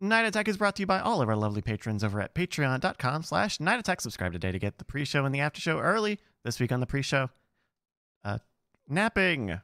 Night 0.00 0.26
Attack 0.26 0.46
is 0.46 0.56
brought 0.56 0.76
to 0.76 0.82
you 0.82 0.86
by 0.86 1.00
all 1.00 1.20
of 1.20 1.28
our 1.28 1.34
lovely 1.36 1.60
patrons 1.60 2.04
over 2.04 2.20
at 2.20 2.32
patreon.com 2.34 3.24
slash 3.24 3.58
night 3.58 3.80
attack. 3.80 4.00
Subscribe 4.00 4.32
today 4.32 4.52
to 4.52 4.58
get 4.58 4.78
the 4.78 4.84
pre-show 4.84 5.24
and 5.24 5.34
the 5.34 5.40
after 5.40 5.60
show 5.60 5.80
early. 5.80 6.20
This 6.44 6.60
week 6.60 6.70
on 6.70 6.78
the 6.78 6.86
pre-show, 6.86 7.30
uh, 8.24 8.38
napping. 8.88 9.48
We're, 9.48 9.60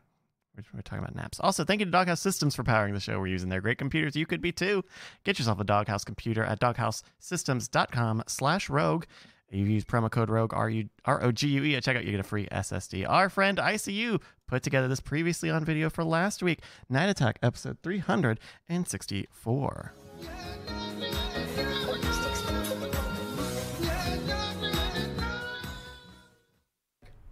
we're 0.74 0.80
talking 0.82 1.04
about 1.04 1.14
naps. 1.14 1.38
Also, 1.38 1.62
thank 1.64 1.78
you 1.80 1.84
to 1.84 1.90
Doghouse 1.92 2.20
Systems 2.20 2.56
for 2.56 2.64
powering 2.64 2.94
the 2.94 3.00
show. 3.00 3.20
We're 3.20 3.28
using 3.28 3.48
their 3.48 3.60
great 3.60 3.78
computers. 3.78 4.16
You 4.16 4.26
could 4.26 4.40
be 4.40 4.50
too. 4.50 4.84
Get 5.22 5.38
yourself 5.38 5.60
a 5.60 5.64
Doghouse 5.64 6.02
computer 6.02 6.42
at 6.42 6.58
doghousesystems.com 6.60 8.24
slash 8.26 8.68
rogue. 8.68 9.04
You 9.50 9.66
use 9.66 9.84
promo 9.84 10.10
code 10.10 10.30
ROGUE, 10.30 10.56
R-U- 10.56 10.88
R-O-G-U-E, 11.04 11.76
at 11.76 11.84
checkout, 11.84 12.04
you 12.04 12.10
get 12.10 12.18
a 12.18 12.24
free 12.24 12.48
SSD. 12.50 13.08
Our 13.08 13.28
friend 13.28 13.58
ICU 13.58 14.20
put 14.48 14.64
together 14.64 14.88
this 14.88 14.98
previously 14.98 15.48
on 15.48 15.64
video 15.64 15.90
for 15.90 16.02
last 16.02 16.42
week. 16.42 16.58
Night 16.88 17.08
Attack, 17.08 17.38
episode 17.40 17.78
364. 17.84 19.94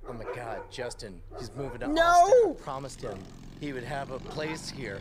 Oh 0.09 0.13
my 0.15 0.25
god, 0.35 0.61
Justin, 0.71 1.21
he's 1.39 1.51
moving 1.55 1.81
to 1.81 1.89
No! 1.89 2.03
Austin. 2.03 2.57
I 2.59 2.63
promised 2.63 3.01
him 3.01 3.19
he 3.61 3.73
would 3.73 3.85
have 3.85 4.11
a 4.11 4.19
place 4.19 4.69
here. 4.69 5.01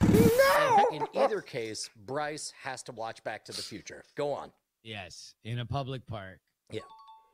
No! 0.00 0.86
In 0.92 1.06
either 1.14 1.42
case, 1.42 1.90
Bryce 2.06 2.52
has 2.62 2.82
to 2.84 2.92
watch 2.92 3.22
Back 3.22 3.44
to 3.44 3.52
the 3.52 3.62
Future. 3.62 4.02
Go 4.16 4.32
on. 4.32 4.50
Yes, 4.82 5.34
in 5.44 5.58
a 5.58 5.66
public 5.66 6.06
park. 6.06 6.38
Yeah. 6.70 6.80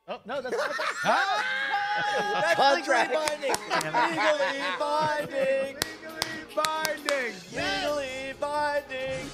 Oh, 0.09 0.21
no, 0.27 0.43
that's 0.43 0.57
not 0.57 0.73
ah! 1.05 1.45
That's 2.33 2.55
Contract. 2.55 3.11
legally 3.11 3.55
binding. 3.71 3.97
legally 4.11 4.65
binding. 4.79 5.77
Binding. 6.57 7.35
Legally 7.53 8.14
binding. 8.95 9.31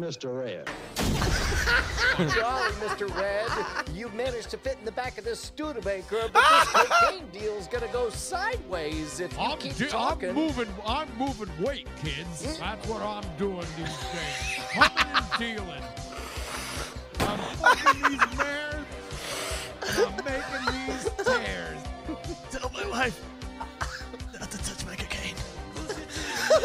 Mr. 0.00 0.36
Red. 0.36 0.68
Golly, 2.34 2.72
Mr. 2.74 3.14
Red, 3.16 3.48
you 3.94 4.08
managed 4.10 4.50
to 4.50 4.58
fit 4.58 4.76
in 4.78 4.84
the 4.84 4.92
back 4.92 5.18
of 5.18 5.24
this 5.24 5.40
Studebaker, 5.40 6.28
but 6.32 6.42
this 6.50 6.68
cocaine 6.72 7.26
deal's 7.32 7.66
gonna 7.66 7.88
go 7.88 8.08
sideways 8.10 9.20
if 9.20 9.32
you 9.32 9.38
I'm, 9.38 9.58
keep 9.58 9.76
di- 9.76 9.86
talking. 9.86 10.30
I'm 10.30 10.34
moving. 10.34 10.68
I'm 10.86 11.08
moving 11.18 11.48
weight, 11.62 11.86
kids. 12.02 12.44
Hmm? 12.44 12.60
That's 12.60 12.88
what 12.88 13.02
I'm 13.02 13.24
doing 13.36 13.66
these 13.76 13.86
days. 13.86 14.64
Humming 14.72 15.16
and 15.16 15.38
dealing. 15.38 15.82
I'm 17.20 17.38
fucking 17.56 18.02
these 18.10 18.38
mares. 18.38 18.86
and 19.88 19.98
I'm 20.06 20.24
making 20.24 20.86
these 20.86 21.10
tears. 21.24 21.78
Tell 22.50 22.70
my 22.70 22.88
wife 22.90 23.20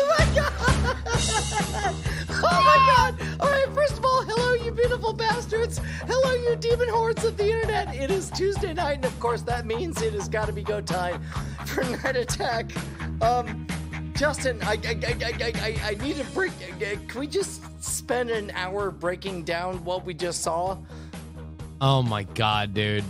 Oh 0.02 0.16
my 0.18 0.26
god! 0.36 1.96
Oh 2.44 2.64
my 2.66 2.78
god! 2.96 3.40
Alright, 3.40 3.70
first 3.76 4.00
of 4.00 4.06
all, 4.06 4.24
hello, 4.24 4.54
you 4.54 4.72
beautiful 4.72 5.14
bastards! 5.14 5.80
Hello, 6.08 6.34
you 6.34 6.56
demon 6.56 6.90
hordes 6.90 7.24
of 7.24 7.38
the 7.38 7.46
internet! 7.46 7.94
It 7.96 8.10
is 8.10 8.32
Tuesday 8.32 8.74
night, 8.74 8.96
and 8.96 9.06
of 9.06 9.20
course 9.20 9.44
that 9.44 9.68
means 9.68 10.02
it 10.02 10.14
has 10.14 10.28
got 10.28 10.48
to 10.48 10.54
be 10.54 10.64
go 10.64 10.82
time 10.82 11.22
for 11.66 11.84
Night 11.84 12.16
Attack. 12.16 12.72
Um, 13.22 13.68
Justin, 14.16 14.60
I 14.64 14.80
I, 14.84 14.98
I, 15.06 15.16
I, 15.22 15.52
I, 15.56 15.82
I 15.92 16.04
need 16.04 16.16
to 16.16 16.24
break. 16.32 16.52
Can 17.08 17.20
we 17.20 17.28
just 17.28 17.62
spend 17.84 18.32
an 18.32 18.52
hour 18.56 18.90
breaking 18.90 19.44
down 19.44 19.84
what 19.84 20.04
we 20.04 20.16
just 20.16 20.42
saw? 20.42 20.78
Oh 21.80 22.02
my 22.02 22.24
god, 22.24 22.74
dude. 22.74 23.04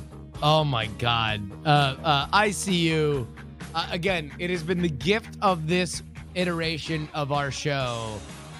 Oh 0.43 0.65
my 0.65 0.87
god. 0.97 1.41
Uh, 1.65 1.95
uh, 2.03 2.27
ICU. 2.27 3.25
Uh, 3.73 3.87
again, 3.91 4.31
it 4.39 4.49
has 4.49 4.63
been 4.63 4.81
the 4.81 4.89
gift 4.89 5.37
of 5.41 5.67
this 5.67 6.03
iteration 6.35 7.09
of 7.13 7.31
our 7.31 7.51
show 7.51 8.19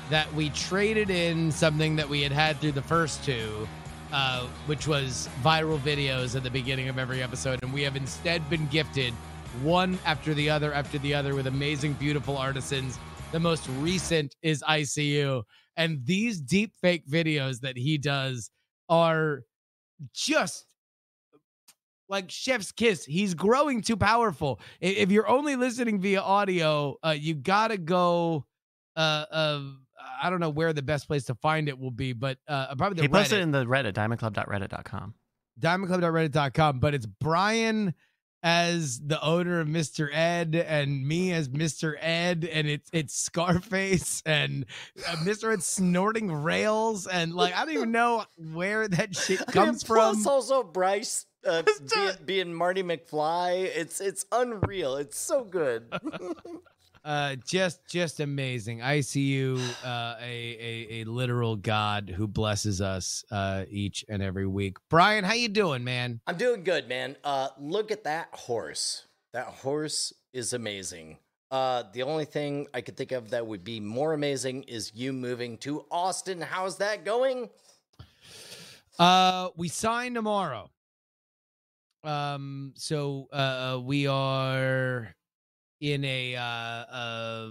that 0.09 0.31
we 0.33 0.49
traded 0.49 1.09
in 1.09 1.51
something 1.51 1.95
that 1.95 2.07
we 2.07 2.21
had 2.21 2.31
had 2.31 2.59
through 2.59 2.73
the 2.73 2.81
first 2.81 3.23
two, 3.23 3.67
uh, 4.11 4.45
which 4.65 4.87
was 4.87 5.29
viral 5.41 5.79
videos 5.79 6.35
at 6.35 6.43
the 6.43 6.49
beginning 6.49 6.89
of 6.89 6.97
every 6.97 7.23
episode, 7.23 7.61
and 7.63 7.73
we 7.73 7.81
have 7.81 7.95
instead 7.95 8.47
been 8.49 8.67
gifted 8.67 9.13
one 9.63 9.97
after 10.05 10.33
the 10.33 10.49
other 10.49 10.73
after 10.73 10.97
the 10.99 11.13
other 11.13 11.35
with 11.35 11.47
amazing, 11.47 11.93
beautiful 11.93 12.37
artisans. 12.37 12.99
The 13.31 13.39
most 13.39 13.67
recent 13.79 14.35
is 14.41 14.63
ICU, 14.67 15.43
and 15.77 16.05
these 16.05 16.41
deep 16.41 16.73
fake 16.81 17.07
videos 17.07 17.61
that 17.61 17.77
he 17.77 17.97
does 17.97 18.49
are 18.89 19.43
just 20.13 20.65
like 22.11 22.29
chef's 22.29 22.71
kiss 22.71 23.05
he's 23.05 23.33
growing 23.33 23.81
too 23.81 23.97
powerful 23.97 24.59
if 24.81 25.09
you're 25.09 25.27
only 25.27 25.55
listening 25.55 25.99
via 25.99 26.21
audio 26.21 26.95
uh 27.03 27.15
you 27.17 27.33
gotta 27.33 27.77
go 27.77 28.45
uh 28.97 29.25
uh 29.31 29.61
i 30.21 30.29
don't 30.29 30.41
know 30.41 30.49
where 30.49 30.73
the 30.73 30.81
best 30.81 31.07
place 31.07 31.23
to 31.23 31.33
find 31.35 31.69
it 31.69 31.79
will 31.79 31.89
be 31.89 32.11
but 32.13 32.37
uh 32.47 32.75
probably 32.75 32.97
the 32.97 33.03
He 33.03 33.07
posted 33.07 33.39
Reddit, 33.39 33.43
in 33.43 33.51
the 33.51 33.65
Reddit, 33.65 33.93
diamondclub.reddit.com. 33.93 35.13
diamondclub.reddit.com 35.59 36.79
but 36.79 36.93
it's 36.93 37.05
brian 37.05 37.93
as 38.43 38.99
the 38.99 39.21
owner 39.23 39.59
of 39.59 39.67
Mr. 39.67 40.09
Ed 40.11 40.55
and 40.55 41.07
me 41.07 41.31
as 41.31 41.49
Mr. 41.49 41.95
Ed 41.99 42.49
and 42.51 42.67
it's 42.67 42.89
it's 42.91 43.13
Scarface 43.13 44.23
and 44.25 44.65
uh, 45.07 45.15
Mr. 45.17 45.53
Ed 45.53 45.63
snorting 45.63 46.31
rails 46.31 47.07
and 47.07 47.33
like 47.33 47.55
I 47.55 47.65
don't 47.65 47.73
even 47.73 47.91
know 47.91 48.25
where 48.53 48.87
that 48.87 49.15
shit 49.15 49.45
comes 49.47 49.83
from. 49.83 50.15
Plus, 50.15 50.25
also 50.25 50.63
Bryce 50.63 51.25
uh, 51.45 51.63
being, 51.93 52.11
being 52.25 52.53
Marty 52.53 52.83
McFly. 52.83 53.63
It's 53.63 54.01
it's 54.01 54.25
unreal. 54.31 54.95
It's 54.95 55.17
so 55.17 55.43
good. 55.43 55.85
Uh, 57.03 57.35
just 57.43 57.79
just 57.89 58.19
amazing. 58.19 58.79
ICU, 58.79 59.59
uh, 59.83 60.15
a, 60.21 60.23
a 60.23 61.01
a 61.01 61.03
literal 61.05 61.55
god 61.55 62.13
who 62.15 62.27
blesses 62.27 62.79
us 62.79 63.25
uh 63.31 63.65
each 63.69 64.05
and 64.07 64.21
every 64.21 64.45
week. 64.45 64.77
Brian, 64.89 65.23
how 65.23 65.33
you 65.33 65.49
doing, 65.49 65.83
man? 65.83 66.21
I'm 66.27 66.37
doing 66.37 66.63
good, 66.63 66.87
man. 66.87 67.15
Uh, 67.23 67.49
look 67.59 67.89
at 67.89 68.03
that 68.03 68.29
horse. 68.33 69.07
That 69.33 69.47
horse 69.47 70.13
is 70.33 70.53
amazing. 70.53 71.17
Uh, 71.49 71.83
the 71.91 72.03
only 72.03 72.25
thing 72.25 72.67
I 72.73 72.81
could 72.81 72.95
think 72.95 73.11
of 73.11 73.31
that 73.31 73.45
would 73.45 73.63
be 73.63 73.79
more 73.79 74.13
amazing 74.13 74.63
is 74.63 74.91
you 74.93 75.11
moving 75.11 75.57
to 75.59 75.85
Austin. 75.91 76.39
How's 76.39 76.77
that 76.77 77.03
going? 77.03 77.49
Uh, 78.99 79.49
we 79.57 79.67
sign 79.67 80.13
tomorrow. 80.13 80.69
Um, 82.03 82.73
so 82.77 83.27
uh, 83.33 83.79
we 83.83 84.07
are 84.07 85.13
in 85.81 86.05
a 86.05 86.35
uh, 86.35 86.41
uh 86.41 87.49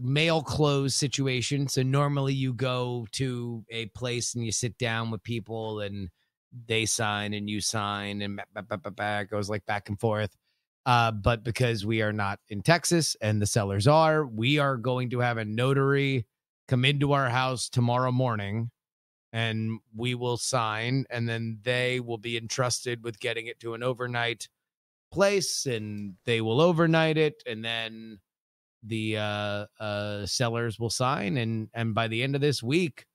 mail 0.00 0.42
close 0.42 0.94
situation. 0.94 1.68
So 1.68 1.82
normally 1.82 2.34
you 2.34 2.52
go 2.52 3.06
to 3.12 3.64
a 3.70 3.86
place 3.86 4.34
and 4.34 4.44
you 4.44 4.52
sit 4.52 4.76
down 4.78 5.10
with 5.10 5.22
people 5.22 5.80
and 5.80 6.10
they 6.66 6.86
sign 6.86 7.34
and 7.34 7.48
you 7.48 7.60
sign 7.60 8.22
and 8.22 8.40
ba- 8.54 8.62
ba- 8.68 8.78
ba- 8.78 8.90
ba- 8.90 9.20
it 9.22 9.30
goes 9.30 9.50
like 9.50 9.64
back 9.66 9.88
and 9.88 9.98
forth. 9.98 10.34
Uh, 10.84 11.10
but 11.10 11.42
because 11.42 11.84
we 11.84 12.00
are 12.02 12.12
not 12.12 12.38
in 12.48 12.62
Texas 12.62 13.16
and 13.20 13.42
the 13.42 13.46
sellers 13.46 13.88
are, 13.88 14.24
we 14.26 14.58
are 14.58 14.76
going 14.76 15.10
to 15.10 15.18
have 15.18 15.38
a 15.38 15.44
notary 15.44 16.26
come 16.68 16.84
into 16.84 17.12
our 17.12 17.28
house 17.28 17.68
tomorrow 17.68 18.12
morning 18.12 18.70
and 19.32 19.80
we 19.94 20.14
will 20.14 20.36
sign 20.36 21.04
and 21.10 21.28
then 21.28 21.58
they 21.62 21.98
will 22.00 22.18
be 22.18 22.36
entrusted 22.36 23.02
with 23.02 23.18
getting 23.18 23.46
it 23.46 23.58
to 23.58 23.74
an 23.74 23.82
overnight 23.82 24.48
place 25.12 25.66
and 25.66 26.14
they 26.24 26.40
will 26.40 26.60
overnight 26.60 27.16
it 27.18 27.42
and 27.46 27.64
then 27.64 28.18
the 28.82 29.16
uh 29.16 29.66
uh 29.80 30.26
sellers 30.26 30.78
will 30.78 30.90
sign 30.90 31.36
and 31.36 31.68
and 31.74 31.94
by 31.94 32.08
the 32.08 32.22
end 32.22 32.34
of 32.34 32.40
this 32.40 32.62
week 32.62 33.06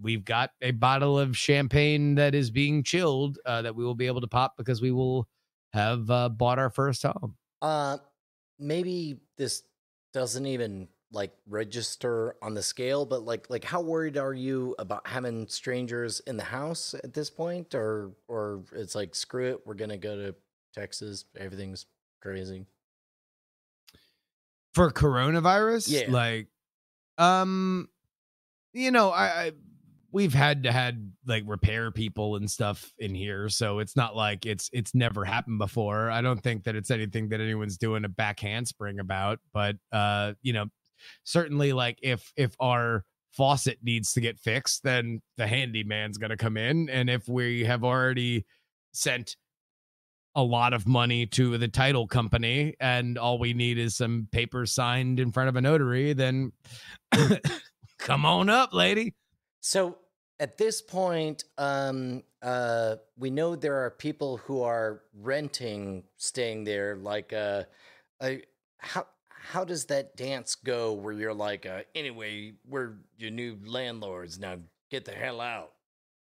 we've 0.00 0.24
got 0.24 0.50
a 0.62 0.70
bottle 0.72 1.18
of 1.18 1.36
champagne 1.36 2.14
that 2.14 2.34
is 2.34 2.50
being 2.50 2.82
chilled 2.82 3.38
uh 3.46 3.62
that 3.62 3.74
we 3.74 3.84
will 3.84 3.94
be 3.94 4.06
able 4.06 4.20
to 4.20 4.28
pop 4.28 4.54
because 4.56 4.80
we 4.80 4.90
will 4.90 5.28
have 5.72 6.10
uh 6.10 6.28
bought 6.28 6.58
our 6.58 6.70
first 6.70 7.02
home. 7.02 7.36
Uh, 7.62 7.98
maybe 8.58 9.20
this 9.36 9.64
doesn't 10.12 10.46
even 10.46 10.88
like 11.12 11.36
register 11.46 12.36
on 12.42 12.54
the 12.54 12.62
scale, 12.62 13.04
but 13.04 13.22
like 13.22 13.50
like 13.50 13.64
how 13.64 13.80
worried 13.80 14.16
are 14.16 14.34
you 14.34 14.74
about 14.78 15.06
having 15.06 15.48
strangers 15.48 16.20
in 16.20 16.36
the 16.36 16.44
house 16.44 16.94
at 16.94 17.14
this 17.14 17.30
point, 17.30 17.74
or 17.74 18.12
or 18.28 18.64
it's 18.72 18.94
like 18.94 19.14
screw 19.14 19.50
it, 19.52 19.66
we're 19.66 19.74
gonna 19.74 19.98
go 19.98 20.16
to 20.16 20.34
Texas, 20.74 21.24
everything's 21.36 21.86
crazy. 22.22 22.66
for 24.74 24.90
coronavirus 24.90 25.88
Yeah. 25.90 26.10
like 26.12 26.46
um 27.18 27.88
you 28.72 28.90
know 28.92 29.10
I, 29.10 29.24
I 29.26 29.52
we've 30.12 30.32
had 30.34 30.62
to 30.62 30.72
had 30.72 31.12
like 31.26 31.42
repair 31.46 31.90
people 31.90 32.36
and 32.36 32.48
stuff 32.50 32.92
in 32.98 33.14
here 33.14 33.48
so 33.48 33.80
it's 33.80 33.96
not 33.96 34.14
like 34.14 34.46
it's 34.46 34.70
it's 34.72 34.94
never 34.94 35.24
happened 35.24 35.58
before 35.58 36.08
i 36.10 36.20
don't 36.20 36.40
think 36.42 36.64
that 36.64 36.76
it's 36.76 36.90
anything 36.90 37.28
that 37.30 37.40
anyone's 37.40 37.78
doing 37.78 38.04
a 38.04 38.08
back 38.08 38.38
handspring 38.40 39.00
about 39.00 39.40
but 39.52 39.76
uh 39.92 40.32
you 40.42 40.52
know 40.52 40.66
certainly 41.24 41.72
like 41.72 41.98
if 42.02 42.32
if 42.36 42.54
our 42.60 43.04
faucet 43.32 43.78
needs 43.82 44.12
to 44.12 44.20
get 44.20 44.38
fixed 44.38 44.82
then 44.84 45.20
the 45.36 45.46
handyman's 45.46 46.16
going 46.18 46.30
to 46.30 46.36
come 46.36 46.56
in 46.56 46.88
and 46.90 47.08
if 47.10 47.28
we 47.28 47.64
have 47.64 47.82
already 47.84 48.44
sent 48.92 49.36
a 50.34 50.42
lot 50.42 50.72
of 50.72 50.86
money 50.86 51.26
to 51.26 51.58
the 51.58 51.68
title 51.68 52.06
company 52.06 52.74
and 52.80 53.18
all 53.18 53.38
we 53.38 53.52
need 53.52 53.78
is 53.78 53.96
some 53.96 54.28
papers 54.30 54.72
signed 54.72 55.18
in 55.18 55.32
front 55.32 55.48
of 55.48 55.56
a 55.56 55.60
notary, 55.60 56.12
then 56.12 56.52
come 57.98 58.24
on 58.24 58.48
up, 58.48 58.72
lady. 58.72 59.14
So 59.60 59.98
at 60.38 60.56
this 60.56 60.80
point, 60.80 61.44
um, 61.58 62.22
uh, 62.42 62.96
we 63.18 63.30
know 63.30 63.54
there 63.54 63.84
are 63.84 63.90
people 63.90 64.38
who 64.38 64.62
are 64.62 65.02
renting, 65.14 66.04
staying 66.16 66.64
there. 66.64 66.96
Like, 66.96 67.32
uh, 67.32 67.64
uh, 68.20 68.32
how 68.78 69.06
how 69.28 69.64
does 69.64 69.86
that 69.86 70.16
dance 70.16 70.54
go? 70.54 70.92
Where 70.92 71.12
you're 71.12 71.34
like, 71.34 71.66
uh, 71.66 71.82
anyway, 71.94 72.54
we're 72.66 72.94
your 73.18 73.30
new 73.30 73.58
landlords 73.64 74.38
now. 74.38 74.56
Get 74.90 75.04
the 75.04 75.12
hell 75.12 75.40
out. 75.40 75.72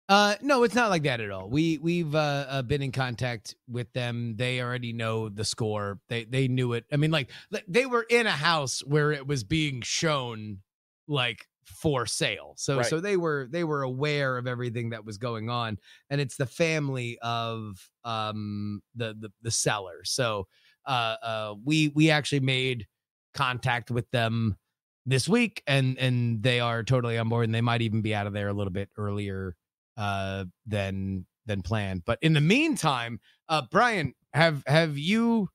Uh, 0.09 0.35
no, 0.41 0.63
it's 0.63 0.75
not 0.75 0.89
like 0.89 1.03
that 1.03 1.19
at 1.19 1.31
all. 1.31 1.49
We 1.49 1.77
we've 1.79 2.15
uh, 2.15 2.45
uh, 2.47 2.61
been 2.61 2.81
in 2.81 2.93
contact 2.93 3.55
with 3.67 3.91
them. 3.91 4.37
They 4.37 4.61
already 4.61 4.93
know 4.93 5.27
the 5.27 5.43
score. 5.43 5.99
They 6.07 6.23
they 6.23 6.47
knew 6.47 6.73
it. 6.73 6.85
I 6.93 6.95
mean, 6.95 7.11
like 7.11 7.29
they 7.67 7.85
were 7.85 8.05
in 8.09 8.25
a 8.25 8.31
house 8.31 8.79
where 8.85 9.11
it 9.11 9.27
was 9.27 9.43
being 9.43 9.81
shown 9.81 10.61
like 11.09 11.45
for 11.65 12.05
sale. 12.05 12.53
So 12.57 12.81
Right. 12.81 12.83
so 12.83 13.01
they 13.01 13.17
were 13.17 13.49
they 13.51 13.65
were 13.65 13.81
aware 13.81 14.37
of 14.37 14.47
everything 14.47 14.91
that 14.91 15.03
was 15.03 15.17
going 15.17 15.49
on, 15.49 15.77
and 16.09 16.21
it's 16.21 16.37
the 16.37 16.45
family 16.45 17.19
of 17.19 17.89
um 18.05 18.81
the 18.95 19.13
the 19.13 19.29
the 19.41 19.51
seller. 19.51 20.05
So 20.05 20.47
uh 20.85 21.17
uh 21.21 21.55
we 21.65 21.89
we 21.89 22.09
actually 22.11 22.39
made 22.39 22.87
contact 23.33 23.91
with 23.91 24.09
them 24.11 24.57
this 25.05 25.27
week, 25.27 25.63
and 25.67 25.97
and 25.99 26.41
they 26.43 26.61
are 26.61 26.81
totally 26.83 27.17
on 27.17 27.27
board, 27.27 27.43
and 27.43 27.53
they 27.53 27.59
might 27.61 27.81
even 27.81 28.01
be 28.01 28.15
out 28.15 28.25
of 28.27 28.31
there 28.31 28.47
a 28.47 28.53
little 28.53 28.71
bit 28.71 28.89
earlier 28.97 29.57
uh 29.97 30.45
than 30.65 31.25
than 31.45 31.61
planned. 31.61 32.03
But 32.05 32.19
in 32.21 32.33
the 32.33 32.41
meantime, 32.41 33.19
uh 33.49 33.63
Brian, 33.71 34.13
have 34.33 34.63
have 34.67 34.97
you 34.97 35.49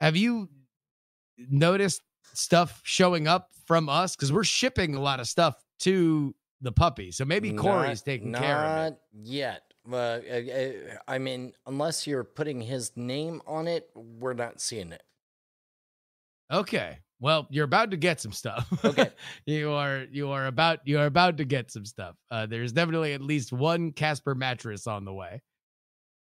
have 0.00 0.16
you 0.16 0.48
noticed 1.36 2.02
stuff 2.32 2.80
showing 2.84 3.26
up 3.26 3.50
from 3.66 3.88
us 3.88 4.14
because 4.16 4.32
we're 4.32 4.44
shipping 4.44 4.94
a 4.94 5.00
lot 5.00 5.20
of 5.20 5.26
stuff 5.26 5.56
to 5.80 6.34
the 6.60 6.72
puppy. 6.72 7.10
So 7.10 7.24
maybe 7.24 7.52
Corey's 7.52 8.00
Not- 8.00 8.04
taking 8.04 8.32
care 8.32 8.56
of 8.64 8.92
it. 8.92 8.98
Yet. 9.12 9.62
Uh, 9.90 9.96
uh, 9.96 10.72
I 11.06 11.18
mean, 11.18 11.52
unless 11.66 12.06
you're 12.06 12.24
putting 12.24 12.62
his 12.62 12.96
name 12.96 13.42
on 13.46 13.68
it, 13.68 13.90
we're 13.94 14.32
not 14.32 14.60
seeing 14.60 14.92
it. 14.92 15.02
Okay. 16.50 16.98
Well, 17.24 17.46
you're 17.48 17.64
about 17.64 17.90
to 17.92 17.96
get 17.96 18.20
some 18.20 18.32
stuff. 18.32 18.70
Okay. 18.84 19.10
you 19.46 19.70
are 19.70 20.04
you 20.12 20.28
are 20.28 20.44
about 20.44 20.80
you 20.84 20.98
are 20.98 21.06
about 21.06 21.38
to 21.38 21.46
get 21.46 21.70
some 21.70 21.86
stuff. 21.86 22.16
Uh 22.30 22.44
there's 22.44 22.70
definitely 22.70 23.14
at 23.14 23.22
least 23.22 23.50
one 23.50 23.92
Casper 23.92 24.34
mattress 24.34 24.86
on 24.86 25.06
the 25.06 25.12
way. 25.14 25.40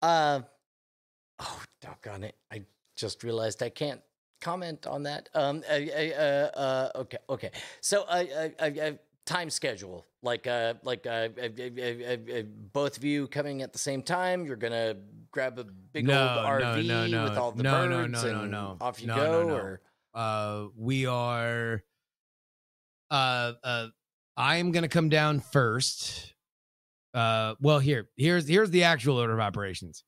Uh, 0.01 0.39
oh, 1.39 1.61
doggone 1.81 2.23
it! 2.23 2.35
I 2.53 2.61
just 2.95 3.21
realized 3.25 3.61
I 3.61 3.67
can't 3.67 3.99
comment 4.39 4.87
on 4.87 5.03
that. 5.03 5.27
Um, 5.33 5.61
uh, 5.69 5.73
uh, 5.73 6.49
uh, 6.55 6.89
okay, 6.95 7.17
okay. 7.29 7.51
So, 7.81 8.03
uh, 8.03 8.23
uh, 8.59 8.91
time 9.25 9.49
schedule, 9.49 10.05
like, 10.21 10.47
uh, 10.47 10.75
like, 10.83 11.05
uh, 11.05 11.29
both 12.71 12.97
of 12.97 13.03
you 13.03 13.27
coming 13.27 13.61
at 13.61 13.73
the 13.73 13.79
same 13.79 14.03
time. 14.03 14.45
You're 14.45 14.57
gonna 14.57 14.95
grab 15.31 15.59
a 15.59 15.63
big 15.63 16.05
No, 16.05 16.21
old 16.21 16.61
RV 16.61 16.85
no, 16.85 17.07
no. 17.07 17.23
with 17.23 17.37
all 17.37 17.51
the 17.51 17.63
No, 17.63 17.87
no, 17.87 18.03
birds 18.03 18.23
no, 18.23 18.31
no, 18.31 18.41
and 18.41 18.51
no. 18.51 18.77
off 18.79 19.01
you 19.01 19.07
No, 19.07 19.15
go, 19.15 19.31
no, 19.43 19.47
no. 19.47 19.55
or 19.55 19.81
uh 20.13 20.65
we 20.77 21.05
are 21.05 21.83
uh 23.11 23.53
uh 23.63 23.87
i 24.37 24.57
am 24.57 24.71
gonna 24.71 24.87
come 24.87 25.09
down 25.09 25.39
first. 25.39 26.33
Uh 27.13 27.53
well 27.61 27.79
here 27.79 28.09
here's 28.17 28.47
here's 28.47 28.71
the 28.71 28.83
actual 28.83 29.17
order 29.17 29.33
of 29.33 29.39
operations. 29.39 30.03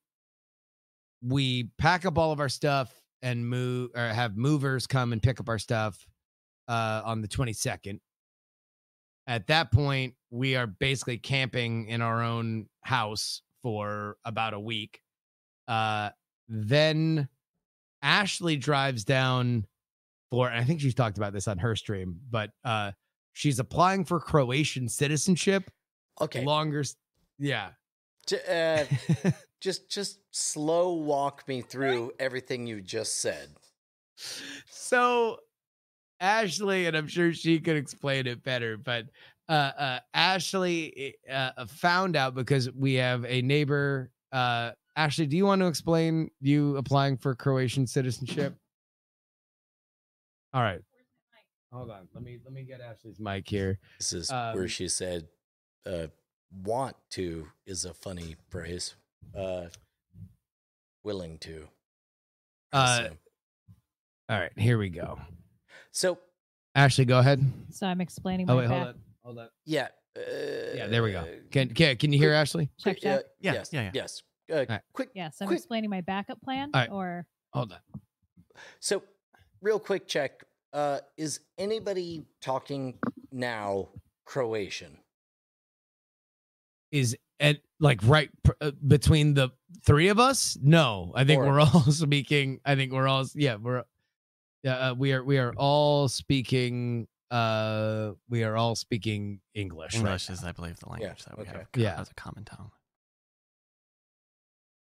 We 1.24 1.70
pack 1.78 2.06
up 2.06 2.18
all 2.18 2.32
of 2.32 2.40
our 2.40 2.50
stuff 2.50 2.94
and 3.22 3.48
move 3.48 3.92
or 3.96 4.08
have 4.08 4.38
movers 4.38 4.88
come 4.88 5.14
and 5.14 5.22
pick 5.22 5.40
up 5.40 5.50
our 5.50 5.60
stuff 5.60 6.06
uh 6.68 7.02
on 7.06 7.22
the 7.22 7.28
22nd 7.28 8.00
at 9.28 9.48
that 9.48 9.72
point 9.72 10.14
we 10.30 10.56
are 10.56 10.68
basically 10.68 11.18
camping 11.18 11.88
in 11.88 12.02
our 12.02 12.22
own 12.22 12.68
house 12.82 13.42
for 13.64 14.18
about 14.26 14.54
a 14.54 14.60
week. 14.60 15.02
Uh 15.68 16.10
then 16.48 17.28
ashley 18.02 18.56
drives 18.58 19.04
down 19.04 19.66
and 20.44 20.60
I 20.60 20.64
think 20.64 20.82
she's 20.82 20.96
talked 20.96 21.18
about 21.18 21.34
this 21.34 21.48
on 21.48 21.58
her 21.58 21.76
stream, 21.76 22.20
but 22.30 22.52
uh 22.64 22.92
she's 23.34 23.60
applying 23.60 24.06
for 24.06 24.20
Croatian 24.20 24.90
citizenship. 24.90 25.70
okay, 26.22 26.44
Longer 26.44 26.84
yeah. 27.38 27.70
Uh, 28.50 28.86
just 29.62 29.90
just 29.90 30.20
slow 30.32 30.94
walk 30.94 31.48
me 31.48 31.62
through 31.62 32.12
everything 32.20 32.66
you 32.66 32.82
just 32.82 33.22
said. 33.22 33.50
so 34.70 35.38
Ashley, 36.20 36.88
and 36.88 36.96
I'm 36.96 37.08
sure 37.08 37.34
she 37.34 37.60
could 37.60 37.76
explain 37.76 38.28
it 38.28 38.44
better, 38.44 38.78
but 38.78 39.06
uh 39.48 39.72
uh 39.78 40.00
Ashley 40.14 41.16
uh 41.32 41.66
found 41.68 42.16
out 42.16 42.34
because 42.34 42.72
we 42.72 42.96
have 42.96 43.26
a 43.26 43.42
neighbor 43.42 44.12
uh 44.32 44.72
Ashley, 44.96 45.28
do 45.28 45.36
you 45.36 45.46
want 45.46 45.62
to 45.62 45.68
explain 45.68 46.30
you 46.40 46.78
applying 46.78 47.18
for 47.18 47.36
Croatian 47.36 47.86
citizenship? 47.86 48.56
All 50.56 50.62
right. 50.62 50.80
Hold 51.74 51.92
on. 51.92 52.08
Let 52.14 52.24
me 52.24 52.40
let 52.46 52.54
me 52.54 52.64
get 52.64 52.80
Ashley's 52.80 53.20
mic 53.20 53.48
here. 53.50 53.78
This 54.00 54.14
is 54.14 54.32
where 54.32 54.54
Um, 54.62 54.68
she 54.68 54.88
said, 54.88 55.28
uh, 55.86 56.08
"Want 56.64 56.96
to" 57.12 57.50
is 57.66 57.84
a 57.84 57.94
funny 57.94 58.38
phrase. 58.50 58.96
Uh, 59.38 59.66
willing 61.04 61.38
to. 61.40 61.68
Uh 62.72 63.00
assume. 63.02 63.18
all 64.30 64.40
right, 64.40 64.52
here 64.58 64.78
we 64.78 64.88
go. 64.90 65.20
so 65.92 66.18
Ashley, 66.74 67.04
go 67.06 67.20
ahead. 67.20 67.44
So 67.72 67.86
I'm 67.88 68.00
explaining 68.00 68.46
my 68.48 68.54
Oh 68.54 68.58
wait, 68.58 68.68
hold 68.68 68.88
on. 68.88 68.96
Hold 69.24 69.40
on. 69.40 69.50
yeah, 69.66 69.88
uh, 70.18 70.22
Yeah, 70.74 70.88
there 70.88 71.04
we 71.04 71.12
go. 71.12 71.26
Can 71.52 71.68
can, 71.74 71.98
can 71.98 72.14
you 72.14 72.20
hear 72.20 72.32
Ashley? 72.34 72.70
Check, 72.80 72.96
quick- 72.96 73.02
check. 73.04 73.20
uh, 73.20 73.24
Yeah, 73.42 73.54
yes, 73.54 73.70
yeah, 73.74 73.82
yeah. 73.82 73.92
yes. 73.94 74.24
Uh, 74.52 74.66
right. 74.70 74.82
Quick. 74.94 75.10
yeah, 75.16 75.30
so 75.32 75.44
I'm 75.44 75.48
quick- 75.48 75.58
explaining 75.58 75.90
my 75.90 76.00
backup 76.02 76.42
plan 76.42 76.70
All 76.74 76.80
right. 76.80 76.90
or 76.90 77.28
Hold 77.52 77.74
on. 77.74 77.80
So, 78.80 79.04
real 79.62 79.80
quick 79.80 80.08
check. 80.08 80.44
Uh, 80.76 81.00
is 81.16 81.40
anybody 81.58 82.26
talking 82.42 82.96
now 83.32 83.88
Croatian? 84.26 84.98
Is 86.92 87.16
at 87.40 87.60
like 87.80 88.02
right 88.04 88.30
pr- 88.44 88.52
uh, 88.60 88.72
between 88.86 89.36
the 89.36 89.52
three 89.86 90.10
of 90.10 90.20
us? 90.20 90.58
No, 90.62 91.14
I 91.16 91.24
think 91.24 91.42
Four 91.42 91.54
we're 91.54 91.60
all 91.62 91.82
speaking. 91.92 92.60
I 92.66 92.76
think 92.76 92.92
we're 92.92 93.08
all 93.08 93.24
yeah 93.36 93.56
we're 93.56 93.86
yeah 94.64 94.90
uh, 94.90 94.94
we 94.96 95.14
are 95.14 95.24
we 95.24 95.38
are 95.38 95.54
all 95.56 96.10
speaking. 96.10 97.08
Uh, 97.32 98.12
we 98.30 98.44
are 98.44 98.58
all 98.58 98.76
speaking 98.76 99.40
English. 99.54 99.96
English 99.96 100.30
right 100.30 100.38
is, 100.38 100.44
I 100.44 100.52
believe, 100.52 100.78
the 100.80 100.90
language 100.90 101.24
that 101.24 101.38
we 101.38 101.44
okay. 101.44 101.52
have 101.54 101.68
Yeah. 101.78 102.02
as 102.02 102.10
a 102.10 102.14
common 102.16 102.44
tongue. 102.44 102.72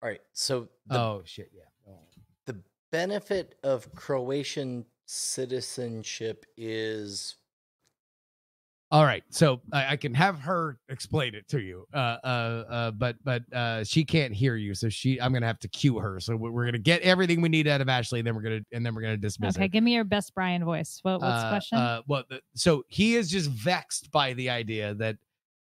All 0.01 0.09
right. 0.09 0.21
So 0.31 0.69
the 0.87 0.97
oh 0.97 1.23
shit! 1.25 1.51
Yeah. 1.53 1.63
Go 1.85 1.99
the 2.45 2.59
benefit 2.89 3.55
of 3.63 3.93
Croatian 3.95 4.85
citizenship 5.13 6.45
is 6.57 7.35
All 8.91 9.05
right, 9.05 9.23
so 9.29 9.61
I, 9.71 9.93
I 9.93 9.95
can 9.95 10.13
have 10.13 10.39
her 10.39 10.77
explain 10.89 11.35
it 11.35 11.47
to 11.49 11.59
you. 11.61 11.87
Uh, 11.93 12.17
uh, 12.23 12.27
uh, 12.69 12.91
but 12.91 13.15
but 13.23 13.41
uh, 13.53 13.83
she 13.83 14.03
can't 14.03 14.33
hear 14.33 14.55
you, 14.55 14.73
so 14.73 14.89
she 14.89 15.19
I'm 15.21 15.31
gonna 15.33 15.45
have 15.47 15.59
to 15.59 15.67
cue 15.67 15.99
her. 15.99 16.19
So 16.19 16.35
we're, 16.35 16.51
we're 16.51 16.65
gonna 16.65 16.77
get 16.79 17.01
everything 17.01 17.41
we 17.41 17.49
need 17.49 17.67
out 17.67 17.81
of 17.81 17.89
Ashley, 17.89 18.19
and 18.19 18.27
then 18.27 18.35
we're 18.35 18.41
gonna 18.41 18.61
and 18.71 18.85
then 18.85 18.93
we're 18.95 19.01
gonna 19.01 19.17
dismiss 19.17 19.55
okay. 19.55 19.65
her. 19.65 19.67
Give 19.67 19.83
me 19.83 19.93
your 19.93 20.03
best 20.03 20.33
Brian 20.35 20.63
voice. 20.65 20.99
What, 21.03 21.21
what's 21.21 21.41
the 21.41 21.47
Uh, 21.47 21.49
question? 21.49 21.77
Uh, 21.77 22.01
well, 22.07 22.23
the, 22.29 22.41
so 22.55 22.83
he 22.87 23.15
is 23.15 23.29
just 23.29 23.49
vexed 23.51 24.11
by 24.11 24.33
the 24.33 24.49
idea 24.49 24.93
that 24.95 25.17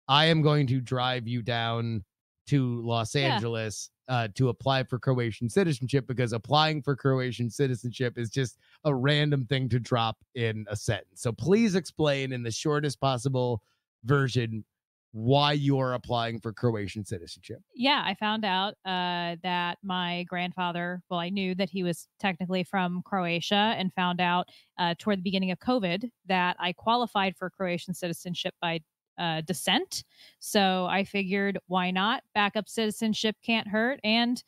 I 0.08 0.26
am 0.26 0.42
going 0.42 0.66
to 0.68 0.80
drive 0.80 1.28
you 1.28 1.42
down 1.42 2.04
to 2.48 2.82
Los 2.82 3.14
Yeah. 3.14 3.34
Angeles 3.34 3.90
uh, 4.08 4.28
to 4.34 4.48
apply 4.50 4.82
for 4.84 4.98
Croatian 4.98 5.48
citizenship 5.48 6.06
because 6.06 6.32
applying 6.32 6.82
for 6.82 6.96
Croatian 6.96 7.48
citizenship 7.48 8.18
is 8.18 8.28
just 8.28 8.58
a 8.84 8.94
random 8.94 9.44
thing 9.46 9.68
to 9.70 9.78
drop 9.78 10.16
in 10.34 10.66
a 10.68 10.76
sentence. 10.76 11.22
So 11.22 11.32
please 11.32 11.74
explain 11.74 12.32
in 12.32 12.42
the 12.42 12.50
shortest 12.50 13.00
possible 13.00 13.62
version 14.04 14.64
why 15.12 15.52
you 15.52 15.78
are 15.78 15.92
applying 15.92 16.40
for 16.40 16.54
Croatian 16.54 17.04
citizenship. 17.04 17.58
yeah, 17.74 18.02
I 18.04 18.14
found 18.14 18.46
out 18.46 18.74
uh, 18.86 19.36
that 19.42 19.76
my 19.82 20.24
grandfather, 20.24 21.02
well, 21.10 21.20
I 21.20 21.28
knew 21.28 21.54
that 21.56 21.68
he 21.68 21.82
was 21.82 22.08
technically 22.18 22.64
from 22.64 23.02
Croatia 23.04 23.74
and 23.76 23.92
found 23.92 24.22
out 24.22 24.48
uh, 24.78 24.94
toward 24.98 25.18
the 25.18 25.22
beginning 25.22 25.50
of 25.50 25.58
COVID 25.58 26.08
that 26.26 26.56
I 26.58 26.72
qualified 26.72 27.36
for 27.36 27.50
Croatian 27.50 27.92
citizenship 27.92 28.54
by 28.62 28.80
uh, 29.18 29.42
descent. 29.42 30.02
So 30.38 30.86
I 30.86 31.04
figured, 31.04 31.58
why 31.66 31.90
not? 31.90 32.22
Backup 32.34 32.66
citizenship 32.66 33.36
can't 33.44 33.68
hurt. 33.68 34.00
And 34.02 34.42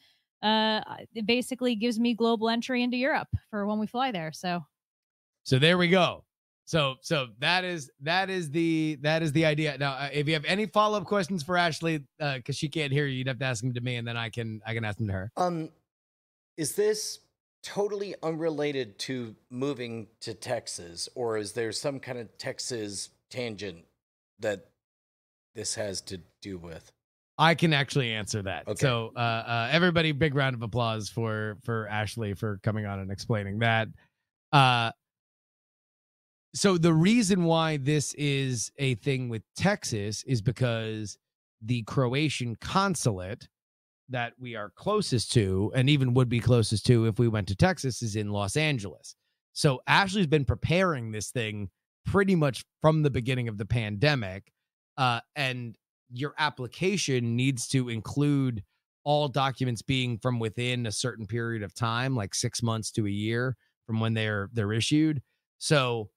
uh, 0.44 0.80
it 1.14 1.26
basically 1.26 1.74
gives 1.74 1.98
me 1.98 2.14
global 2.14 2.48
entry 2.48 2.82
into 2.82 2.96
Europe 2.96 3.28
for 3.50 3.66
when 3.66 3.78
we 3.78 3.86
fly 3.86 4.12
there. 4.12 4.30
So 4.32 4.64
So 5.44 5.58
there 5.58 5.78
we 5.78 5.88
go. 5.88 6.24
So 6.66 6.96
so 7.00 7.28
that 7.40 7.64
is 7.64 7.90
that 8.00 8.30
is 8.30 8.50
the 8.50 8.98
that 9.02 9.22
is 9.22 9.32
the 9.32 9.44
idea. 9.44 9.76
Now, 9.78 9.92
uh, 9.92 10.08
if 10.12 10.28
you 10.28 10.34
have 10.34 10.44
any 10.44 10.66
follow 10.66 10.98
up 10.98 11.06
questions 11.06 11.42
for 11.42 11.56
Ashley, 11.56 12.04
because 12.18 12.56
she 12.56 12.68
can't 12.68 12.92
hear 12.92 13.06
you, 13.06 13.18
you'd 13.18 13.28
have 13.28 13.38
to 13.38 13.44
ask 13.44 13.62
them 13.62 13.74
to 13.74 13.80
me, 13.80 13.96
and 13.96 14.06
then 14.06 14.16
I 14.16 14.30
can 14.30 14.60
I 14.66 14.74
can 14.74 14.84
ask 14.84 14.98
them 14.98 15.06
to 15.08 15.12
her. 15.12 15.30
um 15.36 15.70
is 16.56 16.74
this 16.76 17.20
totally 17.62 18.14
unrelated 18.22 18.98
to 18.98 19.34
moving 19.50 20.06
to 20.20 20.34
Texas, 20.34 21.08
or 21.14 21.36
is 21.36 21.52
there 21.52 21.72
some 21.72 21.98
kind 21.98 22.18
of 22.18 22.36
Texas 22.38 23.10
tangent 23.30 23.84
that 24.38 24.66
this 25.54 25.74
has 25.74 26.00
to 26.02 26.20
do 26.40 26.58
with? 26.58 26.92
I 27.36 27.54
can 27.54 27.72
actually 27.72 28.12
answer 28.12 28.42
that. 28.42 28.68
Okay. 28.68 28.80
So, 28.80 29.12
uh, 29.16 29.18
uh, 29.18 29.68
everybody, 29.72 30.12
big 30.12 30.34
round 30.34 30.54
of 30.54 30.62
applause 30.62 31.08
for 31.08 31.56
for 31.64 31.88
Ashley 31.88 32.34
for 32.34 32.60
coming 32.62 32.86
on 32.86 33.00
and 33.00 33.10
explaining 33.10 33.58
that. 33.58 33.88
Uh, 34.52 34.92
so 36.54 36.78
the 36.78 36.92
reason 36.92 37.44
why 37.44 37.78
this 37.78 38.14
is 38.14 38.70
a 38.78 38.94
thing 38.96 39.28
with 39.28 39.42
Texas 39.56 40.22
is 40.24 40.40
because 40.40 41.18
the 41.60 41.82
Croatian 41.82 42.54
consulate 42.56 43.48
that 44.08 44.34
we 44.38 44.54
are 44.54 44.70
closest 44.76 45.32
to, 45.32 45.72
and 45.74 45.90
even 45.90 46.14
would 46.14 46.28
be 46.28 46.38
closest 46.38 46.86
to 46.86 47.06
if 47.06 47.18
we 47.18 47.26
went 47.26 47.48
to 47.48 47.56
Texas, 47.56 48.02
is 48.02 48.14
in 48.14 48.30
Los 48.30 48.56
Angeles. 48.56 49.16
So 49.52 49.80
Ashley's 49.88 50.28
been 50.28 50.44
preparing 50.44 51.10
this 51.10 51.30
thing 51.30 51.70
pretty 52.06 52.36
much 52.36 52.64
from 52.80 53.02
the 53.02 53.10
beginning 53.10 53.48
of 53.48 53.58
the 53.58 53.64
pandemic, 53.66 54.52
uh, 54.96 55.20
and 55.34 55.74
your 56.14 56.34
application 56.38 57.36
needs 57.36 57.68
to 57.68 57.88
include 57.88 58.62
all 59.04 59.28
documents 59.28 59.82
being 59.82 60.18
from 60.18 60.38
within 60.38 60.86
a 60.86 60.92
certain 60.92 61.26
period 61.26 61.62
of 61.62 61.74
time, 61.74 62.16
like 62.16 62.34
six 62.34 62.62
months 62.62 62.90
to 62.92 63.06
a 63.06 63.10
year 63.10 63.56
from 63.86 64.00
when 64.00 64.14
they're 64.14 64.48
they're 64.52 64.72
issued. 64.72 65.20
So 65.58 66.10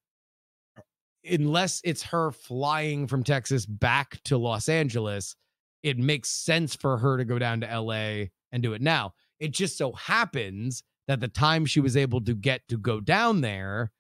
unless 1.29 1.81
it's 1.83 2.03
her 2.03 2.31
flying 2.31 3.07
from 3.07 3.23
Texas 3.23 3.65
back 3.65 4.21
to 4.23 4.37
Los 4.37 4.69
Angeles, 4.69 5.35
it 5.83 5.97
makes 5.97 6.29
sense 6.29 6.75
for 6.75 6.97
her 6.97 7.17
to 7.17 7.25
go 7.25 7.37
down 7.39 7.61
to 7.61 7.79
LA 7.79 8.25
and 8.51 8.63
do 8.63 8.73
it 8.73 8.81
now. 8.81 9.13
It 9.39 9.51
just 9.51 9.77
so 9.77 9.91
happens 9.93 10.83
that 11.07 11.19
the 11.19 11.27
time 11.27 11.65
she 11.65 11.79
was 11.79 11.97
able 11.97 12.21
to 12.21 12.33
get 12.33 12.61
to 12.69 12.77
go 12.77 12.99
down 12.99 13.41
there 13.41 13.91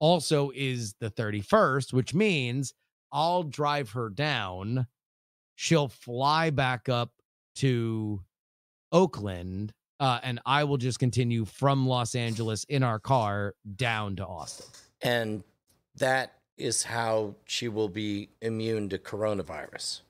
also 0.00 0.50
is 0.54 0.94
the 1.00 1.10
31st, 1.10 1.92
which 1.92 2.14
means 2.14 2.74
I'll 3.12 3.42
drive 3.44 3.90
her 3.90 4.08
down. 4.08 4.86
She'll 5.54 5.88
fly 5.88 6.50
back 6.50 6.88
up 6.88 7.10
to 7.56 8.22
Oakland, 8.90 9.72
uh, 10.00 10.20
and 10.22 10.40
I 10.46 10.64
will 10.64 10.78
just 10.78 10.98
continue 10.98 11.44
from 11.44 11.86
Los 11.86 12.14
Angeles 12.14 12.64
in 12.64 12.82
our 12.82 12.98
car 12.98 13.54
down 13.76 14.16
to 14.16 14.26
Austin. 14.26 14.66
And 15.02 15.44
that 15.96 16.32
is 16.56 16.82
how 16.82 17.36
she 17.44 17.68
will 17.68 17.88
be 17.88 18.30
immune 18.40 18.88
to 18.90 18.98
coronavirus. 18.98 20.00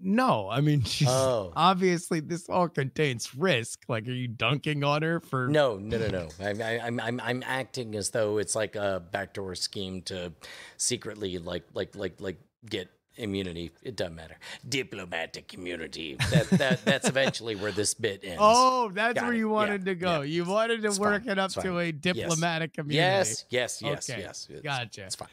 No, 0.00 0.48
I 0.50 0.60
mean, 0.60 0.82
she's 0.84 1.08
Oh. 1.08 1.52
obviously 1.54 2.20
this 2.20 2.48
all 2.48 2.68
contains 2.68 3.34
risk. 3.34 3.84
Like, 3.88 4.06
are 4.08 4.12
you 4.12 4.26
dunking 4.28 4.82
on 4.82 5.02
her 5.02 5.20
for? 5.20 5.48
No, 5.48 5.76
no, 5.76 5.98
no, 5.98 6.08
no. 6.08 6.28
I, 6.40 6.50
I, 6.50 6.86
I'm, 6.86 6.98
I'm, 7.00 7.20
I'm 7.20 7.42
acting 7.46 7.94
as 7.94 8.10
though 8.10 8.38
it's 8.38 8.54
like 8.56 8.74
a 8.74 9.02
backdoor 9.12 9.54
scheme 9.54 10.02
to 10.02 10.32
secretly, 10.76 11.38
like, 11.38 11.64
like, 11.74 11.94
like, 11.94 12.20
like, 12.20 12.38
get 12.68 12.88
immunity. 13.16 13.70
It 13.82 13.96
doesn't 13.96 14.14
matter. 14.14 14.36
Diplomatic 14.68 15.52
immunity. 15.54 16.16
That, 16.30 16.48
that, 16.50 16.84
that's 16.84 17.08
eventually 17.08 17.54
where 17.56 17.72
this 17.72 17.94
bit 17.94 18.20
ends. 18.24 18.38
Oh, 18.40 18.90
that's 18.92 19.14
Got 19.14 19.24
where 19.24 19.32
it. 19.34 19.38
you 19.38 19.48
Yeah, 19.48 19.54
wanted 19.54 19.84
to 19.86 19.94
go. 19.94 20.20
yeah. 20.20 20.22
You 20.22 20.44
wanted 20.44 20.82
to 20.82 20.88
It's 20.88 20.98
work 20.98 21.22
fine. 21.24 21.32
it 21.32 21.38
up 21.38 21.52
to 21.52 21.78
a 21.78 21.92
diplomatic 21.92 22.74
community. 22.74 22.96
yes, 22.96 23.44
yes, 23.50 23.80
yes, 23.82 24.10
Okay. 24.10 24.20
yes. 24.22 24.46
It's- 24.50 24.62
Gotcha. 24.62 25.04
It's 25.04 25.14
fine. 25.16 25.28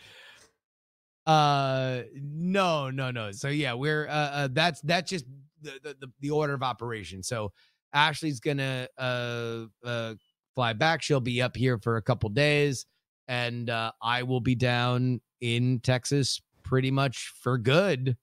Uh, 1.26 2.02
no, 2.16 2.90
no, 2.90 3.12
no. 3.12 3.32
So 3.32 3.48
yeah, 3.48 3.74
we're 3.74 4.08
uh, 4.08 4.12
uh 4.12 4.48
that's 4.52 4.82
that's 4.82 5.10
just 5.10 5.26
the, 5.62 5.72
the 5.82 5.96
the 6.02 6.12
the 6.20 6.30
order 6.32 6.54
of 6.54 6.64
operation. 6.64 7.24
So 7.24 7.54
Ashley's 7.94 8.40
gonna 8.42 8.88
uh 8.98 9.66
uh 9.86 10.16
fly 10.56 10.74
back. 10.74 11.02
She'll 11.02 11.22
be 11.22 11.42
up 11.42 11.56
here 11.56 11.78
for 11.78 11.96
a 11.96 12.02
couple 12.02 12.28
days, 12.30 12.86
and 13.30 13.70
uh, 13.70 13.92
I 14.02 14.24
will 14.24 14.42
be 14.42 14.56
down 14.56 15.22
in 15.40 15.80
Texas 15.80 16.42
pretty 16.74 16.90
much 16.90 17.32
for 17.40 17.60
good 17.60 18.18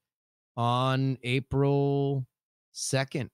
on 0.56 1.16
April 1.22 2.26
second. 2.72 3.30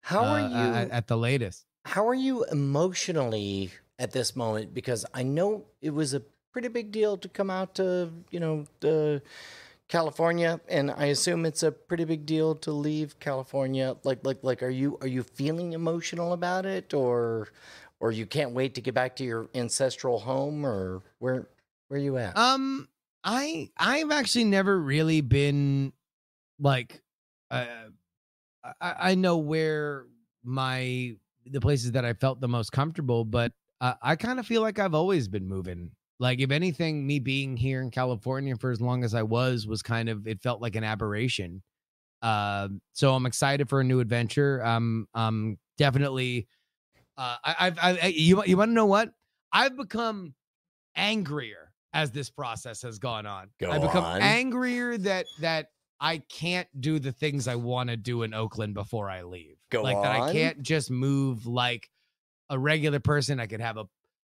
How 0.00 0.24
are 0.24 0.40
uh, 0.40 0.48
you? 0.48 0.74
at, 0.74 0.90
at 0.90 1.06
the 1.06 1.16
latest? 1.16 1.64
How 1.84 2.08
are 2.08 2.16
you 2.16 2.42
emotionally 2.46 3.70
at 3.96 4.10
this 4.10 4.34
moment? 4.34 4.74
Because 4.74 5.06
I 5.14 5.22
know 5.22 5.66
it 5.80 5.90
was 5.90 6.14
a 6.14 6.20
pretty 6.50 6.66
big 6.66 6.90
deal 6.90 7.16
to 7.16 7.28
come 7.28 7.48
out 7.48 7.76
to, 7.76 8.10
you 8.32 8.40
know, 8.40 8.64
the 8.80 9.22
California, 9.86 10.60
and 10.66 10.90
I 10.90 11.04
assume 11.06 11.46
it's 11.46 11.62
a 11.62 11.70
pretty 11.70 12.02
big 12.02 12.26
deal 12.26 12.56
to 12.56 12.72
leave 12.72 13.20
California. 13.20 13.94
Like, 14.02 14.26
like, 14.26 14.42
like, 14.42 14.64
are 14.64 14.68
you 14.68 14.98
are 15.00 15.06
you 15.06 15.22
feeling 15.22 15.74
emotional 15.74 16.32
about 16.32 16.66
it, 16.66 16.92
or, 16.92 17.50
or 18.00 18.10
you 18.10 18.26
can't 18.26 18.50
wait 18.50 18.74
to 18.74 18.80
get 18.80 18.94
back 18.94 19.14
to 19.16 19.24
your 19.24 19.48
ancestral 19.54 20.18
home, 20.18 20.66
or 20.66 21.02
where 21.20 21.46
where 21.86 22.00
are 22.00 22.02
you 22.02 22.16
at? 22.16 22.36
Um, 22.36 22.88
I 23.26 23.70
I've 23.78 24.12
actually 24.12 24.44
never 24.44 24.80
really 24.80 25.20
been 25.20 25.94
like, 26.60 27.02
uh, 27.50 27.66
I 28.64 28.94
I 29.12 29.16
know 29.16 29.38
where 29.38 30.06
my 30.44 31.16
the 31.46 31.60
places 31.60 31.92
that 31.92 32.04
I 32.04 32.14
felt 32.14 32.40
the 32.40 32.48
most 32.48 32.72
comfortable, 32.72 33.24
but 33.24 33.52
uh, 33.80 33.94
I 34.02 34.16
kind 34.16 34.40
of 34.40 34.46
feel 34.46 34.62
like 34.62 34.78
I've 34.80 34.94
always 34.94 35.28
been 35.28 35.46
moving. 35.48 35.92
Like 36.20 36.40
if 36.40 36.50
anything, 36.52 37.06
me 37.06 37.20
being 37.20 37.56
here 37.56 37.82
in 37.82 37.90
California 37.90 38.56
for 38.56 38.70
as 38.72 38.80
long 38.80 39.04
as 39.04 39.14
I 39.14 39.22
was 39.24 39.66
was 39.66 39.82
kind 39.82 40.08
of 40.10 40.26
it 40.28 40.42
felt 40.42 40.62
like 40.62 40.76
an 40.76 40.84
aberration. 40.84 41.62
Um, 42.22 42.80
so 42.94 43.14
I'm 43.14 43.26
excited 43.26 43.68
for 43.68 43.80
a 43.80 43.84
new 43.84 44.00
adventure. 44.00 44.64
Um, 44.64 45.08
um, 45.14 45.58
definitely. 45.78 46.48
Uh, 47.18 47.36
I, 47.44 47.56
I've, 47.60 47.78
I 47.80 48.06
you 48.08 48.44
you 48.44 48.56
want 48.58 48.70
to 48.70 48.74
know 48.74 48.86
what? 48.86 49.12
I've 49.52 49.76
become 49.76 50.34
angrier 50.96 51.65
as 51.96 52.10
this 52.10 52.30
process 52.30 52.82
has 52.82 52.98
gone 52.98 53.26
on. 53.26 53.48
Go 53.58 53.70
I've 53.70 53.82
become 53.82 54.04
on. 54.04 54.20
angrier 54.20 54.98
that 54.98 55.26
that 55.40 55.70
I 55.98 56.18
can't 56.18 56.68
do 56.78 56.98
the 56.98 57.12
things 57.12 57.48
I 57.48 57.56
want 57.56 57.88
to 57.88 57.96
do 57.96 58.22
in 58.22 58.34
Oakland 58.34 58.74
before 58.74 59.08
I 59.08 59.22
leave. 59.22 59.56
Go 59.70 59.82
like 59.82 60.00
that 60.02 60.20
I 60.20 60.32
can't 60.32 60.62
just 60.62 60.90
move 60.90 61.46
like 61.46 61.88
a 62.50 62.58
regular 62.58 63.00
person. 63.00 63.40
I 63.40 63.46
could 63.46 63.62
have 63.62 63.78
a, 63.78 63.86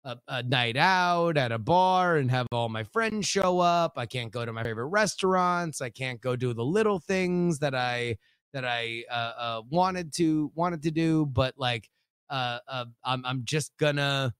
a 0.04 0.16
a 0.28 0.42
night 0.44 0.76
out 0.76 1.36
at 1.36 1.50
a 1.50 1.58
bar 1.58 2.16
and 2.16 2.30
have 2.30 2.46
all 2.52 2.68
my 2.68 2.84
friends 2.84 3.26
show 3.26 3.58
up. 3.58 3.94
I 3.96 4.06
can't 4.06 4.30
go 4.30 4.44
to 4.44 4.52
my 4.52 4.62
favorite 4.62 4.86
restaurants. 4.86 5.80
I 5.80 5.90
can't 5.90 6.20
go 6.20 6.36
do 6.36 6.54
the 6.54 6.64
little 6.64 7.00
things 7.00 7.58
that 7.58 7.74
I 7.74 8.18
that 8.52 8.64
I 8.64 9.04
uh, 9.10 9.32
uh 9.36 9.62
wanted 9.68 10.14
to 10.14 10.52
wanted 10.54 10.82
to 10.84 10.92
do, 10.92 11.26
but 11.26 11.54
like 11.58 11.90
uh, 12.30 12.60
uh 12.68 12.84
I'm 13.04 13.24
I'm 13.26 13.42
just 13.44 13.72
gonna 13.78 14.32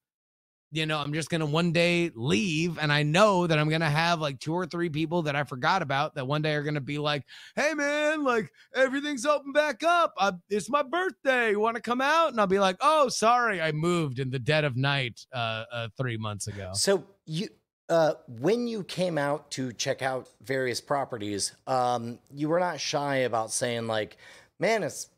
you 0.71 0.85
know, 0.85 0.99
I'm 0.99 1.13
just 1.15 1.31
gonna 1.31 1.47
one 1.47 1.73
day 1.73 2.11
leave, 2.15 2.79
and 2.79 2.93
I 2.93 3.03
know 3.03 3.47
that 3.47 3.59
I'm 3.59 3.69
gonna 3.69 3.89
have 3.89 4.21
like 4.21 4.39
two 4.39 4.53
or 4.53 4.67
three 4.67 4.91
people 4.91 5.23
that 5.23 5.35
I 5.35 5.45
forgot 5.45 5.81
about 5.81 6.15
that 6.15 6.27
one 6.27 6.43
day 6.43 6.55
are 6.55 6.63
gonna 6.63 6.81
be 6.81 6.99
like, 6.99 7.25
"Hey, 7.57 7.73
man, 7.75 8.23
like 8.23 8.53
everything's 8.75 9.25
open 9.25 9.53
back 9.53 9.83
up. 9.83 10.13
I, 10.19 10.33
it's 10.51 10.69
my 10.69 10.83
birthday. 10.83 11.51
You 11.51 11.61
want 11.61 11.77
to 11.77 11.83
come 11.83 12.01
out?" 12.01 12.31
And 12.31 12.41
I'll 12.41 12.47
be 12.47 12.59
like, 12.59 12.77
"Oh, 12.81 13.09
sorry, 13.09 13.63
I 13.63 13.73
moved 13.73 14.19
in 14.19 14.31
the 14.31 14.39
dead 14.39 14.65
of 14.65 14.77
night 14.77 15.25
uh, 15.33 15.65
uh 15.73 15.89
three 15.97 16.19
months 16.19 16.49
ago." 16.49 16.73
So 16.75 17.05
you, 17.25 17.49
uh, 17.89 18.15
when 18.27 18.69
you 18.69 18.85
came 18.85 19.17
out 19.17 19.51
to 19.53 19.73
check 19.73 20.03
out 20.03 20.29
various 20.43 20.81
properties, 20.81 21.53
um, 21.67 22.19
you 22.35 22.49
were 22.49 22.61
not 22.61 22.79
shy 22.79 23.17
about 23.17 23.53
saying 23.53 23.87
like, 23.87 24.19
"Man, 24.59 24.83
it's 24.83 25.09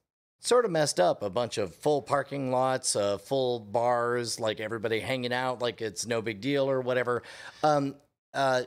sort 0.41 0.65
of 0.65 0.71
messed 0.71 0.99
up. 0.99 1.23
A 1.23 1.31
bunch 1.31 1.59
of 1.59 1.75
full 1.75 2.03
parking 2.03 2.51
lots, 2.51 2.97
uh, 2.97 3.19
full 3.19 3.61
bars, 3.61 4.41
like 4.41 4.61
everybody 4.61 5.01
hanging 5.01 5.33
out, 5.33 5.61
like 5.61 5.81
it's 5.81 6.07
no 6.07 6.21
big 6.21 6.41
deal 6.41 6.69
or 6.69 6.81
whatever." 6.81 7.23
Um, 7.63 7.95
uh, 8.35 8.63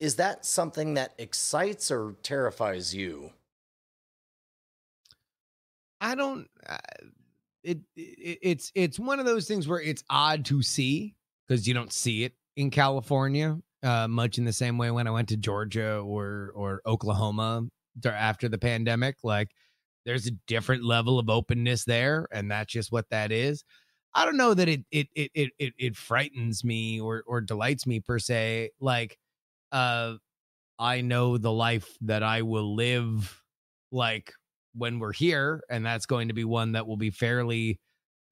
is 0.00 0.16
that 0.16 0.44
something 0.44 0.94
that 0.94 1.14
excites 1.18 1.90
or 1.90 2.16
terrifies 2.22 2.94
you? 2.94 3.30
I 6.00 6.14
don't. 6.14 6.48
Uh, 6.68 6.76
it, 7.62 7.78
it 7.96 8.38
it's 8.42 8.72
it's 8.74 8.98
one 8.98 9.20
of 9.20 9.26
those 9.26 9.46
things 9.46 9.66
where 9.68 9.80
it's 9.80 10.04
odd 10.10 10.44
to 10.46 10.62
see 10.62 11.14
because 11.46 11.66
you 11.66 11.74
don't 11.74 11.92
see 11.92 12.24
it 12.24 12.34
in 12.56 12.70
California 12.70 13.58
uh, 13.84 14.08
much 14.08 14.38
in 14.38 14.44
the 14.44 14.52
same 14.52 14.78
way 14.78 14.90
when 14.90 15.06
I 15.06 15.10
went 15.10 15.28
to 15.28 15.36
Georgia 15.36 15.98
or 15.98 16.52
or 16.54 16.80
Oklahoma 16.86 17.66
after 18.04 18.48
the 18.48 18.58
pandemic. 18.58 19.16
Like 19.22 19.50
there's 20.04 20.26
a 20.26 20.32
different 20.46 20.84
level 20.84 21.18
of 21.18 21.30
openness 21.30 21.84
there, 21.84 22.26
and 22.32 22.50
that's 22.50 22.72
just 22.72 22.92
what 22.92 23.08
that 23.10 23.32
is. 23.32 23.64
I 24.14 24.24
don't 24.24 24.36
know 24.36 24.54
that 24.54 24.68
it 24.68 24.84
it 24.90 25.08
it 25.14 25.30
it 25.34 25.50
it, 25.58 25.72
it 25.78 25.96
frightens 25.96 26.64
me 26.64 27.00
or 27.00 27.24
or 27.26 27.40
delights 27.40 27.86
me 27.86 28.00
per 28.00 28.18
se. 28.18 28.70
Like, 28.80 29.18
uh, 29.72 30.14
I 30.78 31.00
know 31.00 31.38
the 31.38 31.52
life 31.52 31.96
that 32.02 32.22
I 32.22 32.42
will 32.42 32.74
live 32.74 33.42
like 33.92 34.32
when 34.74 34.98
we're 34.98 35.12
here 35.12 35.62
and 35.70 35.86
that's 35.86 36.06
going 36.06 36.28
to 36.28 36.34
be 36.34 36.44
one 36.44 36.72
that 36.72 36.86
will 36.86 36.96
be 36.96 37.10
fairly 37.10 37.78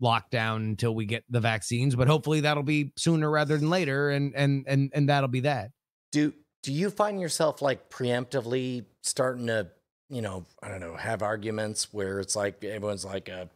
locked 0.00 0.32
down 0.32 0.62
until 0.62 0.94
we 0.94 1.06
get 1.06 1.24
the 1.30 1.38
vaccines 1.38 1.94
but 1.94 2.08
hopefully 2.08 2.40
that'll 2.40 2.64
be 2.64 2.92
sooner 2.96 3.30
rather 3.30 3.56
than 3.56 3.70
later 3.70 4.10
and 4.10 4.34
and 4.34 4.64
and 4.66 4.90
and 4.92 5.08
that'll 5.08 5.28
be 5.28 5.40
that 5.40 5.70
Do 6.10 6.34
do 6.64 6.72
you 6.72 6.90
find 6.90 7.20
yourself 7.20 7.62
like 7.62 7.90
preemptively 7.90 8.86
starting 9.02 9.46
to, 9.46 9.70
you 10.12 10.20
know, 10.20 10.44
I 10.62 10.68
don't 10.68 10.80
know, 10.80 10.94
have 10.94 11.22
arguments 11.22 11.92
where 11.92 12.20
it's 12.20 12.36
like 12.36 12.62
everyone's 12.62 13.04
like, 13.04 13.30
uh, 13.30 13.46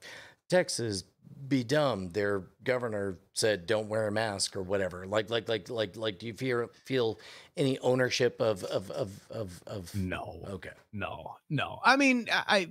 Texas 0.49 1.05
be 1.49 1.63
dumb. 1.63 2.11
Their 2.11 2.45
governor 2.65 3.19
said 3.35 3.67
don't 3.67 3.89
wear 3.89 4.09
a 4.09 4.13
mask 4.13 4.57
or 4.57 4.63
whatever. 4.63 5.07
Like 5.07 5.29
like 5.29 5.49
like 5.49 5.69
like 5.69 5.97
like 5.97 6.19
do 6.19 6.27
you 6.27 6.33
feel 6.33 6.69
feel 6.85 7.21
any 7.57 7.79
ownership 7.81 8.41
of 8.41 8.65
of 8.65 8.91
of 8.91 9.21
of, 9.31 9.63
of 9.67 9.95
No. 9.95 10.41
Okay. 10.49 10.71
No, 10.93 11.37
no. 11.51 11.79
I 11.85 11.97
mean, 11.97 12.27
I, 12.33 12.45
I 12.49 12.69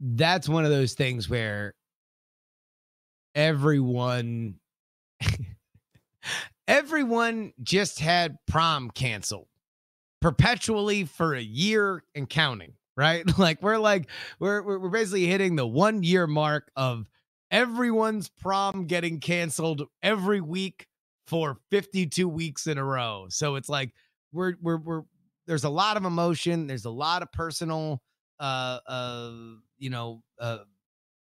that's 0.00 0.48
one 0.48 0.64
of 0.64 0.70
those 0.70 0.94
things 0.94 1.30
where 1.30 1.72
everyone 3.34 4.56
everyone 6.68 7.52
just 7.62 8.00
had 8.00 8.36
prom 8.48 8.90
canceled 8.90 9.46
perpetually 10.22 11.04
for 11.04 11.34
a 11.34 11.42
year 11.42 12.02
and 12.14 12.28
counting, 12.28 12.74
right? 12.96 13.24
Like 13.38 13.62
we're 13.62 13.78
like 13.78 14.08
we're 14.40 14.62
we're 14.62 14.88
basically 14.88 15.26
hitting 15.26 15.56
the 15.56 15.66
1 15.66 16.02
year 16.02 16.26
mark 16.26 16.70
of 16.76 17.06
everyone's 17.50 18.28
prom 18.30 18.86
getting 18.86 19.20
canceled 19.20 19.82
every 20.02 20.40
week 20.40 20.86
for 21.26 21.58
52 21.70 22.28
weeks 22.28 22.66
in 22.66 22.78
a 22.78 22.84
row. 22.84 23.26
So 23.28 23.56
it's 23.56 23.68
like 23.68 23.92
we're 24.32 24.54
we're 24.62 24.78
we're 24.78 25.02
there's 25.46 25.64
a 25.64 25.70
lot 25.70 25.96
of 25.96 26.04
emotion 26.04 26.66
there's 26.66 26.84
a 26.84 26.90
lot 26.90 27.22
of 27.22 27.30
personal 27.32 28.00
uh 28.40 28.78
uh 28.86 29.32
you 29.78 29.90
know 29.90 30.22
uh 30.40 30.58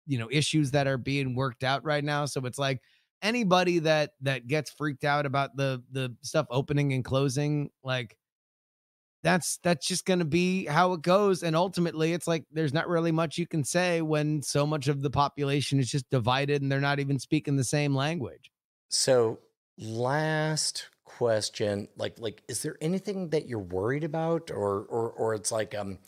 you 0.08 0.18
know 0.18 0.28
issues 0.32 0.72
that 0.72 0.88
are 0.88 0.98
being 0.98 1.36
worked 1.36 1.64
out 1.64 1.84
right 1.84 2.04
now 2.04 2.26
so 2.26 2.42
it's 2.46 2.58
like 2.58 2.80
anybody 3.22 3.80
that 3.80 4.12
that 4.22 4.48
gets 4.48 4.72
freaked 4.72 5.04
out 5.04 5.26
about 5.26 5.56
the 5.56 5.84
the 5.92 6.16
stuff 6.22 6.46
opening 6.50 6.94
and 6.94 7.04
closing 7.04 7.70
like 7.84 8.16
that's 9.24 9.60
that's 9.64 9.88
just 9.88 10.06
going 10.06 10.20
to 10.20 10.26
be 10.26 10.66
how 10.66 10.94
it 10.94 11.02
goes 11.02 11.44
and 11.44 11.56
ultimately 11.56 12.14
it's 12.14 12.28
like 12.28 12.46
there's 12.52 12.74
not 12.74 12.88
really 12.88 13.12
much 13.12 13.38
you 13.38 13.48
can 13.48 13.64
say 13.64 14.02
when 14.02 14.42
so 14.42 14.66
much 14.66 14.88
of 14.88 15.02
the 15.02 15.10
population 15.12 15.80
is 15.80 15.90
just 15.90 16.10
divided 16.10 16.62
and 16.62 16.72
they're 16.72 16.80
not 16.80 17.00
even 17.00 17.20
speaking 17.20 17.56
the 17.56 17.64
same 17.64 17.96
language 17.96 18.52
So 18.90 19.40
last 19.78 20.90
question, 21.04 21.88
like 21.96 22.20
like 22.20 22.44
is 22.48 22.62
there 22.62 22.78
anything 22.82 23.30
that 23.30 23.48
you're 23.48 23.60
worried 23.60 24.04
about 24.04 24.52
or 24.52 24.84
or 24.86 25.12
or 25.12 25.34
it's 25.34 25.52
like 25.52 25.74
um 25.76 26.00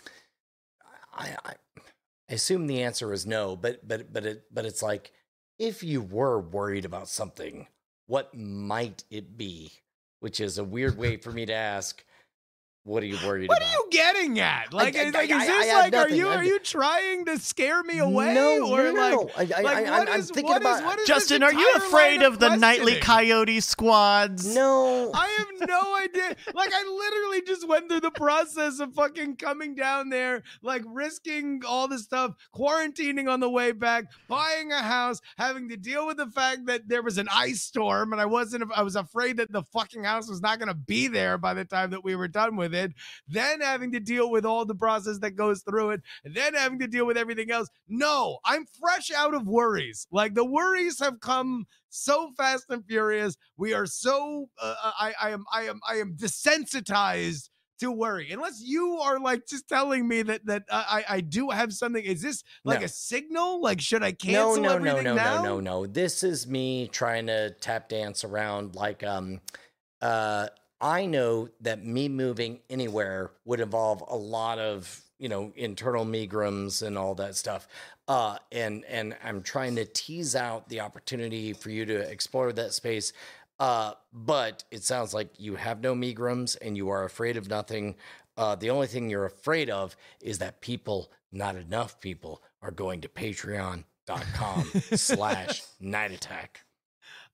I 1.13 1.35
I 1.45 1.55
assume 2.29 2.67
the 2.67 2.83
answer 2.83 3.13
is 3.13 3.25
no, 3.25 3.55
but 3.55 3.87
but 3.87 4.13
but 4.13 4.25
it 4.25 4.45
but 4.53 4.65
it's 4.65 4.83
like 4.83 5.13
if 5.59 5.83
you 5.83 6.01
were 6.01 6.39
worried 6.41 6.85
about 6.85 7.09
something, 7.09 7.67
what 8.07 8.35
might 8.35 9.03
it 9.09 9.37
be? 9.37 9.73
Which 10.19 10.39
is 10.39 10.57
a 10.57 10.63
weird 10.63 10.97
way 10.97 11.17
for 11.17 11.31
me 11.31 11.45
to 11.45 11.53
ask 11.53 12.05
what 12.85 13.01
are 13.01 13.05
you 13.05 13.17
worried 13.25 13.47
what 13.47 13.59
about? 13.59 13.69
are 13.69 13.71
you 13.71 13.87
getting 13.91 14.39
at 14.41 14.73
like, 14.73 14.95
I- 14.97 15.05
like 15.09 15.15
I- 15.15 15.21
is 15.23 15.31
I- 15.31 15.33
I 15.33 15.45
this 15.45 15.67
have 15.71 15.93
like 15.93 15.95
are 15.95 16.09
you 16.09 16.27
are 16.27 16.43
you 16.43 16.59
trying 16.59 17.23
to 17.25 17.39
scare 17.39 17.81
me 17.83 17.99
away 17.99 18.33
No, 18.33 18.67
or 18.69 18.83
no, 18.83 18.91
no, 18.91 19.01
like 19.01 19.11
no. 19.13 19.29
I, 19.37 19.41
I, 19.59 19.61
like, 19.61 19.77
I, 19.77 19.81
what 19.99 20.07
I'm, 20.09 20.13
I'm 20.15 20.19
is- 20.19 20.29
thinking 20.31 20.51
what 20.51 20.61
is- 20.61 20.67
about 20.67 20.83
what 20.85 20.99
is 20.99 21.07
Justin, 21.07 21.43
are 21.43 21.53
you 21.53 21.73
afraid 21.77 22.17
line 22.21 22.23
of 22.23 22.39
the 22.39 22.55
nightly 22.57 22.99
coyote 22.99 23.59
squads? 23.61 24.53
no. 24.53 25.11
I 25.13 25.27
have 25.37 25.69
no 25.69 25.95
idea. 26.03 26.35
Like 26.53 26.71
I 26.73 26.83
literally 26.83 27.41
just 27.47 27.67
went 27.67 27.87
through 27.89 28.01
the 28.01 28.11
process 28.11 28.79
of 28.79 28.93
fucking 28.93 29.37
coming 29.37 29.75
down 29.75 30.09
there, 30.09 30.43
like 30.61 30.81
risking 30.85 31.61
all 31.65 31.87
this 31.87 32.03
stuff, 32.03 32.33
quarantining 32.53 33.29
on 33.29 33.39
the 33.39 33.49
way 33.49 33.71
back, 33.71 34.05
buying 34.27 34.71
a 34.71 34.81
house, 34.81 35.21
having 35.37 35.69
to 35.69 35.77
deal 35.77 36.05
with 36.07 36.17
the 36.17 36.27
fact 36.27 36.65
that 36.65 36.87
there 36.89 37.01
was 37.01 37.17
an 37.17 37.27
ice 37.31 37.61
storm 37.61 38.11
and 38.11 38.21
I 38.21 38.25
wasn't 38.25 38.63
I 38.75 38.83
was 38.83 38.95
afraid 38.95 39.37
that 39.37 39.51
the 39.51 39.63
fucking 39.63 40.03
house 40.03 40.27
was 40.29 40.41
not 40.41 40.59
going 40.59 40.67
to 40.67 40.73
be 40.73 41.07
there 41.07 41.37
by 41.37 41.53
the 41.53 41.63
time 41.65 41.91
that 41.91 42.03
we 42.03 42.15
were 42.15 42.27
done 42.27 42.55
with 42.57 42.72
it. 42.75 42.93
Then 43.27 43.61
having 43.61 43.91
to 43.93 43.99
deal 43.99 44.29
with 44.31 44.45
all 44.45 44.65
the 44.65 44.75
process 44.75 45.19
that 45.19 45.31
goes 45.31 45.61
through 45.63 45.91
it, 45.91 46.01
and 46.23 46.35
then 46.35 46.53
having 46.53 46.79
to 46.79 46.87
deal 46.87 47.05
with 47.05 47.17
everything 47.17 47.51
else. 47.51 47.69
No, 47.87 48.39
I'm 48.45 48.65
fresh 48.79 49.11
out 49.11 49.33
of 49.33 49.47
worries. 49.47 50.07
Like 50.11 50.33
the 50.35 50.45
worries 50.45 50.99
have 50.99 51.19
come 51.19 51.65
so 51.89 52.31
fast 52.37 52.65
and 52.69 52.83
furious. 52.85 53.35
We 53.57 53.73
are 53.73 53.85
so 53.85 54.49
uh, 54.61 54.75
I 54.99 55.13
I 55.21 55.29
am 55.31 55.45
I 55.53 55.61
am 55.63 55.79
I 55.87 55.95
am 55.95 56.15
desensitized 56.15 57.49
to 57.79 57.91
worry. 57.91 58.31
Unless 58.31 58.61
you 58.63 58.99
are 58.99 59.19
like 59.19 59.47
just 59.47 59.67
telling 59.67 60.07
me 60.07 60.21
that 60.23 60.45
that 60.45 60.63
I 60.71 61.03
I 61.09 61.15
I 61.15 61.21
do 61.21 61.49
have 61.49 61.73
something. 61.73 62.03
Is 62.03 62.21
this 62.21 62.43
like 62.63 62.79
No. 62.79 62.85
a 62.85 62.89
signal? 62.89 63.61
Like 63.61 63.81
should 63.81 64.03
I 64.03 64.11
no, 64.11 64.15
cancel 64.15 64.55
no, 64.55 64.61
no, 64.61 64.75
everything 64.75 65.03
no, 65.03 65.15
now? 65.15 65.43
no, 65.43 65.59
no, 65.59 65.59
no. 65.59 65.85
This 65.87 66.23
is 66.23 66.47
me 66.47 66.87
trying 66.87 67.27
to 67.27 67.51
tap 67.61 67.89
dance 67.89 68.23
around 68.23 68.75
like 68.75 69.03
um 69.03 69.41
uh 70.01 70.47
I 70.83 71.05
know 71.05 71.47
that 71.61 71.85
me 71.85 72.09
moving 72.09 72.59
anywhere 72.69 73.31
would 73.45 73.61
involve 73.61 74.03
a 74.05 74.17
lot 74.17 74.59
of, 74.59 75.01
you 75.17 75.29
know, 75.29 75.53
internal 75.55 76.05
megrims 76.05 76.85
and 76.85 76.97
all 76.97 77.15
that 77.15 77.37
stuff. 77.37 77.69
Uh 78.09 78.37
and 78.51 78.83
and 78.89 79.15
I'm 79.23 79.41
trying 79.43 79.77
to 79.77 79.85
tease 79.85 80.35
out 80.35 80.67
the 80.67 80.81
opportunity 80.81 81.53
for 81.53 81.69
you 81.69 81.85
to 81.85 81.99
explore 82.01 82.51
that 82.51 82.73
space. 82.73 83.13
Uh 83.59 83.93
but 84.11 84.65
it 84.71 84.83
sounds 84.83 85.13
like 85.13 85.29
you 85.39 85.55
have 85.55 85.79
no 85.79 85.95
megrims 85.95 86.57
and 86.61 86.75
you 86.75 86.89
are 86.89 87.05
afraid 87.05 87.37
of 87.37 87.47
nothing. 87.49 87.95
Uh 88.35 88.55
the 88.55 88.69
only 88.69 88.87
thing 88.87 89.09
you're 89.09 89.25
afraid 89.25 89.69
of 89.69 89.95
is 90.21 90.39
that 90.39 90.59
people, 90.59 91.13
not 91.31 91.55
enough 91.55 92.01
people, 92.01 92.43
are 92.61 92.71
going 92.71 92.99
to 92.99 93.07
patreon.com 93.07 94.65
slash 94.95 95.63
night 95.79 96.11
attack. 96.11 96.65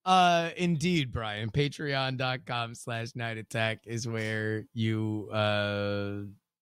Uh 0.09 0.49
indeed, 0.57 1.11
Brian. 1.11 1.51
Patreon.com 1.51 2.73
slash 2.73 3.09
night 3.13 3.37
attack 3.37 3.81
is 3.85 4.07
where 4.07 4.65
you 4.73 5.29
uh 5.31 6.21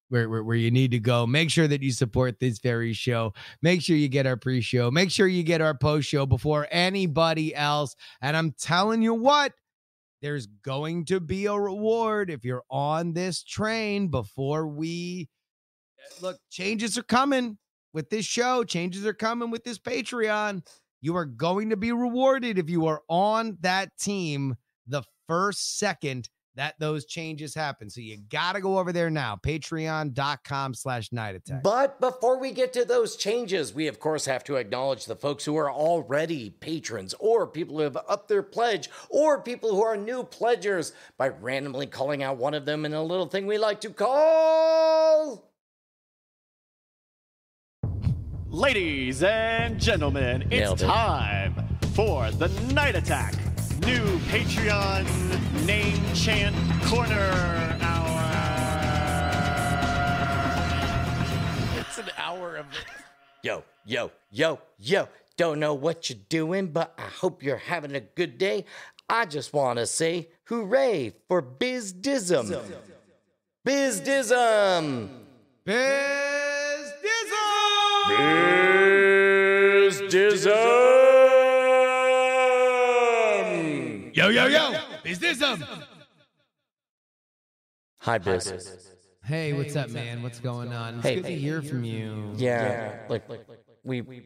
where, 0.10 0.28
where 0.28 0.44
where 0.44 0.58
you 0.58 0.70
need 0.70 0.92
to 0.92 1.00
go. 1.00 1.26
Make 1.26 1.50
sure 1.50 1.66
that 1.66 1.82
you 1.82 1.94
support 1.94 2.42
this 2.42 2.60
very 2.60 2.92
show. 2.92 3.34
Make 3.62 3.82
sure 3.82 3.96
you 3.96 4.10
get 4.10 4.28
our 4.28 4.36
pre-show. 4.36 4.92
Make 4.92 5.12
sure 5.12 5.28
you 5.28 5.44
get 5.44 5.62
our 5.62 5.74
post-show 5.74 6.26
before 6.26 6.68
anybody 6.72 7.56
else. 7.56 7.96
And 8.22 8.36
I'm 8.36 8.52
telling 8.52 9.02
you 9.02 9.14
what, 9.14 9.54
there's 10.22 10.48
going 10.48 11.06
to 11.06 11.22
be 11.22 11.46
a 11.46 11.54
reward 11.54 12.30
if 12.30 12.44
you're 12.44 12.66
on 12.70 13.14
this 13.14 13.44
train 13.44 14.10
before 14.10 14.68
we 14.68 15.30
look, 16.22 16.38
changes 16.52 16.98
are 16.98 17.04
coming 17.04 17.58
with 17.94 18.10
this 18.10 18.26
show. 18.26 18.66
Changes 18.66 19.06
are 19.06 19.14
coming 19.14 19.52
with 19.52 19.64
this 19.64 19.80
Patreon. 19.80 20.68
You 21.02 21.16
are 21.16 21.26
going 21.26 21.70
to 21.70 21.78
be 21.78 21.92
rewarded 21.92 22.58
if 22.58 22.70
you 22.70 22.88
are 22.88 23.02
on 23.08 23.58
that 23.62 23.90
team 23.98 24.56
the 24.88 25.04
first 25.28 25.78
second 25.78 26.30
that 26.56 26.74
those 26.80 27.06
changes 27.06 27.54
happen. 27.54 27.88
So 27.90 28.02
you 28.02 28.18
got 28.18 28.54
to 28.54 28.62
go 28.62 28.80
over 28.80 28.92
there 28.92 29.12
now. 29.12 29.38
Patreon.com 29.42 30.74
slash 30.74 31.12
night 31.12 31.36
attack. 31.36 31.62
But 31.62 32.02
before 32.02 32.40
we 32.40 32.52
get 32.52 32.74
to 32.74 32.84
those 32.84 33.16
changes, 33.16 33.76
we 33.76 33.88
of 33.88 34.00
course 34.00 34.26
have 34.26 34.44
to 34.46 34.56
acknowledge 34.56 35.06
the 35.06 35.16
folks 35.16 35.46
who 35.46 35.56
are 35.56 35.72
already 35.72 36.50
patrons, 36.50 37.14
or 37.20 37.46
people 37.46 37.78
who 37.78 37.84
have 37.84 37.98
upped 38.10 38.28
their 38.28 38.42
pledge, 38.42 38.90
or 39.10 39.42
people 39.44 39.70
who 39.70 39.84
are 39.84 39.96
new 39.96 40.24
pledgers 40.24 40.94
by 41.18 41.28
randomly 41.28 41.86
calling 41.86 42.24
out 42.24 42.38
one 42.38 42.56
of 42.56 42.66
them 42.66 42.86
in 42.86 42.94
a 42.94 43.04
little 43.04 43.28
thing 43.28 43.46
we 43.46 43.60
like 43.60 43.80
to 43.82 43.92
call. 43.92 45.52
Ladies 48.58 49.22
and 49.22 49.80
gentlemen, 49.80 50.48
it's 50.50 50.82
it. 50.82 50.86
time 50.86 51.54
for 51.94 52.32
the 52.32 52.48
Night 52.74 52.96
Attack 52.96 53.36
new 53.86 54.18
Patreon 54.32 55.06
name 55.68 56.02
chant 56.16 56.56
corner 56.86 57.78
hour. 57.82 58.24
It's 61.78 62.00
an 62.00 62.10
hour 62.18 62.56
of. 62.56 62.66
Yo, 63.44 63.64
yo, 63.86 64.10
yo, 64.32 64.60
yo. 64.80 65.08
Don't 65.38 65.60
know 65.60 65.76
what 65.76 66.10
you're 66.10 66.18
doing, 66.28 66.66
but 66.66 66.96
I 66.98 67.04
hope 67.04 67.44
you're 67.44 67.58
having 67.58 67.96
a 67.96 68.00
good 68.00 68.40
day. 68.40 68.66
I 69.08 69.28
just 69.28 69.54
want 69.54 69.78
to 69.78 69.86
say 69.86 70.30
hooray 70.46 71.14
for 71.28 71.44
Bizdism. 71.44 72.60
Bizdism. 73.64 75.10
Biz 75.64 76.37
Bizdism. 83.18 84.16
Yo, 84.16 84.30
yo, 84.30 84.48
yo. 84.48 84.80
Is 85.06 85.20
this 85.20 85.42
um? 85.42 85.64
Hi, 88.00 88.18
Biz. 88.18 88.78
Hey, 89.24 89.54
what's 89.54 89.76
up, 89.76 89.90
man? 89.90 90.24
What's 90.24 90.40
going 90.40 90.74
on? 90.74 90.96
It's 90.96 91.04
Hey. 91.04 91.16
good 91.16 91.26
to 91.26 91.36
hear 91.36 91.62
from 91.62 91.84
you. 91.84 92.34
Yeah, 92.38 93.00
like 93.10 93.24
we 93.84 94.02
we 94.02 94.24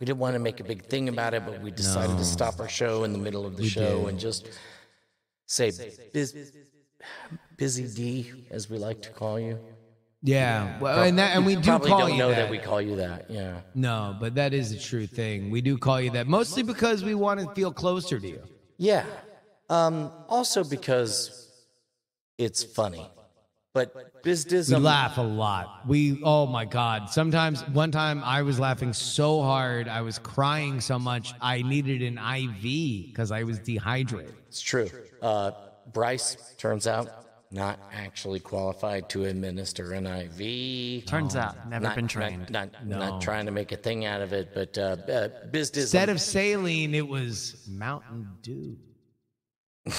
didn't 0.00 0.18
want 0.18 0.34
to 0.34 0.38
make 0.38 0.60
a 0.60 0.64
big 0.64 0.86
thing 0.86 1.08
about 1.08 1.34
it, 1.34 1.44
but 1.44 1.60
we 1.60 1.70
decided 1.70 2.12
No. 2.12 2.18
to 2.18 2.24
stop 2.24 2.60
our 2.60 2.68
show 2.68 3.04
in 3.04 3.12
the 3.12 3.18
middle 3.18 3.44
of 3.44 3.56
the 3.56 3.62
We 3.64 3.68
show 3.68 3.98
did. 4.00 4.08
and 4.10 4.18
just 4.20 4.48
say 5.46 5.70
biz, 6.12 6.32
busy 7.56 7.86
D, 7.88 8.44
as 8.50 8.70
we 8.70 8.78
like 8.78 9.02
to 9.02 9.10
call 9.10 9.38
you. 9.40 9.58
Yeah. 10.22 10.78
Well, 10.80 11.02
and 11.02 11.18
that, 11.18 11.36
and 11.36 11.46
we 11.46 11.54
You 11.54 11.60
do 11.60 11.78
call 11.78 11.78
don't 12.00 12.12
you 12.12 12.18
know 12.18 12.28
that. 12.30 12.36
that 12.36 12.50
we 12.50 12.58
call 12.58 12.82
you 12.82 12.96
that. 12.96 13.30
Yeah. 13.30 13.60
No, 13.74 14.16
but 14.18 14.34
that 14.34 14.52
is 14.52 14.72
a 14.72 14.78
true 14.78 15.06
thing. 15.06 15.50
We 15.50 15.60
do 15.60 15.78
call 15.78 16.00
you 16.00 16.10
that 16.10 16.26
mostly 16.26 16.62
because 16.62 17.04
we 17.04 17.14
want 17.14 17.40
to 17.40 17.52
feel 17.54 17.72
closer 17.72 18.18
to 18.18 18.28
you. 18.28 18.42
Yeah. 18.78 19.04
Um, 19.70 20.10
also 20.28 20.64
because 20.64 21.48
it's 22.36 22.64
funny, 22.64 23.06
but 23.74 24.22
biz 24.24 24.46
We 24.70 24.76
laugh 24.76 25.18
a 25.18 25.22
lot. 25.22 25.82
We 25.86 26.20
oh 26.24 26.46
my 26.46 26.64
god. 26.64 27.10
Sometimes 27.10 27.66
one 27.68 27.92
time 27.92 28.22
I 28.24 28.42
was 28.42 28.58
laughing 28.58 28.92
so 28.92 29.42
hard, 29.42 29.86
I 29.88 30.00
was 30.00 30.18
crying 30.18 30.80
so 30.80 30.98
much 30.98 31.34
I 31.40 31.62
needed 31.62 32.02
an 32.02 32.18
IV 32.18 33.08
because 33.08 33.30
I 33.30 33.44
was 33.44 33.58
dehydrated. 33.58 34.34
It's 34.48 34.60
true. 34.62 34.88
Uh, 35.22 35.52
Bryce 35.92 36.36
turns 36.56 36.86
out 36.86 37.08
not 37.50 37.78
actually 37.92 38.40
qualified 38.40 39.08
to 39.10 39.24
administer 39.24 39.92
an 39.92 40.06
IV. 40.06 41.06
Turns 41.06 41.34
out, 41.34 41.68
never 41.68 41.84
not, 41.84 41.96
been 41.96 42.08
trained. 42.08 42.50
Not, 42.50 42.72
not, 42.72 42.86
No. 42.86 42.98
not 42.98 43.22
trying 43.22 43.46
to 43.46 43.52
make 43.52 43.72
a 43.72 43.76
thing 43.76 44.04
out 44.04 44.20
of 44.20 44.32
it, 44.32 44.50
but 44.54 44.76
uh, 44.76 44.96
uh, 45.10 45.28
bizdism. 45.50 45.78
Instead 45.82 46.08
of 46.10 46.20
saline, 46.20 46.94
it 46.94 47.08
was 47.08 47.66
Mountain 47.68 48.28
Dew. 48.42 48.76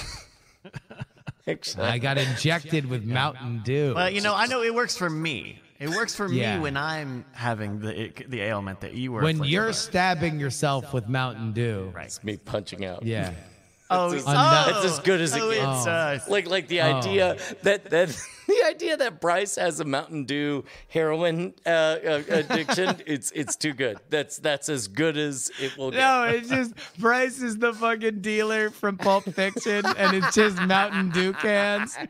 Actually, 1.48 1.86
I 1.88 1.98
got 1.98 2.18
injected 2.20 2.86
with 2.86 3.04
Mountain 3.04 3.62
Dew. 3.64 3.94
Well, 3.96 4.10
you 4.10 4.22
know, 4.22 4.36
I 4.36 4.46
know 4.46 4.62
it 4.62 4.74
works 4.74 4.96
for 4.96 5.10
me. 5.10 5.60
It 5.80 5.90
works 5.90 6.14
for 6.14 6.32
Yeah. 6.32 6.58
me 6.58 6.62
when 6.64 6.78
I'm 6.78 7.26
having 7.32 7.80
the 7.80 8.12
the 8.28 8.42
ailment 8.42 8.82
that 8.82 8.94
you 8.94 9.12
were. 9.14 9.22
when 9.24 9.44
you're 9.44 9.68
by. 9.68 9.72
stabbing 9.72 10.40
yourself 10.40 10.94
with 10.94 11.08
Mountain 11.08 11.54
Dew. 11.54 11.92
right. 11.96 12.06
it's 12.06 12.24
me 12.24 12.38
punching 12.38 12.86
out. 12.86 13.04
Yeah. 13.04 13.34
Oh, 13.92 14.12
It's 14.12 14.24
oh, 14.28 14.32
as- 14.32 14.76
it's 14.86 14.94
as 14.94 15.00
good 15.00 15.20
as 15.22 15.36
it 15.36 15.42
oh, 15.42 15.50
gets. 15.52 15.62
It's, 15.80 15.88
uh, 15.88 16.20
like 16.30 16.48
like 16.48 16.68
the 16.68 16.82
Oh. 16.82 16.96
idea 16.98 17.38
that 17.64 17.90
that 17.90 18.10
the 18.48 18.64
idea 18.68 18.98
that 18.98 19.20
Bryce 19.20 19.56
has 19.56 19.80
a 19.80 19.86
Mountain 19.86 20.26
Dew 20.26 20.64
heroin 20.90 21.54
uh, 21.66 21.70
uh, 21.70 22.24
addiction 22.30 23.02
it's 23.08 23.32
it's 23.32 23.56
too 23.56 23.74
good. 23.74 23.98
That's 24.10 24.38
that's 24.38 24.70
as 24.70 24.88
good 24.88 25.18
as 25.18 25.52
it 25.60 25.76
will 25.78 25.92
get. 25.92 25.98
No, 25.98 26.24
it's 26.26 26.50
just 26.50 26.74
Bryce 27.00 27.42
is 27.42 27.58
the 27.58 27.74
fucking 27.74 28.22
dealer 28.22 28.70
from 28.70 28.98
Pulp 28.98 29.24
Fiction, 29.26 29.84
and 29.98 30.16
it's 30.16 30.36
just 30.36 30.62
Mountain 30.62 31.10
Dew 31.10 31.34
cans. 31.34 31.98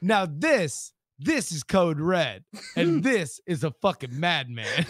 Now 0.00 0.26
this, 0.26 0.92
this 1.18 1.52
is 1.52 1.62
Code 1.62 2.00
Red, 2.00 2.44
and 2.76 3.02
this 3.02 3.40
is 3.46 3.64
a 3.64 3.70
fucking 3.70 4.18
madman. 4.18 4.66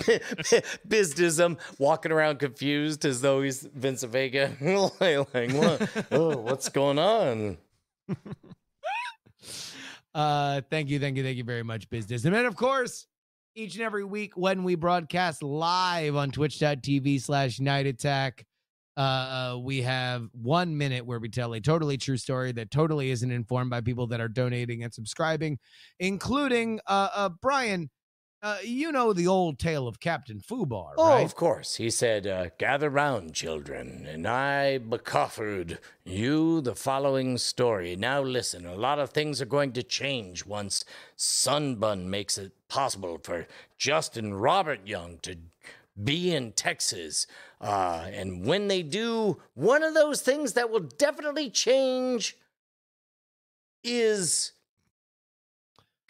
Bizdism 0.89 1.59
walking 1.79 2.13
around 2.13 2.39
confused 2.39 3.05
as 3.05 3.21
though 3.21 3.43
he's 3.43 3.63
Vincent 3.63 4.13
Vega. 4.13 4.53
like, 5.01 5.35
like, 5.35 5.53
what? 5.53 6.07
Oh, 6.11 6.37
what's 6.39 6.69
going 6.69 6.99
on? 6.99 7.59
Uh, 10.15 10.63
thank 10.71 10.89
you, 10.89 10.99
thank 10.99 11.17
you, 11.17 11.23
thank 11.23 11.37
you 11.37 11.45
very 11.45 11.63
much, 11.63 11.91
business. 11.91 12.25
And 12.25 12.35
of 12.35 12.57
course, 12.57 13.07
each 13.55 13.75
and 13.75 13.85
every 13.85 14.05
week 14.05 14.37
when 14.37 14.65
we 14.65 14.75
broadcast 14.75 15.43
live 15.43 16.17
on 16.17 16.31
twitch.tv 16.31 17.21
slash 17.21 17.61
night 17.61 17.87
attack, 17.87 18.47
uh, 18.97 19.01
uh, 19.01 19.59
we 19.63 19.83
have 19.83 20.29
one 20.33 20.77
minute 20.77 21.05
where 21.05 21.19
we 21.19 21.29
tell 21.29 21.53
a 21.55 21.61
totally 21.61 21.97
true 21.97 22.17
story 22.17 22.53
that 22.53 22.71
totally 22.71 23.11
isn't 23.11 23.31
informed 23.31 23.71
by 23.71 23.81
people 23.81 24.07
that 24.07 24.21
are 24.21 24.29
donating 24.29 24.83
and 24.83 24.93
subscribing, 24.95 25.59
including 25.99 26.81
uh, 26.87 27.09
uh, 27.15 27.29
Brian. 27.41 27.91
Uh, 28.43 28.59
you 28.63 28.93
know 28.93 29.13
the 29.15 29.27
old 29.27 29.59
tale 29.59 29.89
of 29.89 29.99
Captain 29.99 30.41
Fubar, 30.41 30.93
Oh, 30.99 31.09
right? 31.17 31.25
of 31.25 31.35
course. 31.35 31.77
He 31.77 31.89
said, 31.91 32.27
uh, 32.27 32.51
Gather 32.59 32.91
round, 32.91 33.35
children, 33.35 34.07
and 34.07 34.27
I 34.29 34.79
becoffered 34.79 35.79
you 36.05 36.61
the 36.61 36.75
following 36.77 37.39
story. 37.39 37.97
Now 37.97 38.21
listen, 38.21 38.67
a 38.67 38.77
lot 38.77 38.99
of 38.99 39.11
things 39.11 39.41
are 39.41 39.47
going 39.47 39.73
to 39.73 39.83
change 39.83 40.45
once 40.47 40.85
Sunbun 41.17 42.05
makes 42.05 42.37
it 42.39 42.53
possible 42.69 43.19
for 43.23 43.47
Justin 43.79 44.35
Robert 44.35 44.87
Young 44.87 45.19
to 45.23 45.37
be 46.05 46.33
in 46.35 46.53
Texas. 46.53 47.27
Uh, 47.61 48.07
and 48.13 48.45
when 48.45 48.69
they 48.69 48.83
do, 48.83 49.39
one 49.55 49.83
of 49.83 49.95
those 49.95 50.21
things 50.21 50.53
that 50.55 50.71
will 50.71 50.89
definitely 50.99 51.51
change 51.51 52.37
is 53.83 54.53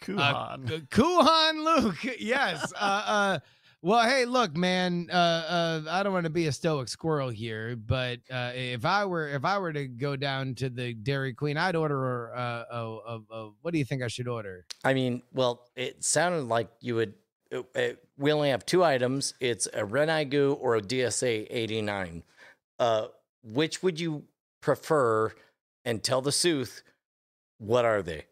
Kuhan. 0.01 0.19
Uh, 0.19 0.79
Kuhan 0.89 1.63
Luke, 1.63 1.97
yes. 2.19 2.73
Uh, 2.73 3.03
uh, 3.05 3.39
well, 3.81 4.07
hey, 4.09 4.25
look, 4.25 4.55
man. 4.55 5.07
Uh, 5.11 5.15
uh, 5.15 5.81
I 5.89 6.03
don't 6.03 6.11
want 6.11 6.23
to 6.23 6.31
be 6.31 6.47
a 6.47 6.51
stoic 6.51 6.87
squirrel 6.87 7.29
here, 7.29 7.75
but 7.75 8.19
uh, 8.31 8.51
if 8.55 8.85
I 8.85 9.05
were 9.05 9.29
if 9.29 9.45
I 9.45 9.59
were 9.59 9.71
to 9.71 9.87
go 9.87 10.15
down 10.15 10.55
to 10.55 10.69
the 10.69 10.93
Dairy 10.93 11.33
Queen, 11.33 11.57
I'd 11.57 11.75
order 11.75 12.35
uh, 12.35 12.63
a, 12.71 12.97
a, 13.07 13.19
a, 13.31 13.49
what 13.61 13.73
do 13.73 13.77
you 13.77 13.85
think 13.85 14.01
I 14.01 14.07
should 14.07 14.27
order? 14.27 14.65
I 14.83 14.93
mean, 14.93 15.21
well, 15.31 15.67
it 15.75 16.03
sounded 16.03 16.45
like 16.45 16.69
you 16.81 16.95
would. 16.95 17.13
Uh, 17.53 17.81
we 18.17 18.31
only 18.31 18.49
have 18.49 18.65
two 18.65 18.83
items. 18.83 19.33
It's 19.39 19.67
a 19.67 19.83
Renaigu 19.83 20.57
or 20.59 20.75
a 20.75 20.81
DSA 20.81 21.47
89. 21.49 22.23
Uh, 22.79 23.07
which 23.43 23.81
would 23.83 23.99
you 23.99 24.23
prefer? 24.61 25.31
And 25.85 26.03
tell 26.03 26.21
the 26.21 26.33
sooth, 26.33 26.83
what 27.59 27.85
are 27.85 28.01
they? 28.01 28.25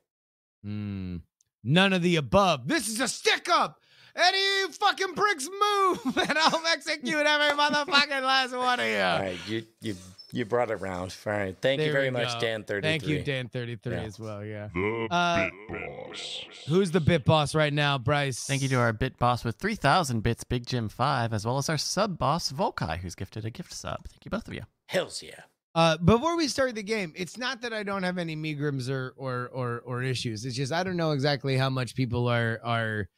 Hmm. 0.64 1.18
None 1.64 1.94
of 1.94 2.02
the 2.02 2.18
above. 2.18 2.68
This 2.68 2.88
is 2.90 3.00
a 3.00 3.08
stick 3.08 3.48
up. 3.50 3.80
Any 4.16 4.72
fucking 4.72 5.14
pricks 5.14 5.48
move, 5.48 6.18
and 6.30 6.38
I'll 6.38 6.66
execute 6.68 7.16
every 7.16 7.58
motherfucking 7.58 8.22
last 8.22 8.56
one 8.56 8.80
of 8.80 8.86
you. 8.86 8.98
All 8.98 9.20
right, 9.20 9.38
you 9.48 9.64
you 9.82 9.96
you 10.36 10.46
brought 10.46 10.70
it 10.70 10.76
round. 10.76 11.16
All 11.26 11.32
right, 11.34 11.56
thank 11.62 11.82
you 11.82 11.92
very 11.92 12.12
much, 12.12 12.34
go. 12.34 12.40
Dan. 12.42 12.64
Thirty 12.64 12.82
three. 12.82 12.90
Thank 12.92 13.08
you, 13.08 13.24
Dan. 13.24 13.48
Thirty 13.48 13.76
three 13.78 13.94
Yeah. 13.96 14.02
as 14.04 14.20
well. 14.20 14.44
Yeah. 14.44 14.70
The 14.74 15.08
Uh, 15.10 15.50
Bit 15.70 15.80
Boss. 16.08 16.46
Who's 16.68 16.92
the 16.92 17.00
bit 17.00 17.26
boss 17.26 17.56
right 17.56 17.74
now, 17.74 17.98
Bryce? 17.98 18.44
Thank 18.46 18.62
you 18.62 18.68
to 18.70 18.76
our 18.76 18.94
bit 18.94 19.18
boss 19.18 19.44
with 19.44 19.56
3,000 19.58 20.22
bits, 20.22 20.44
Big 20.44 20.66
Jim 20.66 20.90
5, 20.90 21.34
as 21.34 21.46
well 21.46 21.58
as 21.58 21.70
our 21.70 21.78
sub 21.78 22.18
boss, 22.18 22.52
Volkai, 22.52 22.98
who's 23.00 23.16
gifted 23.16 23.46
a 23.46 23.50
gift 23.50 23.74
sub. 23.74 24.08
Thank 24.08 24.26
you, 24.26 24.32
both 24.32 24.48
of 24.48 24.54
you. 24.54 24.64
Hells 24.90 25.24
yeah. 25.24 25.42
Uh, 25.74 25.98
before 25.98 26.38
we 26.38 26.48
start 26.48 26.74
the 26.76 26.84
game, 26.84 27.12
it's 27.16 27.38
not 27.38 27.62
that 27.62 27.74
I 27.74 27.84
don't 27.84 28.04
have 28.04 28.18
any 28.18 28.36
megrims 28.36 28.90
or 28.90 29.14
or 29.18 29.48
or 29.54 29.80
or 29.86 30.04
issues. 30.04 30.46
It's 30.46 30.56
just 30.56 30.72
I 30.72 30.84
don't 30.84 30.96
know 30.98 31.12
exactly 31.12 31.58
how 31.58 31.70
much 31.70 31.96
people 31.96 32.28
are 32.30 32.60
are 32.64 33.10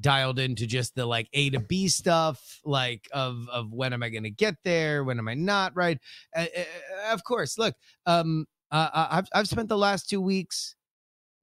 dialed 0.00 0.38
into 0.38 0.66
just 0.66 0.94
the 0.94 1.06
like 1.06 1.28
A 1.32 1.50
to 1.50 1.60
B 1.60 1.88
stuff, 1.88 2.60
like 2.64 3.08
of 3.12 3.48
of 3.50 3.72
when 3.72 3.92
am 3.92 4.02
I 4.02 4.08
going 4.08 4.24
to 4.24 4.30
get 4.30 4.56
there, 4.64 5.04
when 5.04 5.18
am 5.18 5.28
I 5.28 5.34
not, 5.34 5.74
right? 5.74 5.98
Uh, 6.36 6.46
of 7.10 7.24
course, 7.24 7.58
look, 7.58 7.74
um, 8.06 8.46
uh, 8.70 9.06
I've 9.10 9.28
I've 9.34 9.48
spent 9.48 9.68
the 9.68 9.78
last 9.78 10.08
two 10.08 10.20
weeks 10.20 10.76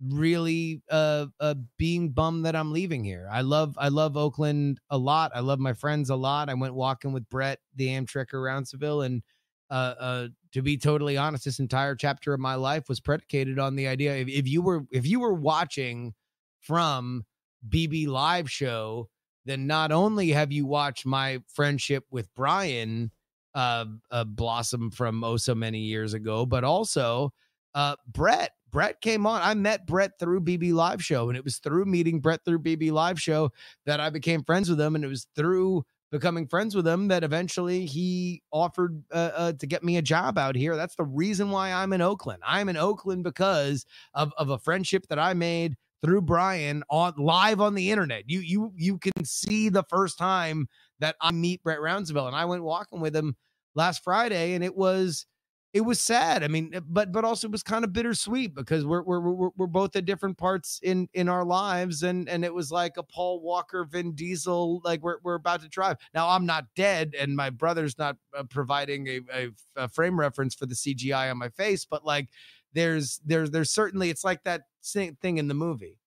really 0.07 0.81
uh, 0.89 1.25
uh 1.41 1.55
being 1.77 2.09
bummed 2.09 2.45
that 2.45 2.55
I'm 2.55 2.71
leaving 2.71 3.03
here. 3.03 3.27
I 3.31 3.41
love 3.41 3.75
I 3.77 3.89
love 3.89 4.17
Oakland 4.17 4.79
a 4.89 4.97
lot. 4.97 5.31
I 5.35 5.41
love 5.41 5.59
my 5.59 5.73
friends 5.73 6.09
a 6.09 6.15
lot. 6.15 6.49
I 6.49 6.53
went 6.53 6.73
walking 6.73 7.11
with 7.11 7.29
Brett, 7.29 7.59
the 7.75 7.87
Amtrekker 7.89 8.33
around 8.33 8.65
Seville, 8.65 9.01
and 9.01 9.21
uh, 9.69 9.95
uh, 9.99 10.27
to 10.53 10.61
be 10.61 10.77
totally 10.77 11.17
honest, 11.17 11.45
this 11.45 11.59
entire 11.59 11.95
chapter 11.95 12.33
of 12.33 12.39
my 12.39 12.55
life 12.55 12.89
was 12.89 12.99
predicated 12.99 13.59
on 13.59 13.75
the 13.75 13.87
idea 13.87 14.15
if, 14.15 14.27
if 14.27 14.47
you 14.47 14.61
were 14.61 14.85
if 14.91 15.05
you 15.05 15.19
were 15.19 15.33
watching 15.33 16.13
from 16.61 17.23
BB 17.67 18.07
live 18.07 18.49
show, 18.49 19.09
then 19.45 19.67
not 19.67 19.91
only 19.91 20.29
have 20.29 20.51
you 20.51 20.65
watched 20.65 21.05
my 21.05 21.41
friendship 21.47 22.05
with 22.11 22.33
Brian 22.35 23.11
uh, 23.55 23.85
uh 24.11 24.23
blossom 24.23 24.91
from 24.91 25.23
oh 25.23 25.37
so 25.37 25.55
many 25.55 25.79
years 25.79 26.13
ago, 26.13 26.45
but 26.45 26.63
also 26.63 27.33
uh 27.73 27.95
Brett. 28.07 28.51
Brett 28.71 29.01
came 29.01 29.25
on. 29.25 29.41
I 29.41 29.55
met 29.55 29.87
Brett 29.87 30.19
through 30.19 30.41
BB 30.41 30.73
Live 30.73 31.03
Show, 31.03 31.29
and 31.29 31.35
it 31.35 31.43
was 31.43 31.57
through 31.57 31.85
meeting 31.85 32.19
Brett 32.19 32.45
through 32.45 32.59
BB 32.59 32.91
Live 32.91 33.19
Show 33.19 33.51
that 33.87 33.99
I 33.99 34.11
became 34.11 34.43
friends 34.43 34.69
with 34.69 34.79
him, 34.79 34.93
and 34.93 35.03
it 35.03 35.07
was 35.07 35.25
through 35.35 35.83
becoming 36.11 36.47
friends 36.47 36.75
with 36.75 36.87
him 36.87 37.07
that 37.07 37.23
eventually 37.23 37.85
he 37.85 38.41
offered 38.51 39.03
uh, 39.11 39.31
uh, 39.35 39.53
to 39.53 39.67
get 39.67 39.83
me 39.83 39.97
a 39.97 40.01
job 40.01 40.37
out 40.37 40.55
here. 40.55 40.75
That's 40.75 40.95
the 40.95 41.03
reason 41.03 41.51
why 41.51 41.71
I'm 41.71 41.93
in 41.93 42.01
Oakland. 42.01 42.41
I'm 42.45 42.69
in 42.69 42.77
Oakland 42.77 43.23
because 43.23 43.85
of, 44.13 44.31
of 44.37 44.49
a 44.49 44.57
friendship 44.57 45.07
that 45.09 45.19
I 45.19 45.33
made 45.33 45.75
through 46.03 46.21
Brian 46.21 46.83
on 46.89 47.13
live 47.17 47.61
on 47.61 47.75
the 47.75 47.91
internet. 47.91 48.23
You 48.27 48.39
you 48.39 48.71
you 48.75 48.97
can 48.97 49.25
see 49.25 49.69
the 49.69 49.83
first 49.83 50.17
time 50.17 50.67
that 50.99 51.15
I 51.21 51.31
meet 51.31 51.63
Brett 51.63 51.79
Roundsville, 51.79 52.27
and 52.27 52.35
I 52.35 52.45
went 52.45 52.63
walking 52.63 52.99
with 53.01 53.15
him 53.15 53.35
last 53.75 54.03
Friday, 54.03 54.53
and 54.53 54.63
it 54.63 54.75
was 54.75 55.25
it 55.71 55.81
was 55.81 56.01
sad. 56.01 56.43
I 56.43 56.47
mean, 56.47 56.73
but 56.87 57.11
but 57.11 57.23
also 57.23 57.47
it 57.47 57.51
was 57.51 57.61
kind 57.61 57.83
of 57.83 57.93
bittersweet 57.93 58.55
because 58.55 58.85
we're 58.85 59.03
we're 59.03 59.19
we're, 59.19 59.49
we're 59.55 59.67
both 59.67 59.95
at 59.95 60.05
different 60.05 60.37
parts 60.37 60.79
in 60.81 61.07
in 61.13 61.29
our 61.29 61.45
lives, 61.45 62.01
and 62.01 62.27
and 62.27 62.43
it 62.43 62.53
was 62.53 62.71
like 62.71 62.97
a 62.97 63.03
Paul 63.03 63.41
Walker, 63.41 63.85
Vin 63.85 64.13
Diesel, 64.13 64.81
like 64.83 65.03
we're 65.03 65.17
we're 65.23 65.35
about 65.35 65.61
to 65.61 65.69
drive. 65.69 65.97
Now 66.13 66.29
I'm 66.29 66.45
not 66.45 66.65
dead, 66.75 67.13
and 67.19 67.35
my 67.35 67.51
brother's 67.51 67.97
not 67.99 68.17
uh, 68.35 68.43
providing 68.49 69.07
a, 69.07 69.19
a, 69.31 69.49
a 69.75 69.87
frame 69.87 70.19
reference 70.19 70.55
for 70.55 70.65
the 70.65 70.75
CGI 70.75 71.29
on 71.29 71.37
my 71.37 71.49
face, 71.49 71.85
but 71.85 72.03
like 72.03 72.29
there's 72.73 73.19
there's 73.25 73.51
there's 73.51 73.71
certainly 73.71 74.09
it's 74.09 74.23
like 74.23 74.43
that 74.43 74.63
thing 74.83 75.37
in 75.37 75.47
the 75.47 75.53
movie. 75.53 75.97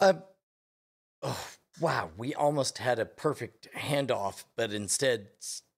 Uh, 0.00 0.14
oh, 1.22 1.46
wow, 1.80 2.10
we 2.16 2.34
almost 2.34 2.78
had 2.78 2.98
a 2.98 3.04
perfect 3.04 3.68
handoff, 3.76 4.44
but 4.56 4.72
instead 4.72 5.28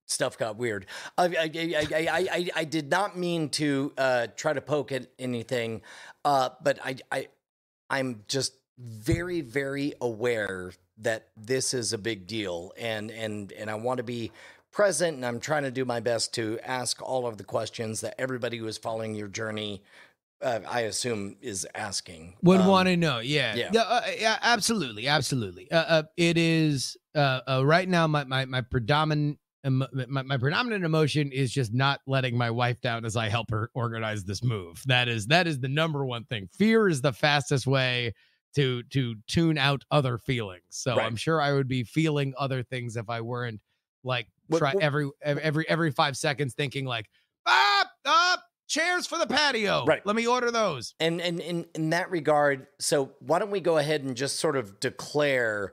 stuff 0.06 0.38
got 0.38 0.56
weird. 0.56 0.86
I, 1.18 1.24
I, 1.24 1.28
I, 1.28 1.86
I, 1.90 2.06
I, 2.06 2.28
I, 2.32 2.50
I 2.56 2.64
did 2.64 2.90
not 2.90 3.18
mean 3.18 3.48
to 3.50 3.92
uh, 3.98 4.26
try 4.36 4.52
to 4.52 4.60
poke 4.60 4.92
at 4.92 5.06
anything, 5.18 5.82
uh, 6.24 6.50
but 6.62 6.78
I, 6.84 6.96
I, 7.10 7.28
I'm 7.90 8.22
just 8.28 8.54
very, 8.78 9.40
very 9.40 9.94
aware 10.00 10.72
that 10.98 11.28
this 11.36 11.74
is 11.74 11.92
a 11.92 11.98
big 11.98 12.26
deal, 12.26 12.72
and 12.78 13.10
and 13.10 13.52
and 13.52 13.70
I 13.70 13.74
want 13.74 13.98
to 13.98 14.02
be 14.04 14.32
present, 14.72 15.16
and 15.16 15.26
I'm 15.26 15.40
trying 15.40 15.62
to 15.64 15.70
do 15.70 15.84
my 15.84 16.00
best 16.00 16.34
to 16.34 16.58
ask 16.62 17.02
all 17.02 17.26
of 17.26 17.38
the 17.38 17.44
questions 17.44 18.00
that 18.02 18.14
everybody 18.18 18.58
who 18.58 18.66
is 18.66 18.78
following 18.78 19.14
your 19.14 19.28
journey 19.28 19.82
uh, 20.42 20.60
I 20.68 20.80
assume 20.82 21.36
is 21.40 21.66
asking. 21.74 22.36
Would 22.42 22.60
Um, 22.60 22.66
want 22.66 22.88
to 22.88 22.96
know, 22.96 23.20
yeah, 23.20 23.54
yeah. 23.72 23.80
uh, 23.80 24.02
yeah, 24.18 24.38
absolutely, 24.42 25.08
absolutely. 25.08 25.70
Uh, 25.70 25.76
uh, 25.78 26.02
it 26.16 26.36
is 26.36 26.96
uh, 27.14 27.40
uh, 27.48 27.64
right 27.66 27.88
now. 27.88 28.06
My 28.06 28.24
my 28.24 28.44
my 28.44 28.60
predominant 28.60 29.38
my, 29.68 30.22
my 30.22 30.36
predominant 30.36 30.84
emotion 30.84 31.32
is 31.32 31.50
just 31.52 31.74
not 31.74 32.00
letting 32.06 32.36
my 32.38 32.50
wife 32.50 32.80
down 32.80 33.04
as 33.04 33.16
I 33.16 33.28
help 33.28 33.50
her 33.50 33.68
organize 33.74 34.24
this 34.24 34.44
move. 34.44 34.80
That 34.86 35.08
is 35.08 35.26
that 35.28 35.46
is 35.48 35.58
the 35.58 35.68
number 35.68 36.04
one 36.06 36.24
thing. 36.24 36.48
Fear 36.56 36.88
is 36.88 37.00
the 37.00 37.12
fastest 37.12 37.66
way 37.66 38.12
to 38.54 38.82
to 38.84 39.16
tune 39.26 39.58
out 39.58 39.82
other 39.90 40.18
feelings. 40.18 40.62
So 40.70 40.94
Right. 40.96 41.04
I'm 41.04 41.16
sure 41.16 41.40
I 41.42 41.52
would 41.52 41.66
be 41.68 41.82
feeling 41.82 42.32
other 42.38 42.62
things 42.62 42.96
if 42.96 43.10
I 43.10 43.20
weren't 43.22 43.60
like 44.04 44.28
What- 44.46 44.58
try 44.60 44.72
what- 44.72 44.84
every 44.84 45.10
every 45.22 45.68
every 45.68 45.90
five 45.90 46.16
seconds 46.16 46.54
thinking 46.54 46.84
like 46.84 47.06
ah 47.46 47.90
ah 48.06 48.42
chairs 48.76 49.06
for 49.06 49.18
the 49.18 49.26
patio. 49.26 49.84
Right. 49.84 50.04
Let 50.06 50.16
me 50.16 50.26
order 50.26 50.50
those. 50.50 50.94
And 51.00 51.20
and 51.20 51.40
in 51.40 51.66
in 51.74 51.90
that 51.90 52.10
regard, 52.10 52.66
so 52.78 53.12
why 53.20 53.38
don't 53.38 53.50
we 53.50 53.60
go 53.60 53.78
ahead 53.78 54.02
and 54.04 54.16
just 54.16 54.38
sort 54.38 54.56
of 54.56 54.78
declare 54.80 55.72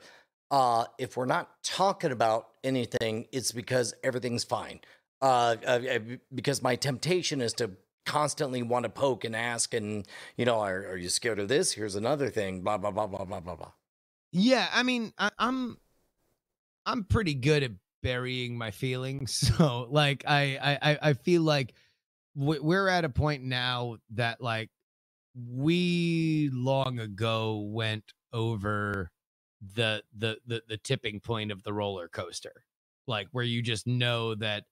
uh 0.52 0.86
if 0.98 1.18
we're 1.18 1.26
not 1.26 1.50
talking 1.64 2.12
about 2.12 2.48
anything, 2.64 3.28
it's 3.32 3.52
because 3.52 3.94
everything's 4.04 4.44
fine. 4.44 4.80
Uh, 5.22 5.56
uh 5.66 5.80
uh, 5.96 6.00
because 6.34 6.62
my 6.62 6.76
temptation 6.76 7.42
is 7.42 7.54
to 7.54 7.72
constantly 8.06 8.62
want 8.62 8.84
to 8.84 8.90
poke 8.90 9.24
and 9.24 9.36
ask 9.36 9.74
and 9.74 10.06
you 10.36 10.46
know, 10.46 10.60
are, 10.60 10.88
are 10.90 10.98
you 10.98 11.10
scared 11.10 11.40
of 11.40 11.48
this? 11.48 11.72
Here's 11.72 11.96
another 11.96 12.30
thing, 12.30 12.62
blah 12.62 12.78
blah 12.78 12.92
blah 12.92 13.08
blah 13.08 13.24
blah 13.26 13.40
blah 13.40 13.56
blah. 13.56 13.72
Yeah, 14.32 14.68
I 14.74 14.84
mean, 14.84 15.14
I, 15.18 15.30
I'm 15.38 15.78
I'm 16.86 17.04
pretty 17.06 17.34
good 17.36 17.64
at 17.64 17.72
burying 18.02 18.58
my 18.58 18.72
feelings. 18.72 19.52
So, 19.58 19.88
like, 19.90 20.24
I 20.28 20.58
I 20.62 20.92
I- 20.92 21.00
I 21.10 21.14
feel 21.14 21.42
like 21.44 21.74
we're 22.36 22.88
at 22.88 23.06
a 23.06 23.10
point 23.10 23.44
now 23.44 23.98
that 24.12 24.42
like 24.42 24.70
we 25.36 26.50
long 26.54 27.00
ago 27.00 27.68
went 27.70 28.14
over 28.32 29.12
the 29.76 30.04
the 30.18 30.38
the, 30.46 30.62
the 30.68 30.78
tipping 30.78 31.20
point 31.20 31.52
of 31.52 31.64
the 31.64 31.74
roller 31.74 32.08
coaster, 32.08 32.66
like 33.08 33.28
where 33.32 33.44
you 33.44 33.62
just 33.62 33.88
know 33.88 34.36
that 34.36 34.66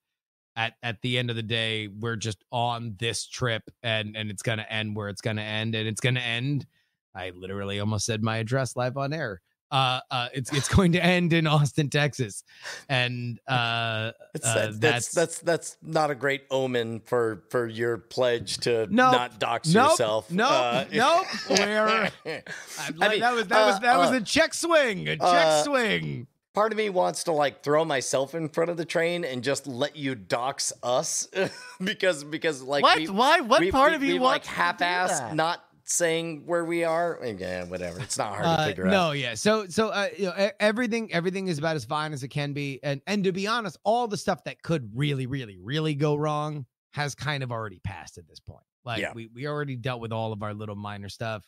at 0.56 0.74
at 0.82 1.00
the 1.02 1.18
end 1.18 1.30
of 1.30 1.36
the 1.36 1.42
day 1.42 1.88
we're 1.88 2.16
just 2.16 2.44
on 2.52 2.94
this 2.98 3.26
trip 3.26 3.62
and 3.82 4.16
and 4.16 4.30
it's 4.30 4.42
gonna 4.42 4.66
end 4.68 4.94
where 4.94 5.08
it's 5.08 5.22
gonna 5.22 5.42
end 5.42 5.74
and 5.74 5.88
it's 5.88 6.00
gonna 6.00 6.20
end. 6.20 6.66
I 7.14 7.30
literally 7.30 7.78
almost 7.80 8.06
said 8.06 8.22
my 8.22 8.38
address 8.38 8.76
live 8.76 8.96
on 8.96 9.12
air. 9.12 9.40
Uh, 9.72 10.00
uh, 10.10 10.28
it's 10.34 10.52
it's 10.52 10.68
going 10.68 10.92
to 10.92 11.02
end 11.02 11.32
in 11.32 11.46
Austin, 11.46 11.88
Texas, 11.88 12.44
and 12.90 13.40
uh, 13.48 13.52
Uh, 13.52 14.12
that's, 14.34 14.78
that's 14.78 15.08
that's 15.14 15.38
that's 15.38 15.76
not 15.82 16.10
a 16.10 16.14
great 16.14 16.42
omen 16.50 17.00
for 17.00 17.42
for 17.48 17.66
your 17.66 17.96
pledge 17.96 18.58
to 18.58 18.86
Nope. 18.90 19.12
not 19.12 19.38
dox 19.40 19.72
Nope. 19.72 19.90
yourself. 19.92 20.30
Nope. 20.30 20.50
Uh, 20.50 20.84
Nope. 20.92 21.24
We're- 21.50 22.10
I 22.26 23.08
mean, 23.08 23.20
that 23.20 23.32
was 23.34 23.46
that 23.48 23.66
was 23.66 23.80
that 23.80 23.96
was 23.96 24.10
uh, 24.10 24.14
a 24.16 24.20
check 24.20 24.52
swing, 24.52 25.08
a 25.08 25.16
check 25.16 25.64
swing. 25.64 26.26
part 26.52 26.72
of 26.72 26.76
me 26.76 26.90
wants 26.90 27.24
to 27.24 27.32
like 27.32 27.62
throw 27.62 27.82
myself 27.84 28.34
in 28.34 28.50
front 28.50 28.70
of 28.70 28.76
the 28.76 28.84
train 28.84 29.24
and 29.24 29.42
just 29.42 29.66
let 29.66 29.96
you 29.96 30.14
dox 30.14 30.70
us 30.82 31.26
because 31.82 32.24
because 32.24 32.60
like 32.62 32.82
what? 32.82 32.98
we, 32.98 33.08
Why? 33.08 33.40
What 33.40 33.60
we- 33.60 33.70
part 33.70 33.92
we- 33.92 33.96
of 33.96 34.02
you 34.02 34.14
we, 34.14 34.18
wants 34.18 34.46
like 34.46 34.54
half-ass 34.54 35.18
that? 35.20 35.34
not 35.34 35.64
saying 35.92 36.44
where 36.46 36.64
we 36.64 36.84
are 36.84 37.18
yeah 37.38 37.64
whatever 37.64 38.00
it's 38.00 38.16
not 38.16 38.32
hard 38.34 38.44
to 38.44 38.48
Uh, 38.50 38.66
figure 38.66 38.86
out 38.86 38.90
no, 38.90 39.12
yeah. 39.12 39.34
So 39.34 39.66
so 39.68 39.88
uh, 39.88 40.08
you 40.16 40.26
know, 40.26 40.50
everything 40.58 41.12
everything 41.12 41.48
is 41.48 41.58
about 41.58 41.76
as 41.76 41.84
fine 41.84 42.12
as 42.12 42.22
it 42.22 42.28
can 42.28 42.52
be, 42.52 42.80
and 42.82 43.00
and 43.06 43.22
to 43.24 43.32
be 43.32 43.46
honest, 43.46 43.76
all 43.84 44.08
the 44.08 44.16
stuff 44.16 44.44
that 44.44 44.62
could 44.62 44.90
really, 44.94 45.26
really, 45.26 45.58
really 45.58 45.94
go 45.94 46.14
wrong 46.14 46.66
has 46.92 47.14
kind 47.14 47.42
of 47.42 47.52
already 47.52 47.78
passed 47.80 48.18
at 48.18 48.26
this 48.26 48.40
point. 48.40 48.64
Like 48.84 49.00
Yeah. 49.00 49.12
we 49.14 49.28
we 49.34 49.46
already 49.46 49.76
dealt 49.76 50.00
with 50.00 50.12
all 50.12 50.32
of 50.32 50.42
our 50.42 50.54
little 50.54 50.76
minor 50.76 51.08
stuff. 51.08 51.46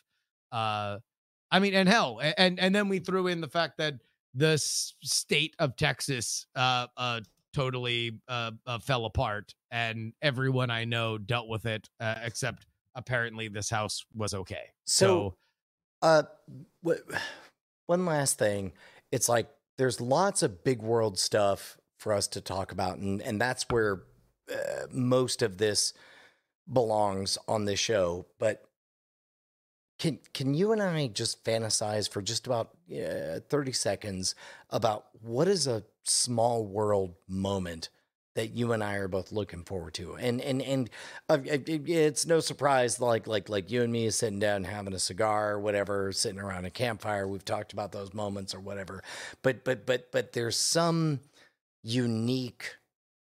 Uh, 0.51 0.99
I 1.51 1.59
mean, 1.59 1.73
and 1.73 1.89
hell, 1.89 2.19
and 2.37 2.59
and 2.59 2.73
then 2.73 2.87
we 2.89 2.99
threw 2.99 3.27
in 3.27 3.41
the 3.41 3.47
fact 3.47 3.77
that 3.79 3.95
the 4.33 4.57
state 4.57 5.55
of 5.59 5.75
Texas 5.75 6.45
uh 6.55 6.87
uh 6.97 7.21
totally 7.53 8.19
uh, 8.27 8.51
uh 8.67 8.79
fell 8.79 9.05
apart, 9.05 9.55
and 9.71 10.13
everyone 10.21 10.69
I 10.69 10.83
know 10.85 11.17
dealt 11.17 11.47
with 11.47 11.65
it, 11.65 11.89
uh, 11.99 12.15
except 12.23 12.65
apparently 12.95 13.47
this 13.47 13.69
house 13.69 14.05
was 14.13 14.33
okay. 14.33 14.71
So, 14.85 15.35
uh, 16.01 16.23
wh- 16.85 17.01
one 17.87 18.05
last 18.05 18.37
thing. 18.39 18.73
It's 19.11 19.29
like 19.29 19.49
there's 19.77 20.01
lots 20.01 20.43
of 20.43 20.63
big 20.63 20.81
world 20.81 21.19
stuff 21.19 21.77
for 21.99 22.13
us 22.13 22.27
to 22.29 22.41
talk 22.41 22.71
about, 22.71 22.97
and 22.97 23.21
and 23.21 23.39
that's 23.39 23.65
where 23.69 24.03
uh, 24.51 24.87
most 24.91 25.41
of 25.41 25.57
this 25.57 25.93
belongs 26.71 27.37
on 27.47 27.65
this 27.65 27.79
show. 27.79 28.25
But 28.39 28.63
can 29.99 30.19
can 30.33 30.53
you 30.53 30.71
and 30.71 30.81
I 30.81 31.07
just 31.07 31.43
fantasize 31.45 32.09
for 32.09 32.21
just 32.21 32.47
about 32.47 32.71
uh, 32.91 33.39
thirty 33.49 33.71
seconds 33.71 34.35
about 34.69 35.05
what 35.21 35.47
is 35.47 35.67
a 35.67 35.83
small 36.03 36.65
world 36.65 37.15
moment? 37.27 37.89
That 38.35 38.51
you 38.51 38.73
and 38.73 38.83
I 38.83 38.95
are 38.95 39.07
both 39.07 39.31
looking 39.31 39.63
forward 39.63 39.93
to, 39.93 40.15
and 40.17 40.41
and 40.41 40.61
and 40.61 40.89
uh, 41.29 41.37
it- 41.45 41.69
it- 41.69 41.89
it's 41.89 42.25
no 42.25 42.41
surprise 42.41 42.99
like 42.99 43.27
like 43.27 43.47
like 43.47 43.71
you 43.71 43.81
and 43.81 43.93
me 43.93 44.09
sitting 44.09 44.39
down 44.39 44.65
having 44.65 44.93
a 44.93 44.99
cigar 44.99 45.53
or 45.53 45.59
whatever 45.61 46.11
sitting 46.11 46.39
around 46.41 46.65
a 46.65 46.69
campfire. 46.69 47.27
We've 47.29 47.45
talked 47.45 47.71
about 47.71 47.93
those 47.93 48.13
moments 48.13 48.53
or 48.53 48.59
whatever. 48.59 49.01
But 49.41 49.63
but 49.63 49.85
but 49.85 50.11
but 50.11 50.33
there's 50.33 50.57
some 50.57 51.21
unique 51.83 52.75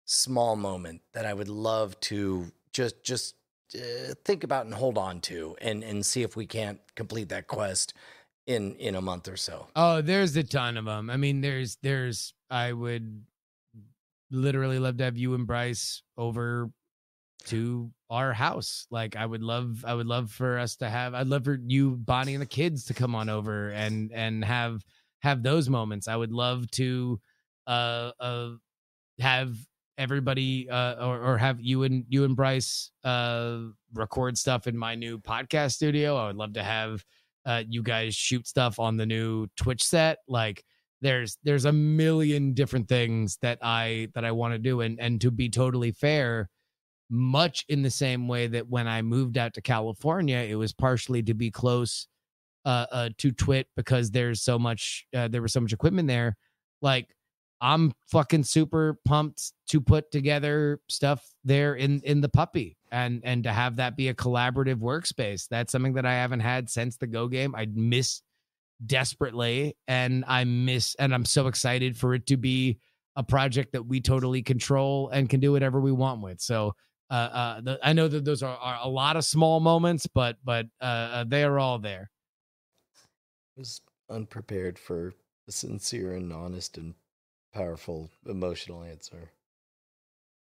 small 0.06 0.56
moment 0.56 1.02
that 1.12 1.26
i 1.26 1.34
would 1.34 1.48
love 1.48 1.98
to 2.00 2.50
just 2.72 3.02
just 3.02 3.34
uh, 3.74 4.14
think 4.24 4.44
about 4.44 4.64
and 4.64 4.74
hold 4.74 4.96
on 4.96 5.20
to 5.20 5.56
and 5.60 5.82
and 5.84 6.06
see 6.06 6.22
if 6.22 6.36
we 6.36 6.46
can't 6.46 6.80
complete 6.94 7.28
that 7.28 7.46
quest 7.48 7.92
in 8.46 8.74
in 8.76 8.94
a 8.94 9.00
month 9.00 9.28
or 9.28 9.36
so. 9.36 9.66
Oh, 9.74 10.00
there's 10.00 10.36
a 10.36 10.44
ton 10.44 10.76
of 10.76 10.84
them. 10.84 11.10
I 11.10 11.16
mean, 11.16 11.40
there's 11.40 11.76
there's 11.82 12.32
I 12.48 12.72
would 12.72 13.24
literally 14.30 14.78
love 14.78 14.96
to 14.98 15.04
have 15.04 15.16
you 15.16 15.34
and 15.34 15.46
Bryce 15.46 16.02
over 16.16 16.70
to 17.46 17.90
our 18.10 18.32
house. 18.32 18.86
Like 18.90 19.16
I 19.16 19.26
would 19.26 19.42
love 19.42 19.84
I 19.86 19.94
would 19.94 20.06
love 20.06 20.30
for 20.30 20.58
us 20.58 20.76
to 20.76 20.88
have 20.88 21.14
I'd 21.14 21.28
love 21.28 21.44
for 21.44 21.58
you, 21.64 21.92
Bonnie 21.92 22.34
and 22.34 22.42
the 22.42 22.46
kids 22.46 22.84
to 22.86 22.94
come 22.94 23.14
on 23.14 23.28
over 23.28 23.70
and 23.70 24.12
and 24.12 24.44
have 24.44 24.84
have 25.20 25.42
those 25.42 25.68
moments. 25.68 26.08
I 26.08 26.16
would 26.16 26.32
love 26.32 26.70
to 26.72 27.20
uh 27.66 28.12
uh 28.20 28.50
have 29.20 29.54
everybody 29.98 30.68
uh 30.68 31.06
or, 31.06 31.20
or 31.20 31.38
have 31.38 31.60
you 31.60 31.84
and 31.84 32.04
you 32.08 32.24
and 32.24 32.36
Bryce 32.36 32.90
uh 33.04 33.58
record 33.94 34.36
stuff 34.36 34.66
in 34.66 34.76
my 34.76 34.94
new 34.94 35.18
podcast 35.18 35.72
studio. 35.72 36.16
I 36.16 36.26
would 36.26 36.36
love 36.36 36.54
to 36.54 36.62
have 36.62 37.04
uh, 37.46 37.62
you 37.68 37.82
guys 37.82 38.14
shoot 38.14 38.46
stuff 38.46 38.80
on 38.80 38.96
the 38.96 39.06
new 39.06 39.46
Twitch 39.56 39.84
set. 39.84 40.18
Like 40.26 40.64
there's 41.00 41.38
there's 41.44 41.64
a 41.64 41.72
million 41.72 42.54
different 42.54 42.88
things 42.88 43.38
that 43.42 43.58
I 43.62 44.08
that 44.14 44.24
I 44.24 44.32
want 44.32 44.54
to 44.54 44.58
do, 44.58 44.80
and 44.80 44.98
and 45.00 45.20
to 45.20 45.30
be 45.30 45.48
totally 45.48 45.92
fair, 45.92 46.48
much 47.10 47.64
in 47.68 47.82
the 47.82 47.90
same 47.90 48.28
way 48.28 48.46
that 48.48 48.68
when 48.68 48.88
I 48.88 49.02
moved 49.02 49.38
out 49.38 49.54
to 49.54 49.62
California, 49.62 50.38
it 50.38 50.54
was 50.56 50.72
partially 50.72 51.22
to 51.24 51.34
be 51.34 51.50
close 51.50 52.08
uh, 52.64 52.86
uh 52.90 53.08
to 53.18 53.32
Twit 53.32 53.68
because 53.76 54.10
there's 54.10 54.42
so 54.42 54.58
much 54.58 55.06
uh, 55.14 55.28
there 55.28 55.42
was 55.42 55.52
so 55.52 55.60
much 55.60 55.72
equipment 55.72 56.08
there. 56.08 56.36
Like 56.82 57.14
I'm 57.60 57.92
fucking 58.08 58.44
super 58.44 58.98
pumped 59.04 59.52
to 59.68 59.80
put 59.80 60.10
together 60.10 60.80
stuff 60.88 61.24
there 61.44 61.74
in 61.74 62.00
in 62.02 62.20
the 62.20 62.28
puppy 62.28 62.76
and 62.90 63.20
and 63.24 63.44
to 63.44 63.52
have 63.52 63.76
that 63.76 63.96
be 63.96 64.08
a 64.08 64.14
collaborative 64.14 64.76
workspace. 64.76 65.46
That's 65.48 65.72
something 65.72 65.94
that 65.94 66.06
I 66.06 66.14
haven't 66.14 66.40
had 66.40 66.68
since 66.68 66.96
the 66.96 67.06
Go 67.06 67.28
game. 67.28 67.54
I'd 67.54 67.76
miss 67.76 68.22
desperately 68.84 69.76
and 69.88 70.24
I 70.26 70.44
miss 70.44 70.94
and 70.98 71.14
I'm 71.14 71.24
so 71.24 71.46
excited 71.46 71.96
for 71.96 72.14
it 72.14 72.26
to 72.26 72.36
be 72.36 72.78
a 73.16 73.22
project 73.22 73.72
that 73.72 73.86
we 73.86 74.00
totally 74.00 74.42
control 74.42 75.08
and 75.08 75.28
can 75.28 75.40
do 75.40 75.52
whatever 75.52 75.80
we 75.80 75.92
want 75.92 76.20
with. 76.20 76.40
So 76.40 76.74
uh, 77.10 77.14
uh, 77.14 77.60
the, 77.60 77.78
I 77.82 77.92
know 77.92 78.08
that 78.08 78.24
those 78.24 78.42
are, 78.42 78.56
are 78.56 78.78
a 78.82 78.88
lot 78.88 79.16
of 79.16 79.24
small 79.24 79.60
moments, 79.60 80.06
but 80.06 80.36
but 80.44 80.66
uh, 80.80 80.84
uh, 80.84 81.24
they 81.24 81.44
are 81.44 81.58
all 81.58 81.78
there. 81.78 82.10
I 83.56 83.60
was 83.60 83.80
unprepared 84.10 84.78
for 84.78 85.14
a 85.48 85.52
sincere 85.52 86.14
and 86.14 86.32
honest 86.32 86.76
and 86.76 86.94
powerful 87.54 88.10
emotional 88.26 88.82
answer. 88.82 89.30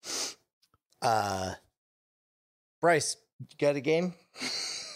Uh 1.03 1.53
Bryce, 2.81 3.19
you 3.39 3.47
got 3.59 3.77
a 3.77 3.81
game? 3.81 4.15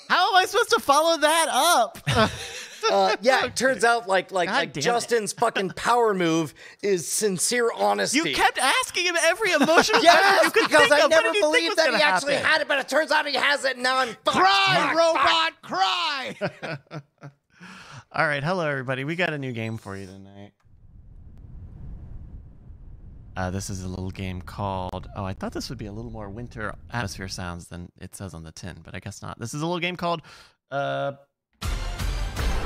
How 0.08 0.28
am 0.28 0.34
I 0.34 0.46
supposed 0.46 0.70
to 0.70 0.80
follow 0.80 1.18
that 1.18 1.46
up? 1.50 1.98
Uh, 2.90 3.16
yeah, 3.20 3.46
it 3.46 3.56
turns 3.56 3.84
out 3.84 4.08
like 4.08 4.30
like 4.32 4.48
like. 4.48 4.72
Justin's 4.74 5.32
fucking 5.32 5.70
power 5.70 6.14
move 6.14 6.54
is 6.82 7.06
sincere 7.08 7.70
honesty. 7.74 8.18
you 8.18 8.34
kept 8.34 8.58
asking 8.58 9.06
him 9.06 9.16
every 9.24 9.50
emotional 9.52 9.74
question 10.00 10.02
Yes, 10.02 10.44
you 10.44 10.50
could 10.52 10.68
because 10.68 10.88
think 10.88 10.92
I 10.92 11.04
of. 11.04 11.10
Never 11.10 11.22
did 11.32 11.34
you 11.36 11.42
think 11.42 11.54
believed 11.54 11.76
that 11.78 11.94
he 11.94 12.02
actually 12.02 12.34
happen? 12.34 12.50
had 12.50 12.60
it, 12.62 12.68
but 12.68 12.78
it 12.78 12.88
turns 12.88 13.10
out 13.10 13.26
he 13.26 13.34
has 13.34 13.64
it. 13.64 13.78
Now 13.78 13.98
I'm 13.98 14.08
fucked. 14.24 14.36
Cry, 14.36 14.92
Fuck, 14.94 14.94
fuck. 14.94 14.96
robot, 14.96 15.62
cry. 16.90 17.30
All 18.12 18.26
right, 18.26 18.42
hello 18.42 18.66
everybody. 18.68 19.04
We 19.04 19.14
got 19.16 19.32
a 19.32 19.38
new 19.38 19.52
game 19.52 19.76
for 19.76 19.96
you 19.96 20.06
tonight. 20.06 20.52
Uh, 23.36 23.50
this 23.50 23.70
is 23.70 23.84
a 23.84 23.88
little 23.88 24.10
game 24.10 24.42
called. 24.42 25.08
Oh, 25.16 25.24
I 25.24 25.32
thought 25.32 25.52
this 25.52 25.68
would 25.70 25.78
be 25.78 25.86
a 25.86 25.92
little 25.92 26.10
more 26.10 26.28
winter 26.28 26.74
atmosphere 26.92 27.28
sounds 27.28 27.68
than 27.68 27.90
it 28.00 28.14
says 28.16 28.34
on 28.34 28.42
the 28.42 28.52
tin, 28.52 28.80
but 28.84 28.94
I 28.94 28.98
guess 29.00 29.22
not. 29.22 29.38
This 29.38 29.54
is 29.54 29.62
a 29.62 29.66
little 29.66 29.78
game 29.80 29.96
called 29.96 30.22
uh, 30.70 31.12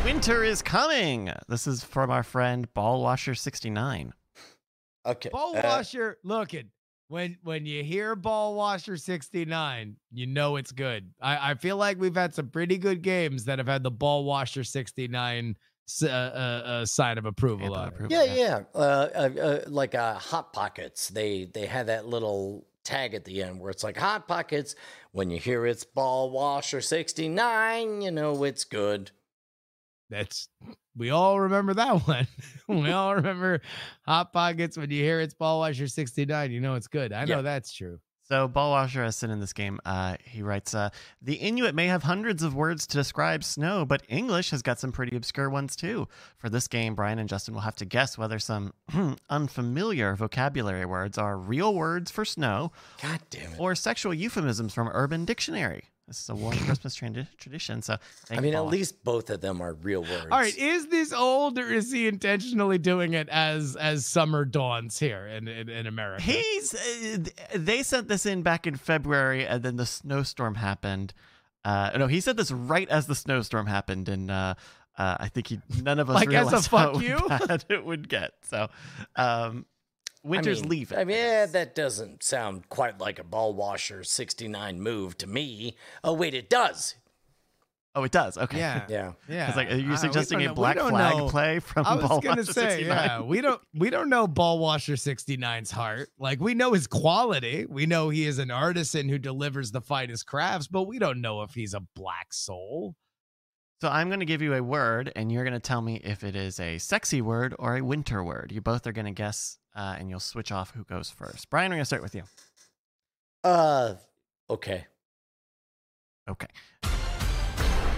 Winter 0.04 0.44
is 0.44 0.60
Coming. 0.60 1.30
This 1.48 1.66
is 1.66 1.82
from 1.82 2.10
our 2.10 2.22
friend 2.22 2.72
Ball 2.74 3.00
Washer 3.00 3.34
69. 3.34 4.12
Okay. 5.06 5.28
Ball 5.30 5.56
uh, 5.56 5.62
washer, 5.64 6.18
look 6.22 6.52
it. 6.52 6.66
When 7.08 7.36
when 7.42 7.64
you 7.66 7.82
hear 7.84 8.14
ball 8.16 8.54
washer 8.54 8.96
69, 8.96 9.96
you 10.12 10.26
know 10.26 10.56
it's 10.56 10.72
good. 10.72 11.10
I, 11.20 11.50
I 11.50 11.54
feel 11.54 11.76
like 11.76 11.98
we've 11.98 12.14
had 12.14 12.34
some 12.34 12.48
pretty 12.48 12.78
good 12.78 13.02
games 13.02 13.44
that 13.44 13.58
have 13.58 13.66
had 13.68 13.82
the 13.82 13.90
ball 13.90 14.24
washer 14.24 14.64
69 14.64 15.56
s- 15.88 16.02
uh, 16.02 16.06
uh, 16.06 16.68
uh, 16.68 16.86
side 16.86 17.18
of 17.18 17.26
approval 17.26 17.74
on 17.74 17.88
it. 17.88 17.88
approval, 17.88 18.16
Yeah, 18.16 18.34
yeah. 18.34 18.60
Uh, 18.74 18.78
uh, 18.78 19.30
uh, 19.40 19.60
like 19.68 19.94
uh, 19.94 20.14
Hot 20.14 20.52
Pockets. 20.54 21.08
They 21.08 21.44
they 21.44 21.66
had 21.66 21.86
that 21.88 22.06
little 22.06 22.66
tag 22.84 23.12
at 23.14 23.24
the 23.24 23.42
end 23.42 23.60
where 23.60 23.70
it's 23.70 23.84
like 23.84 23.96
Hot 23.98 24.26
Pockets. 24.26 24.74
When 25.12 25.30
you 25.30 25.38
hear 25.38 25.66
it's 25.66 25.84
Ball 25.84 26.30
Washer 26.30 26.80
69, 26.80 28.00
you 28.02 28.10
know 28.10 28.44
it's 28.44 28.64
good. 28.64 29.10
That's 30.14 30.48
we 30.96 31.10
all 31.10 31.40
remember 31.40 31.74
that 31.74 31.98
one. 32.06 32.26
we 32.68 32.90
all 32.90 33.14
remember 33.16 33.60
hot 34.06 34.32
pockets 34.32 34.76
when 34.76 34.90
you 34.90 35.02
hear 35.02 35.20
it's 35.20 35.34
ball 35.34 35.58
washer 35.60 35.88
69, 35.88 36.52
you 36.52 36.60
know 36.60 36.74
it's 36.74 36.86
good. 36.88 37.12
I 37.12 37.24
know 37.24 37.36
Yeah. 37.36 37.42
that's 37.42 37.72
true. 37.72 37.98
So 38.26 38.48
Ballwasher 38.48 39.04
has 39.04 39.16
said 39.16 39.28
in 39.28 39.40
this 39.40 39.52
game, 39.52 39.78
uh, 39.84 40.16
he 40.24 40.40
writes, 40.40 40.74
uh, 40.74 40.88
the 41.20 41.34
Inuit 41.34 41.74
may 41.74 41.88
have 41.88 42.04
hundreds 42.04 42.42
of 42.42 42.54
words 42.54 42.86
to 42.86 42.96
describe 42.96 43.44
snow, 43.44 43.84
but 43.84 44.02
English 44.08 44.48
has 44.50 44.62
got 44.62 44.80
some 44.80 44.92
pretty 44.92 45.14
obscure 45.14 45.50
ones 45.50 45.76
too. 45.76 46.08
For 46.38 46.48
this 46.48 46.66
game, 46.66 46.94
Brian 46.94 47.18
and 47.18 47.28
Justin 47.28 47.52
will 47.52 47.60
have 47.60 47.76
to 47.76 47.84
guess 47.84 48.16
whether 48.16 48.38
some 48.38 48.72
unfamiliar 49.28 50.14
vocabulary 50.16 50.86
words 50.86 51.18
are 51.18 51.36
real 51.36 51.74
words 51.74 52.10
for 52.10 52.24
snow 52.24 52.72
God 53.02 53.20
damn 53.28 53.52
it. 53.52 53.60
or 53.60 53.74
sexual 53.74 54.14
euphemisms 54.14 54.72
from 54.72 54.88
Urban 54.88 55.26
Dictionary. 55.26 55.90
This 56.06 56.20
is 56.20 56.28
a 56.28 56.34
warm 56.34 56.56
Christmas 56.58 56.96
tradi- 56.96 57.26
tradition, 57.38 57.80
so 57.80 57.96
I 58.30 58.40
mean, 58.40 58.54
at 58.54 58.66
least 58.66 59.02
both 59.04 59.30
of 59.30 59.40
them 59.40 59.62
are 59.62 59.72
real 59.72 60.02
words. 60.02 60.26
All 60.30 60.38
right, 60.38 60.56
is 60.56 60.88
this 60.88 61.14
old 61.14 61.58
or 61.58 61.66
is 61.66 61.90
he 61.90 62.06
intentionally 62.06 62.76
doing 62.76 63.14
it 63.14 63.28
as 63.30 63.74
as 63.74 64.04
summer 64.04 64.44
dawns 64.44 64.98
here 64.98 65.26
in 65.26 65.48
in, 65.48 65.70
in 65.70 65.86
America? 65.86 66.22
He's. 66.22 66.74
Uh, 66.74 67.24
they 67.54 67.82
sent 67.82 68.08
this 68.08 68.26
in 68.26 68.42
back 68.42 68.66
in 68.66 68.76
February, 68.76 69.46
and 69.46 69.62
then 69.62 69.76
the 69.76 69.86
snowstorm 69.86 70.56
happened. 70.56 71.14
Uh, 71.64 71.90
no, 71.96 72.06
he 72.06 72.20
said 72.20 72.36
this 72.36 72.50
right 72.50 72.88
as 72.90 73.06
the 73.06 73.14
snowstorm 73.14 73.66
happened, 73.66 74.10
and 74.10 74.30
uh, 74.30 74.54
uh, 74.98 75.16
I 75.18 75.28
think 75.28 75.46
he 75.46 75.60
none 75.82 75.98
of 75.98 76.10
us 76.10 76.16
Like, 76.16 76.32
as 76.34 76.52
a 76.52 76.60
fuck 76.62 76.96
how 76.96 77.00
you? 77.00 77.18
bad 77.28 77.64
it 77.70 77.84
would 77.84 78.08
get. 78.10 78.32
So, 78.42 78.68
um, 79.16 79.64
winter's 80.24 80.58
I 80.58 80.62
mean, 80.62 80.70
leaving. 80.70 80.98
I 80.98 81.04
mean, 81.04 81.16
yeah, 81.16 81.46
that 81.46 81.74
doesn't 81.74 82.22
sound 82.24 82.68
quite 82.68 82.98
like 82.98 83.18
a 83.18 83.24
ball 83.24 83.54
washer 83.54 84.02
69 84.02 84.80
move 84.80 85.16
to 85.18 85.26
me. 85.26 85.76
Oh, 86.02 86.12
wait, 86.14 86.34
it 86.34 86.50
does. 86.50 86.96
oh, 87.96 88.02
it 88.02 88.10
does. 88.10 88.36
Okay. 88.36 88.58
yeah. 88.58 88.86
Yeah. 88.88 89.12
Yeah. 89.28 89.46
It's 89.48 89.56
like, 89.56 89.68
are 89.70 89.74
Uh, 89.74 89.76
you 89.76 89.90
we 89.90 89.96
suggesting 89.96 90.40
don't 90.40 90.48
a 90.48 90.54
black 90.54 90.76
don't 90.76 90.90
flag 90.90 91.16
know. 91.16 91.28
play 91.28 91.60
from 91.60 91.84
the 91.84 91.90
state? 91.90 91.92
I 91.92 91.94
was 92.02 92.08
Ball 92.08 92.20
gonna 92.20 92.40
Watcher 92.42 92.52
say, 92.52 92.68
69? 92.78 92.96
yeah, 93.06 93.20
we 93.20 93.40
don't 93.40 93.60
we 93.74 93.90
don't 93.90 94.08
know 94.08 94.26
Ball 94.26 94.58
Washer 94.58 94.94
69's 94.94 95.70
heart. 95.70 96.08
Like 96.18 96.40
we 96.40 96.54
know 96.54 96.72
his 96.72 96.86
quality. 96.88 97.66
We 97.68 97.86
know 97.86 98.08
he 98.08 98.26
is 98.26 98.38
an 98.40 98.50
artisan 98.50 99.08
who 99.08 99.18
delivers 99.18 99.70
the 99.70 99.80
finest 99.80 100.26
crafts, 100.26 100.66
but 100.66 100.84
we 100.84 100.98
don't 100.98 101.20
know 101.20 101.42
if 101.42 101.54
he's 101.54 101.74
a 101.74 101.80
black 101.94 102.32
soul. 102.32 102.96
So 103.84 103.90
I'm 103.90 104.08
going 104.08 104.20
to 104.20 104.24
give 104.24 104.40
you 104.40 104.54
a 104.54 104.62
word, 104.62 105.12
and 105.14 105.30
you're 105.30 105.44
going 105.44 105.52
to 105.52 105.60
tell 105.60 105.82
me 105.82 106.00
if 106.02 106.24
it 106.24 106.34
is 106.34 106.58
a 106.58 106.78
sexy 106.78 107.20
word 107.20 107.54
or 107.58 107.76
a 107.76 107.84
winter 107.84 108.24
word. 108.24 108.50
You 108.50 108.62
both 108.62 108.86
are 108.86 108.92
going 108.92 109.04
to 109.04 109.10
guess, 109.10 109.58
uh, 109.76 109.96
and 109.98 110.08
you'll 110.08 110.20
switch 110.20 110.50
off 110.50 110.70
who 110.70 110.84
goes 110.84 111.10
first. 111.10 111.50
Brian, 111.50 111.70
we're 111.70 111.74
going 111.74 111.82
to 111.82 111.84
start 111.84 112.02
with 112.02 112.14
you. 112.14 112.22
Uh, 113.44 113.96
okay. 114.48 114.86
Okay. 116.26 116.46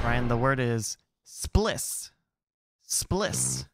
Brian, 0.02 0.26
the 0.26 0.36
word 0.36 0.58
is 0.58 0.98
spliss. 1.24 2.10
Spliss. 2.84 3.68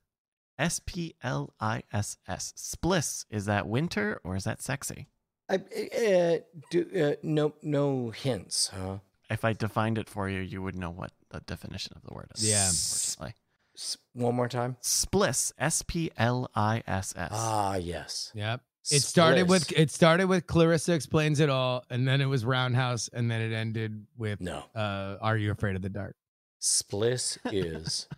S 0.59 0.83
P 0.85 1.15
L 1.23 1.55
I 1.61 1.83
S 1.95 2.19
S. 2.29 2.53
Spliss. 2.59 3.25
Is 3.31 3.47
that 3.47 3.67
winter 3.67 4.21
or 4.23 4.37
is 4.37 4.45
that 4.45 4.61
sexy? 4.61 5.09
I, 5.49 5.55
uh, 5.55 6.39
do, 6.71 6.91
uh, 6.95 7.17
no, 7.23 7.55
no 7.63 8.11
hints, 8.11 8.67
huh? 8.67 8.99
If 9.31 9.47
I 9.47 9.55
defined 9.55 9.97
it 9.97 10.11
for 10.11 10.29
you, 10.29 10.41
you 10.41 10.61
would 10.61 10.77
know 10.77 10.91
what 10.91 11.11
the 11.33 11.41
definition 11.41 11.93
of 11.97 12.03
the 12.03 12.15
word 12.15 12.29
is. 12.37 12.49
Yeah. 12.49 12.69
Unfortunately. 12.69 13.35
S- 13.77 13.97
One 14.13 14.35
more 14.35 14.49
time. 14.49 14.77
Spliss. 14.83 15.53
S 15.59 15.83
P 15.83 16.11
L 16.17 16.51
I 16.55 16.83
S 16.87 17.13
S. 17.17 17.31
Ah, 17.33 17.77
yes. 17.77 18.31
Yep. 18.35 18.61
It 18.91 19.01
started 19.03 19.49
with 19.49 19.71
it 19.73 19.91
started 19.93 20.27
with 20.27 20.47
Clarissa 20.47 20.93
explains 20.93 21.39
it 21.41 21.49
all, 21.49 21.85
and 21.89 22.07
then 22.07 22.21
it 22.21 22.27
was 22.27 22.45
Roundhouse, 22.45 23.09
and 23.13 23.31
then 23.31 23.41
it 23.41 23.55
ended 23.55 24.07
with 24.17 24.41
no. 24.41 24.65
uh, 24.75 25.17
Are 25.21 25.37
you 25.37 25.53
afraid 25.53 25.77
of 25.77 25.83
the 25.83 25.89
dark? 25.89 26.17
Spliss 26.61 27.39
is 27.53 28.09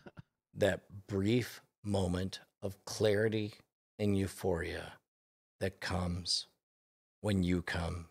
that 0.54 0.80
brief 1.06 1.60
moment 1.84 2.40
of 2.62 2.82
clarity 2.86 3.52
and 3.98 4.16
euphoria 4.16 4.94
that 5.60 5.80
comes 5.80 6.46
when 7.20 7.42
you 7.42 7.60
come 7.60 8.06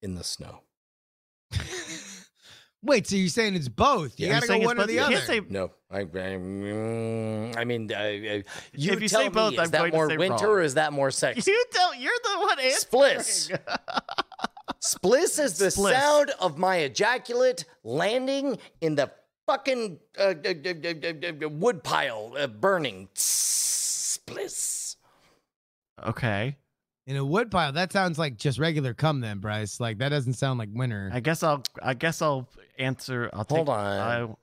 in 0.00 0.14
the 0.14 0.24
snow. 0.24 0.62
Wait, 2.82 3.06
so 3.08 3.16
you're 3.16 3.28
saying 3.28 3.56
it's 3.56 3.68
both? 3.68 4.18
You 4.20 4.28
Yeah, 4.28 4.34
gotta 4.40 4.46
go 4.46 4.58
one 4.60 4.78
or 4.80 4.86
the 4.86 4.94
You 4.94 5.00
other. 5.00 5.14
can't 5.14 5.26
say- 5.26 5.40
No, 5.48 5.72
I, 5.90 6.00
I, 6.00 6.04
mm, 6.04 7.56
I 7.56 7.64
mean, 7.64 7.92
I, 7.92 8.06
I, 8.06 8.44
you, 8.72 8.92
If 8.92 9.02
you 9.02 9.08
tell 9.08 9.22
say 9.22 9.28
both, 9.28 9.50
me, 9.52 9.56
is 9.56 9.60
I'm 9.64 9.70
that 9.70 9.78
going 9.78 9.90
to 9.90 9.96
more 9.96 10.08
say 10.10 10.16
winter 10.16 10.44
wrong. 10.46 10.54
or 10.54 10.60
is 10.62 10.74
that 10.74 10.92
more 10.92 11.10
sexy? 11.10 11.50
You 11.50 11.64
tell. 11.72 11.94
You're 11.94 12.12
the 12.22 12.38
one 12.40 12.58
answering. 12.60 13.02
Spliss. 13.18 13.58
Spliss 14.80 15.42
is 15.42 15.58
the 15.58 15.66
Spliss. 15.66 15.90
sound 15.92 16.30
of 16.40 16.56
my 16.56 16.76
ejaculate 16.76 17.64
landing 17.82 18.58
in 18.80 18.94
the 18.94 19.10
fucking 19.46 19.98
uh, 20.18 20.22
uh, 20.22 20.32
uh, 20.44 20.72
uh, 20.84 21.46
uh, 21.46 21.48
wood 21.48 21.82
pile 21.82 22.32
uh, 22.38 22.46
burning. 22.46 23.08
Spliss. 23.16 24.94
Okay. 26.06 26.56
In 27.08 27.16
a 27.16 27.24
wood 27.24 27.50
pile, 27.50 27.72
that 27.72 27.90
sounds 27.90 28.18
like 28.18 28.36
just 28.36 28.58
regular 28.58 28.92
cum, 28.92 29.20
then, 29.20 29.38
Bryce. 29.38 29.80
Like 29.80 29.96
that 29.98 30.10
doesn't 30.10 30.34
sound 30.34 30.58
like 30.58 30.68
winter. 30.72 31.10
I 31.12 31.20
guess 31.20 31.42
I'll. 31.42 31.62
I 31.82 31.94
guess 31.94 32.20
I'll 32.20 32.46
answer. 32.78 33.30
I'll 33.32 33.44
take. 33.46 33.56
Hold 33.56 33.70
on. 33.70 34.36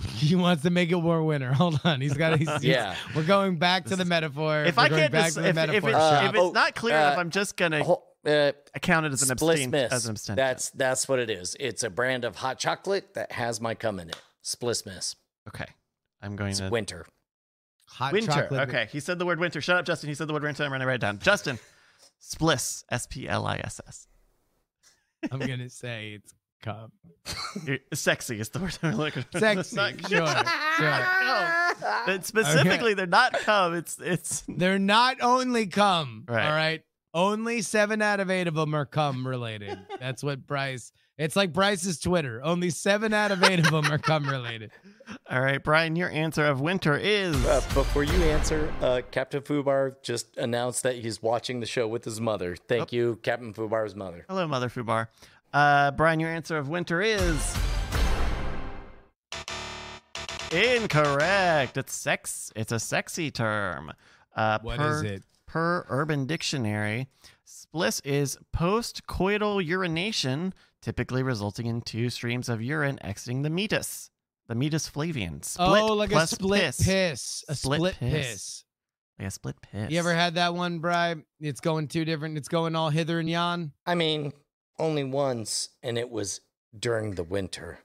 I, 0.00 0.04
he 0.08 0.34
wants 0.34 0.62
to 0.62 0.70
make 0.70 0.90
it 0.90 0.96
more 0.96 1.22
winter. 1.22 1.52
Hold 1.54 1.78
on, 1.84 2.00
he's 2.00 2.14
got. 2.14 2.38
He's, 2.38 2.64
Yeah. 2.64 2.96
we're 3.14 3.24
going 3.24 3.58
back 3.58 3.84
to 3.86 3.96
the 3.96 4.04
metaphor. 4.06 4.64
if 4.64 4.76
We're 4.76 4.84
I 4.84 4.88
can't, 4.88 5.12
back 5.12 5.24
dis- 5.26 5.34
to 5.34 5.40
the 5.42 5.48
if, 5.48 5.56
if, 5.58 5.66
metaphor. 5.66 5.90
it's, 5.90 5.98
Uh, 5.98 6.20
if 6.24 6.30
it's 6.30 6.38
oh, 6.40 6.50
not 6.52 6.74
clear 6.74 6.96
uh, 6.96 7.00
enough, 7.00 7.18
I'm 7.18 7.30
just 7.30 7.56
gonna 7.58 7.84
Ho- 7.84 8.02
uh, 8.26 8.52
count 8.80 9.04
it 9.06 9.12
as 9.12 9.28
an 9.28 9.36
Spliss 9.36 9.50
abstain. 9.52 9.70
Miss. 9.70 9.92
As 9.92 10.06
an 10.06 10.10
abstention. 10.12 10.36
That's 10.36 10.70
that's 10.70 11.08
what 11.08 11.18
it 11.18 11.28
is. 11.30 11.56
It's 11.60 11.82
a 11.82 11.90
brand 11.90 12.24
of 12.24 12.36
hot 12.36 12.58
chocolate 12.58 13.12
that 13.14 13.32
has 13.32 13.60
my 13.60 13.74
cum 13.74 14.00
in 14.00 14.08
it. 14.08 14.16
Spliss 14.42 14.86
Miss. 14.86 15.14
okay. 15.48 15.66
I'm 16.22 16.36
going 16.36 16.50
It's 16.52 16.60
to 16.60 16.70
winter. 16.70 17.06
Hot 17.96 18.12
winter. 18.12 18.30
chocolate. 18.32 18.68
Okay, 18.68 18.88
he 18.92 19.00
said 19.00 19.18
the 19.18 19.26
word 19.26 19.40
winter. 19.40 19.60
Shut 19.60 19.76
up, 19.76 19.84
Justin. 19.86 20.08
He 20.08 20.14
said 20.14 20.28
the 20.28 20.32
word 20.32 20.42
winter. 20.42 20.62
I'm 20.62 20.70
going 20.70 20.80
to 20.80 20.86
write 20.86 20.96
it 20.96 21.00
down. 21.00 21.18
Justin, 21.18 21.58
spliss. 22.22 22.84
S 22.90 23.06
P 23.06 23.26
L 23.28 23.46
I 23.46 23.56
S 23.56 23.80
S. 23.86 24.06
I'm 25.32 25.38
gonna 25.40 25.70
say 25.70 26.18
it's 26.20 26.34
cum. 26.62 26.92
Sexy 27.94 28.38
is 28.38 28.50
the 28.50 28.58
word 28.60 28.78
I'm 28.82 28.96
looking 28.96 29.24
for. 29.32 29.40
Sexy, 29.40 29.76
Not- 29.76 30.00
sure, 30.08 30.26
sure. 30.76 31.06
But 32.06 32.24
specifically, 32.26 32.94
they're 32.94 33.06
not 33.06 33.32
cum. 33.32 33.74
It's 33.74 33.98
it's. 33.98 34.44
They're 34.46 34.78
not 34.78 35.16
only 35.22 35.66
cum. 35.66 36.24
Right. 36.28 36.46
All 36.46 36.52
right. 36.52 36.82
Only 37.14 37.62
seven 37.62 38.02
out 38.02 38.20
of 38.20 38.30
eight 38.30 38.46
of 38.46 38.54
them 38.54 38.74
are 38.74 38.84
cum 38.84 39.26
related. 39.26 39.78
That's 39.98 40.22
what 40.22 40.46
Bryce. 40.46 40.92
It's 41.18 41.34
like 41.34 41.52
Bryce's 41.52 41.98
Twitter. 41.98 42.42
Only 42.44 42.68
seven 42.68 43.14
out 43.14 43.30
of 43.30 43.42
eight 43.42 43.58
of 43.58 43.70
them 43.70 43.90
are 43.90 43.96
cum 43.96 44.28
related. 44.28 44.70
All 45.30 45.40
right, 45.40 45.62
Brian. 45.62 45.96
Your 45.96 46.10
answer 46.10 46.44
of 46.44 46.60
winter 46.60 46.94
is. 46.96 47.34
Uh, 47.46 47.62
before 47.72 48.02
you 48.04 48.12
answer, 48.24 48.70
uh, 48.82 49.00
Captain 49.10 49.40
Fubar 49.40 49.94
just 50.02 50.36
announced 50.36 50.82
that 50.82 50.96
he's 50.96 51.22
watching 51.22 51.60
the 51.60 51.66
show 51.66 51.88
with 51.88 52.04
his 52.04 52.20
mother. 52.20 52.54
Thank 52.68 52.92
you, 52.92 53.18
Captain 53.22 53.54
Fubar's 53.54 53.94
mother. 53.94 54.26
Hello, 54.28 54.46
Mother 54.46 54.68
Fubar. 54.68 55.08
Uh, 55.54 55.90
Brian, 55.92 56.20
your 56.20 56.28
answer 56.28 56.58
of 56.58 56.68
winter 56.68 57.00
is 57.00 57.56
incorrect. 60.52 61.76
It's 61.78 61.94
sex. 61.94 62.52
It's 62.54 62.72
a 62.72 62.78
sexy 62.78 63.30
term. 63.30 63.92
Uh, 64.34 64.58
What 64.60 64.76
per, 64.78 64.96
is 64.96 65.02
it? 65.02 65.22
Per 65.46 65.86
Urban 65.88 66.26
Dictionary, 66.26 67.08
spliss 67.46 68.04
is 68.04 68.36
postcoital 68.54 69.64
urination, 69.64 70.52
typically 70.86 71.24
resulting 71.24 71.66
in 71.66 71.80
two 71.80 72.08
streams 72.08 72.48
of 72.48 72.62
urine 72.62 72.96
exiting 73.02 73.42
the 73.42 73.50
meatus, 73.50 74.08
the 74.46 74.54
meatus 74.54 74.86
flavian. 74.86 75.42
Split 75.42 75.82
oh, 75.82 75.94
like 75.94 76.10
a 76.10 76.12
plus 76.12 76.30
split 76.30 76.60
piss. 76.60 76.86
piss. 76.86 77.44
A 77.48 77.56
Split 77.56 77.78
split, 77.78 77.96
piss. 77.98 78.12
piss. 78.12 78.64
Like 79.18 79.26
a 79.26 79.30
split 79.32 79.56
piss. 79.60 79.90
You 79.90 79.98
ever 79.98 80.14
had 80.14 80.36
that 80.36 80.54
one, 80.54 80.78
Bry? 80.78 81.16
It's 81.40 81.58
going 81.58 81.88
two 81.88 82.04
different. 82.04 82.38
It's 82.38 82.46
going 82.46 82.76
all 82.76 82.90
hither 82.90 83.18
and 83.18 83.28
yon. 83.28 83.72
I 83.84 83.96
mean, 83.96 84.32
only 84.78 85.02
once, 85.02 85.70
and 85.82 85.98
it 85.98 86.08
was 86.08 86.40
during 86.78 87.16
the 87.16 87.24
winter. 87.24 87.80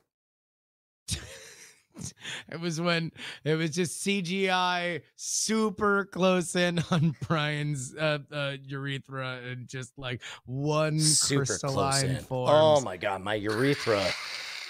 It 2.51 2.59
was 2.59 2.79
when 2.81 3.11
it 3.43 3.55
was 3.55 3.71
just 3.71 4.05
CGI 4.05 5.01
super 5.15 6.05
close 6.05 6.55
in 6.55 6.79
on 6.91 7.15
Brian's 7.27 7.95
uh, 7.95 8.19
uh, 8.31 8.57
urethra 8.63 9.39
and 9.43 9.67
just 9.67 9.97
like 9.97 10.21
one 10.45 10.99
Super 10.99 11.45
crystalline 11.45 12.17
form. 12.17 12.49
Oh 12.49 12.81
my 12.81 12.97
god, 12.97 13.21
my 13.21 13.35
urethra 13.35 14.11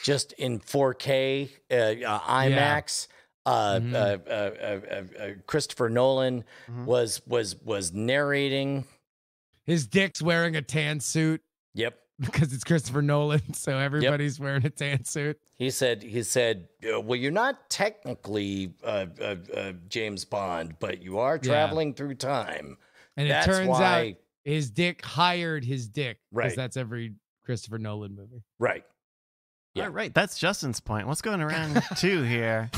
just 0.03 0.33
in 0.33 0.59
4K 0.59 1.49
uh, 1.69 1.75
uh, 1.75 2.19
IMAX. 2.21 3.07
Uh, 3.43 3.79
Mhm. 3.79 3.93
uh, 3.93 3.97
uh, 3.97 4.31
uh, 4.31 4.79
uh, 5.19 5.23
uh, 5.23 5.33
Christopher 5.47 5.89
Nolan 5.89 6.43
Mhm. 6.69 6.85
was 6.85 7.21
was 7.25 7.55
was 7.63 7.91
narrating. 7.91 8.85
His 9.65 9.87
dick's 9.87 10.21
wearing 10.21 10.55
a 10.55 10.61
tan 10.61 10.99
suit 10.99 11.41
Yep, 11.73 11.97
because 12.21 12.53
it's 12.53 12.63
Christopher 12.63 13.01
Nolan, 13.01 13.53
so 13.53 13.77
everybody's 13.77 14.39
wearing 14.39 14.65
a 14.65 14.69
tan 14.69 15.03
suit. 15.05 15.37
he 15.57 15.69
said. 15.69 16.03
He 16.03 16.23
said, 16.23 16.67
uh, 16.93 17.01
"Well, 17.01 17.17
you're 17.19 17.31
not 17.31 17.69
technically 17.69 18.73
uh, 18.83 19.07
uh, 19.19 19.35
uh, 19.55 19.71
James 19.89 20.23
Bond, 20.25 20.75
but 20.79 21.01
you 21.01 21.19
are 21.19 21.35
Yeah. 21.35 21.49
traveling 21.49 21.93
through 21.93 22.15
time." 22.15 22.77
And 23.17 23.29
That's 23.29 23.47
it 23.47 23.49
turns 23.51 23.69
why, 23.69 24.09
out 24.09 24.15
his 24.45 24.71
dick 24.71 25.03
hired 25.03 25.65
his 25.65 25.87
dick. 25.87 26.17
Because 26.31 26.51
Right. 26.51 26.55
that's 26.55 26.77
every 26.77 27.15
Christopher 27.43 27.77
Nolan 27.77 28.15
movie. 28.15 28.43
right? 28.59 28.83
Yeah. 29.73 29.85
All 29.85 29.89
right, 29.91 30.13
that's 30.13 30.37
Justin's 30.37 30.79
point. 30.81 31.07
What's 31.07 31.21
going 31.21 31.41
around 31.41 31.81
two 31.97 32.23
here? 32.23 32.69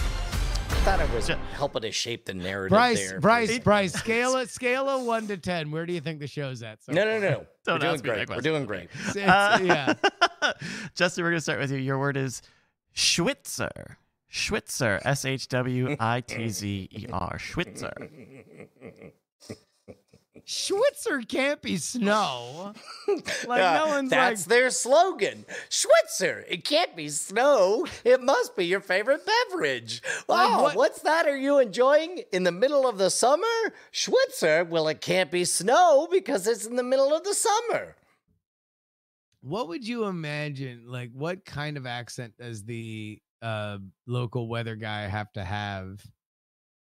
I 0.84 0.86
thought 0.86 1.00
I 1.00 1.16
was 1.16 1.28
helping 1.54 1.84
to 1.84 1.92
shape 1.94 2.26
the 2.26 2.34
narrative 2.34 2.72
Bryce, 2.76 3.10
there. 3.12 3.20
Bryce, 3.22 3.58
Bryce, 3.60 3.94
scale 3.98 4.36
it, 4.36 4.50
scale 4.50 4.90
a 4.90 5.02
one 5.02 5.28
to 5.28 5.38
ten. 5.38 5.72
Where 5.72 5.86
do 5.86 5.94
you 5.94 6.02
think 6.02 6.20
the 6.20 6.28
show's 6.28 6.62
at? 6.62 6.84
so 6.84 6.92
No, 6.92 7.06
no, 7.06 7.12
far? 7.12 7.20
no. 7.22 7.46
We're 7.74 7.80
doing 7.80 7.94
ask 7.94 8.04
me 8.04 8.10
that 8.10 8.28
great. 8.28 8.30
We're 8.36 8.42
doing 8.42 8.66
great. 8.66 8.90
It's- 9.08 9.16
it's- 9.16 9.30
Uh, 9.32 9.60
yeah. 10.44 10.52
Justin, 10.94 11.24
we're 11.24 11.30
going 11.30 11.38
to 11.38 11.42
start 11.42 11.60
with 11.62 11.72
you. 11.72 11.78
Your 11.78 11.98
word 12.00 12.18
is 12.18 12.42
Shwitzer. 12.94 13.96
Shwitzer. 14.30 15.00
S 15.06 15.24
H 15.24 15.48
W 15.48 15.96
I 16.02 16.20
T 16.20 16.50
Z 16.50 16.90
E 16.92 17.06
R. 17.14 17.38
Shwitzer. 17.38 18.10
Shwitzer 20.46 21.28
can't 21.28 21.62
be 21.62 21.78
snow. 21.78 22.74
Like 23.48 23.62
no 23.62 23.88
one's 23.88 24.10
That's 24.10 24.48
like 24.48 24.50
their 24.50 24.70
slogan. 24.70 25.46
Shwitzer. 25.70 26.44
It 26.48 26.64
can't 26.64 26.96
be 26.96 27.10
snow. 27.10 27.86
It 28.06 28.22
must 28.22 28.56
be 28.56 28.66
your 28.66 28.80
favorite 28.80 29.22
beverage. 29.26 30.02
Like 30.28 30.50
oh, 30.52 30.64
what- 30.64 30.76
what's 30.76 31.02
that? 31.02 31.28
Are 31.28 31.36
you 31.38 31.60
enjoying 31.60 32.24
in 32.32 32.44
the 32.44 32.52
middle 32.52 32.88
of 32.88 32.98
the 32.98 33.10
summer? 33.10 33.44
Shwitzer. 33.92 34.68
Well, 34.68 34.88
it 34.88 35.02
can't 35.02 35.30
be 35.32 35.44
snow 35.46 36.08
because 36.10 36.48
it's 36.48 36.66
in 36.66 36.78
the 36.78 36.84
middle 36.84 37.14
of 37.14 37.24
the 37.24 37.34
summer. 37.34 37.96
What 39.42 39.68
would 39.68 39.86
you 39.86 40.06
imagine? 40.06 40.84
Like, 40.88 41.12
what 41.14 41.44
kind 41.44 41.76
of 41.76 41.86
accent 41.86 42.34
does 42.40 42.64
the 42.64 43.20
uh, 43.42 43.80
local 44.08 44.48
weather 44.48 44.78
guy 44.78 45.02
have 45.08 45.32
to 45.34 45.44
have 45.44 46.02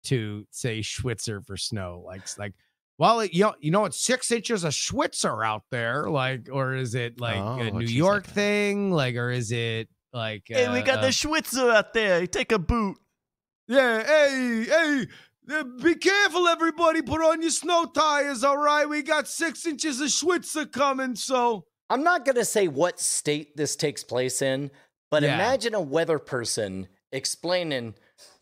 to 0.04 0.46
say 0.50 0.78
Shwitzer 0.80 1.44
for 1.44 1.56
snow? 1.56 2.04
Like, 2.06 2.22
like, 2.38 2.52
well, 3.02 3.18
it, 3.18 3.34
you 3.34 3.42
know, 3.42 3.54
you 3.58 3.72
know, 3.72 3.84
it's 3.84 3.98
six 4.00 4.30
inches 4.30 4.62
of 4.62 4.72
Shwitzer 4.72 5.44
out 5.44 5.64
there. 5.72 6.08
Like, 6.08 6.48
or 6.52 6.76
is 6.76 6.94
it 6.94 7.20
like 7.20 7.42
Oh, 7.42 7.58
a 7.60 7.70
New 7.72 7.84
York 7.86 8.28
like. 8.28 8.34
thing? 8.36 8.92
Like, 8.92 9.16
or 9.16 9.32
is 9.32 9.50
it 9.50 9.88
like? 10.12 10.44
Hey, 10.46 10.68
we 10.68 10.78
uh, 10.78 10.82
got 10.82 10.98
uh, 10.98 11.06
the 11.06 11.08
Shwitzer 11.08 11.74
out 11.74 11.94
there. 11.94 12.24
Take 12.28 12.52
a 12.52 12.60
boot. 12.60 12.96
Yeah, 13.66 14.04
hey, 14.04 14.66
hey, 14.68 15.06
uh, 15.50 15.64
be 15.82 15.96
careful, 15.96 16.46
everybody. 16.46 17.02
Put 17.02 17.20
on 17.22 17.42
your 17.42 17.50
snow 17.50 17.86
tires, 17.86 18.44
all 18.44 18.58
right? 18.58 18.88
We 18.88 19.02
got 19.02 19.26
six 19.26 19.66
inches 19.66 20.00
of 20.00 20.06
Shwitzer 20.06 20.70
coming, 20.70 21.16
so. 21.16 21.64
I'm 21.90 22.04
not 22.04 22.24
going 22.24 22.36
to 22.36 22.44
say 22.44 22.68
what 22.68 23.00
state 23.00 23.56
this 23.56 23.74
takes 23.74 24.04
place 24.04 24.42
in, 24.42 24.70
but 25.10 25.24
Yeah. 25.24 25.34
imagine 25.34 25.74
a 25.74 25.80
weather 25.80 26.20
person 26.20 26.86
explaining, 27.10 27.96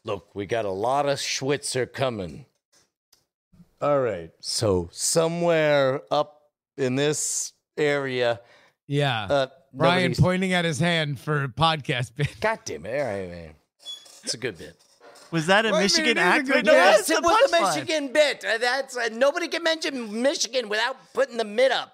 look, 0.05 0.35
we 0.35 0.45
got 0.45 0.67
a 0.67 0.71
lot 0.71 1.09
of 1.09 1.19
Shwitzer 1.19 1.91
coming. 1.91 2.45
All 3.81 4.01
right. 4.01 4.31
So 4.41 4.89
somewhere 4.93 6.03
up 6.11 6.43
in 6.77 6.97
this 6.97 7.53
area, 7.77 8.41
Yeah. 8.87 9.25
uh, 9.25 9.47
Brian 9.73 10.15
pointing 10.15 10.53
at 10.53 10.65
his 10.65 10.79
hand 10.81 11.19
for 11.21 11.45
a 11.45 11.49
podcast 11.49 12.15
bit. 12.17 12.35
God 12.41 12.59
damn 12.65 12.85
it. 12.87 13.01
All 13.01 13.07
right, 13.07 13.31
man. 13.31 13.55
It's 14.25 14.35
a 14.35 14.39
good 14.39 14.59
bit. 14.59 14.77
Was 15.31 15.47
that 15.47 15.65
a 15.65 15.71
Wait 15.73 15.83
Michigan 15.83 16.17
minute, 16.17 16.21
it 16.21 16.43
is 16.43 16.49
a 16.51 16.53
accent? 16.53 16.55
good 16.57 16.67
No, 16.67 16.73
Yes, 16.73 17.07
the 17.07 17.15
it 17.15 17.23
was 17.23 17.53
a 17.53 17.55
punchline. 17.57 17.75
Michigan 17.77 18.13
bit. 18.13 18.45
Uh, 18.45 18.59
that's 18.59 18.97
uh, 18.97 19.09
nobody 19.13 19.47
can 19.49 19.63
mention 19.63 20.23
Michigan 20.23 20.69
without 20.69 20.97
putting 21.15 21.37
the 21.37 21.45
mid 21.45 21.71
up. 21.73 21.93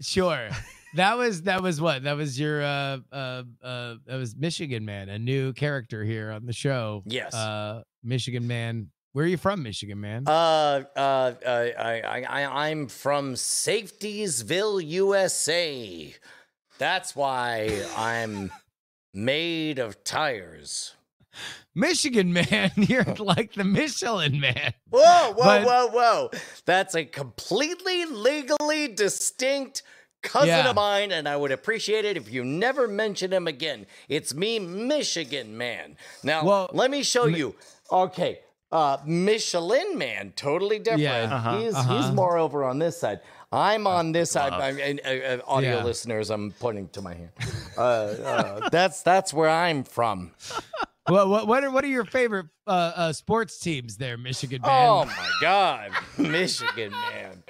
Sure. 0.00 0.48
That 0.94 1.16
was 1.16 1.44
that 1.44 1.62
was 1.62 1.80
what? 1.80 2.02
That 2.02 2.18
was 2.18 2.38
your 2.38 2.62
uh 2.62 2.98
uh 3.10 3.44
uh 3.64 3.94
that 4.04 4.16
was 4.16 4.36
Michigan 4.36 4.84
Man, 4.84 5.08
a 5.08 5.18
new 5.18 5.54
character 5.54 6.04
here 6.04 6.30
on 6.30 6.44
the 6.44 6.52
show. 6.52 7.02
Yes. 7.06 7.32
Uh 7.32 7.80
Michigan 8.04 8.46
Man. 8.46 8.90
Where 9.12 9.26
are 9.26 9.28
you 9.28 9.36
from, 9.36 9.62
Michigan 9.62 10.00
Man? 10.00 10.24
Uh, 10.26 10.84
uh, 10.96 11.34
I, 11.46 11.72
I, 12.00 12.22
I, 12.22 12.68
I'm 12.68 12.88
from 12.88 13.34
Safetiesville, 13.34 14.82
USA. 14.86 16.14
That's 16.78 17.14
why 17.14 17.84
I'm 17.96 18.50
made 19.12 19.78
of 19.78 20.02
tires. 20.02 20.94
Michigan 21.74 22.32
Man. 22.32 22.70
You're 22.76 23.04
like 23.18 23.52
the 23.52 23.64
Michelin 23.64 24.40
Man. 24.40 24.72
Whoa, 24.90 25.32
whoa, 25.32 25.34
But- 25.36 25.64
whoa, 25.64 25.86
whoa. 25.88 26.30
That's 26.64 26.94
a 26.94 27.04
completely 27.04 28.06
legally 28.06 28.88
distinct 28.88 29.82
cousin 30.22 30.48
Yeah. 30.48 30.70
of 30.70 30.76
mine, 30.76 31.12
and 31.12 31.28
I 31.28 31.36
would 31.36 31.52
appreciate 31.52 32.04
it 32.06 32.16
if 32.16 32.32
you 32.32 32.44
never 32.44 32.88
mention 32.88 33.32
him 33.32 33.46
again. 33.46 33.86
It's 34.08 34.32
me, 34.32 34.58
Michigan 34.58 35.56
man. 35.58 35.96
Now, 36.22 36.44
Well, 36.44 36.70
let 36.72 36.90
me 36.90 37.02
show 37.02 37.26
you. 37.26 37.56
Okay. 37.90 38.40
Uh, 38.72 38.96
Michelin 39.04 39.98
man, 39.98 40.32
totally 40.34 40.78
different. 40.78 41.02
Yeah, 41.02 41.24
uh-huh, 41.30 41.58
he's 41.58 41.74
uh-huh. 41.74 42.02
he's 42.02 42.10
more 42.10 42.38
over 42.38 42.64
on 42.64 42.78
this 42.78 42.98
side. 42.98 43.20
I'm 43.52 43.86
on 43.86 44.12
this 44.12 44.30
side. 44.30 44.52
love. 44.52 44.62
I, 44.62 44.68
I, 44.68 44.98
I- 45.04 45.34
I- 45.34 45.40
audio 45.46 45.76
Yeah. 45.76 45.84
listeners, 45.84 46.30
I'm 46.30 46.52
pointing 46.52 46.88
to 46.90 47.02
my 47.02 47.14
hand. 47.14 47.30
Uh, 47.76 47.80
uh, 47.80 48.68
that's 48.70 49.02
that's 49.02 49.32
where 49.34 49.48
I'm 49.50 49.84
from. 49.84 50.32
what 51.06 51.28
what 51.28 51.46
what 51.46 51.64
are 51.64 51.70
what 51.70 51.84
are 51.84 51.88
your 51.88 52.04
favorite 52.04 52.46
uh, 52.66 52.92
uh 52.94 53.12
sports 53.12 53.58
teams 53.58 53.96
there, 53.98 54.16
Michigan 54.16 54.62
Man? 54.62 54.70
Oh 54.70 55.04
my 55.04 55.30
God, 55.40 55.90
Michigan 56.18 56.92
man! 56.92 57.42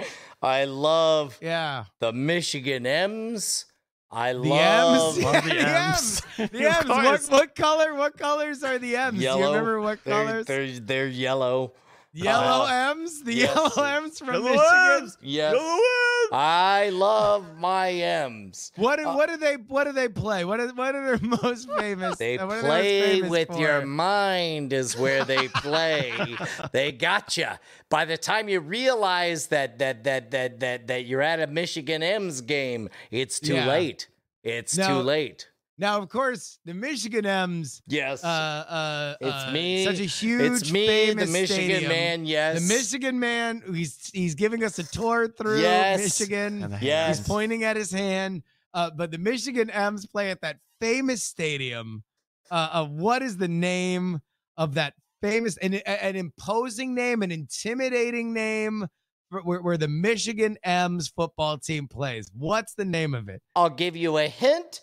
I 0.43 0.65
love 0.65 1.39
yeah. 1.41 1.85
the 2.01 2.13
Michigan 2.13 2.85
M's. 2.87 3.67
I 4.13 4.35
The 4.35 4.39
love 4.41 5.15
M's. 5.17 5.25
Love 5.25 5.45
the 5.45 5.51
The 5.55 5.69
M's. 5.69 6.23
M's. 6.39 6.51
The 6.53 6.69
M's. 6.69 6.87
What, 6.89 7.23
what 7.31 7.55
color? 7.55 7.95
What 7.95 8.17
colors 8.19 8.63
are 8.63 8.79
the 8.79 8.97
M's? 8.97 9.21
yellow. 9.21 9.39
Do 9.39 9.43
you 9.45 9.49
remember 9.51 9.81
what 9.81 10.05
They're- 10.05 10.15
colors? 10.25 10.47
They're, 10.47 10.81
they're 10.81 11.07
yellow. 11.09 11.73
Yellow 12.15 12.65
Uh, 12.67 12.91
M's. 12.91 13.23
The 13.23 13.35
yes. 13.35 13.55
yellow 13.57 13.89
M's 13.89 14.19
from 14.19 14.29
Yellow 14.29 14.43
Michigan. 14.45 15.03
M's. 15.03 15.19
Yes, 15.23 15.53
Go 15.55 15.61
M's. 15.61 16.29
I 16.33 16.91
love 16.93 17.59
my 17.59 17.91
M's. 17.91 18.71
What 18.77 18.99
do, 18.99 19.07
what 19.07 19.29
do 19.29 19.37
they 19.39 19.55
what 19.55 19.85
do 19.85 19.93
they 19.93 20.09
play? 20.09 20.45
What 20.45 20.61
is 20.61 20.73
what 20.75 20.95
are 20.95 21.17
their 21.17 21.29
most 21.43 21.71
famous? 21.71 22.19
They 22.19 22.39
uh, 22.39 22.47
what 22.47 22.59
are 22.59 22.61
play 22.63 23.01
famous 23.13 23.31
with 23.31 23.49
for? 23.49 23.59
your 23.59 23.87
mind 23.87 24.73
is 24.73 24.97
where 24.97 25.25
they 25.25 25.49
play. 25.49 26.13
they 26.73 26.93
gotcha. 26.93 27.59
By 27.89 28.05
the 28.05 28.19
time 28.19 28.49
you 28.49 28.61
realize 28.61 29.47
that 29.49 29.79
that 29.79 30.05
that 30.05 30.31
that 30.33 30.61
that 30.61 30.87
that 30.89 31.07
you're 31.07 31.23
at 31.23 31.41
a 31.41 31.47
Michigan 31.47 32.03
M's 32.03 32.41
game, 32.43 32.89
it's 33.11 33.41
too 33.41 33.55
Yeah. 33.55 33.67
late. 33.69 34.09
It's 34.43 34.77
No. 34.77 34.89
too 34.89 34.95
late. 35.03 35.49
Now, 35.79 35.99
of 36.01 36.09
course, 36.09 36.59
the 36.65 36.75
Michigan 36.75 37.25
M's. 37.27 37.83
Yes. 37.87 38.23
Uh, 38.23 38.27
uh, 38.29 39.15
It's 39.21 39.45
uh, 39.49 39.51
me. 39.53 39.85
Such 39.85 40.01
a 40.01 40.05
huge. 40.05 40.63
it's 40.63 40.71
me, 40.73 41.09
the 41.11 41.27
Michigan 41.27 41.47
stadium. 41.47 41.89
man. 41.89 42.25
Yes. 42.27 42.61
The 42.61 42.75
Michigan 42.75 43.19
man. 43.19 43.63
He's 43.75 44.11
he's 44.13 44.35
giving 44.35 44.63
us 44.65 44.79
a 44.79 44.85
tour 44.85 45.29
through 45.29 45.61
Yes. 45.61 46.01
Michigan. 46.01 46.77
Yes. 46.81 47.19
He's 47.19 47.27
pointing 47.27 47.65
at 47.65 47.77
his 47.77 47.91
hand. 47.91 48.43
Uh, 48.75 48.91
but 48.97 49.11
the 49.11 49.19
Michigan 49.19 49.71
M's 49.71 50.07
play 50.07 50.31
at 50.31 50.41
that 50.43 50.59
famous 50.81 51.23
stadium. 51.23 52.05
Uh, 52.51 52.69
uh, 52.73 52.85
what 52.87 53.23
is 53.23 53.39
the 53.39 53.49
name 53.49 54.21
of 54.57 54.75
that 54.75 54.95
famous 55.23 55.57
and 55.57 55.75
an 55.87 56.17
imposing 56.17 56.95
name, 56.95 57.23
an 57.23 57.31
intimidating 57.33 58.33
name 58.35 58.87
where, 59.31 59.61
where 59.63 59.77
the 59.79 59.89
Michigan 59.89 60.59
M's 60.63 61.09
football 61.09 61.57
team 61.59 61.89
plays? 61.89 62.31
What's 62.37 62.75
the 62.75 62.85
name 62.85 63.15
of 63.15 63.29
it? 63.31 63.41
I'll 63.57 63.71
give 63.71 63.97
you 63.97 64.19
a 64.19 64.27
hint. 64.29 64.81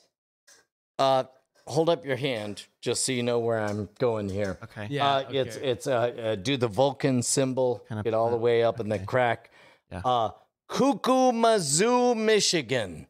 Uh, 0.99 1.23
hold 1.65 1.89
up 1.89 2.05
your 2.05 2.17
hand 2.17 2.65
just 2.81 3.05
so 3.05 3.11
you 3.11 3.23
know 3.23 3.39
where 3.39 3.59
I'm 3.59 3.87
going 3.99 4.27
here. 4.29 4.57
Okay. 4.63 4.87
Yeah, 4.89 5.07
uh, 5.07 5.23
it's 5.31 5.57
okay. 5.57 5.67
it's 5.69 5.87
uh, 5.87 5.93
uh, 5.93 6.35
do 6.35 6.57
the 6.57 6.67
Vulcan 6.67 7.23
symbol, 7.23 7.83
Kinda 7.87 8.03
get 8.03 8.13
all 8.13 8.29
the 8.29 8.37
way 8.37 8.63
up 8.63 8.79
in 8.79 8.89
the 8.89 8.99
crack. 8.99 9.49
Yeah. 9.91 10.01
Uh, 10.03 10.31
Cuckoo 10.67 11.31
Mizzou, 11.31 12.15
Michigan. 12.15 13.07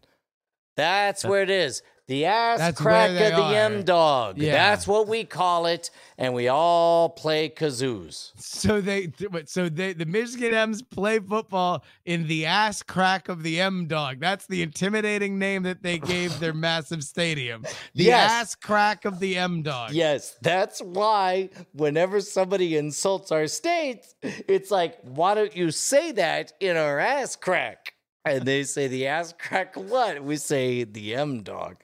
That's 0.75 1.23
That- 1.23 1.29
where 1.29 1.41
it 1.41 1.49
is. 1.49 1.81
The 2.09 2.25
ass 2.25 2.57
That's 2.57 2.81
crack 2.81 3.11
of 3.11 3.15
the. 3.37 3.55
M 3.55 3.83
dog. 3.83 4.39
Yeah. 4.39 4.53
That's 4.53 4.87
what 4.87 5.07
we 5.07 5.25
call 5.25 5.67
it, 5.67 5.91
and 6.17 6.33
we 6.33 6.47
all 6.47 7.09
play 7.09 7.49
kazoos. 7.49 8.31
So 8.41 8.81
they, 8.81 9.11
so 9.45 9.69
they, 9.69 9.93
the 9.93 10.07
Michigan 10.07 10.55
M's 10.55 10.81
play 10.81 11.19
football 11.19 11.83
in 12.05 12.25
the 12.25 12.47
ass 12.47 12.81
crack 12.81 13.29
of 13.29 13.43
the 13.43 13.61
M 13.61 13.85
Dog. 13.85 14.19
That's 14.19 14.47
the 14.47 14.63
intimidating 14.63 15.37
name 15.37 15.61
that 15.63 15.83
they 15.83 15.99
gave 15.99 16.39
their 16.39 16.53
massive 16.67 17.03
stadium. 17.03 17.61
The 17.93 18.05
Yes. 18.05 18.31
ass 18.31 18.55
crack 18.55 19.05
of 19.05 19.19
the 19.19 19.37
M 19.37 19.61
Dog. 19.61 19.91
Yes, 19.91 20.35
that's 20.41 20.81
why 20.81 21.51
whenever 21.73 22.21
somebody 22.21 22.75
insults 22.75 23.31
our 23.31 23.45
state, 23.45 24.07
it's 24.23 24.71
like, 24.71 24.97
why 25.03 25.35
don't 25.35 25.55
you 25.55 25.69
say 25.69 26.11
that 26.13 26.53
in 26.59 26.75
our 26.75 26.97
ass 26.97 27.35
crack? 27.35 27.93
And 28.25 28.45
they 28.45 28.63
say 28.63 28.87
the 28.87 29.07
ass 29.07 29.33
crack 29.37 29.75
what? 29.75 30.23
We 30.23 30.35
say 30.35 30.83
the 30.83 31.15
M 31.15 31.41
dog. 31.41 31.77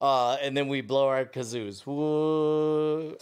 Uh, 0.00 0.36
and 0.40 0.56
then 0.56 0.68
we 0.68 0.80
blow 0.80 1.08
our 1.08 1.24
kazoos. 1.24 1.82
Whoa. 1.82 3.16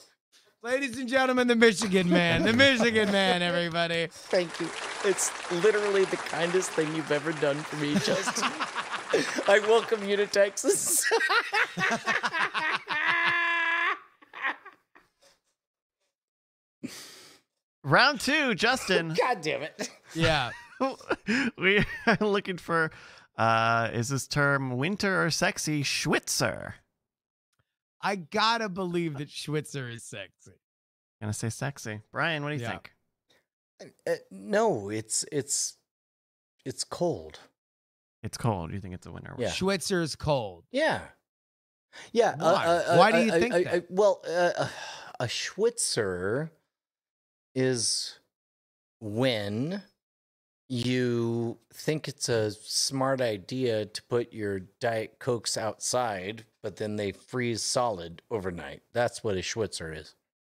Ladies 0.63 0.99
and 0.99 1.09
gentlemen, 1.09 1.47
the 1.47 1.57
Michigan 1.57 2.11
man, 2.11 2.43
the 2.43 2.53
Michigan 2.53 3.11
man, 3.13 3.43
everybody. 3.43 4.09
Thank 4.11 4.61
you. 4.61 4.69
It's 5.05 5.31
literally 5.63 6.05
the 6.07 6.17
kindest 6.17 6.71
thing 6.73 6.95
you've 6.95 7.13
ever 7.13 7.33
done 7.33 7.57
for 7.57 7.77
me, 7.77 7.95
Justin. 7.95 8.51
I 9.49 9.61
welcome 9.61 10.07
you 10.07 10.17
to 10.17 10.27
Texas. 10.27 11.09
Round 17.85 18.21
two, 18.21 18.55
Justin. 18.55 19.15
God 19.15 19.41
damn 19.41 19.63
it. 19.63 19.91
Yeah. 20.15 20.51
we 21.59 21.85
are 22.07 22.17
looking 22.21 22.59
for 22.59 22.91
uh 23.37 23.91
is 23.93 24.09
this 24.09 24.27
term 24.27 24.77
winter 24.77 25.25
or 25.25 25.31
sexy 25.31 25.83
Shwitzer? 25.83 26.75
I 28.01 28.17
gotta 28.17 28.69
believe 28.69 29.19
that 29.19 29.29
Shwitzer 29.29 29.93
is 29.93 30.05
sexy. 30.05 30.53
Gonna 31.21 31.33
say 31.33 31.49
sexy. 31.51 32.01
Brian, 32.13 32.43
what 32.43 32.51
do 32.51 32.57
you 32.57 32.63
Yeah. 32.63 32.71
think? 32.71 32.93
Uh, 34.07 34.13
no, 34.31 34.89
it's 34.89 35.25
it's 35.33 35.77
it's 36.65 36.85
cold. 36.85 37.39
It's 38.23 38.37
cold. 38.37 38.73
You 38.73 38.81
think 38.81 38.95
it's 38.95 39.07
a 39.07 39.13
winter? 39.13 39.35
Yeah. 39.39 39.49
Shwitzer 39.49 40.03
is 40.03 40.17
cold. 40.17 40.65
Yeah. 40.71 41.01
Yeah. 42.13 42.35
uh, 42.41 42.53
Why? 42.53 42.67
uh, 42.67 42.97
Why 42.99 43.13
do 43.13 43.19
uh, 43.19 43.21
you 43.21 43.33
uh, 43.33 43.39
think 43.39 43.55
that? 43.55 43.87
well, 43.91 44.21
uh, 44.29 44.51
uh, 44.59 44.69
a 45.21 45.25
Shwitzer 45.27 46.51
is 47.55 48.19
when 49.01 49.83
you 50.69 51.59
think 51.73 52.09
it's 52.09 52.29
a 52.29 52.51
smart 52.51 53.21
idea 53.21 53.87
to 53.87 54.03
put 54.05 54.33
your 54.33 54.61
Diet 54.81 55.17
Cokes 55.19 55.57
outside, 55.57 56.45
but 56.63 56.77
then 56.77 56.97
they 56.97 57.13
freeze 57.13 57.63
solid 57.63 58.23
overnight. 58.31 58.83
That's 58.93 59.25
what 59.25 59.37
a 59.37 59.41
Shwitzer 59.41 59.97
is. 59.97 60.15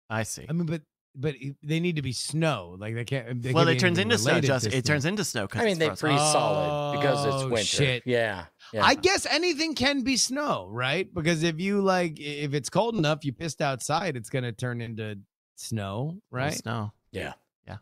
I 0.08 0.24
see. 0.24 0.46
I 0.48 0.52
mean, 0.52 0.66
but 0.66 0.82
but 1.14 1.34
they 1.62 1.80
need 1.80 1.96
to 1.96 2.02
be 2.02 2.12
snow. 2.12 2.76
Like 2.78 2.94
they 2.94 3.04
can't. 3.04 3.40
They 3.42 3.52
well, 3.52 3.64
can't 3.64 3.76
it 3.76 3.80
turns 3.80 3.98
into 3.98 4.18
snow. 4.18 4.32
relate 4.34 4.44
Just 4.44 4.70
to 4.70 4.76
it 4.76 4.84
snow. 4.86 4.92
turns 4.94 5.04
into 5.04 5.24
snow 5.24 5.46
because 5.46 5.62
I 5.62 5.64
mean, 5.64 5.78
they 5.78 5.94
freeze 5.94 6.20
solid 6.20 6.98
because 6.98 7.24
it's 7.26 7.34
Oh, 7.44 7.48
winter. 7.48 7.64
shit. 7.64 8.02
Yeah. 8.06 8.46
Yeah. 8.72 8.84
I 8.84 8.94
guess 8.94 9.26
anything 9.26 9.74
can 9.74 10.02
be 10.02 10.16
snow, 10.16 10.68
right? 10.70 11.12
Because 11.12 11.42
if 11.42 11.60
you 11.60 11.80
like, 11.82 12.20
if 12.20 12.54
it's 12.54 12.70
cold 12.70 12.94
enough, 12.96 13.24
you 13.24 13.32
pissed 13.32 13.60
outside, 13.60 14.16
it's 14.16 14.30
gonna 14.30 14.52
turn 14.52 14.80
into 14.80 15.18
snow, 15.56 16.20
right? 16.30 16.54
Snow. 16.54 16.92
Yeah. 17.12 17.32
Yeah. 17.66 17.78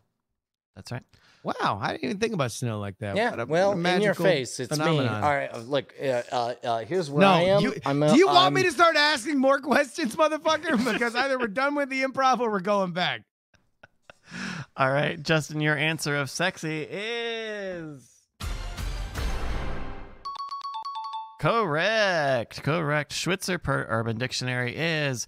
That's 0.75 0.91
right. 0.91 1.03
Wow, 1.43 1.79
I 1.81 1.91
didn't 1.91 2.03
even 2.03 2.17
think 2.19 2.33
about 2.33 2.51
snow 2.51 2.79
like 2.79 2.97
that. 2.99 3.15
Yeah. 3.15 3.29
What 3.31 3.39
a- 3.39 3.45
well, 3.45 3.69
what 3.69 3.77
a 3.77 3.79
in 3.95 4.01
your 4.01 4.09
magical 4.11 4.25
face, 4.25 4.59
it's 4.59 4.69
phenomenon. 4.75 5.05
me. 5.21 5.27
All 5.27 5.33
right. 5.33 5.49
uh, 5.53 5.59
Look, 5.59 5.93
uh, 6.01 6.21
uh, 6.31 6.53
uh, 6.63 6.79
here's 6.79 7.09
where 7.09 7.21
No, 7.21 7.31
I 7.31 7.41
am. 7.41 7.61
you- 7.61 7.75
I'm, 7.85 7.99
Do 8.01 8.17
you 8.17 8.27
want 8.27 8.53
me 8.53 8.61
I'm- 8.61 8.69
to 8.69 8.73
start 8.75 8.95
asking 8.97 9.37
more 9.39 9.59
questions, 9.61 10.15
motherfucker? 10.17 10.91
Because 10.91 11.15
either 11.15 11.39
we're 11.39 11.47
done 11.47 11.75
with 11.75 11.89
the 11.89 12.03
improv 12.03 12.39
or 12.39 12.51
we're 12.51 12.59
going 12.59 12.91
back. 12.91 13.21
All 14.75 14.91
right, 14.91 15.21
Justin, 15.21 15.61
your 15.61 15.77
answer 15.77 16.15
of 16.17 16.29
sexy 16.29 16.85
is 16.89 18.05
correct. 21.39 22.61
Correct. 22.63 23.11
Shwitzer 23.13 23.61
per 23.61 23.85
Urban 23.89 24.17
Dictionary 24.17 24.75
is 24.75 25.25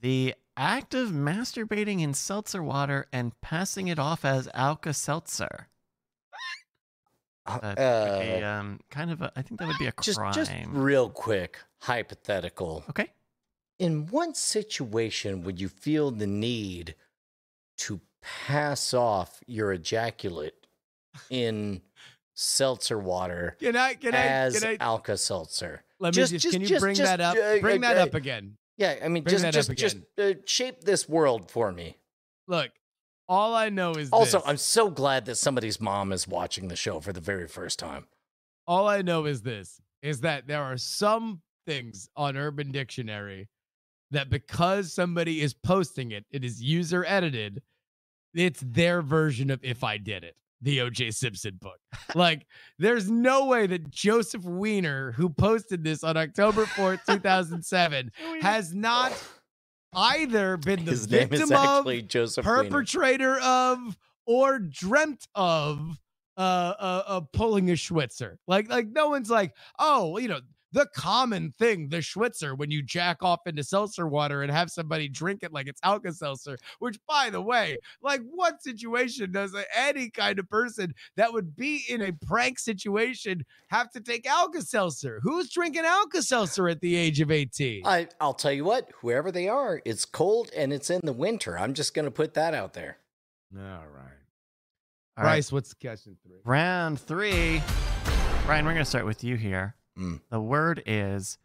the 0.00 0.34
act 0.56 0.94
of 0.94 1.10
masturbating 1.10 2.00
in 2.00 2.14
seltzer 2.14 2.62
water 2.62 3.06
and 3.12 3.38
passing 3.40 3.88
it 3.88 3.98
off 3.98 4.24
as 4.24 4.48
Alka 4.54 4.94
Seltzer. 4.94 5.68
Uh, 7.46 7.58
That's 7.60 7.80
a, 7.80 8.42
um, 8.42 8.80
kind 8.90 9.10
of 9.12 9.22
a, 9.22 9.30
I 9.36 9.42
think 9.42 9.60
that 9.60 9.68
would 9.68 9.78
be 9.78 9.86
a 9.86 9.92
just, 10.02 10.18
crime. 10.18 10.32
just 10.34 10.50
real 10.68 11.08
quick, 11.08 11.58
hypothetical. 11.80 12.82
okay. 12.90 13.12
In 13.78 14.06
what 14.08 14.36
situation 14.36 15.42
would 15.44 15.60
you 15.60 15.68
feel 15.68 16.10
the 16.10 16.26
need 16.26 16.94
to 17.78 18.00
pass 18.46 18.92
off 18.94 19.40
your 19.46 19.72
ejaculate 19.72 20.66
in 21.30 21.82
seltzer 22.34 22.98
water 22.98 23.56
Can 23.60 23.76
I? 23.76 23.94
Can 23.94 24.14
I? 24.14 24.18
as 24.26 24.58
Can 24.60 24.78
Alka 24.80 25.16
Seltzer? 25.16 25.84
Let 26.00 26.14
me 26.16 26.22
just- 26.22 26.32
just. 26.32 26.42
just- 26.42 26.52
Can 26.52 26.62
you 26.62 26.68
just- 26.68 26.80
bring 26.80 26.96
just, 26.96 27.06
that 27.16 27.20
up? 27.20 27.36
uh, 27.36 27.60
Bring 27.60 27.84
uh, 27.84 27.88
that 27.88 27.98
uh, 27.98 28.02
up 28.04 28.14
again. 28.14 28.56
Yeah, 28.76 28.96
I 29.02 29.08
mean, 29.08 29.24
Bring 29.24 29.38
just 29.38 29.52
just 29.52 29.74
just 29.74 29.96
uh, 30.18 30.34
shape 30.44 30.82
this 30.82 31.08
world 31.08 31.50
for 31.50 31.72
me. 31.72 31.96
Look, 32.46 32.70
all 33.28 33.54
I 33.54 33.70
know 33.70 33.92
is 33.92 34.10
Also, 34.10 34.38
this. 34.38 34.48
I'm 34.48 34.56
so 34.58 34.90
glad 34.90 35.24
that 35.26 35.36
somebody's 35.36 35.80
mom 35.80 36.12
is 36.12 36.28
watching 36.28 36.68
the 36.68 36.76
show 36.76 37.00
for 37.00 37.12
the 37.12 37.20
very 37.20 37.48
first 37.48 37.78
time. 37.78 38.06
all 38.66 38.86
I 38.88 39.02
know 39.02 39.24
is 39.24 39.42
this: 39.42 39.80
is 40.02 40.20
that 40.20 40.46
there 40.46 40.62
are 40.62 40.76
some 40.76 41.40
things 41.66 42.08
on 42.16 42.36
Urban 42.36 42.70
Dictionary 42.70 43.48
that 44.10 44.30
because 44.30 44.92
somebody 44.92 45.40
is 45.40 45.54
posting 45.54 46.10
it, 46.12 46.24
it 46.30 46.44
is 46.44 46.62
user 46.62 47.04
edited. 47.06 47.62
It's 48.34 48.60
their 48.60 49.00
version 49.00 49.50
of 49.50 49.64
"If 49.64 49.82
I 49.82 49.96
Did 49.96 50.22
It," 50.22 50.36
the 50.66 50.80
O.J. 50.80 51.12
Simpson 51.12 51.58
book. 51.62 51.78
like, 52.14 52.44
there's 52.78 53.08
no 53.08 53.46
way 53.46 53.68
that 53.68 53.88
Joseph 53.88 54.42
Weiner, 54.44 55.12
who 55.12 55.30
posted 55.30 55.84
this 55.84 56.02
on 56.04 56.16
October 56.16 56.66
fourth, 56.66 57.00
two 57.08 57.20
thousand 57.20 57.64
seven, 57.64 58.10
has 58.42 58.74
not 58.74 59.12
either 59.94 60.56
been 60.58 60.84
the 60.84 60.90
His 60.90 61.10
name 61.10 61.28
victim 61.28 61.44
is 61.44 61.52
actually 61.52 62.00
of 62.00 62.08
Joseph 62.08 62.44
Wiener. 62.44 62.64
perpetrator 62.64 63.38
of 63.40 63.96
or 64.26 64.58
dreamt 64.58 65.28
of 65.36 65.98
uh, 66.36 66.40
uh, 66.40 67.02
uh 67.06 67.20
pulling 67.32 67.70
a 67.70 67.74
Shwitzer. 67.74 68.36
Like 68.48 68.68
like 68.68 68.88
no 68.88 69.08
one's 69.08 69.30
like, 69.30 69.54
oh, 69.78 70.08
well, 70.08 70.20
you 70.20 70.28
know, 70.28 70.40
the 70.72 70.86
common 70.94 71.52
thing, 71.52 71.88
the 71.88 71.98
Shwitzer, 71.98 72.56
when 72.56 72.70
you 72.70 72.82
jack 72.82 73.22
off 73.22 73.46
into 73.46 73.62
seltzer 73.62 74.06
water 74.06 74.42
and 74.42 74.50
have 74.50 74.70
somebody 74.70 75.08
drink 75.08 75.42
it 75.42 75.52
like 75.52 75.68
it's 75.68 75.80
Alka 75.82 76.12
Seltzer, 76.12 76.58
which 76.78 76.98
by 77.06 77.30
the 77.30 77.40
way, 77.40 77.78
like 78.02 78.20
what 78.30 78.62
situation 78.62 79.32
does 79.32 79.54
any 79.76 80.10
kind 80.10 80.38
of 80.38 80.48
person 80.50 80.94
that 81.16 81.32
would 81.32 81.56
be 81.56 81.82
in 81.88 82.02
a 82.02 82.12
prank 82.12 82.58
situation 82.58 83.44
have 83.68 83.90
to 83.92 84.00
take 84.00 84.26
Alka 84.26 84.62
Seltzer? 84.62 85.20
Who's 85.22 85.50
drinking 85.50 85.84
Alka 85.84 86.22
Seltzer 86.22 86.68
at 86.68 86.80
the 86.80 86.96
age 86.96 87.20
of 87.20 87.30
18? 87.30 87.86
I, 87.86 88.08
I'll 88.20 88.34
tell 88.34 88.52
you 88.52 88.64
what, 88.64 88.90
whoever 89.00 89.30
they 89.30 89.48
are, 89.48 89.80
it's 89.84 90.04
cold 90.04 90.50
and 90.56 90.72
it's 90.72 90.90
in 90.90 91.00
the 91.04 91.12
winter. 91.12 91.58
I'm 91.58 91.74
just 91.74 91.94
going 91.94 92.06
to 92.06 92.10
put 92.10 92.34
that 92.34 92.54
out 92.54 92.74
there. 92.74 92.98
All 93.54 93.62
right. 93.62 94.16
All 95.18 95.24
right. 95.24 95.36
Bryce, 95.36 95.52
what's 95.52 95.72
question 95.72 96.16
three? 96.22 96.40
Round 96.44 97.00
three. 97.00 97.62
Ryan, 98.46 98.64
we're 98.66 98.72
going 98.72 98.84
to 98.84 98.84
start 98.84 99.06
with 99.06 99.24
you 99.24 99.36
here. 99.36 99.74
Mm. 99.98 100.20
The 100.30 100.40
word 100.40 100.82
is 100.86 101.38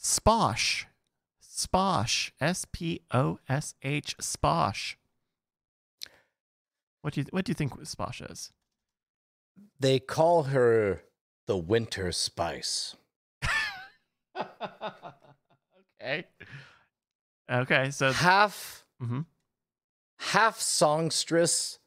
sposh. 0.00 0.84
Sposh. 1.42 2.30
S 2.40 2.64
P 2.72 3.00
O 3.12 3.38
S 3.48 3.74
H. 3.82 4.16
Sposh. 4.18 4.94
What 7.02 7.14
do 7.14 7.20
you 7.20 7.26
What 7.30 7.44
do 7.44 7.50
you 7.50 7.54
think 7.54 7.78
sposh 7.80 8.30
is? 8.30 8.52
They 9.78 9.98
call 9.98 10.44
her 10.44 11.02
the 11.46 11.56
winter 11.56 12.10
spice. 12.12 12.96
okay. 16.00 16.24
Okay. 17.50 17.90
So. 17.90 18.12
Half 18.12 18.84
mhm. 19.02 19.26
half 20.18 20.60
songstress, 20.60 21.78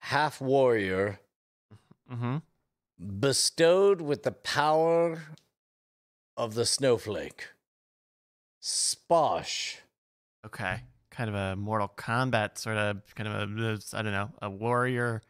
half 0.00 0.40
warrior, 0.40 1.20
Mm-hmm. 2.12 2.36
bestowed 3.18 4.00
with 4.00 4.22
the 4.22 4.30
power 4.30 5.22
of 6.36 6.54
the 6.54 6.66
snowflake. 6.66 7.48
Sposh. 8.62 9.76
Okay. 10.44 10.80
Kind 11.10 11.30
of 11.30 11.34
a 11.36 11.56
Mortal 11.56 11.90
Kombat 11.96 12.58
sort 12.58 12.76
of, 12.76 13.02
kind 13.14 13.28
of 13.28 13.58
a, 13.58 13.78
I 13.96 14.02
don't 14.02 14.12
know, 14.12 14.30
a 14.42 14.50
warrior, 14.50 15.22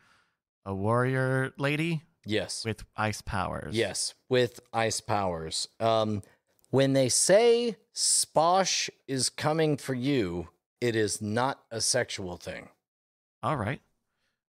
a 0.64 0.74
warrior 0.74 1.52
lady 1.58 2.02
Yes. 2.24 2.64
with 2.64 2.84
ice 2.96 3.22
powers. 3.22 3.76
Yes, 3.76 4.14
with 4.28 4.58
ice 4.72 5.00
powers. 5.00 5.68
Um, 5.78 6.22
when 6.70 6.92
they 6.92 7.08
say 7.08 7.76
Sposh 7.94 8.90
is 9.06 9.28
coming 9.28 9.76
for 9.76 9.94
you, 9.94 10.48
it 10.80 10.96
is 10.96 11.22
not 11.22 11.60
a 11.70 11.80
sexual 11.80 12.36
thing. 12.36 12.68
All 13.42 13.56
right. 13.56 13.80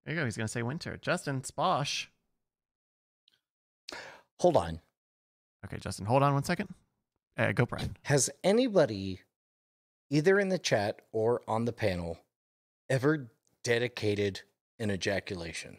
There 0.06 0.16
you 0.16 0.20
go. 0.20 0.26
He's 0.26 0.38
going 0.38 0.48
to 0.48 0.52
say 0.52 0.64
winter. 0.64 0.98
Justin, 1.00 1.42
sposh. 1.42 2.08
Hold 4.40 4.58
on. 4.58 4.80
Okay, 5.66 5.78
Justin, 5.78 6.06
hold 6.06 6.24
on 6.24 6.34
one 6.34 6.44
second. 6.44 6.70
Uh, 7.38 7.52
go, 7.52 7.66
Brian. 7.66 7.96
Has 8.04 8.30
anybody, 8.44 9.22
either 10.10 10.40
in 10.40 10.50
the 10.50 10.58
chat 10.58 11.02
or 11.12 11.42
on 11.48 11.66
the 11.66 11.74
panel, 11.74 12.20
ever 12.90 13.32
dedicated 13.64 14.42
an 14.80 14.92
ejaculation? 14.92 15.78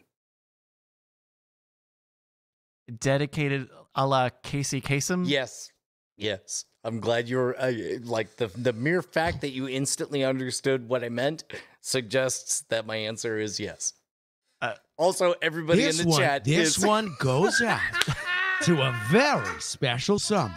Dedicated 2.97 3.69
a 3.95 4.07
la 4.07 4.29
Casey 4.43 4.81
Kasem. 4.81 5.23
Yes. 5.27 5.71
Yes. 6.17 6.65
I'm 6.83 6.99
glad 6.99 7.27
you're 7.27 7.59
uh, 7.59 7.73
like 8.03 8.37
the 8.37 8.47
the 8.47 8.73
mere 8.73 9.01
fact 9.01 9.41
that 9.41 9.49
you 9.49 9.67
instantly 9.67 10.23
understood 10.23 10.87
what 10.87 11.03
I 11.03 11.09
meant 11.09 11.43
suggests 11.81 12.61
that 12.69 12.85
my 12.85 12.95
answer 12.95 13.37
is 13.37 13.59
yes. 13.59 13.93
Uh, 14.61 14.73
also, 14.97 15.33
everybody 15.41 15.85
in 15.85 15.95
the 15.95 16.05
one, 16.05 16.19
chat 16.19 16.45
this 16.45 16.77
is 16.77 16.85
one 16.85 17.15
goes 17.19 17.61
out 17.65 17.79
to 18.63 18.81
a 18.81 18.99
very 19.09 19.61
special 19.61 20.19
someone. 20.19 20.53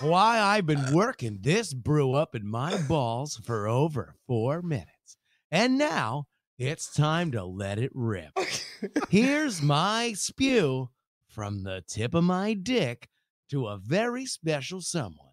Why 0.00 0.38
I've 0.38 0.66
been 0.66 0.92
working 0.92 1.38
this 1.40 1.72
brew 1.72 2.12
up 2.12 2.34
in 2.34 2.46
my 2.46 2.76
balls 2.82 3.40
for 3.42 3.66
over 3.66 4.14
four 4.26 4.60
minutes, 4.60 5.16
and 5.50 5.78
now 5.78 6.26
it's 6.58 6.92
time 6.92 7.32
to 7.32 7.44
let 7.44 7.78
it 7.78 7.90
rip. 7.94 8.32
Here's 9.08 9.62
my 9.62 10.12
spew 10.12 10.90
from 11.28 11.62
the 11.62 11.82
tip 11.88 12.12
of 12.14 12.24
my 12.24 12.52
dick 12.52 13.08
to 13.50 13.66
a 13.66 13.78
very 13.78 14.26
special 14.26 14.82
someone. 14.82 15.32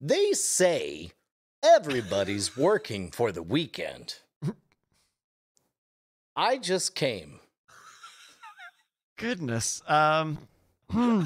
They 0.00 0.32
say 0.32 1.10
everybody's 1.62 2.56
working 2.56 3.10
for 3.10 3.32
the 3.32 3.42
weekend. 3.42 4.14
I 6.36 6.56
just 6.56 6.94
came. 6.94 7.41
Goodness. 9.22 9.82
Um, 9.86 10.38
hmm. 10.90 11.22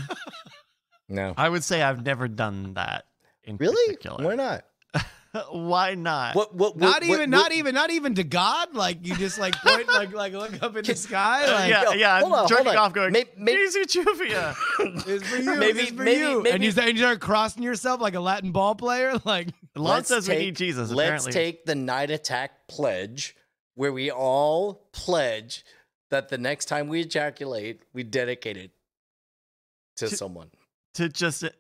No. 1.08 1.34
I 1.36 1.48
would 1.48 1.64
say 1.64 1.82
I've 1.82 2.04
never 2.04 2.28
done 2.28 2.74
that. 2.74 3.06
In 3.44 3.56
Really? 3.56 3.94
Particular. 3.96 4.24
Why 4.24 4.34
not? 4.34 4.64
Why 5.52 5.94
not? 5.94 6.34
What 6.34 6.54
what, 6.54 6.76
Not 6.76 6.88
what- 6.94 7.02
even, 7.04 7.18
what- 7.18 7.28
not 7.28 7.52
even, 7.52 7.74
not 7.74 7.90
even 7.90 8.14
to 8.16 8.24
God. 8.24 8.74
Like 8.74 9.06
you 9.06 9.14
just 9.16 9.38
like 9.38 9.54
point, 9.56 9.86
like 9.88 10.12
like 10.12 10.32
look 10.32 10.62
up 10.62 10.76
in 10.76 10.84
the 10.84 10.96
sky. 10.96 11.44
Uh, 11.44 11.52
Like, 11.52 11.70
yeah, 11.70 11.82
yo, 11.84 11.92
yeah. 11.92 12.20
hold 12.20 12.32
on, 12.32 12.38
I'm 12.40 12.48
jerking 12.48 12.64
hold 12.66 12.76
on. 12.76 12.82
off, 12.86 12.92
going. 12.94 13.12
May- 13.12 13.24
may- 13.36 13.52
Easy 13.54 13.82
Juvia. 13.84 14.54
It's 15.06 15.26
for 15.28 15.36
you. 15.36 15.56
Maybe- 15.56 15.80
it's 15.80 15.90
for 15.90 16.02
maybe- 16.02 16.20
you. 16.20 16.42
maybe- 16.42 16.54
and 16.54 16.64
you 16.64 16.70
start, 16.72 16.88
you 16.88 16.98
start 16.98 17.20
crossing 17.20 17.62
yourself 17.62 18.00
like 18.00 18.14
a 18.14 18.20
Latin 18.20 18.50
ball 18.52 18.74
player. 18.74 19.12
Like 19.24 19.48
Lon 19.76 19.96
Let's 19.96 20.08
says 20.08 20.28
we 20.28 20.36
need 20.36 20.56
Jesus. 20.56 20.90
Let's 20.90 21.26
apparently. 21.26 21.32
take 21.32 21.66
the 21.66 21.74
night 21.74 22.10
attack 22.10 22.66
pledge 22.66 23.36
where 23.74 23.92
we 23.92 24.10
all 24.10 24.88
pledge 24.92 25.64
that 26.10 26.28
the 26.28 26.38
next 26.38 26.66
time 26.66 26.88
we 26.88 27.00
ejaculate, 27.00 27.82
we 27.92 28.02
dedicate 28.02 28.56
it 28.56 28.70
to 29.96 30.08
To- 30.08 30.16
someone. 30.16 30.50
to 30.94 31.08
just. 31.08 31.44
Uh, 31.44 31.50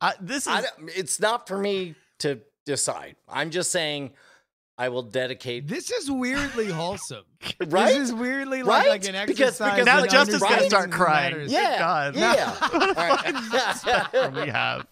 I, 0.00 0.12
this 0.20 0.46
is 0.46 0.52
I 0.52 0.64
it's 0.88 1.20
not 1.20 1.46
for 1.48 1.58
me 1.58 1.94
to 2.18 2.40
decide. 2.66 3.16
I'm 3.28 3.50
just 3.50 3.70
saying 3.70 4.12
I 4.76 4.88
will 4.88 5.02
dedicate. 5.04 5.68
this 5.68 5.90
is 5.90 6.10
weirdly 6.10 6.66
wholesome. 6.66 7.24
Right? 7.66 7.94
This 7.94 8.08
is 8.08 8.12
weirdly 8.14 8.62
like, 8.62 8.88
like 8.88 9.04
an 9.06 9.14
exercise. 9.14 9.58
because, 9.58 9.86
now 9.86 10.00
like, 10.00 10.10
Justin's 10.10 10.42
gonna 10.42 10.64
start 10.68 10.90
crying. 10.90 11.32
Matters. 11.34 11.52
Yeah, 11.52 11.78
God. 11.78 12.16
yeah. 12.16 12.50
What 12.50 12.82
a 12.82 12.86
All 12.88 12.94
fucking 13.16 13.34
right. 13.34 13.76
spectrum 13.76 14.34
we 14.34 14.48
have. 14.48 14.86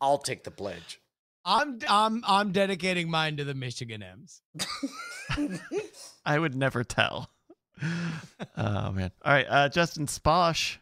I'll 0.00 0.18
take 0.18 0.44
the 0.44 0.50
pledge. 0.50 1.00
I'm 1.44 1.78
I'm 1.88 2.22
I'm 2.26 2.52
dedicating 2.52 3.10
mine 3.10 3.36
to 3.38 3.44
the 3.44 3.54
Michigan 3.54 4.02
M's. 4.02 4.40
I 6.24 6.38
would 6.38 6.54
never 6.54 6.84
tell. 6.84 7.30
Oh 8.56 8.92
man! 8.92 9.10
All 9.24 9.32
right, 9.32 9.46
uh, 9.48 9.68
Justin 9.68 10.06
Sposh. 10.06 10.76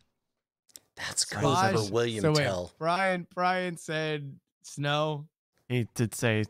That's 0.96 1.24
goes 1.24 1.42
Bosh. 1.42 1.74
over 1.74 1.92
William 1.92 2.20
so 2.22 2.32
wait, 2.32 2.44
Tell. 2.44 2.72
Brian 2.78 3.26
Brian 3.34 3.76
said 3.78 4.38
snow. 4.62 5.26
He 5.68 5.86
did 5.94 6.14
say 6.14 6.44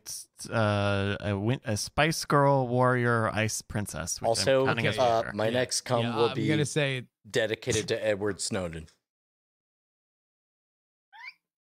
uh, 0.51 1.17
a, 1.21 1.39
win- 1.39 1.61
a 1.65 1.77
Spice 1.77 2.25
Girl 2.25 2.67
warrior 2.67 3.29
ice 3.29 3.63
princess. 3.63 4.19
Also, 4.23 4.63
I'm 4.63 4.67
counting 4.69 4.87
as 4.89 4.99
okay, 4.99 5.07
uh, 5.07 5.23
fair. 5.23 5.33
my 5.35 5.45
Yeah. 5.47 5.51
next 5.51 5.83
come 5.83 6.03
yeah, 6.03 6.17
will 6.17 6.29
I'm 6.31 6.35
be 6.35 6.49
gonna 6.49 6.65
say 6.65 7.05
dedicated 7.31 7.87
to 7.89 8.05
Edward 8.05 8.41
Snowden. 8.41 8.87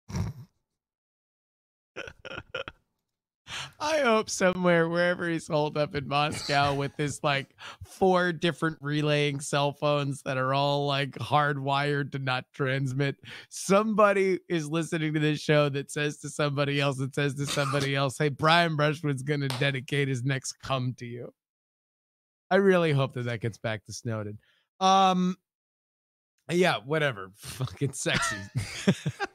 I 3.81 3.99
hope 3.99 4.31
somewhere, 4.31 4.89
wherever 4.89 5.29
he's 5.29 5.49
holed 5.49 5.77
up 5.77 5.95
in 5.95 6.09
Moscow 6.09 6.75
with 6.75 6.93
his 6.97 7.23
like 7.23 7.55
four 7.85 8.33
different 8.33 8.79
relaying 8.81 9.41
cell 9.41 9.73
phones 9.73 10.23
that 10.23 10.37
are 10.37 10.55
all 10.55 10.87
like 10.87 11.11
hardwired 11.13 12.13
to 12.13 12.19
not 12.19 12.45
transmit, 12.53 13.17
somebody 13.49 14.39
is 14.49 14.69
listening 14.69 15.15
to 15.15 15.21
this 15.21 15.41
show 15.41 15.69
that 15.69 15.91
says 15.91 16.19
to 16.19 16.29
somebody 16.29 16.81
else, 16.81 16.99
that 16.99 17.15
says 17.15 17.35
to 17.35 17.47
somebody 17.47 17.95
else, 17.97 18.19
hey, 18.19 18.29
Brian 18.29 18.77
Brushwood's 18.77 19.23
going 19.23 19.41
to 19.41 19.49
dedicate 19.49 20.09
his 20.09 20.25
next 20.25 20.55
come 20.63 20.95
to 20.99 21.07
you. 21.07 21.33
I 22.51 22.57
really 22.57 22.93
hope 22.93 23.15
that 23.15 23.25
that 23.25 23.41
gets 23.41 23.59
back 23.59 23.85
to 23.87 23.93
Snowden. 23.93 24.39
Um, 24.79 25.37
yeah, 26.51 26.79
whatever. 26.85 27.31
Fucking 27.37 27.93
sexy. 27.93 28.37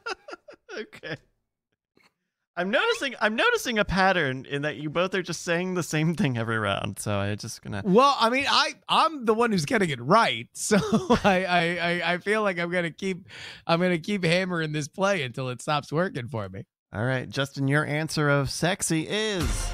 okay. 2.58 2.62
I'm 2.62 2.72
noticing. 2.72 3.16
I'm 3.22 3.36
noticing 3.36 3.80
a 3.80 3.86
pattern 3.86 4.46
in 4.50 4.64
that 4.64 4.78
you 4.78 4.90
both 4.90 5.14
are 5.14 5.22
just 5.22 5.44
saying 5.44 5.76
the 5.76 5.84
same 5.84 6.16
thing 6.16 6.38
every 6.38 6.58
round. 6.58 7.00
So 7.00 7.18
I'm 7.18 7.38
just 7.38 7.62
gonna. 7.62 7.82
Well, 7.86 8.16
I 8.20 8.30
mean, 8.30 8.46
I 8.50 8.74
I'm 8.90 9.26
the 9.26 9.34
one 9.34 9.52
who's 9.52 9.66
getting 9.66 9.90
it 9.90 10.02
right, 10.02 10.48
so 10.54 10.78
I 11.24 11.46
I 11.46 11.62
I, 11.62 12.14
I 12.14 12.18
feel 12.18 12.42
like 12.44 12.60
I'm 12.60 12.72
gonna 12.72 12.92
keep 12.92 13.28
I'm 13.66 13.80
gonna 13.80 13.98
keep 14.00 14.24
hammering 14.24 14.72
this 14.72 14.88
play 14.88 15.24
until 15.24 15.50
it 15.50 15.62
stops 15.62 15.92
working 15.92 16.28
for 16.28 16.50
me. 16.50 16.64
All 16.94 17.04
right, 17.04 17.30
Justin, 17.30 17.68
your 17.68 17.86
answer 17.86 18.30
of 18.30 18.50
sexy 18.50 19.08
is 19.08 19.70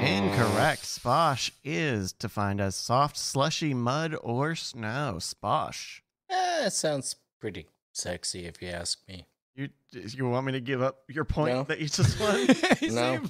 incorrect. 0.00 0.82
Sposh 0.82 1.50
is 1.64 2.12
defined 2.12 2.60
as 2.60 2.76
soft, 2.76 3.16
slushy 3.16 3.74
mud 3.74 4.16
or 4.22 4.54
snow. 4.54 5.16
Sposh. 5.18 6.00
Eh, 6.30 6.68
sounds 6.68 7.16
pretty 7.40 7.66
sexy 7.92 8.46
if 8.46 8.62
you 8.62 8.68
ask 8.68 8.98
me. 9.08 9.26
You 9.58 9.68
you 9.92 10.28
want 10.28 10.46
me 10.46 10.52
to 10.52 10.60
give 10.60 10.80
up 10.82 10.98
your 11.08 11.24
point 11.24 11.54
No. 11.56 11.62
that 11.64 11.80
you 11.80 11.88
just 11.88 12.20
won? 12.20 12.46
You 12.80 12.92
No. 12.92 13.20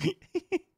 see, 0.00 0.16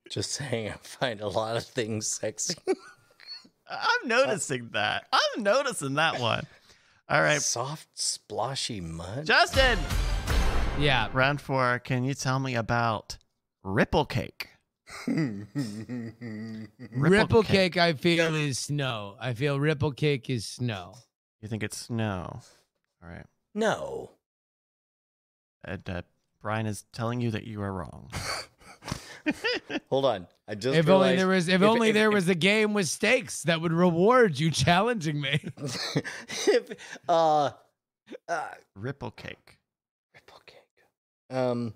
Just 0.09 0.31
saying, 0.31 0.71
I 0.71 0.77
find 0.81 1.21
a 1.21 1.27
lot 1.27 1.57
of 1.57 1.65
things 1.67 2.07
sexy. 2.07 2.55
I'm 3.69 4.07
noticing 4.09 4.69
that. 4.75 5.09
I'm 5.13 5.43
noticing 5.43 5.95
that 5.95 6.21
one. 6.21 6.47
All 7.09 7.21
right, 7.21 7.43
Soft, 7.43 7.89
sploshy 7.97 8.81
mud. 8.81 9.27
Justin. 9.27 9.77
Yeah, 10.79 11.09
Round 11.13 11.41
four. 11.41 11.81
Can 11.81 12.05
you 12.05 12.15
tell 12.15 12.39
me 12.39 12.55
about 12.55 13.19
ripple 13.65 14.05
cake? 14.05 14.51
ripple 16.93 17.43
cake. 17.43 17.77
I 17.77 17.95
feel 17.95 18.35
is 18.37 18.59
snow. 18.61 19.17
I 19.21 19.35
feel 19.35 19.59
ripple 19.59 19.91
cake 19.93 20.31
is 20.31 20.47
snow. 20.47 20.95
You 21.41 21.49
think 21.49 21.63
it's 21.65 21.77
snow? 21.79 22.41
All 23.03 23.09
right. 23.09 23.27
no. 23.55 24.11
And, 25.67 25.89
uh, 25.91 26.03
Brian 26.41 26.67
is 26.67 26.85
telling 26.93 27.21
you 27.21 27.31
that 27.33 27.45
you 27.45 27.61
are 27.63 27.73
wrong. 27.73 28.11
Hold 29.91 30.05
on. 30.05 30.27
I 30.47 30.55
just 30.55 30.79
If 30.79 30.89
only 30.89 31.17
there 31.17 31.27
was 31.27 31.49
if, 31.49 31.57
if- 31.57 31.63
only 31.63 31.89
if- 31.89 31.95
there 31.95 32.09
if- 32.09 32.15
was 32.15 32.29
a 32.29 32.35
game 32.37 32.73
with 32.75 32.87
stakes 32.89 33.43
that 33.43 33.61
would 33.61 33.73
reward 33.73 34.39
you 34.39 34.51
challenging 34.53 35.21
me. 35.21 35.41
if, 36.47 36.71
uh, 37.09 37.51
uh, 38.29 38.49
Ripple 38.77 39.11
cake. 39.11 39.59
ripple 40.15 40.41
cake. 40.47 41.37
Um. 41.37 41.75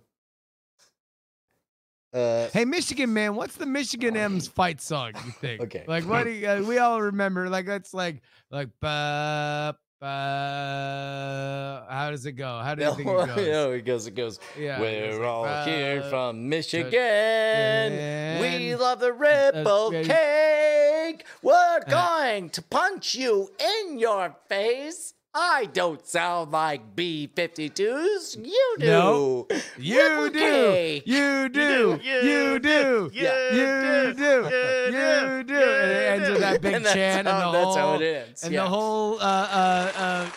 Uh, 2.12 2.48
Hey, 2.52 2.64
Michigan 2.64 3.12
man, 3.12 3.34
what's 3.36 3.56
the 3.56 3.66
Michigan 3.66 4.16
M's 4.16 4.48
fight 4.48 4.80
song? 4.80 5.12
You 5.24 5.32
think? 5.32 5.60
Okay. 5.62 5.84
Like 5.86 6.04
what? 6.04 6.24
Do 6.24 6.30
you, 6.30 6.48
uh, 6.48 6.60
we 6.62 6.78
all 6.78 7.00
remember. 7.02 7.48
Like 7.48 7.66
it's 7.68 7.94
like 7.94 8.22
like 8.50 8.68
ba 8.80 9.76
ba. 10.00 11.86
How 11.88 12.10
does 12.10 12.24
it 12.26 12.32
go? 12.32 12.58
How 12.58 12.74
do 12.74 12.84
you 12.84 12.94
think 12.94 13.08
it 13.08 13.26
goes? 13.36 13.36
no, 13.36 13.70
it 13.72 13.84
goes. 13.84 14.06
It 14.06 14.14
goes. 14.14 14.40
Yeah, 14.58 14.80
We're 14.80 15.12
like, 15.12 15.22
all 15.22 15.64
here 15.64 16.02
from 16.02 16.48
Michigan. 16.48 16.90
Michigan. 16.90 18.40
We 18.40 18.74
love 18.74 19.00
the 19.00 19.12
ripple 19.12 19.92
yeah. 19.92 20.02
cake. 20.02 21.26
We're 21.42 21.52
uh-huh. 21.54 22.24
going 22.30 22.50
to 22.50 22.62
punch 22.62 23.14
you 23.14 23.50
in 23.58 23.98
your 23.98 24.34
face. 24.48 25.14
I 25.32 25.66
don't 25.66 26.04
sound 26.04 26.50
like 26.50 26.96
B 26.96 27.30
52s. 27.32 28.44
You 28.44 28.76
do. 28.80 28.86
No, 28.86 29.46
You 29.78 30.30
do. 30.30 31.00
You 31.04 31.48
do. 31.48 32.00
You 32.00 32.00
do. 32.00 32.00
You 32.02 32.58
do. 32.58 33.10
You 33.12 33.22
You 33.22 34.14
do. 34.14 34.50
You 34.90 35.44
do. 35.44 35.54
And 35.54 35.90
it 35.90 36.10
ends 36.10 36.30
with 36.30 36.40
that 36.40 36.60
big 36.60 36.84
chant 36.84 37.28
and 37.28 37.42
the 37.42 37.52
that's 37.52 37.76
how 37.76 37.94
it 37.94 38.02
ends, 38.02 38.42
and 38.42 38.52
yeah. 38.52 38.64
the 38.64 38.68
whole 38.68 39.20
uh 39.20 39.22
uh 39.22 39.92
uh 39.94 40.30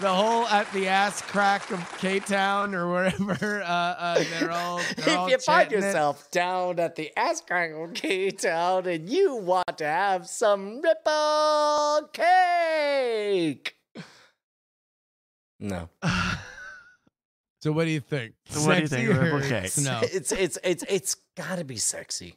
the 0.00 0.12
whole 0.12 0.46
at 0.48 0.70
the 0.72 0.88
ass 0.88 1.22
crack 1.22 1.70
of 1.70 1.98
K 1.98 2.20
Town 2.20 2.74
or 2.74 2.88
wherever. 2.90 3.62
Uh, 3.66 3.94
uh, 3.98 4.24
they're 4.38 4.50
all. 4.50 4.80
They're 4.96 5.16
all 5.18 5.26
if 5.26 5.32
you 5.32 5.38
find 5.38 5.68
chanting 5.68 5.78
it. 5.78 5.82
yourself 5.86 6.30
down 6.30 6.78
at 6.78 6.96
the 6.96 7.10
ass 7.18 7.40
crack 7.40 7.72
of 7.72 7.94
K 7.94 8.30
Town 8.30 8.86
and 8.86 9.08
you 9.08 9.34
want 9.36 9.78
to 9.78 9.84
have 9.86 10.26
some 10.28 10.80
ripple 10.80 12.08
cake. 12.12 13.74
No. 15.60 15.88
So 17.62 17.72
what 17.72 17.84
do 17.86 17.90
you 17.90 18.00
think? 18.00 18.34
So 18.50 18.60
what 18.64 18.76
do 18.76 18.82
you 18.82 18.86
think, 18.86 19.08
Sexy 19.08 19.18
Ripple 19.24 19.40
cake? 19.40 19.72
No. 19.78 20.00
It's 20.04 20.30
it's 20.30 20.56
it's 20.62 20.84
it's 20.88 21.16
gotta 21.36 21.64
be 21.64 21.76
sexy. 21.78 22.36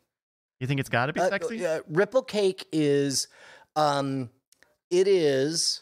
You 0.60 0.66
think 0.66 0.80
it's 0.80 0.90
got 0.90 1.06
to 1.08 1.14
be 1.14 1.20
Uh, 1.20 1.30
sexy? 1.30 1.64
uh, 1.64 1.82
ripple 1.88 2.24
cake 2.24 2.66
is 2.72 3.28
um 3.76 4.32
it 4.90 5.08
is 5.08 5.82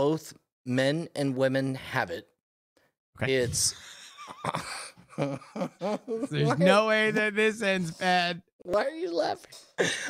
both 0.00 0.32
men 0.64 1.08
and 1.14 1.36
women 1.36 1.74
have 1.74 2.10
it. 2.10 2.26
Okay. 3.22 3.34
It's 3.34 3.74
There's 5.18 5.38
why, 6.48 6.54
no 6.58 6.86
way 6.86 7.10
that 7.10 7.34
this 7.34 7.60
ends 7.60 7.90
bad. 7.90 8.40
why 8.62 8.86
are 8.86 8.90
you 8.90 9.14
laughing? 9.14 9.52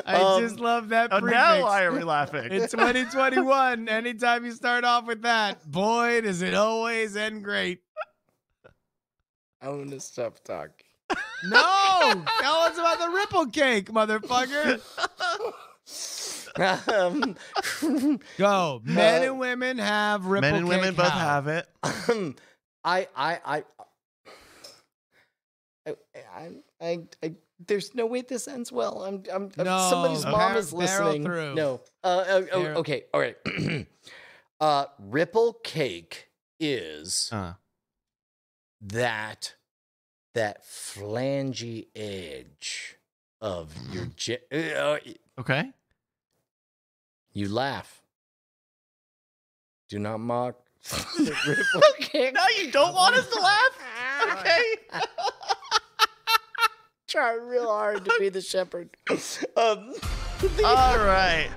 I 0.07 0.14
Um, 0.14 0.43
just 0.43 0.61
love 0.61 0.91
that. 0.91 1.12
oh, 1.12 1.18
prefix. 1.20 1.34
now 1.41 1.62
why 1.62 1.82
are 1.82 1.93
we 1.93 2.05
laughing? 2.05 2.53
In 2.53 2.61
2021, 2.68 3.88
anytime 3.88 4.45
you 4.45 4.53
start 4.53 4.84
off 4.84 5.07
with 5.07 5.22
that, 5.22 5.68
boy, 5.68 6.20
does 6.20 6.41
it 6.43 6.55
always 6.55 7.16
end 7.16 7.43
great. 7.43 7.80
I'm 9.61 9.82
gonna 9.84 9.99
stop 9.99 10.38
talking. 10.45 10.86
No, 11.45 12.24
tell 12.41 12.55
us 12.59 12.78
about 12.78 12.99
the 13.01 13.09
ripple 13.09 13.47
cake, 13.47 13.91
motherfucker. 13.91 14.80
um, 16.89 17.37
Go. 18.39 18.81
Men 18.85 19.23
Uh, 19.23 19.27
and 19.27 19.39
women 19.39 19.79
have 19.79 20.27
ripple 20.27 20.51
Men 20.51 20.55
and 20.61 20.69
women 20.69 20.95
both 20.95 21.13
how? 21.13 21.19
have 21.19 21.47
it. 21.49 21.69
um, 22.09 22.37
I, 22.85 23.09
I, 23.17 23.39
I, 23.45 23.65
I, 25.87 25.95
I, 26.37 26.49
I, 26.81 26.99
I, 27.23 27.35
there's 27.67 27.95
no 27.95 28.07
way 28.07 28.23
this 28.23 28.49
ends 28.49 28.73
well. 28.73 29.03
I'm, 29.03 29.23
I'm, 29.33 29.51
I'm- 29.59 29.65
No, 29.67 29.89
somebody's 29.91 30.25
mom 30.25 30.57
is 30.57 30.73
barrel 30.73 31.11
listening. 31.13 31.55
No. 31.55 31.81
Uh, 32.03 32.07
uh, 32.07 32.43
oh, 32.53 32.63
okay. 32.77 33.05
All 33.13 33.21
right. 33.21 33.37
uh, 34.61 34.87
ripple 34.99 35.55
cake 35.63 36.29
is 36.59 37.29
Uh, 37.33 37.55
that, 38.81 39.55
that 40.35 40.65
flangy 40.65 41.89
edge 41.95 42.97
of 43.41 43.75
your, 43.93 44.07
ge- 44.17 44.39
uh, 44.53 44.99
okay. 45.39 45.71
You 47.33 47.49
laugh. 47.49 48.03
Do 49.89 49.99
not 49.99 50.18
mock. 50.20 50.57
ripple. 51.18 51.81
No, 52.14 52.41
you 52.59 52.70
don't 52.70 52.95
want 52.95 53.14
us 53.16 53.28
to 53.28 53.41
laugh. 53.41 54.39
Okay. 54.39 54.62
try 57.09 57.35
real 57.35 57.66
hard 57.66 58.05
to 58.05 58.12
be 58.18 58.28
the 58.28 58.41
shepherd. 58.41 58.91
Um, 59.57 59.93
the- 60.41 60.64
All 60.64 60.97
right. 60.99 61.51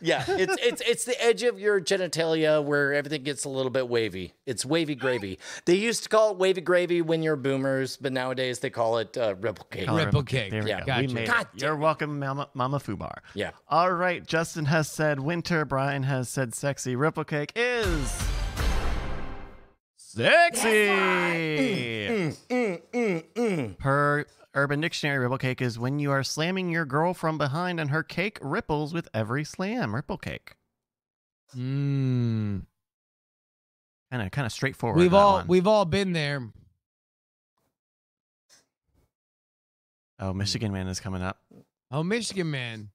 Yeah, 0.00 0.24
it's 0.28 0.56
it's 0.62 0.82
it's 0.82 1.04
the 1.04 1.22
edge 1.22 1.42
of 1.42 1.58
your 1.58 1.80
genitalia 1.80 2.62
where 2.62 2.92
everything 2.92 3.22
gets 3.22 3.44
a 3.44 3.48
little 3.48 3.70
bit 3.70 3.88
wavy. 3.88 4.32
It's 4.46 4.64
wavy 4.64 4.94
gravy. 4.94 5.38
They 5.64 5.74
used 5.74 6.02
to 6.04 6.08
call 6.08 6.32
it 6.32 6.36
wavy 6.38 6.60
gravy 6.60 7.02
when 7.02 7.22
you're 7.22 7.36
boomers, 7.36 7.96
but 7.96 8.12
nowadays 8.12 8.58
they 8.60 8.70
call 8.70 8.98
it 8.98 9.16
uh, 9.16 9.34
ripple 9.40 9.66
cake. 9.70 9.86
Call 9.86 9.98
it 9.98 10.04
Ripple 10.06 10.22
cake. 10.24 10.50
There 10.50 10.62
we 10.62 10.70
Yeah. 10.70 10.80
go. 10.80 10.86
Gotcha. 10.86 11.06
We 11.06 11.12
made 11.14 11.26
God 11.26 11.46
it. 11.54 11.62
You're 11.62 11.76
welcome, 11.76 12.18
Mama, 12.18 12.48
Mama 12.54 12.78
Fubar. 12.78 13.18
Yeah. 13.34 13.50
All 13.68 13.92
right. 13.92 14.24
Justin 14.26 14.66
has 14.66 14.90
said 14.90 15.20
winter. 15.20 15.64
Brian 15.64 16.02
has 16.04 16.28
said 16.28 16.54
sexy. 16.54 16.96
Ripple 16.96 17.24
cake 17.24 17.52
is 17.56 18.12
sexy. 20.14 20.68
Mm, 20.68 22.36
mm, 22.48 22.82
mm, 22.92 23.24
mm. 23.34 23.78
Per 23.78 24.26
Urban 24.54 24.80
Dictionary, 24.80 25.18
ripple 25.18 25.38
cake 25.38 25.60
is 25.60 25.78
when 25.78 25.98
you 25.98 26.10
are 26.10 26.22
slamming 26.22 26.70
your 26.70 26.84
girl 26.84 27.14
from 27.14 27.38
behind 27.38 27.80
and 27.80 27.90
her 27.90 28.02
cake 28.02 28.38
ripples 28.40 28.94
with 28.94 29.08
every 29.12 29.44
slam. 29.44 29.94
Ripple 29.94 30.18
cake. 30.18 30.54
Mm. 31.56 32.66
Kind 34.10 34.22
of, 34.22 34.30
kind 34.30 34.46
of 34.46 34.52
straightforward. 34.52 34.98
We've 34.98 35.14
all 35.14 35.34
one. 35.34 35.46
we've 35.48 35.66
all 35.66 35.84
been 35.84 36.12
there. 36.12 36.50
Oh, 40.20 40.32
Michigan 40.32 40.72
Man 40.72 40.86
is 40.86 41.00
coming 41.00 41.22
up. 41.22 41.38
Oh, 41.90 42.04
Michigan 42.04 42.50
man. 42.50 42.90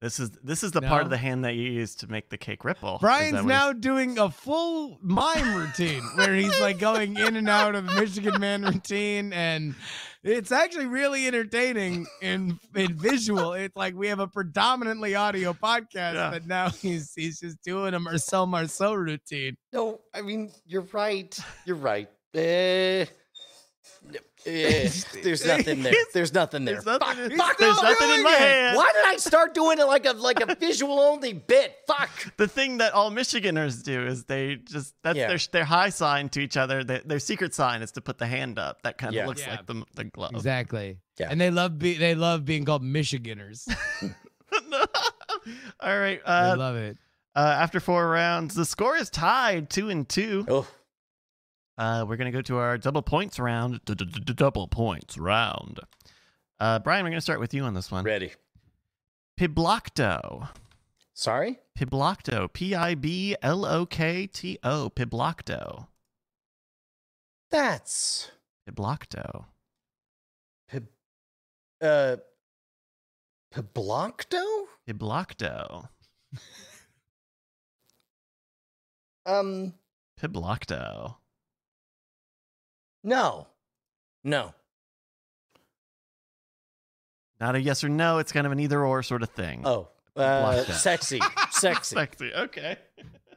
This 0.00 0.20
is 0.20 0.30
this 0.44 0.62
is 0.62 0.70
the 0.70 0.80
part 0.80 1.02
of 1.02 1.10
the 1.10 1.16
hand 1.16 1.44
that 1.44 1.54
you 1.56 1.68
use 1.72 1.96
to 1.96 2.06
make 2.06 2.28
the 2.30 2.38
cake 2.38 2.64
ripple. 2.64 2.98
Brian's 3.00 3.44
now 3.44 3.70
it's- 3.70 3.80
doing 3.80 4.16
a 4.18 4.30
full 4.30 4.96
mime 5.02 5.56
routine 5.56 6.02
where 6.14 6.34
he's 6.36 6.58
like 6.60 6.78
going 6.78 7.16
in 7.16 7.34
and 7.34 7.48
out 7.48 7.74
of 7.74 7.84
the 7.84 7.94
Michigan 7.94 8.40
Man 8.40 8.62
routine, 8.62 9.32
and 9.32 9.74
it's 10.22 10.52
actually 10.52 10.86
really 10.86 11.26
entertaining 11.26 12.06
in 12.22 12.60
in 12.76 12.94
visual. 12.96 13.54
It's 13.54 13.74
like 13.74 13.94
we 13.96 14.06
have 14.06 14.20
a 14.20 14.28
predominantly 14.28 15.16
audio 15.16 15.52
podcast, 15.52 16.14
Yeah. 16.14 16.30
but 16.30 16.46
now 16.46 16.70
he's 16.70 17.12
he's 17.16 17.40
just 17.40 17.60
doing 17.64 17.94
a 17.94 17.98
Marcel 17.98 18.46
Marceau 18.46 18.94
routine. 18.94 19.56
No, 19.72 19.98
I 20.14 20.22
mean 20.22 20.52
you're 20.64 20.86
right. 20.92 21.36
You're 21.64 21.74
right. 21.76 22.08
Eh, 22.34 23.06
eh, 24.48 24.90
there's 25.22 25.44
nothing 25.46 25.82
there. 25.82 25.94
There's 26.14 26.32
nothing 26.32 26.64
there. 26.64 26.74
There's 26.80 26.86
nothing, 26.86 27.24
in- 27.32 27.36
fuck, 27.38 27.58
there's 27.58 27.78
I'm 27.78 27.84
nothing 27.84 28.10
in 28.10 28.22
my 28.22 28.32
it. 28.34 28.38
hand. 28.38 28.76
Why 28.76 28.90
did 28.94 29.04
I 29.06 29.16
start 29.18 29.54
doing 29.54 29.78
it 29.78 29.84
like 29.84 30.06
a 30.06 30.12
like 30.12 30.40
a 30.40 30.54
visual 30.54 30.98
only 30.98 31.32
bit? 31.34 31.74
Fuck. 31.86 32.36
The 32.36 32.48
thing 32.48 32.78
that 32.78 32.94
all 32.94 33.10
Michiganders 33.10 33.82
do 33.82 34.06
is 34.06 34.24
they 34.24 34.56
just 34.56 34.94
that's 35.04 35.16
Yeah. 35.18 35.28
their 35.28 35.38
their 35.52 35.64
high 35.64 35.90
sign 35.90 36.28
to 36.30 36.40
each 36.40 36.56
other. 36.56 36.82
Their, 36.84 37.00
their 37.04 37.18
secret 37.18 37.54
sign 37.54 37.82
is 37.82 37.92
to 37.92 38.00
put 38.00 38.18
the 38.18 38.26
hand 38.26 38.58
up. 38.58 38.82
That 38.82 38.98
kind 38.98 39.10
of 39.10 39.14
Yeah. 39.16 39.26
looks 39.26 39.42
Yeah. 39.42 39.50
like 39.56 39.66
the 39.66 39.84
the 39.94 40.04
glove. 40.04 40.32
Exactly. 40.34 40.98
Yeah. 41.20 41.28
And 41.30 41.40
they 41.40 41.50
love 41.50 41.78
be 41.78 41.94
they 41.98 42.14
love 42.14 42.44
being 42.44 42.64
called 42.64 42.82
Michiganders. 42.82 43.68
all 45.80 45.98
right. 45.98 46.20
they 46.24 46.32
Uh, 46.32 46.56
love 46.56 46.76
it. 46.76 46.96
uh, 47.36 47.40
after 47.60 47.80
four 47.80 48.08
rounds, 48.08 48.54
the 48.54 48.64
score 48.64 48.96
is 48.96 49.10
tied 49.10 49.70
two 49.70 49.90
and 49.90 50.08
two. 50.08 50.44
Oh, 50.48 50.66
Uh, 51.78 52.04
we're 52.08 52.16
gonna 52.16 52.32
go 52.32 52.42
to 52.42 52.56
our 52.58 52.76
double 52.76 53.02
points 53.02 53.38
round. 53.38 53.80
Double 53.84 54.66
points 54.66 55.16
round. 55.16 55.78
Uh, 56.58 56.80
Brian, 56.80 57.04
we're 57.04 57.10
gonna 57.10 57.20
start 57.20 57.38
with 57.38 57.54
you 57.54 57.62
on 57.62 57.72
this 57.74 57.90
one. 57.90 58.04
ready. 58.04 58.32
Piblokto. 59.38 60.48
Sorry. 61.14 61.60
Piblokto. 61.78 62.52
P 62.52 62.74
I 62.74 62.96
B 62.96 63.36
L 63.42 63.64
O 63.64 63.86
K 63.86 64.26
T 64.26 64.58
O. 64.64 64.90
Piblokto. 64.90 65.86
That's 67.50 68.30
Piblokto. 68.68 69.44
uh 71.80 72.16
Piblokto? 73.54 74.42
Piblokto. 74.88 75.88
Um 79.24 79.74
Piblokto. 80.20 81.14
No. 83.04 83.46
No. 84.24 84.54
Not 87.40 87.54
a 87.54 87.60
yes 87.60 87.84
or 87.84 87.88
no. 87.88 88.18
It's 88.18 88.32
kind 88.32 88.46
of 88.46 88.52
an 88.52 88.60
either 88.60 88.84
or 88.84 89.02
sort 89.02 89.22
of 89.22 89.30
thing. 89.30 89.62
Oh. 89.64 89.88
Uh, 90.16 90.64
sexy. 90.64 91.20
Sexy. 91.52 91.94
Sexy. 91.94 92.32
Okay. 92.34 92.76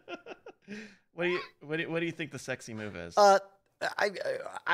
what 1.13 1.25
do 1.25 1.29
you 1.29 1.39
what 1.61 1.75
do 1.77 1.83
you, 1.83 1.91
what 1.91 1.99
do 1.99 2.05
you 2.07 2.11
think 2.11 2.31
the 2.31 2.39
sexy 2.39 2.73
move 2.73 2.95
is? 2.95 3.15
Uh 3.15 3.37
I 3.83 4.05
I, 4.05 4.09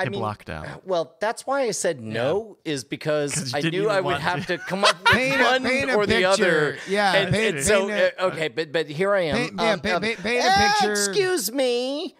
I 0.03 0.09
mean 0.09 0.23
out. 0.23 0.85
well, 0.87 1.15
that's 1.19 1.45
why 1.45 1.61
I 1.63 1.71
said 1.71 1.99
no 2.01 2.57
Is 2.65 2.83
because 2.85 3.53
I 3.53 3.59
knew 3.61 3.89
I 3.89 3.97
would 4.01 4.05
want 4.11 4.21
have 4.21 4.45
to. 4.47 4.57
to 4.57 4.63
come 4.63 4.83
up 4.85 4.97
with 5.03 5.11
Paint 5.13 5.41
a, 5.41 5.43
one 5.43 5.63
paint 5.63 5.89
a 5.89 5.95
or 5.95 6.05
the 6.05 6.13
picture. 6.15 6.27
other. 6.29 6.77
Yeah, 6.89 7.13
And, 7.13 7.33
paint, 7.33 7.55
and 7.57 7.65
so 7.65 7.89
a- 7.89 8.11
uh, 8.17 8.27
okay, 8.27 8.47
but 8.49 8.71
but 8.71 8.87
here 8.87 9.13
I 9.13 9.21
am. 9.23 9.35
Paint- 9.35 9.53
yeah, 9.57 9.71
Um, 9.73 9.79
paint- 9.81 9.95
um, 9.95 10.01
paint- 10.01 10.19
paint 10.23 10.43
a 10.45 10.47
"Eh, 10.49 10.71
picture." 10.71 10.91
Excuse 10.93 11.51
me. 11.51 12.15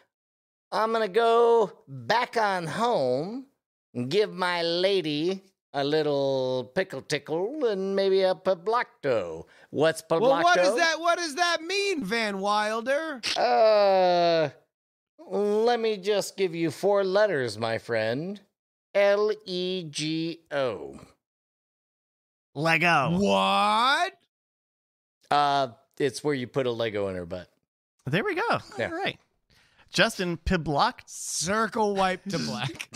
I'm 0.72 0.92
gonna 0.92 1.08
go 1.08 1.72
back 1.88 2.38
on 2.38 2.68
home 2.68 3.46
and 3.94 4.10
give 4.10 4.34
my 4.34 4.62
lady 4.62 5.44
a 5.74 5.84
little 5.84 6.72
pickle 6.76 7.02
tickle 7.02 7.66
and 7.66 7.96
maybe 7.96 8.22
a 8.24 8.34
piblokto. 8.36 9.46
What's 9.70 10.02
piblokto? 10.02 10.22
Well, 10.22 10.44
what 10.44 10.56
does 10.56 10.76
that 10.76 11.00
what 11.00 11.18
does 11.18 11.36
that 11.36 11.62
mean, 11.62 12.04
Van 12.04 12.40
Wilder? 12.40 13.22
Uh, 13.38 14.50
let 15.30 15.80
me 15.80 15.98
just 15.98 16.36
give 16.38 16.56
you 16.56 16.72
four 16.72 17.04
letters, 17.04 17.58
my 17.58 17.78
friend. 17.78 18.42
L 18.96 19.32
E 19.46 19.86
G 19.90 20.40
O. 20.52 21.00
Lego. 22.56 23.18
What? 23.20 24.14
Uh, 25.30 25.68
it's 26.00 26.24
where 26.24 26.34
you 26.34 26.48
put 26.48 26.66
a 26.66 26.72
Lego 26.72 27.08
in 27.10 27.16
her 27.16 27.26
butt. 27.26 27.50
There 28.06 28.24
we 28.24 28.34
go. 28.34 28.60
Yeah. 28.80 28.88
All 28.88 28.96
right. 28.98 29.20
Justin 29.92 30.38
Piblock. 30.38 31.02
Circle 31.06 31.96
wipe 31.96 32.24
to 32.26 32.40
black. 32.40 32.90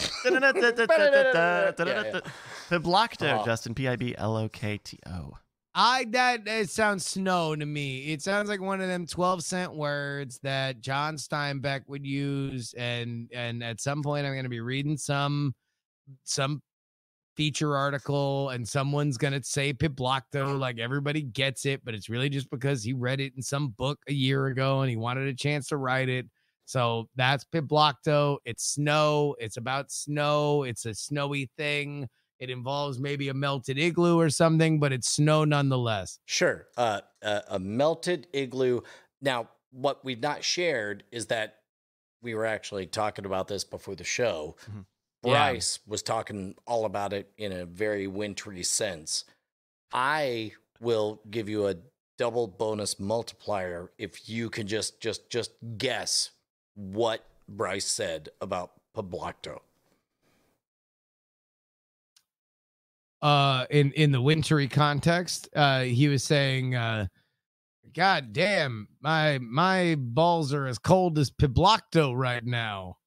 Piblokto, 2.70 3.22
Yeah, 3.22 3.28
yeah. 3.28 3.36
Uh-huh. 3.36 3.46
Justin. 3.46 3.74
P 3.76 3.88
I 3.88 3.96
B 3.96 4.16
L 4.18 4.38
O 4.38 4.50
K 4.50 4.78
T 4.84 5.00
O. 5.08 5.38
I 5.74 6.06
that 6.12 6.48
it 6.48 6.70
sounds 6.70 7.06
snow 7.06 7.56
to 7.56 7.66
me. 7.66 8.12
It 8.12 8.22
sounds 8.22 8.50
like 8.50 8.60
one 8.60 8.82
of 8.82 8.88
them 8.89 9.06
12 9.08 9.42
cent 9.44 9.74
words 9.74 10.39
that 10.44 10.82
John 10.82 11.16
Steinbeck 11.16 11.82
would 11.88 12.06
use 12.06 12.74
and 12.78 13.30
and 13.34 13.64
at 13.64 13.80
some 13.80 14.04
point 14.04 14.26
I'm 14.26 14.34
going 14.34 14.44
to 14.44 14.50
be 14.50 14.60
reading 14.60 14.98
some 14.98 15.56
some 16.26 16.62
feature 17.38 17.78
article 17.78 18.50
and 18.50 18.68
someone's 18.68 19.18
going 19.18 19.32
to 19.32 19.42
say 19.44 19.72
Piblokto 19.74 20.60
like 20.60 20.78
everybody 20.78 21.22
gets 21.22 21.66
it 21.66 21.80
but 21.86 21.94
it's 21.94 22.10
really 22.10 22.28
just 22.28 22.50
because 22.50 22.84
he 22.84 22.92
read 22.92 23.22
it 23.22 23.32
in 23.38 23.42
some 23.42 23.70
book 23.70 23.98
a 24.10 24.14
year 24.14 24.48
ago 24.48 24.82
and 24.82 24.89
he 24.89 24.98
wanted 24.98 25.28
a 25.30 25.34
chance 25.34 25.68
to 25.68 25.78
write 25.78 26.10
it. 26.10 26.26
So 26.72 27.10
that's 27.16 27.44
Piblokto. 27.44 28.38
It's 28.46 28.64
snow. 28.64 29.36
It's 29.40 29.58
about 29.58 29.92
snow. 29.92 30.64
It's 30.64 30.86
a 30.86 30.94
snowy 30.94 31.50
thing. 31.58 32.08
It 32.40 32.50
involves 32.50 32.98
maybe 32.98 33.28
a 33.28 33.34
melted 33.34 33.78
igloo 33.78 34.18
or 34.18 34.30
something, 34.30 34.80
but 34.80 34.94
it's 34.94 35.10
snow 35.10 35.44
nonetheless. 35.44 36.20
Sure. 36.26 36.68
Uh, 36.78 37.02
uh, 37.22 37.42
a 37.50 37.60
melted 37.60 38.28
igloo. 38.34 38.82
Now, 39.22 39.50
what 39.72 40.04
we've 40.06 40.22
not 40.22 40.46
shared 40.46 41.04
is 41.12 41.28
that 41.28 41.58
we 42.22 42.36
were 42.36 42.46
actually 42.46 42.86
talking 42.88 43.26
about 43.26 43.50
this 43.50 43.66
before 43.66 43.96
the 43.96 44.04
show. 44.06 44.56
Mhm. 44.70 44.86
Yeah. 45.24 45.52
Bryce 45.52 45.80
was 45.86 46.02
talking 46.02 46.56
all 46.66 46.86
about 46.86 47.12
it 47.12 47.32
in 47.38 47.52
a 47.52 47.66
very 47.66 48.08
wintry 48.08 48.64
sense. 48.64 49.26
I 49.92 50.54
will 50.80 51.22
give 51.30 51.50
you 51.50 51.68
a 51.68 51.76
double 52.18 52.48
bonus 52.48 53.00
multiplier 53.00 53.92
if 53.98 54.30
you 54.30 54.50
can 54.50 54.68
just 54.68 55.02
just 55.02 55.30
just 55.30 55.52
guess 55.78 56.32
what 56.76 57.26
Bryce 57.48 57.86
said 57.86 58.30
about 58.40 58.72
Pablocto. 58.96 59.60
uh 63.22 63.68
in 63.70 63.92
in 63.92 64.12
the 64.12 64.20
wintry 64.20 64.68
context 64.68 65.48
uh 65.56 65.82
he 65.82 66.08
was 66.08 66.24
saying 66.24 66.74
uh 66.74 67.06
god 67.94 68.34
damn 68.34 68.88
my 69.00 69.38
my 69.40 69.94
balls 69.96 70.52
are 70.56 70.66
as 70.66 70.80
cold 70.80 71.20
as 71.20 71.30
piblokto 71.30 72.18
right 72.18 72.44
now 72.44 72.98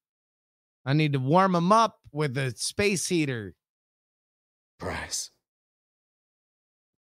i 0.87 0.93
need 0.93 1.15
to 1.15 1.19
warm 1.19 1.51
them 1.51 1.73
up 1.73 1.99
with 2.13 2.39
a 2.39 2.55
space 2.57 3.09
heater 3.09 3.57
Bryce. 4.79 5.31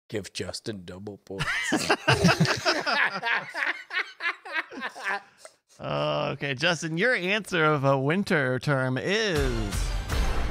Give 0.08 0.32
Justin 0.32 0.84
double 0.84 1.18
points. 1.18 1.46
Oh, 5.80 6.30
okay, 6.30 6.54
Justin, 6.54 6.98
your 6.98 7.14
answer 7.14 7.64
of 7.64 7.84
a 7.84 7.96
winter 7.98 8.58
term 8.58 8.98
is 8.98 9.50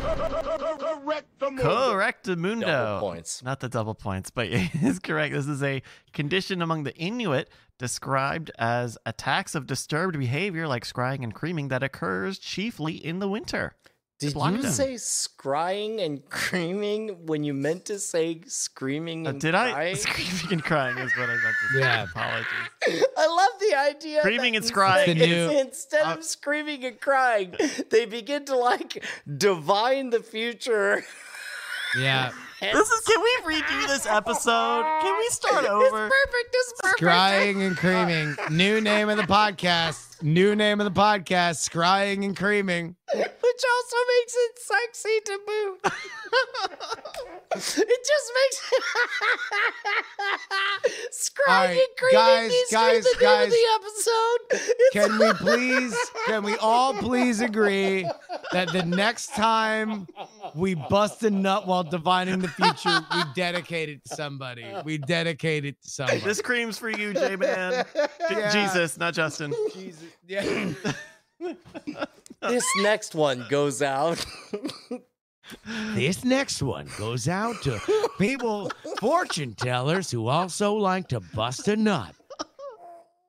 Correct 0.01 1.28
the 1.39 1.51
movie. 1.51 1.63
correctamundo. 1.63 2.61
double 2.61 2.99
points. 2.99 3.43
Not 3.43 3.59
the 3.59 3.67
double 3.69 3.95
points, 3.95 4.30
but 4.30 4.47
it 4.51 4.69
is 4.82 4.99
correct. 4.99 5.34
This 5.34 5.47
is 5.47 5.61
a 5.63 5.82
condition 6.13 6.61
among 6.61 6.84
the 6.84 6.95
Inuit 6.95 7.49
described 7.78 8.51
as 8.57 8.97
attacks 9.05 9.53
of 9.53 9.67
disturbed 9.67 10.17
behavior 10.17 10.67
like 10.67 10.86
scrying 10.86 11.23
and 11.23 11.34
creaming 11.34 11.67
that 11.69 11.84
occurs 11.84 12.39
chiefly 12.39 12.93
in 12.93 13.19
the 13.19 13.28
winter. 13.28 13.75
Did 14.20 14.34
you 14.34 14.41
him. 14.41 14.61
say 14.63 14.93
scrying 14.95 16.03
and 16.03 16.28
creaming 16.30 17.28
when 17.28 17.43
you 17.43 17.53
meant 17.53 17.86
to 17.86 17.99
say 17.99 18.41
screaming 18.47 19.28
Uh, 19.28 19.32
and 19.32 19.39
did 19.41 19.53
I? 19.53 19.72
crying? 19.72 19.95
Screaming 20.07 20.53
and 20.53 20.63
crying 20.63 20.97
is 20.97 21.11
what 21.15 21.30
I 21.30 21.34
meant 21.34 21.55
to 21.61 21.74
say. 21.74 21.80
Yeah. 21.82 22.03
Apologies. 22.03 23.05
I 23.18 23.28
love 23.28 23.59
the 23.59 23.76
idea. 23.78 24.22
Screaming 24.22 24.55
and 24.55 24.65
scrying. 24.65 25.05
The 25.05 25.13
new- 25.28 25.59
Instead 25.59 26.01
Uh, 26.07 26.13
of 26.15 26.24
screaming 26.24 26.84
and 26.86 26.99
crying, 26.99 27.55
they 27.91 28.05
begin 28.05 28.45
to 28.45 28.55
like 28.57 29.03
divine 29.38 30.09
the 30.09 30.22
future. 30.24 31.03
yeah 31.97 32.32
This 32.59 32.89
is. 32.89 33.01
Can 33.05 33.22
we 33.22 33.53
redo 33.55 33.88
this 33.88 34.05
episode? 34.07 34.84
Can 35.01 35.18
we 35.18 35.28
start 35.30 35.65
over? 35.65 35.86
It's 36.07 36.15
perfect. 36.15 36.49
It's 36.53 36.74
perfect. 36.82 37.01
scrying 37.01 37.68
and 37.68 37.78
creaming 37.78 38.36
new 38.49 38.82
name 38.82 39.09
of 39.09 39.18
the 39.18 39.24
podcast 39.24 40.16
new 40.22 40.55
name 40.55 40.80
of 40.82 40.93
the 40.93 40.99
podcast 40.99 41.68
scrying 41.70 42.26
and 42.26 42.36
creaming 42.36 42.95
Which 43.15 43.63
also 43.74 43.95
makes 44.20 44.36
it 44.36 44.59
sexy 44.59 45.20
to 45.26 45.39
boot. 45.47 45.80
it 47.55 48.01
just 48.05 48.32
makes 48.36 48.57
scrying 51.32 51.47
All 51.47 51.55
right, 51.55 51.70
and 51.70 51.97
creaming 51.97 52.13
guys, 52.13 52.49
needs 52.51 52.72
guys, 52.72 53.05
to 53.05 53.18
be 53.18 53.26
the 53.26 53.32
name 53.32 53.38
guys. 53.38 53.47
of 53.47 53.51
the 53.53 53.68
episode. 53.76 54.39
It's 54.80 54.93
Can 54.93 55.20
we 55.20 55.34
please, 55.34 55.95
can 56.26 56.43
we 56.43 56.57
all 56.57 56.93
please 56.95 57.39
agree 57.39 58.05
that 58.51 58.74
the 58.74 58.84
next 58.84 59.34
time 59.36 60.07
we 60.53 60.76
bust 60.76 61.24
a 61.24 61.32
nut 61.32 61.65
while 61.65 61.84
divining 61.86 62.39
the 62.39 62.49
future, 62.49 62.99
we 63.15 63.22
dedicate 63.36 63.88
it 63.88 64.03
to 64.05 64.15
somebody. 64.15 64.65
We 64.84 64.97
dedicate 64.97 65.63
it 65.63 65.82
to 65.82 65.89
somebody. 65.89 66.20
This 66.20 66.41
cream's 66.41 66.78
for 66.78 66.89
you, 66.89 67.13
J 67.13 67.38
Man. 67.38 67.86
Yeah. 68.30 68.51
Jesus, 68.51 68.97
not 68.97 69.13
Justin. 69.13 69.53
Jesus. 69.74 70.03
Yeah. 70.28 70.74
this 72.41 72.66
next 72.78 73.16
one 73.16 73.45
goes 73.49 73.82
out. 73.82 74.24
This 75.93 76.26
next 76.26 76.62
one 76.62 76.89
goes 76.97 77.28
out 77.28 77.62
to 77.64 77.80
people, 78.20 78.70
fortune 78.99 79.53
tellers 79.53 80.12
who 80.12 80.28
also 80.28 80.74
like 80.74 81.08
to 81.10 81.20
bust 81.20 81.68
a 81.68 81.76
nut. 81.76 82.14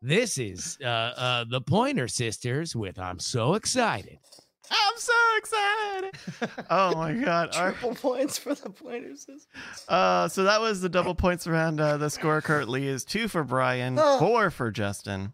This 0.02 0.38
is 0.38 0.78
uh, 0.82 0.86
uh, 0.86 1.44
the 1.48 1.60
Pointer 1.60 2.08
Sisters 2.08 2.74
with 2.74 2.98
I'm 2.98 3.18
So 3.18 3.54
Excited. 3.54 4.18
I'm 4.70 4.96
so 4.98 5.12
excited. 5.38 6.14
Oh 6.70 6.94
my 6.94 7.12
god. 7.14 7.54
Our- 7.56 7.72
Triple 7.72 7.94
points 7.94 8.36
for 8.36 8.54
the 8.54 8.68
pointers. 8.70 9.26
Uh, 9.88 10.28
so 10.28 10.42
that 10.44 10.60
was 10.60 10.80
the 10.82 10.88
double 10.88 11.14
points 11.14 11.46
around 11.46 11.80
uh, 11.80 11.96
the 11.96 12.10
score 12.10 12.40
currently 12.42 12.86
is 12.86 13.04
two 13.04 13.28
for 13.28 13.42
Brian, 13.44 13.96
Oh. 13.98 14.18
four 14.18 14.50
for 14.50 14.70
Justin. 14.70 15.32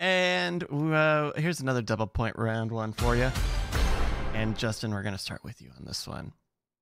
And 0.00 0.64
uh, 0.64 1.32
here's 1.36 1.60
another 1.60 1.82
double 1.82 2.06
point 2.06 2.34
round 2.36 2.72
one 2.72 2.94
for 2.94 3.14
you. 3.14 3.30
And 4.32 4.56
Justin, 4.56 4.92
we're 4.92 5.02
going 5.02 5.14
to 5.14 5.18
start 5.18 5.44
with 5.44 5.60
you 5.60 5.68
on 5.78 5.84
this 5.84 6.08
one. 6.08 6.32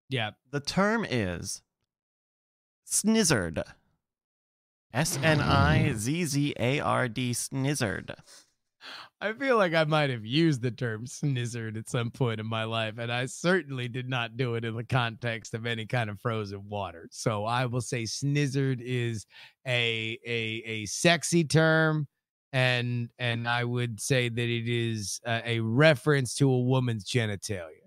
Yeah. 0.09 0.31
The 0.53 0.61
term 0.61 1.05
is 1.05 1.61
snizzard. 2.87 3.63
S 4.95 5.19
N 5.23 5.41
I 5.41 5.93
Z 5.95 6.25
Z 6.25 6.55
A 6.59 6.81
R 6.81 7.09
D, 7.09 7.33
snizzard. 7.33 8.15
I 9.21 9.33
feel 9.33 9.59
like 9.59 9.75
I 9.75 9.83
might 9.85 10.11
have 10.11 10.25
used 10.25 10.63
the 10.63 10.71
term 10.71 11.05
snizzard 11.07 11.77
at 11.77 11.91
some 11.91 12.11
point 12.11 12.39
in 12.39 12.47
my 12.47 12.65
life, 12.65 12.95
and 12.99 13.13
I 13.13 13.27
certainly 13.27 13.89
did 13.89 14.09
not 14.09 14.37
do 14.37 14.55
it 14.55 14.65
in 14.65 14.77
the 14.77 14.85
context 14.85 15.53
of 15.55 15.67
any 15.67 15.87
kind 15.87 16.09
of 16.09 16.21
frozen 16.21 16.69
water. 16.69 17.09
So 17.11 17.45
I 17.45 17.67
will 17.67 17.81
say 17.81 18.05
snizzard 18.05 18.81
is 18.81 19.27
a 19.67 20.19
a 20.25 20.63
a 20.65 20.87
sexy 20.87 21.45
term, 21.45 22.07
and 22.53 23.09
and 23.19 23.49
I 23.49 23.65
would 23.65 24.01
say 24.01 24.29
that 24.29 24.49
it 24.49 24.69
is 24.69 25.21
a, 25.27 25.57
a 25.57 25.61
reference 25.61 26.35
to 26.37 26.51
a 26.51 26.59
woman's 26.59 27.05
genitalia. 27.05 27.83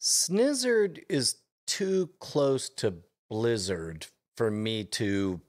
Snizzard 0.00 1.00
is 1.08 1.36
too 1.66 2.10
close 2.18 2.68
to 2.70 2.94
Blizzard 3.28 4.06
for 4.36 4.50
me 4.50 4.84
to. 4.84 5.40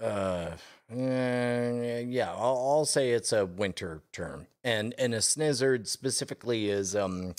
Uh, 0.00 0.50
eh, 0.90 2.04
yeah, 2.06 2.30
I'll, 2.30 2.56
I'll 2.70 2.84
say 2.84 3.10
it's 3.10 3.32
a 3.32 3.44
winter 3.44 4.02
term, 4.12 4.46
and 4.62 4.94
and 4.96 5.12
a 5.12 5.18
snizzard 5.18 5.86
specifically 5.86 6.70
is 6.70 6.94
um, 6.94 7.34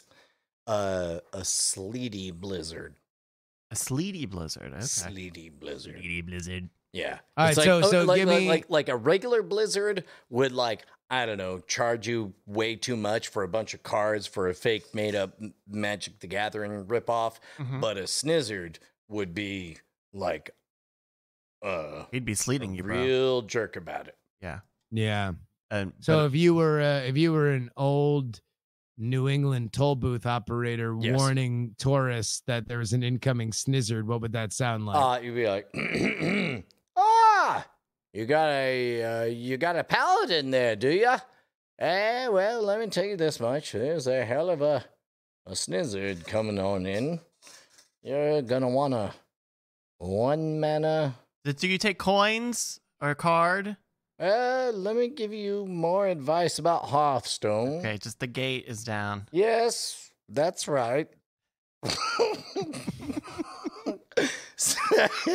uh, 0.67 1.19
a 1.33 1.43
sleety 1.43 2.31
blizzard. 2.31 2.95
A 3.71 3.75
sleety 3.75 4.25
blizzard. 4.25 4.73
Okay. 4.73 4.81
Sleety 4.81 5.49
blizzard. 5.49 5.95
Sleety 5.95 6.21
blizzard. 6.21 6.69
Yeah. 6.93 7.19
All 7.37 7.45
right, 7.45 7.49
It's 7.49 7.57
like, 7.57 7.65
so- 7.65 7.77
oh, 7.83 7.91
so 7.91 8.03
like, 8.03 8.17
give 8.19 8.27
like, 8.29 8.39
me- 8.39 8.47
like 8.49 8.65
like 8.69 8.89
a 8.89 8.95
regular 8.95 9.43
blizzard 9.43 10.03
would 10.29 10.51
like 10.51 10.85
I 11.11 11.25
don't 11.25 11.37
know 11.37 11.59
charge 11.59 12.07
you 12.07 12.33
way 12.45 12.75
too 12.75 12.95
much 12.95 13.29
for 13.29 13.43
a 13.43 13.47
bunch 13.47 13.73
of 13.73 13.81
cards 13.83 14.27
for 14.27 14.47
a 14.49 14.53
fake 14.53 14.93
made 14.93 15.15
up 15.15 15.39
Magic 15.67 16.19
the 16.19 16.27
Gathering 16.27 16.85
ripoff, 16.85 17.37
Mhm. 17.57 17.81
but 17.81 17.97
a 17.97 18.03
snizzard 18.03 18.77
would 19.07 19.33
be 19.33 19.77
like 20.13 20.51
uh 21.63 22.05
He'd 22.11 22.25
be 22.25 22.31
a 22.33 22.35
sleeting 22.35 22.73
you, 22.75 22.83
bro. 22.83 23.01
real 23.03 23.41
jerk 23.41 23.75
about 23.75 24.07
it. 24.07 24.17
Yeah. 24.41 24.59
Yeah. 24.91 25.33
And, 25.71 25.93
So 25.99 26.17
but- 26.17 26.25
if 26.27 26.35
you 26.35 26.53
were 26.55 26.79
uh, 26.81 27.01
if 27.01 27.17
you 27.17 27.33
were 27.33 27.51
an 27.51 27.69
old 27.77 28.39
New 29.01 29.29
England 29.29 29.71
toll 29.73 29.95
booth 29.95 30.25
operator 30.25 30.95
Yes. 30.99 31.17
warning 31.17 31.73
tourists 31.77 32.41
that 32.47 32.67
there 32.67 32.79
was 32.79 32.91
an 32.93 33.01
incoming 33.01 33.51
snizzard, 33.51 34.03
what 34.05 34.21
would 34.21 34.33
that 34.33 34.51
sound 34.53 34.85
like? 34.85 34.95
Uh 34.95 35.21
you'd 35.23 35.35
be 35.35 35.47
like 35.47 35.67
you 38.13 38.25
got 38.25 38.49
a 38.49 39.03
uh, 39.03 39.23
you 39.25 39.57
got 39.57 39.75
a 39.75 39.83
paladin 39.83 40.51
there, 40.51 40.75
do 40.75 40.89
you? 40.89 41.15
Eh, 41.79 42.27
well, 42.27 42.61
let 42.63 42.79
me 42.79 42.87
tell 42.87 43.05
you 43.05 43.15
this 43.15 43.39
much. 43.39 43.71
There's 43.71 44.07
a 44.07 44.25
hell 44.25 44.49
of 44.49 44.61
a 44.61 44.83
a 45.45 45.51
snizzard 45.51 46.25
coming 46.25 46.59
on 46.59 46.85
in. 46.85 47.21
You're 48.01 48.41
gonna 48.41 48.69
wanna 48.69 49.13
one 49.97 50.59
mana. 50.59 51.15
do 51.43 51.67
you 51.67 51.77
take 51.77 51.97
coins 51.97 52.79
or 53.01 53.11
a 53.11 53.15
card? 53.15 53.77
Uh, 54.19 54.71
let 54.73 54.95
me 54.97 55.07
give 55.07 55.33
you 55.33 55.65
more 55.65 56.07
advice 56.07 56.59
about 56.59 56.85
Hearthstone. 56.85 57.79
Okay, 57.79 57.97
just 57.97 58.19
the 58.19 58.27
gate 58.27 58.65
is 58.67 58.83
down. 58.83 59.27
Yes, 59.31 60.11
that's 60.27 60.67
right. 60.67 61.07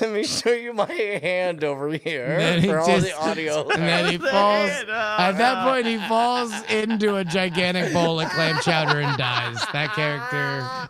Let 0.00 0.12
me 0.12 0.24
show 0.24 0.52
you 0.52 0.72
my 0.72 0.90
hand 0.92 1.64
over 1.64 1.88
here 1.90 2.36
then 2.38 2.60
he 2.60 2.72
all 2.72 2.86
just- 2.86 3.06
the 3.06 3.16
audio. 3.18 3.68
and 3.70 3.82
then 3.82 4.10
he 4.10 4.18
falls. 4.30 4.70
oh, 4.88 5.16
At 5.18 5.32
that 5.38 5.64
point, 5.66 5.86
he 5.86 5.96
falls 6.08 6.52
into 6.70 7.16
a 7.16 7.24
gigantic 7.24 7.92
bowl 7.92 8.20
of 8.20 8.28
clam 8.30 8.58
chowder 8.62 9.00
and 9.00 9.16
dies. 9.16 9.56
That 9.72 9.94
character 9.94 10.88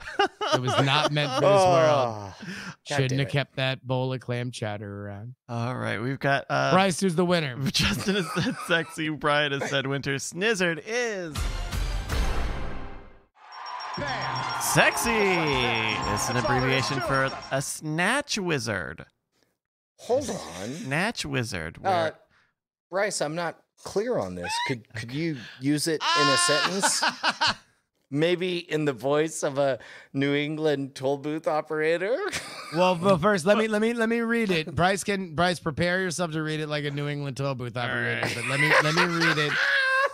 it 0.54 0.60
was 0.60 0.76
not 0.84 1.12
meant 1.12 1.32
for 1.34 1.40
this 1.40 1.48
world. 1.48 2.16
Oh, 2.18 2.34
God 2.88 2.96
Shouldn't 2.96 3.20
have 3.20 3.28
kept 3.28 3.56
that 3.56 3.86
bowl 3.86 4.12
of 4.12 4.20
clam 4.20 4.50
chowder 4.50 5.06
around. 5.06 5.34
All 5.48 5.76
right, 5.76 6.00
we've 6.00 6.18
got 6.18 6.46
uh, 6.48 6.72
Bryce, 6.72 6.98
who's 7.00 7.14
the 7.14 7.24
winner? 7.24 7.56
Justin 7.70 8.16
has 8.16 8.26
said 8.32 8.56
sexy. 8.66 9.08
Brian 9.10 9.52
has 9.52 9.68
said 9.70 9.86
winter. 9.86 10.14
Snizzard 10.16 10.82
is 10.86 11.36
sexy. 14.60 15.10
It's 16.12 16.28
an 16.28 16.36
abbreviation 16.36 17.00
for 17.00 17.30
a 17.50 17.62
snatch 17.62 18.38
wizard. 18.38 19.06
Hold 19.98 20.30
on. 20.30 20.70
Snatch 20.74 21.24
wizard. 21.26 21.78
Uh, 21.84 22.10
Bryce, 22.90 23.20
I'm 23.20 23.34
not 23.34 23.58
clear 23.84 24.18
on 24.18 24.34
this. 24.34 24.52
Could 24.66 24.92
could 24.94 25.12
you 25.12 25.36
use 25.60 25.86
it 25.88 26.02
in 26.20 26.28
a 26.28 26.36
sentence? 26.36 27.02
Maybe 28.12 28.58
in 28.58 28.86
the 28.86 28.92
voice 28.92 29.44
of 29.44 29.58
a 29.58 29.78
New 30.12 30.34
England 30.34 30.96
toll 30.96 31.16
booth 31.18 31.46
operator? 31.46 32.18
Well, 32.72 32.94
but 32.94 33.18
first, 33.18 33.46
let 33.46 33.58
me 33.58 33.66
let 33.66 33.82
me 33.82 33.94
let 33.94 34.08
me 34.08 34.20
read 34.20 34.52
it. 34.52 34.72
Bryce 34.76 35.02
can 35.02 35.34
Bryce 35.34 35.58
prepare 35.58 36.00
yourself 36.02 36.30
to 36.30 36.40
read 36.40 36.60
it 36.60 36.68
like 36.68 36.84
a 36.84 36.92
New 36.92 37.08
England 37.08 37.36
toll 37.36 37.56
booth 37.56 37.76
operator. 37.76 38.20
right. 38.22 38.32
But 38.32 38.46
let 38.46 38.60
me 38.60 38.72
let 38.84 38.94
me 38.94 39.04
read 39.26 39.38
it. 39.38 39.52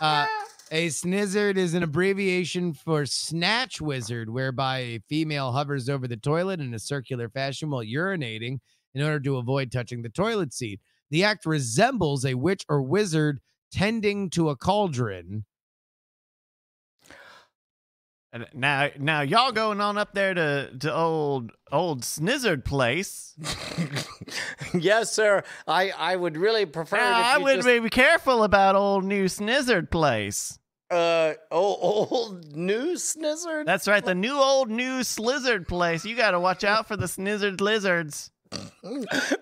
Uh, 0.00 0.26
a 0.70 0.88
snizzard 0.88 1.56
is 1.56 1.74
an 1.74 1.82
abbreviation 1.82 2.72
for 2.72 3.06
snatch 3.06 3.80
wizard, 3.80 4.28
whereby 4.28 4.78
a 4.78 5.02
female 5.08 5.52
hovers 5.52 5.88
over 5.88 6.08
the 6.08 6.16
toilet 6.16 6.60
in 6.60 6.74
a 6.74 6.78
circular 6.78 7.28
fashion 7.28 7.70
while 7.70 7.84
urinating 7.84 8.58
in 8.94 9.02
order 9.02 9.20
to 9.20 9.36
avoid 9.36 9.70
touching 9.70 10.02
the 10.02 10.08
toilet 10.08 10.52
seat. 10.52 10.80
The 11.10 11.24
act 11.24 11.46
resembles 11.46 12.24
a 12.24 12.34
witch 12.34 12.64
or 12.68 12.82
wizard 12.82 13.40
tending 13.70 14.30
to 14.30 14.50
a 14.50 14.56
cauldron. 14.56 15.44
And 18.36 18.46
now, 18.52 18.90
now 18.98 19.20
y'all 19.22 19.52
going 19.52 19.80
on 19.80 19.96
up 19.96 20.12
there 20.12 20.34
to 20.34 20.70
to 20.80 20.94
old 20.94 21.52
old 21.72 22.02
Snizzard 22.02 22.64
place. 22.64 23.34
yes, 24.74 25.12
sir. 25.12 25.42
I, 25.66 25.90
I 25.90 26.16
would 26.16 26.36
really 26.36 26.66
prefer 26.66 26.96
Now, 26.96 27.20
I 27.22 27.38
would 27.38 27.62
just, 27.62 27.82
be 27.82 27.90
careful 27.90 28.42
about 28.44 28.76
old 28.76 29.04
new 29.04 29.24
Snizzard 29.24 29.90
place. 29.90 30.58
uh 30.90 31.32
old, 31.50 31.78
old 32.12 32.56
new 32.56 32.92
snizzard. 32.94 33.64
That's 33.64 33.88
right, 33.88 34.04
the 34.04 34.14
new 34.14 34.34
old 34.34 34.70
new 34.70 35.00
Slizzard 35.00 35.66
place. 35.66 36.04
You 36.04 36.14
got 36.14 36.32
to 36.32 36.40
watch 36.40 36.62
out 36.62 36.86
for 36.86 36.96
the 36.96 37.06
Snizzard 37.06 37.60
lizards. 37.60 38.30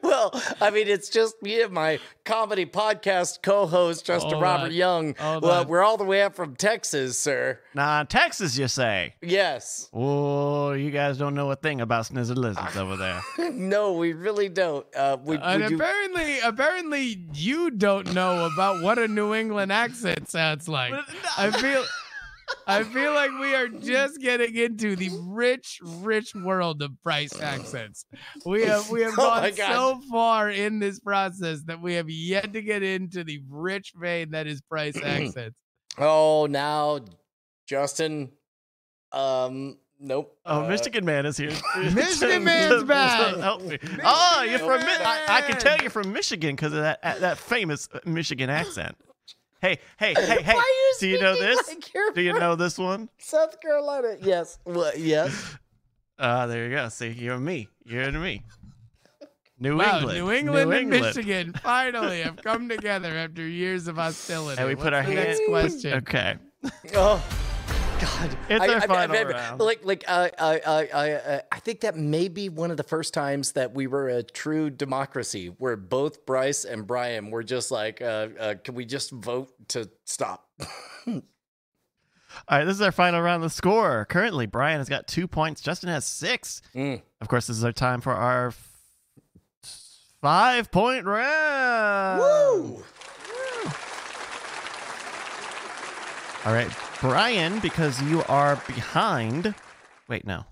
Well, 0.02 0.30
I 0.60 0.70
mean, 0.70 0.88
it's 0.88 1.08
just 1.08 1.42
me 1.42 1.60
and 1.62 1.72
my 1.72 1.98
comedy 2.24 2.66
podcast 2.66 3.42
co-host, 3.42 4.06
Justin 4.06 4.32
Hold 4.32 4.42
Robert 4.42 4.66
on. 4.66 4.72
Young. 4.72 5.14
Hold 5.16 5.42
well, 5.42 5.60
on. 5.62 5.68
we're 5.68 5.82
all 5.82 5.96
the 5.96 6.04
way 6.04 6.22
up 6.22 6.34
from 6.34 6.56
Texas, 6.56 7.18
sir. 7.18 7.60
Nah, 7.74 8.04
Texas, 8.04 8.56
you 8.56 8.68
say? 8.68 9.14
Yes. 9.20 9.88
Oh, 9.92 10.72
you 10.72 10.90
guys 10.90 11.18
don't 11.18 11.34
know 11.34 11.50
a 11.50 11.56
thing 11.56 11.80
about 11.80 12.10
lizards 12.10 12.76
over 12.76 12.96
there. 12.96 13.20
no, 13.52 13.92
we 13.92 14.12
really 14.12 14.48
don't. 14.48 14.86
Uh, 14.94 15.16
would, 15.24 15.40
And 15.42 15.62
would 15.62 15.70
you? 15.70 15.76
apparently, 15.76 16.38
apparently, 16.40 17.24
you 17.34 17.70
don't 17.70 18.14
know 18.14 18.46
about 18.46 18.82
what 18.82 18.98
a 18.98 19.08
New 19.08 19.34
England 19.34 19.72
accent 19.72 20.28
sounds 20.28 20.68
like. 20.68 20.94
I 21.36 21.50
feel, 21.50 21.84
I 22.66 22.82
feel 22.82 23.12
like 23.12 23.30
we 23.40 23.54
are 23.54 23.68
just 23.68 24.20
getting 24.20 24.56
into 24.56 24.96
the 24.96 25.10
rich, 25.22 25.78
rich 25.82 26.34
world 26.34 26.80
of 26.82 26.92
price 27.02 27.38
accents. 27.40 28.06
We 28.46 28.64
have 28.64 28.88
we 28.90 29.02
have 29.02 29.14
Oh 29.18 29.40
gone 29.40 29.54
God. 29.54 29.72
so 29.72 30.00
far 30.10 30.50
in 30.50 30.78
this 30.78 30.98
process 31.00 31.62
that 31.64 31.80
we 31.82 31.94
have 31.94 32.08
yet 32.08 32.52
to 32.54 32.62
get 32.62 32.82
into 32.82 33.22
the 33.24 33.40
rich 33.48 33.92
vein 33.96 34.30
that 34.30 34.46
is 34.46 34.60
price 34.62 34.96
accents. 35.04 35.56
Oh, 35.98 36.46
now, 36.50 37.00
Justin. 37.66 38.32
Um, 39.12 39.78
nope. 40.00 40.36
Oh, 40.44 40.64
Uh, 40.64 40.68
Michigan 40.68 41.04
Man 41.04 41.24
is 41.26 41.36
here. 41.36 41.52
Michigan 41.92 42.44
Man's 42.44 42.82
back. 42.84 43.36
Help 43.36 43.62
me. 43.62 43.78
Oh, 44.02 44.46
you're 44.48 44.58
from. 44.58 44.80
Mi- 44.80 44.86
I, 44.88 45.24
I 45.28 45.40
can 45.42 45.58
tell 45.60 45.76
you're 45.78 45.90
from 45.90 46.12
Michigan 46.12 46.56
because 46.56 46.72
of 46.72 46.80
that 46.80 47.00
that 47.20 47.38
famous 47.38 47.88
uh, 47.92 48.00
Michigan 48.04 48.50
accent. 48.50 48.96
Hey, 49.64 49.78
hey, 49.96 50.12
hey, 50.18 50.42
hey! 50.42 50.52
Why 50.52 50.60
are 50.60 50.60
you 50.60 50.94
Do 51.00 51.08
you 51.08 51.20
know 51.20 51.40
this? 51.40 51.68
like 51.68 52.14
Do 52.14 52.20
you 52.20 52.34
know 52.34 52.54
this 52.54 52.76
one? 52.76 53.08
South 53.16 53.58
Carolina? 53.62 54.16
Yes. 54.20 54.58
What? 54.64 54.98
Yes. 54.98 55.56
Uh, 56.18 56.46
there 56.48 56.68
you 56.68 56.76
go. 56.76 56.90
See, 56.90 57.08
you're 57.08 57.38
me. 57.38 57.68
You're 57.86 58.12
me. 58.12 58.42
New 59.58 59.78
Wow, 59.78 60.00
England. 60.00 60.18
New 60.18 60.30
England 60.30 60.68
New 60.68 60.76
and 60.76 60.82
England. 60.92 61.16
Michigan 61.16 61.52
finally 61.62 62.20
have 62.20 62.36
come 62.36 62.68
together 62.68 63.16
after 63.16 63.40
years 63.40 63.88
of 63.88 63.96
hostility. 63.96 64.60
And 64.60 64.68
we 64.68 64.74
put 64.74 64.92
our 64.92 65.02
the 65.02 65.14
next 65.14 65.40
question. 65.48 65.94
Okay. 65.94 66.36
Oh, 66.94 67.24
God. 68.04 68.36
It's 68.48 68.60
I, 68.64 68.68
our 68.68 68.76
I- 68.76 68.86
final 68.86 69.16
I- 69.16 69.18
I- 69.20 69.22
round. 69.24 69.60
Like, 69.60 69.84
like, 69.84 70.04
uh, 70.06 70.28
I, 70.38 70.60
I, 70.66 70.88
I, 70.94 71.10
uh, 71.12 71.40
I 71.52 71.58
think 71.60 71.80
that 71.80 71.96
may 71.96 72.28
be 72.28 72.48
one 72.48 72.70
of 72.70 72.76
the 72.76 72.82
first 72.82 73.14
times 73.14 73.52
that 73.52 73.74
we 73.74 73.86
were 73.86 74.08
a 74.08 74.22
true 74.22 74.70
democracy, 74.70 75.48
where 75.58 75.76
both 75.76 76.26
Bryce 76.26 76.64
and 76.64 76.86
Brian 76.86 77.30
were 77.30 77.42
just 77.42 77.70
like, 77.70 78.00
uh, 78.02 78.28
uh, 78.38 78.54
"Can 78.62 78.74
we 78.74 78.84
just 78.84 79.10
vote 79.10 79.52
to 79.68 79.88
stop?" 80.04 80.48
All 82.48 82.58
right, 82.58 82.64
this 82.64 82.74
is 82.74 82.82
our 82.82 82.90
final 82.92 83.20
round. 83.20 83.42
The 83.44 83.50
score 83.50 84.06
currently, 84.06 84.46
Brian 84.46 84.78
has 84.78 84.88
got 84.88 85.06
two 85.06 85.28
points. 85.28 85.60
Justin 85.60 85.88
has 85.88 86.04
six. 86.04 86.62
Mm. 86.74 87.00
Of 87.20 87.28
course, 87.28 87.46
this 87.46 87.56
is 87.56 87.64
our 87.64 87.72
time 87.72 88.00
for 88.00 88.12
our 88.12 88.48
f- 88.48 88.70
five 90.20 90.70
point 90.72 91.04
round. 91.06 92.20
Woo! 92.20 92.82
All 96.46 96.52
right, 96.52 96.68
Brian, 97.00 97.58
because 97.60 98.00
you 98.02 98.22
are 98.28 98.56
behind. 98.66 99.54
Wait, 100.08 100.26
no. 100.26 100.44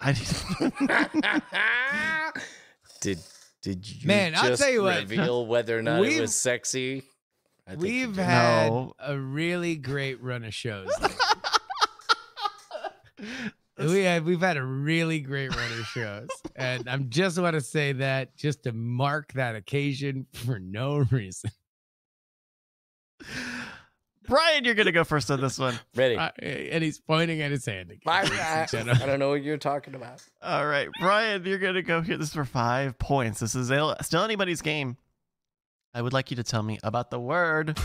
I 0.00 0.12
did 3.00 3.18
did 3.62 3.88
you 3.88 4.06
Man, 4.06 4.34
I'll 4.34 4.48
just 4.48 4.62
tell 4.62 4.70
you 4.72 4.82
what, 4.82 4.98
reveal 5.00 5.46
whether 5.46 5.78
or 5.78 5.82
not 5.82 6.04
it 6.04 6.20
was 6.20 6.34
sexy? 6.34 7.04
I 7.66 7.70
think 7.72 7.82
We've 7.82 8.16
had 8.16 8.70
No. 8.70 8.94
a 8.98 9.16
really 9.18 9.76
great 9.76 10.22
run 10.22 10.44
of 10.44 10.54
shows. 10.54 10.90
we 13.78 14.04
have 14.04 14.24
we've 14.24 14.40
had 14.40 14.56
a 14.56 14.64
really 14.64 15.20
great 15.20 15.54
run 15.54 15.72
of 15.78 15.84
shows, 15.86 16.28
and 16.56 16.88
I'm 16.88 17.10
just 17.10 17.38
want 17.38 17.54
to 17.54 17.60
say 17.60 17.92
that 17.92 18.34
just 18.36 18.62
to 18.64 18.72
mark 18.72 19.32
that 19.34 19.54
occasion 19.56 20.26
for 20.32 20.58
no 20.58 21.04
reason. 21.10 21.50
Brian, 24.28 24.64
you're 24.64 24.74
gonna 24.74 24.92
go 24.92 25.02
first 25.02 25.30
on 25.30 25.40
this 25.40 25.58
one. 25.58 25.74
ready. 25.96 26.16
Uh, 26.16 26.30
and 26.40 26.84
he's 26.84 27.00
pointing 27.00 27.40
at 27.42 27.50
his 27.50 27.64
hand 27.66 27.90
again. 27.90 28.00
I, 28.06 28.66
I- 28.70 29.02
I 29.02 29.06
don't 29.06 29.18
know 29.18 29.30
what 29.30 29.42
you're 29.42 29.56
talking 29.56 29.94
about. 29.94 30.22
All 30.42 30.66
right, 30.66 30.88
Brian, 31.00 31.44
you're 31.44 31.58
gonna 31.58 31.82
go 31.82 32.00
here. 32.00 32.16
This 32.16 32.28
is 32.28 32.34
for 32.34 32.44
five 32.44 32.96
points. 32.98 33.40
This 33.40 33.54
is 33.56 33.70
il- 33.70 33.96
still 34.02 34.22
anybody's 34.22 34.62
game. 34.62 34.96
I 35.92 36.02
would 36.02 36.12
like 36.12 36.30
you 36.30 36.36
to 36.36 36.44
tell 36.44 36.62
me 36.62 36.78
about 36.84 37.10
the 37.10 37.18
word 37.18 37.76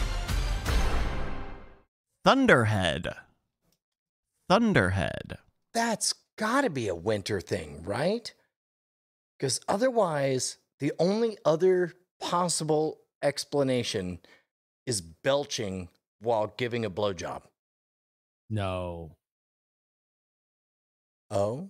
thunderhead. 2.24 3.08
Thunderhead. 4.50 5.38
That's 5.74 6.14
got 6.38 6.62
to 6.62 6.70
be 6.70 6.88
a 6.88 6.96
winter 6.96 7.42
thing, 7.42 7.82
right? 7.84 8.32
Because 9.38 9.60
otherwise, 9.68 10.58
the 10.80 10.94
only 11.00 11.38
other 11.46 11.94
possible 12.22 13.00
explanation 13.24 14.20
is 14.86 15.02
belching 15.02 15.90
while 16.20 16.54
giving 16.58 16.86
a 16.86 16.90
blowjob. 16.90 17.42
No, 18.50 19.18
Oh? 21.32 21.70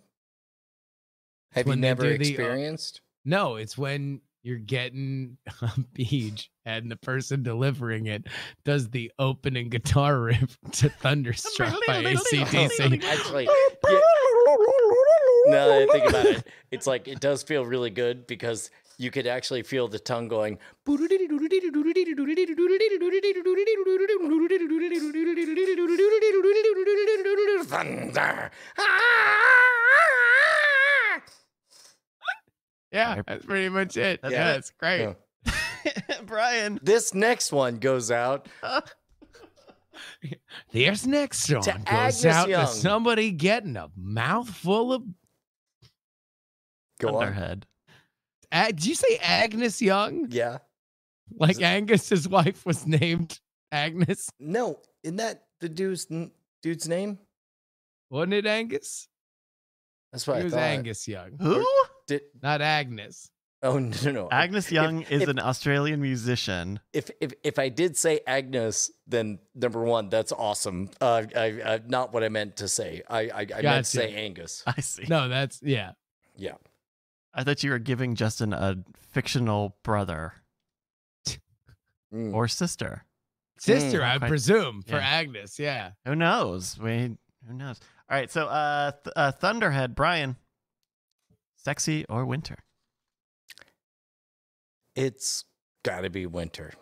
Have 1.53 1.67
you 1.67 1.75
never 1.75 2.03
the, 2.03 2.09
uh, 2.09 2.15
experienced? 2.15 3.01
no, 3.23 3.55
it's 3.55 3.77
when 3.77 4.21
you're 4.43 4.57
getting 4.57 5.37
a 5.61 5.71
beach 5.93 6.51
and 6.65 6.91
the 6.91 6.97
person 6.97 7.41
delivering 7.41 8.07
it 8.07 8.27
does 8.63 8.89
the 8.89 9.11
opening 9.17 9.69
guitar 9.69 10.19
riff 10.21 10.57
to 10.73 10.89
Thunderstruck 10.89 11.79
by 11.87 12.03
ACDC. 12.03 13.03
Actually, 13.05 13.45
yeah, 13.45 13.99
now 15.47 15.67
that 15.67 15.87
I 15.89 15.91
think 15.91 16.09
about 16.09 16.25
it, 16.25 16.47
it's 16.71 16.85
like 16.85 17.07
it 17.07 17.19
does 17.19 17.43
feel 17.43 17.65
really 17.65 17.89
good 17.89 18.27
because 18.27 18.69
you 18.97 19.11
could 19.11 19.27
actually 19.27 19.63
feel 19.63 19.87
the 19.87 19.99
tongue 19.99 20.27
going. 20.27 20.59
Thunder. 27.65 28.51
Yeah, 32.91 33.21
that's 33.27 33.45
pretty 33.45 33.69
much 33.69 33.97
it. 33.97 34.21
That's 34.21 34.33
yeah, 34.33 34.53
it. 34.53 34.57
it's 34.57 34.71
great. 34.71 35.15
Yeah. 35.45 36.21
Brian. 36.25 36.79
This 36.81 37.13
next 37.13 37.51
one 37.51 37.77
goes 37.77 38.09
out 38.09 38.47
This 40.71 41.05
next 41.05 41.39
song 41.43 41.61
To 41.63 41.71
goes 41.71 41.83
Agnes 41.85 42.25
out 42.25 42.49
Young. 42.49 42.65
to 42.65 42.71
somebody 42.71 43.31
getting 43.31 43.77
a 43.77 43.89
mouthful 43.95 44.93
of. 44.93 45.03
Go 46.99 47.19
on. 47.19 47.63
Thunderhead. 48.55 48.69
Ag- 48.71 48.75
Did 48.77 48.85
you 48.85 48.95
say 48.95 49.17
Agnes 49.21 49.81
Young? 49.81 50.27
Yeah. 50.29 50.59
Like 51.37 51.61
Angus's 51.61 52.27
wife 52.29 52.65
was 52.65 52.85
named 52.87 53.39
Agnes? 53.71 54.29
No, 54.39 54.79
isn't 55.03 55.17
that 55.17 55.43
the 55.59 55.69
dude's 55.69 56.07
n- 56.11 56.31
dude's 56.61 56.87
name? 56.87 57.17
Wasn't 58.09 58.33
it 58.33 58.45
Angus? 58.45 59.07
That's 60.11 60.27
what 60.27 60.37
It 60.37 60.41
I 60.41 60.43
was 60.43 60.53
thought. 60.53 60.59
Angus 60.61 61.07
Young, 61.07 61.37
Who? 61.41 61.65
Did, 62.07 62.21
not 62.41 62.61
Agnes. 62.61 63.31
oh 63.63 63.79
no, 63.79 63.97
no, 64.05 64.11
no. 64.11 64.29
Agnes 64.31 64.67
If- 64.67 64.71
Young 64.71 65.01
is 65.01 65.23
if, 65.23 65.27
an 65.29 65.39
Australian 65.39 65.99
musician. 66.01 66.79
If 66.93 67.09
if 67.19 67.33
if 67.43 67.57
I 67.57 67.69
did 67.69 67.97
say 67.97 68.19
Agnes, 68.27 68.91
then 69.07 69.39
number 69.55 69.81
one, 69.83 70.09
that's 70.09 70.31
awesome. 70.31 70.91
Uh, 71.01 71.23
I, 71.35 71.45
I 71.65 71.79
not 71.87 72.13
what 72.13 72.23
I 72.23 72.29
meant 72.29 72.57
to 72.57 72.67
say. 72.67 73.01
I 73.09 73.21
I, 73.21 73.47
I 73.57 73.61
meant 73.63 73.85
to 73.85 73.91
say 73.91 74.13
Angus. 74.13 74.63
I 74.67 74.79
see. 74.81 75.05
No, 75.09 75.27
that's 75.27 75.59
yeah. 75.63 75.93
Yeah. 76.37 76.53
I 77.37 77.43
thought 77.43 77.63
you 77.63 77.71
were 77.71 77.79
giving 77.79 78.15
Justin 78.15 78.53
a 78.53 78.77
fictional 79.11 79.77
brother 79.83 80.33
Mm. 82.13 82.33
or 82.33 82.47
sister. 82.47 83.03
Sister, 83.57 83.99
Mm, 83.99 84.03
I 84.03 84.17
quite- 84.19 84.27
presume, 84.29 84.81
for. 84.83 84.95
Agnes. 84.95 85.59
Yeah. 85.59 85.91
Who 86.05 86.15
knows? 86.15 86.77
We 86.79 87.17
who 87.45 87.53
knows? 87.53 87.79
All 88.09 88.15
right, 88.17 88.31
so 88.31 88.47
uh, 88.47 88.91
th- 88.91 89.13
uh 89.15 89.31
Thunderhead, 89.33 89.95
Brian. 89.95 90.37
Sexy 91.55 92.05
or 92.07 92.25
winter? 92.25 92.57
It's 94.95 95.43
got 95.83 96.01
to 96.01 96.09
be 96.09 96.25
winter. 96.25 96.73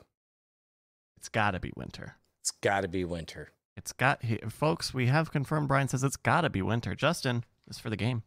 It's 1.17 1.29
got 1.29 1.51
to 1.51 1.59
be 1.59 1.71
winter. 1.75 2.17
It's 2.41 2.51
got 2.51 2.81
to 2.81 2.87
be 2.87 3.05
winter. 3.05 3.53
It's 3.75 3.91
got 3.93 4.23
he, 4.23 4.37
folks, 4.49 4.93
we 4.93 5.07
have 5.07 5.31
confirmed 5.31 5.67
Brian 5.67 5.87
says 5.87 6.03
it's 6.03 6.17
got 6.17 6.41
to 6.41 6.49
be 6.49 6.61
winter. 6.61 6.93
Justin, 6.95 7.43
this 7.65 7.77
is 7.77 7.81
for 7.81 7.89
the 7.89 7.95
game. 7.97 8.23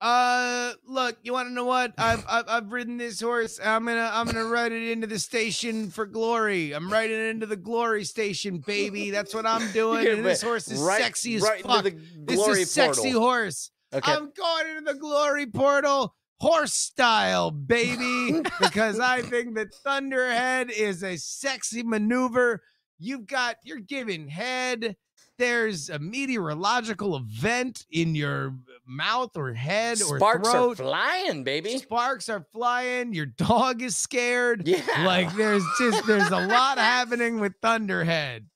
Uh, 0.00 0.72
look, 0.86 1.16
you 1.22 1.32
want 1.32 1.48
to 1.48 1.52
know 1.52 1.64
what? 1.64 1.92
I've, 1.98 2.24
I've 2.28 2.44
I've 2.48 2.72
ridden 2.72 2.98
this 2.98 3.20
horse. 3.20 3.58
I'm 3.62 3.84
gonna 3.84 4.10
I'm 4.12 4.26
gonna 4.26 4.44
ride 4.44 4.70
it 4.70 4.90
into 4.92 5.08
the 5.08 5.18
station 5.18 5.90
for 5.90 6.06
glory. 6.06 6.72
I'm 6.72 6.90
riding 6.90 7.18
it 7.18 7.30
into 7.30 7.46
the 7.46 7.56
glory 7.56 8.04
station, 8.04 8.58
baby. 8.58 9.10
That's 9.10 9.34
what 9.34 9.44
I'm 9.44 9.72
doing. 9.72 10.06
And 10.06 10.24
this 10.24 10.42
horse 10.42 10.68
is 10.68 10.80
right- 10.80 11.00
sexy 11.00 11.34
as 11.34 11.42
right 11.42 11.62
fuck. 11.62 11.84
This 12.16 12.46
is 12.46 12.70
sexy 12.70 13.02
portal. 13.02 13.20
horse. 13.20 13.70
Okay. 13.92 14.12
I'm 14.12 14.30
going 14.36 14.76
into 14.76 14.92
the 14.92 14.98
glory 14.98 15.46
portal 15.46 16.14
horse 16.40 16.74
style, 16.74 17.50
baby, 17.50 18.40
because 18.60 19.00
I 19.00 19.22
think 19.22 19.56
that 19.56 19.74
Thunderhead 19.84 20.70
is 20.70 21.02
a 21.02 21.16
sexy 21.16 21.82
maneuver. 21.82 22.62
You've 22.98 23.26
got, 23.26 23.56
you're 23.64 23.80
giving 23.80 24.28
head. 24.28 24.96
There's 25.38 25.88
a 25.88 25.98
meteorological 26.00 27.16
event 27.16 27.86
in 27.90 28.14
your 28.16 28.54
mouth 28.84 29.36
or 29.36 29.52
head 29.52 30.00
or 30.02 30.18
Sparks 30.18 30.48
are 30.48 30.74
flying, 30.74 31.44
baby. 31.44 31.78
Sparks 31.78 32.28
are 32.28 32.44
flying. 32.52 33.14
Your 33.14 33.26
dog 33.26 33.80
is 33.80 33.96
scared. 33.96 34.66
Yeah. 34.66 34.82
Like 35.04 35.32
there's 35.36 35.62
just 35.78 36.06
there's 36.06 36.30
a 36.30 36.46
lot 36.46 36.78
happening 36.78 37.38
with 37.38 37.54
Thunderhead. 37.62 38.46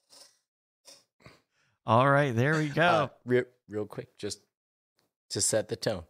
All 1.87 2.09
right, 2.09 2.35
there 2.35 2.57
we 2.57 2.69
go. 2.69 2.83
Uh, 2.83 3.09
real, 3.25 3.45
real 3.69 3.87
quick, 3.87 4.17
just 4.19 4.41
to 5.31 5.41
set 5.41 5.69
the 5.69 5.77
tone. 5.77 6.03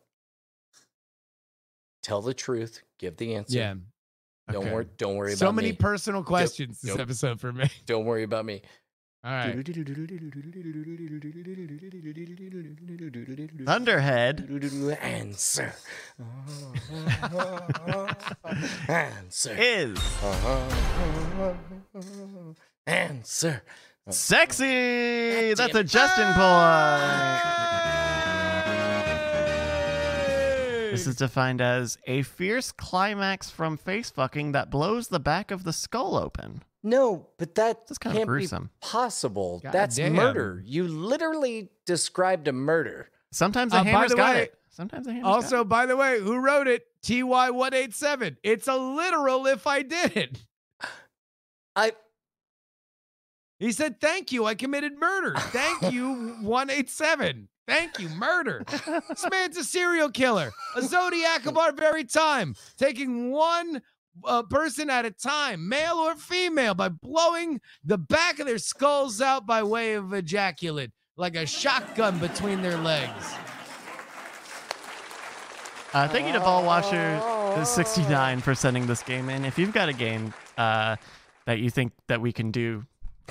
Tell 2.02 2.20
the 2.22 2.34
truth. 2.34 2.82
Give 2.98 3.16
the 3.16 3.34
answer. 3.36 3.58
Yeah. 3.58 3.74
Don't 4.50 4.70
worry. 4.70 4.86
Don't 4.98 5.16
worry 5.16 5.34
So 5.36 5.46
about 5.46 5.54
many 5.56 5.70
me. 5.70 5.76
personal 5.76 6.22
questions 6.24 6.80
this 6.80 6.90
nope. 6.90 7.00
episode 7.00 7.40
for 7.40 7.52
me. 7.52 7.70
don't 7.86 8.04
worry 8.04 8.22
about 8.24 8.44
me. 8.44 8.62
All 9.24 9.30
right. 9.30 9.54
Thunderhead 13.64 14.48
Answer. 15.00 15.74
Answer. 18.88 19.54
is 19.56 19.96
Answer. 22.88 23.62
sexy. 24.10 25.54
That's 25.54 25.74
a. 25.76 25.84
Justin 25.84 26.32
ah! 26.34 27.62
point. 30.82 30.90
This 30.90 31.06
is 31.06 31.14
defined 31.14 31.60
as 31.60 31.96
a 32.08 32.22
fierce 32.22 32.72
climax 32.72 33.50
from 33.50 33.76
face 33.76 34.10
fucking 34.10 34.50
that 34.50 34.68
blows 34.68 35.06
the 35.08 35.20
back 35.20 35.52
of 35.52 35.62
the 35.62 35.72
skull 35.72 36.16
open. 36.16 36.64
No, 36.82 37.28
but 37.38 37.54
that 37.54 37.86
That's 37.86 37.98
kinda 37.98 38.18
can't 38.18 38.28
gruesome. 38.28 38.64
be 38.64 38.70
possible. 38.80 39.60
God 39.62 39.72
That's 39.72 39.96
damn. 39.96 40.14
murder. 40.14 40.60
You 40.64 40.88
literally 40.88 41.70
described 41.86 42.48
a 42.48 42.52
murder. 42.52 43.08
Sometimes 43.30 43.72
a 43.72 43.76
Uh, 43.76 43.84
by 43.84 43.90
hammer's 43.90 44.10
the 44.10 44.16
got 44.16 44.34
way- 44.34 44.42
it. 44.44 44.58
Sometimes 44.70 45.06
a 45.06 45.10
hammer's 45.12 45.24
got 45.24 45.34
Also, 45.34 45.64
by 45.64 45.86
the 45.86 45.96
way, 45.96 46.18
who 46.18 46.38
wrote 46.38 46.66
it? 46.66 46.86
TY187. 47.02 48.36
It's 48.42 48.66
a 48.68 48.76
literal 48.76 49.46
if 49.46 49.66
I 49.66 49.82
did. 49.82 50.16
it. 50.16 50.42
I 51.76 51.92
He 53.58 53.70
said, 53.72 54.00
Thank 54.00 54.32
you. 54.32 54.44
I 54.44 54.54
committed 54.56 54.98
murder. 54.98 55.34
Thank 55.38 55.82
you, 55.92 56.36
187. 56.42 57.48
Thank 57.68 58.00
you, 58.00 58.08
murder. 58.08 58.64
This 59.08 59.24
man's 59.30 59.56
a 59.56 59.62
serial 59.62 60.10
killer, 60.10 60.50
a 60.74 60.82
zodiac 60.82 61.46
of 61.46 61.56
our 61.56 61.70
very 61.72 62.02
time, 62.04 62.56
taking 62.76 63.30
one 63.30 63.82
uh, 64.24 64.42
person 64.44 64.90
at 64.90 65.04
a 65.04 65.10
time, 65.10 65.68
male 65.68 65.96
or 65.96 66.14
female, 66.14 66.74
by 66.74 66.88
blowing 66.88 67.60
the 67.84 67.98
back 67.98 68.38
of 68.38 68.46
their 68.46 68.58
skulls 68.58 69.20
out 69.20 69.46
by 69.46 69.62
way 69.62 69.94
of 69.94 70.12
ejaculate, 70.12 70.90
like 71.16 71.36
a 71.36 71.46
shotgun 71.46 72.18
between 72.18 72.62
their 72.62 72.76
legs. 72.78 73.34
Uh, 75.94 76.08
thank 76.08 76.26
you 76.26 76.32
to 76.32 76.40
Ball 76.40 76.62
Ballwasher69 76.62 78.40
for 78.40 78.54
sending 78.54 78.86
this 78.86 79.02
game 79.02 79.28
in. 79.28 79.44
If 79.44 79.58
you've 79.58 79.74
got 79.74 79.90
a 79.90 79.92
game 79.92 80.32
uh, 80.56 80.96
that 81.44 81.58
you 81.58 81.68
think 81.68 81.92
that 82.08 82.20
we 82.20 82.32
can 82.32 82.50
do 82.50 82.86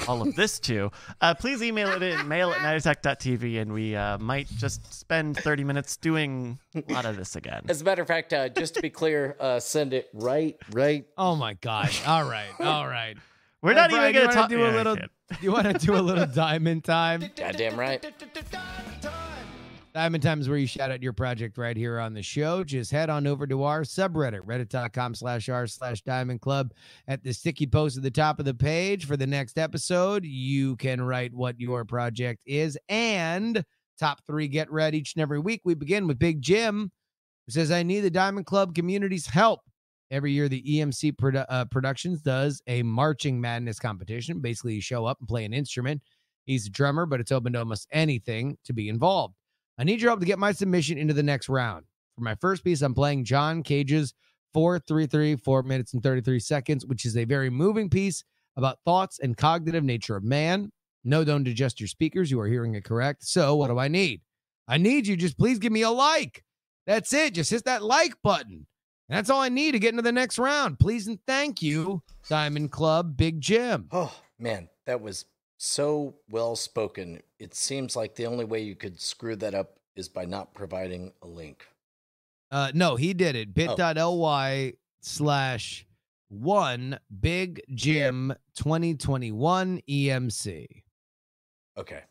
all 0.08 0.22
of 0.22 0.36
this 0.36 0.60
to, 0.62 0.92
uh, 1.22 1.34
please 1.36 1.62
email 1.62 1.90
it 1.90 2.02
in 2.04 2.28
mail 2.28 2.52
at 2.52 2.58
nightattack.tv 2.60 3.62
and 3.62 3.74
we 3.74 3.96
uh, 3.96 4.18
might 4.18 4.48
just 4.48 4.94
spend 4.94 5.38
30 5.38 5.64
minutes 5.64 5.98
doing 5.98 6.60
a 6.76 6.94
lot 6.94 7.06
of 7.06 7.16
this 7.18 7.36
again. 7.36 7.64
as 7.70 7.82
a 7.82 7.84
matter 7.86 8.02
of 8.02 8.08
fact, 8.08 8.34
uh, 8.34 8.50
just 8.50 8.76
to 8.76 8.82
be 8.82 8.90
clear, 8.90 9.36
uh, 9.40 9.60
send 9.60 9.94
it 9.94 10.10
right, 10.14 10.58
right. 10.72 11.06
Oh 11.18 11.36
my 11.36 11.54
God. 11.56 11.90
All 12.08 12.24
right. 12.24 12.50
All 12.60 12.88
right. 12.88 13.18
We're 13.62 13.72
Hey, 13.74 13.76
not 13.76 13.90
Brian, 13.92 14.10
even 14.10 14.14
going 14.22 14.30
to 14.32 14.36
wanna 14.36 14.42
talk. 14.42 14.50
do 14.50 14.60
Yeah, 14.60 14.66
a 14.66 14.72
I 14.72 14.76
little. 14.76 14.96
can't. 14.98 15.12
You 15.42 15.52
want 15.54 15.68
to 15.68 15.74
do 15.86 15.96
a 15.96 16.02
little 16.02 16.26
diamond 16.26 16.84
time? 16.84 17.24
Goddamn 17.38 17.80
right. 17.80 18.06
Diamond 19.94 20.24
Time 20.24 20.40
is 20.40 20.48
where 20.48 20.58
you 20.58 20.68
shout 20.68 20.90
out 20.90 21.04
your 21.04 21.12
project 21.12 21.58
right 21.58 21.76
here 21.76 22.00
on 22.00 22.14
the 22.14 22.22
show. 22.22 22.64
Just 22.64 22.92
head 22.92 23.10
on 23.10 23.28
over 23.28 23.46
to 23.46 23.64
our 23.64 23.82
subreddit, 23.82 24.42
reddit.com 24.42 25.16
slash 25.16 25.50
r 25.50 25.68
slash 25.68 26.02
diamond 26.02 26.40
club. 26.40 26.74
At 27.08 27.24
the 27.24 27.34
sticky 27.34 27.68
post 27.68 27.98
at 27.98 28.04
the 28.04 28.12
top 28.12 28.40
of 28.40 28.46
the 28.46 28.54
page 28.54 29.06
for 29.06 29.18
the 29.18 29.28
next 29.28 29.58
episode, 29.58 30.24
you 30.24 30.78
can 30.78 31.02
write 31.02 31.34
what 31.34 31.60
your 31.60 31.84
project 31.84 32.42
is. 32.46 32.78
And 32.88 33.66
top 34.00 34.22
three 34.26 34.48
get 34.48 34.72
read 34.72 34.96
each 34.96 35.16
and 35.16 35.22
every 35.22 35.40
week. 35.40 35.62
We 35.66 35.74
begin 35.74 36.08
with 36.08 36.20
Big 36.20 36.42
Jim, 36.42 36.92
who 37.46 37.52
says, 37.52 37.70
I 37.70 37.84
need 37.84 38.02
the 38.02 38.10
Diamond 38.10 38.46
Club 38.46 38.74
community's 38.74 39.28
help. 39.28 39.60
Every 40.10 40.32
year, 40.32 40.48
the 40.48 40.64
EMC 40.64 41.14
produ- 41.18 41.46
uh, 41.50 41.66
Productions 41.66 42.22
does 42.22 42.62
a 42.68 42.84
marching 42.84 43.40
madness 43.40 43.80
competition. 43.80 44.40
Basically, 44.40 44.76
you 44.76 44.82
show 44.82 45.06
up 45.06 45.20
and 45.20 45.28
play 45.28 45.44
an 45.44 45.54
instrument. 45.54 46.02
He's 46.46 46.68
a 46.68 46.70
drummer, 46.70 47.06
but 47.06 47.20
it's 47.20 47.32
open 47.32 47.54
to 47.54 47.60
almost 47.60 47.88
anything 47.92 48.58
to 48.66 48.74
be 48.74 48.90
involved. 48.90 49.36
I 49.82 49.84
need 49.84 50.00
your 50.00 50.12
help 50.12 50.20
to 50.20 50.28
get 50.28 50.38
my 50.38 50.52
submission 50.52 51.00
into 51.00 51.16
the 51.16 51.24
next 51.24 51.50
round. 51.50 51.86
For 52.16 52.22
my 52.22 52.36
first 52.36 52.64
piece, 52.64 52.84
I'm 52.84 52.94
playing 52.94 53.26
John 53.26 53.64
Cage's 53.64 54.14
433, 54.54 55.38
4 55.38 55.64
minutes 55.64 55.96
and 55.96 56.04
33 56.04 56.40
seconds, 56.40 56.86
which 56.86 57.04
is 57.04 57.18
a 57.18 57.26
very 57.26 57.50
moving 57.50 57.90
piece 57.90 58.24
about 58.56 58.78
thoughts 58.86 59.18
and 59.18 59.36
cognitive 59.36 59.84
nature 59.84 60.16
of 60.16 60.24
man. 60.24 60.72
No, 61.04 61.24
don't 61.24 61.48
adjust 61.48 61.80
your 61.80 61.88
speakers. 61.88 62.30
You 62.30 62.40
are 62.42 62.48
hearing 62.48 62.76
it 62.76 62.84
correct. 62.84 63.26
So, 63.26 63.56
what 63.56 63.70
do 63.70 63.80
I 63.80 63.88
need? 63.88 64.22
I 64.68 64.78
need 64.78 65.08
you 65.08 65.18
just 65.18 65.36
please 65.36 65.58
give 65.58 65.72
me 65.72 65.82
a 65.82 65.90
like. 65.90 66.44
That's 66.86 67.12
it. 67.12 67.34
Just 67.34 67.50
hit 67.50 67.66
that 67.66 67.82
like 67.82 68.14
button. 68.22 68.68
And 69.10 69.18
that's 69.18 69.32
all 69.32 69.42
I 69.42 69.50
need 69.50 69.72
to 69.72 69.80
get 69.80 69.94
into 69.94 70.04
the 70.04 70.12
next 70.12 70.38
round. 70.38 70.78
Please 70.78 71.08
and 71.08 71.18
thank 71.26 71.64
you, 71.64 72.04
Diamond 72.30 72.72
Club 72.72 73.18
Big 73.18 73.42
Jim. 73.42 73.88
Oh 73.92 74.14
man, 74.38 74.70
that 74.86 75.02
was 75.02 75.26
so 75.58 76.16
well 76.30 76.56
spoken. 76.56 77.22
It 77.38 77.54
seems 77.54 77.96
like 77.96 78.16
the 78.16 78.26
only 78.26 78.46
way 78.46 78.62
you 78.62 78.76
could 78.76 79.00
screw 79.00 79.36
that 79.38 79.54
up 79.54 79.78
is 79.96 80.10
by 80.10 80.26
not 80.26 80.54
providing 80.54 81.12
a 81.22 81.28
link. 81.28 81.66
Uh, 82.50 82.72
no, 82.74 82.96
he 82.96 83.14
did 83.14 83.36
it. 83.36 83.50
Oh. 83.50 83.76
Bit.ly 83.76 84.74
slash 85.02 85.86
one 86.30 87.00
Big 87.20 87.62
Jim 87.74 88.34
2021 88.56 89.82
EMC. 89.90 90.68
Okay. 91.78 92.02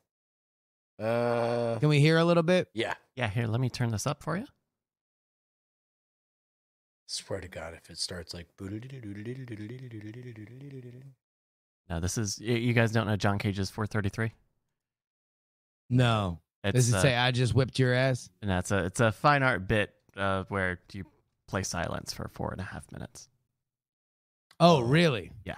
Uh, 0.98 1.78
Can 1.78 1.89
we 1.89 2.01
hear 2.01 2.19
a 2.19 2.24
little 2.24 2.43
bit? 2.43 2.69
yeah. 2.74 2.94
Yeah, 3.16 3.28
here, 3.28 3.47
let 3.47 3.61
me 3.61 3.69
turn 3.69 3.90
this 3.90 4.07
up 4.07 4.23
for 4.23 4.36
you. 4.39 4.47
Swear 7.07 7.40
to 7.40 7.48
God, 7.48 7.74
if 7.74 7.90
it 7.90 7.98
starts 7.98 8.32
like 8.32 8.47
No, 11.89 12.01
this 12.01 12.16
is 12.16 12.39
you 12.39 12.73
guys 12.73 12.93
don't 12.93 13.07
know 13.07 13.16
John 13.16 13.39
Cage's 13.39 13.69
433. 13.69 14.32
No. 15.90 16.39
It's 16.62 16.74
Does 16.74 16.89
it 16.93 16.97
uh, 16.97 17.03
say 17.03 17.16
I 17.16 17.31
just 17.31 17.55
whipped 17.55 17.78
your 17.78 17.95
ass? 17.95 18.28
and 18.43 18.51
that's 18.51 18.70
a 18.70 18.85
it's 18.85 19.01
a 19.01 19.12
fine 19.12 19.43
art 19.43 19.66
bit 19.66 19.95
uh, 20.16 20.45
where 20.49 20.78
you 20.93 21.05
play 21.49 21.62
silence 21.62 22.12
for 22.12 22.28
four 22.35 22.53
and 22.53 22.61
a 22.61 22.65
half 22.65 22.91
minutes. 22.93 23.28
Oh, 24.61 24.81
really? 24.81 25.32
Yeah. 25.45 25.57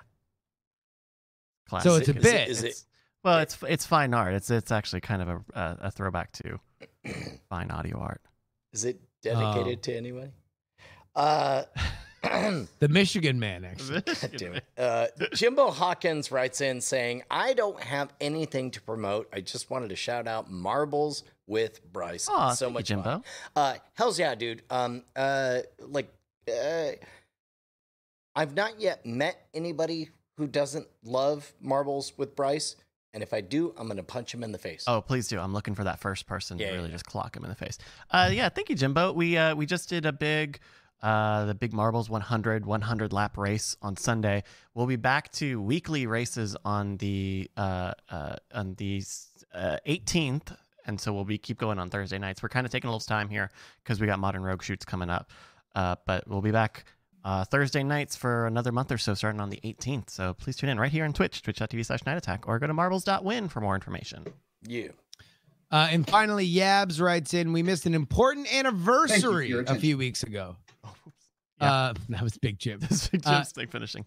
Classic. 1.69 1.91
So 1.91 1.97
it's 1.97 2.09
a 2.09 2.15
bit. 2.15 2.49
is 2.49 2.63
it- 2.63 2.67
It's- 2.67 2.87
well, 3.25 3.39
it's 3.39 3.57
it's 3.69 3.87
fine 3.87 4.15
art. 4.15 4.35
It's 4.35 4.51
it's 4.51 4.73
actually 4.73 5.01
kind 5.01 5.23
of 5.23 5.29
a 5.29 5.41
a, 5.55 5.79
a 5.83 5.91
throwback 5.93 6.33
to 6.33 6.59
fine 7.49 7.71
audio 7.71 7.99
art. 7.99 8.21
Is 8.73 8.85
it 8.85 9.01
dedicated 9.23 9.79
Oh. 9.79 9.83
to 9.83 9.97
anybody? 9.97 10.31
Uh, 11.15 11.63
The 12.79 12.89
Michigan 12.89 13.39
man, 13.41 13.65
actually. 13.65 14.01
God 14.07 14.31
damn 14.37 14.55
it. 14.55 14.65
Uh, 14.79 15.07
Jimbo 15.35 15.71
Hawkins 15.71 16.31
writes 16.31 16.61
in 16.61 16.81
saying, 16.81 17.23
I 17.31 17.53
don't 17.55 17.81
have 17.81 18.13
anything 18.21 18.71
to 18.73 18.81
promote. 18.83 19.29
I 19.33 19.41
just 19.41 19.71
wanted 19.71 19.89
to 19.91 19.97
shout 19.97 20.27
out 20.29 20.51
Marbles 20.51 21.25
with 21.47 21.81
Bryce. 21.93 22.29
Aw, 22.29 22.53
so 22.55 22.67
thank 22.67 22.71
you, 22.71 22.75
much 22.75 22.87
Jimbo. 22.87 23.03
fun. 23.05 23.23
Uh, 23.57 23.75
hell's 23.95 24.19
yeah, 24.19 24.35
dude. 24.35 24.63
Um, 24.71 25.03
uh, 25.17 25.59
like, 25.81 26.13
uh, 26.49 26.91
I've 28.35 28.55
not 28.55 28.81
yet 28.81 29.05
met 29.05 29.47
anybody 29.55 30.09
who 30.39 30.47
doesn't 30.47 30.87
love 31.05 31.53
Marbles 31.61 32.13
with 32.17 32.35
Bryce. 32.35 32.77
And 33.15 33.23
if 33.23 33.35
I 33.35 33.43
do, 33.43 33.75
I'm 33.77 33.87
going 33.89 33.99
to 33.99 34.03
punch 34.03 34.33
him 34.33 34.43
in 34.43 34.53
the 34.53 34.59
face. 34.59 34.85
Oh, 34.87 35.03
please 35.03 35.29
do. 35.29 35.39
I'm 35.39 35.53
looking 35.53 35.75
for 35.75 35.85
that 35.85 36.01
first 36.01 36.27
person 36.27 36.59
Yeah, 36.59 36.67
to 36.69 36.73
yeah, 36.73 36.77
really 36.79 36.89
yeah. 36.89 36.95
just 36.95 37.05
clock 37.05 37.37
him 37.37 37.45
in 37.45 37.51
the 37.51 37.57
face. 37.57 37.77
Uh, 38.11 38.31
yeah, 38.33 38.49
thank 38.49 38.71
you, 38.71 38.75
Jimbo. 38.75 39.13
We 39.13 39.37
uh, 39.37 39.55
we 39.55 39.67
just 39.67 39.91
did 39.91 40.07
a 40.07 40.13
big 40.13 40.61
uh, 41.03 41.47
the 41.47 41.55
big 41.55 41.73
marbles 41.73 42.09
100 42.09 42.65
100 42.65 43.13
lap 43.13 43.37
race 43.37 43.77
on 43.83 43.97
Sunday. 43.97 44.45
We'll 44.75 44.87
be 44.87 44.97
back 44.97 45.33
to 45.33 45.61
weekly 45.61 46.07
races 46.07 46.57
on 46.65 46.97
the 46.99 47.51
uh, 47.57 47.93
uh, 48.09 48.37
on 48.55 48.75
the 48.75 49.03
uh, 49.53 49.79
18th, 49.87 50.57
and 50.87 51.01
so 51.01 51.13
we'll 51.13 51.25
be 51.25 51.39
keep 51.39 51.59
going 51.59 51.79
on 51.79 51.91
Thursday 51.91 52.19
nights. 52.19 52.43
We're 52.43 52.49
kind 52.51 52.65
of 52.65 52.73
taking 52.73 52.89
a 52.89 52.93
little 52.93 53.05
time 53.05 53.29
here 53.29 53.51
because 53.83 54.01
we 54.01 54.07
got 54.07 54.19
modern 54.19 54.43
rogue 54.43 54.63
shoots 54.63 54.85
coming 54.85 55.11
up, 55.11 55.31
uh, 55.75 55.97
but 56.07 56.27
we'll 56.29 56.43
be 56.43 56.53
back. 56.53 56.85
Uh, 57.25 57.45
Thursday 57.45 57.85
nights 57.85 58.17
for 58.17 58.49
another 58.49 58.73
month 58.73 58.91
or 58.91 58.99
so, 58.99 59.15
starting 59.15 59.41
on 59.41 59.49
the 59.49 59.61
18th. 59.63 60.11
So 60.11 60.35
please 60.35 60.57
tune 60.57 60.71
in 60.71 60.81
right 60.81 60.91
here 60.91 61.05
on 61.05 61.13
Twitch, 61.13 61.41
twitch.tv 61.41 61.87
slash 61.87 62.05
night 62.05 62.17
attack, 62.17 62.49
or 62.49 62.59
go 62.59 62.67
to 62.67 62.75
marbles.win 62.75 63.49
for 63.49 63.61
more 63.61 63.77
information. 63.77 64.27
You. 64.67 64.93
Uh, 65.71 65.89
and 65.93 66.07
finally, 66.09 66.53
Yabs 66.53 67.01
writes 67.01 67.33
in, 67.33 67.53
we 67.53 67.63
missed 67.63 67.87
an 67.87 67.95
important 67.95 68.53
anniversary 68.53 69.53
a 69.53 69.77
few 69.77 69.97
weeks 69.97 70.25
ago. 70.25 70.57
Yeah. 71.63 71.73
Uh, 71.73 71.95
that 72.11 72.23
was 72.23 72.37
Big 72.39 72.59
Jim. 72.59 72.81
This 72.89 73.09
big 73.09 73.23
Uh, 73.25 73.35
Jim's 73.37 73.53
thing 73.53 73.69
finishing. 73.69 74.05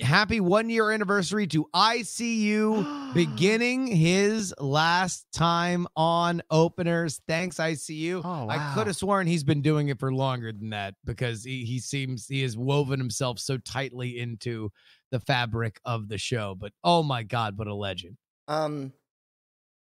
Happy 0.00 0.40
one 0.40 0.70
year 0.70 0.90
anniversary 0.90 1.46
to 1.48 1.68
ICU 1.74 3.12
beginning 3.14 3.86
his 3.86 4.54
last 4.58 5.26
time 5.34 5.86
on 5.94 6.42
openers. 6.50 7.20
Thanks, 7.28 7.56
ICU. 7.56 8.22
Oh, 8.24 8.48
I 8.48 8.72
could 8.74 8.86
have 8.86 8.96
sworn 8.96 9.26
he's 9.26 9.44
been 9.44 9.60
doing 9.60 9.88
it 9.88 10.00
for 10.00 10.14
longer 10.14 10.50
than 10.50 10.70
that 10.70 10.94
because 11.04 11.44
he, 11.44 11.64
he 11.66 11.78
seems 11.78 12.26
he 12.26 12.40
has 12.42 12.56
woven 12.56 12.98
himself 12.98 13.38
so 13.38 13.58
tightly 13.58 14.18
into 14.18 14.72
the 15.10 15.20
fabric 15.20 15.78
of 15.84 16.08
the 16.08 16.16
show. 16.18 16.54
But 16.58 16.72
oh 16.82 17.02
my 17.02 17.22
God, 17.22 17.58
what 17.58 17.68
a 17.68 17.74
legend. 17.74 18.16
Um, 18.48 18.94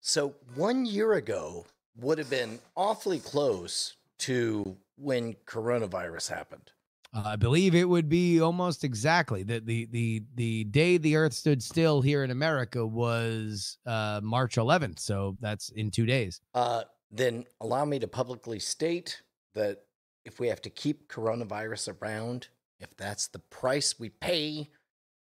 so 0.02 0.34
one 0.56 0.88
year 0.88 1.14
ago 1.14 1.68
would 1.98 2.18
have 2.18 2.30
been 2.30 2.58
awfully 2.76 3.20
close 3.20 3.96
to 4.20 4.76
when 4.98 5.36
coronavirus 5.46 6.30
happened. 6.30 6.72
Uh, 7.14 7.24
I 7.26 7.36
believe 7.38 7.76
it 7.76 7.88
would 7.88 8.10
be 8.10 8.42
almost 8.42 8.84
exactly 8.84 9.44
the 9.44 9.60
the 9.60 9.88
the 9.92 10.24
the 10.36 10.64
day 10.66 10.98
the 10.98 11.16
Earth 11.16 11.34
stood 11.34 11.64
still 11.64 12.02
here 12.02 12.24
in 12.24 12.32
America 12.32 12.86
was 12.86 13.78
uh, 13.86 14.20
March 14.22 14.56
11th. 14.56 15.00
So 15.00 15.38
that's 15.40 15.70
in 15.70 15.92
two 15.92 16.06
days. 16.06 16.42
Uh, 16.54 16.84
then 17.12 17.46
allow 17.62 17.86
me 17.86 18.00
to 18.00 18.08
publicly 18.08 18.60
state 18.60 19.22
that 19.54 19.84
if 20.26 20.40
we 20.40 20.48
have 20.48 20.62
to 20.64 20.70
keep 20.70 21.08
coronavirus 21.08 21.96
around, 22.02 22.50
if 22.80 22.96
that's 22.98 23.28
the 23.28 23.40
price 23.40 23.98
we 23.98 24.10
pay 24.10 24.70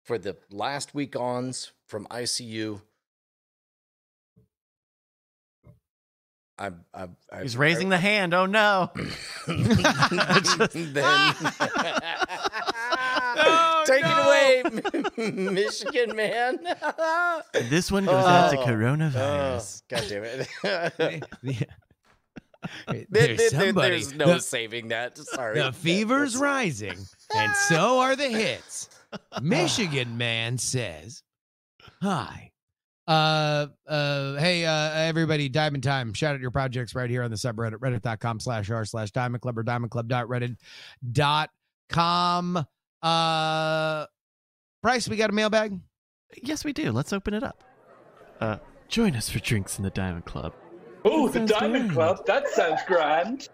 for 0.03 0.17
the 0.17 0.35
last 0.49 0.95
week 0.95 1.15
ons 1.15 1.73
from 1.85 2.07
ICU, 2.07 2.81
I, 6.63 6.71
I, 6.93 7.07
I, 7.31 7.41
He's 7.41 7.57
raising 7.57 7.89
the 7.89 7.97
hand. 7.97 8.33
Oh 8.33 8.45
no. 8.45 8.91
then 9.47 9.57
Oh, 13.35 13.83
take 13.85 14.03
no. 14.03 14.09
it 14.09 14.25
away, 15.17 15.31
Michigan 15.33 16.15
man. 16.15 16.59
This 17.53 17.91
one 17.91 18.05
goes 18.05 18.23
out 18.25 18.51
to 18.51 18.59
Oh, 18.59 18.65
coronavirus. 18.65 19.81
Oh, 19.81 19.95
God 19.97 20.05
damn 20.07 20.23
it. 20.23 20.47
There- 20.63 21.65
There's 22.87 23.07
there- 23.09 23.35
there- 23.37 23.49
somebody. 23.49 23.89
there's 23.89 24.13
no 24.13 24.25
the, 24.35 24.39
saving 24.39 24.87
that. 24.89 25.17
Sorry. 25.17 25.59
the 25.59 25.73
fever's 25.73 26.37
rising, 26.37 26.97
and 27.35 27.53
so 27.67 27.99
are 27.99 28.15
the 28.15 28.29
hits. 28.29 28.89
Michigan 29.41 30.17
man 30.17 30.57
says, 30.57 31.23
"Hi." 32.01 32.51
Uh, 33.05 33.67
uh, 33.87 34.35
hey, 34.35 34.65
uh, 34.65 34.91
everybody, 34.93 35.49
Diamond 35.49 35.83
Time. 35.83 36.13
Shout 36.13 36.35
out 36.35 36.41
your 36.41 36.51
projects 36.51 36.95
right 36.95 37.09
here 37.09 37.23
on 37.23 37.29
the 37.31 37.37
subreddit, 37.37 37.75
reddit.com 37.79 38.39
slash 38.39 38.69
r 38.69 38.85
slash 38.85 39.11
diamond 39.11 39.41
club 39.41 39.57
or 39.57 39.63
diamond 39.63 39.91
club 39.91 40.07
dot 40.07 40.27
reddit 40.27 40.55
dot 41.11 41.49
com 41.89 42.65
Uh, 43.01 44.05
Bryce, 44.81 45.09
we 45.09 45.17
got 45.17 45.29
a 45.29 45.33
mailbag? 45.33 45.77
Yes, 46.41 46.63
we 46.63 46.71
do. 46.73 46.91
Let's 46.91 47.11
open 47.13 47.33
it 47.33 47.43
up. 47.43 47.63
Uh, 48.39 48.57
join 48.87 49.15
us 49.15 49.29
for 49.29 49.39
drinks 49.39 49.77
in 49.77 49.83
the 49.83 49.89
Diamond 49.91 50.25
Club. 50.25 50.53
Oh, 51.05 51.27
the 51.27 51.41
Diamond 51.41 51.91
grand. 51.91 51.91
Club. 51.91 52.25
That 52.25 52.47
sounds 52.47 52.81
grand. 52.87 53.49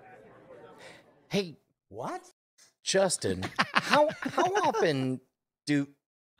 Hey, 1.29 1.57
what? 1.89 2.21
Justin, 2.83 3.43
how 3.73 4.09
how 4.21 4.45
often 4.63 5.19
do 5.67 5.87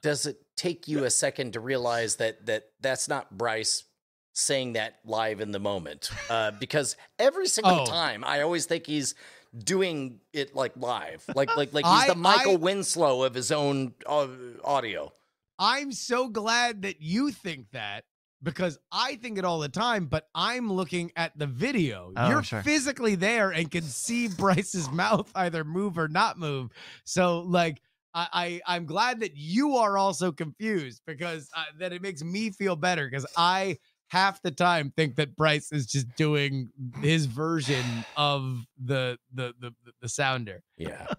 does 0.02 0.26
it 0.26 0.38
take 0.60 0.88
you 0.88 1.06
a 1.06 1.10
second 1.10 1.54
to 1.54 1.60
realize 1.60 2.18
that 2.18 2.46
that 2.48 2.64
that's 2.82 3.08
not 3.08 3.38
Bryce 3.38 3.86
saying 4.34 4.74
that 4.74 5.00
live 5.06 5.40
in 5.42 5.52
the 5.52 5.60
moment? 5.60 6.10
Uh, 6.30 6.52
because 6.52 6.96
every 7.18 7.48
single 7.48 7.82
Oh. 7.82 7.86
time, 7.86 8.24
I 8.24 8.42
always 8.42 8.66
think 8.66 8.86
he's 8.86 9.16
doing 9.58 10.20
it 10.34 10.56
like 10.56 10.74
live, 10.76 11.24
like 11.36 11.56
like 11.56 11.74
like 11.74 11.86
he's 11.86 12.04
I- 12.04 12.08
the 12.08 12.16
Michael 12.16 12.54
I- 12.54 12.58
Winslow 12.58 13.24
of 13.24 13.34
his 13.34 13.52
own 13.52 13.94
uh, 14.06 14.28
audio. 14.64 15.12
I'm 15.58 15.92
so 15.92 16.30
glad 16.30 16.84
that 16.84 17.02
you 17.02 17.32
think 17.32 17.72
that 17.72 18.06
because 18.42 18.80
I 18.92 19.16
think 19.16 19.38
it 19.38 19.44
all 19.44 19.60
the 19.60 19.68
time, 19.68 20.06
but 20.06 20.30
I'm 20.34 20.72
looking 20.72 21.12
at 21.18 21.38
the 21.38 21.48
video. 21.48 22.14
Oh, 22.16 22.30
You're 22.30 22.44
sure. 22.44 22.62
physically 22.62 23.16
there 23.16 23.52
and 23.52 23.70
can 23.70 23.82
see 23.84 24.28
Bryce's 24.30 24.90
mouth 24.90 25.30
either 25.36 25.64
move 25.66 25.98
or 25.98 26.08
not 26.08 26.38
move. 26.40 26.72
So, 27.04 27.40
like, 27.42 27.82
I, 28.14 28.62
I 28.66 28.76
I'm 28.76 28.86
glad 28.86 29.20
that 29.22 29.36
you 29.36 29.78
are 29.78 29.98
also 29.98 30.32
confused 30.32 31.02
because 31.06 31.50
uh, 31.56 31.66
that 31.80 31.94
it 31.94 32.02
makes 32.02 32.24
me 32.24 32.50
feel 32.50 32.76
better 32.76 33.08
because 33.08 33.26
I 33.38 33.78
half 34.10 34.42
the 34.42 34.52
time 34.52 34.92
think 34.96 35.16
that 35.16 35.36
Bryce 35.36 35.72
is 35.72 35.86
just 35.86 36.08
doing 36.16 36.70
his 37.02 37.26
version 37.26 37.86
of 38.18 38.66
the 38.84 39.18
the 39.34 39.54
the, 39.60 39.74
the 40.02 40.10
sounder. 40.10 40.62
Yeah. 40.78 41.08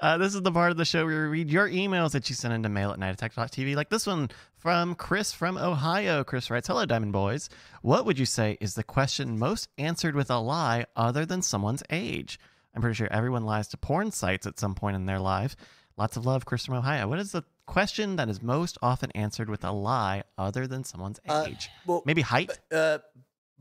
Uh, 0.00 0.16
this 0.16 0.34
is 0.34 0.40
the 0.42 0.52
part 0.52 0.70
of 0.70 0.76
the 0.76 0.84
show 0.84 1.04
where 1.04 1.24
we 1.24 1.40
read 1.40 1.50
your 1.50 1.68
emails 1.68 2.12
that 2.12 2.30
you 2.30 2.34
send 2.34 2.54
into 2.54 2.68
mail 2.68 2.92
at 2.92 2.98
nightattack.tv, 2.98 3.74
like 3.74 3.90
this 3.90 4.06
one 4.06 4.30
from 4.56 4.94
Chris 4.94 5.32
from 5.32 5.58
Ohio. 5.58 6.24
Chris 6.24 6.50
writes, 6.50 6.68
Hello, 6.68 6.86
Diamond 6.86 7.12
Boys. 7.12 7.50
What 7.82 8.06
would 8.06 8.18
you 8.18 8.24
say 8.24 8.56
is 8.60 8.74
the 8.74 8.84
question 8.84 9.38
most 9.38 9.68
answered 9.76 10.14
with 10.14 10.30
a 10.30 10.38
lie 10.38 10.86
other 10.96 11.26
than 11.26 11.42
someone's 11.42 11.82
age? 11.90 12.38
I'm 12.74 12.80
pretty 12.80 12.94
sure 12.94 13.12
everyone 13.12 13.44
lies 13.44 13.68
to 13.68 13.76
porn 13.76 14.12
sites 14.12 14.46
at 14.46 14.58
some 14.58 14.74
point 14.74 14.96
in 14.96 15.06
their 15.06 15.18
life. 15.18 15.56
Lots 15.96 16.16
of 16.16 16.24
love, 16.24 16.44
Chris 16.44 16.64
from 16.66 16.76
Ohio. 16.76 17.08
What 17.08 17.18
is 17.18 17.32
the 17.32 17.44
question 17.66 18.16
that 18.16 18.28
is 18.28 18.42
most 18.42 18.78
often 18.82 19.10
answered 19.12 19.50
with 19.50 19.64
a 19.64 19.70
lie 19.70 20.22
other 20.38 20.66
than 20.66 20.84
someone's 20.84 21.20
Uh, 21.28 21.44
age? 21.48 21.68
Well, 21.86 22.02
Maybe 22.06 22.22
height? 22.22 22.58
uh, 22.72 22.98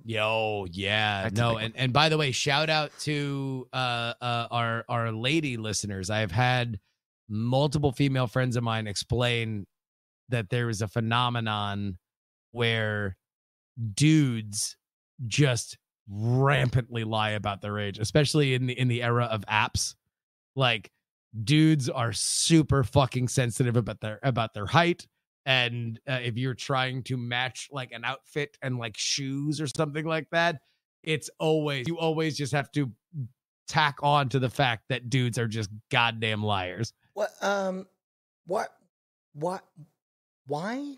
Yo, 0.05 0.65
yeah, 0.71 1.23
That's 1.23 1.35
no, 1.35 1.57
and 1.57 1.75
and 1.75 1.91
by 1.91 2.07
the 2.07 2.17
way, 2.17 2.31
shout 2.31 2.69
out 2.69 2.91
to 3.01 3.67
uh, 3.73 4.13
uh 4.21 4.47
our 4.49 4.85
our 4.87 5.11
lady 5.11 5.57
listeners. 5.57 6.09
I've 6.09 6.31
had 6.31 6.79
multiple 7.27 7.91
female 7.91 8.27
friends 8.27 8.55
of 8.55 8.63
mine 8.63 8.87
explain 8.87 9.67
that 10.29 10.49
there 10.49 10.69
is 10.69 10.81
a 10.81 10.87
phenomenon 10.87 11.97
where 12.51 13.17
dudes 13.93 14.77
just 15.27 15.77
rampantly 16.07 17.03
lie 17.03 17.31
about 17.31 17.61
their 17.61 17.77
age, 17.77 17.99
especially 17.99 18.53
in 18.53 18.67
the 18.67 18.79
in 18.79 18.87
the 18.87 19.03
era 19.03 19.25
of 19.25 19.45
apps. 19.47 19.95
Like 20.55 20.91
dudes 21.43 21.89
are 21.89 22.11
super 22.13 22.83
fucking 22.83 23.27
sensitive 23.27 23.77
about 23.77 24.01
their 24.01 24.19
about 24.23 24.53
their 24.53 24.65
height 24.65 25.05
and 25.45 25.99
uh, 26.09 26.19
if 26.21 26.37
you're 26.37 26.53
trying 26.53 27.01
to 27.03 27.17
match 27.17 27.67
like 27.71 27.91
an 27.91 28.03
outfit 28.03 28.57
and 28.61 28.77
like 28.77 28.97
shoes 28.97 29.61
or 29.61 29.67
something 29.67 30.05
like 30.05 30.27
that 30.31 30.59
it's 31.03 31.29
always 31.39 31.87
you 31.87 31.97
always 31.97 32.35
just 32.35 32.51
have 32.51 32.71
to 32.71 32.91
tack 33.67 33.97
on 34.01 34.27
to 34.27 34.39
the 34.39 34.49
fact 34.49 34.83
that 34.89 35.09
dudes 35.09 35.37
are 35.37 35.47
just 35.47 35.69
goddamn 35.91 36.43
liars 36.43 36.93
What 37.13 37.31
um 37.41 37.85
what 38.47 38.69
what 39.33 39.63
Why? 40.47 40.95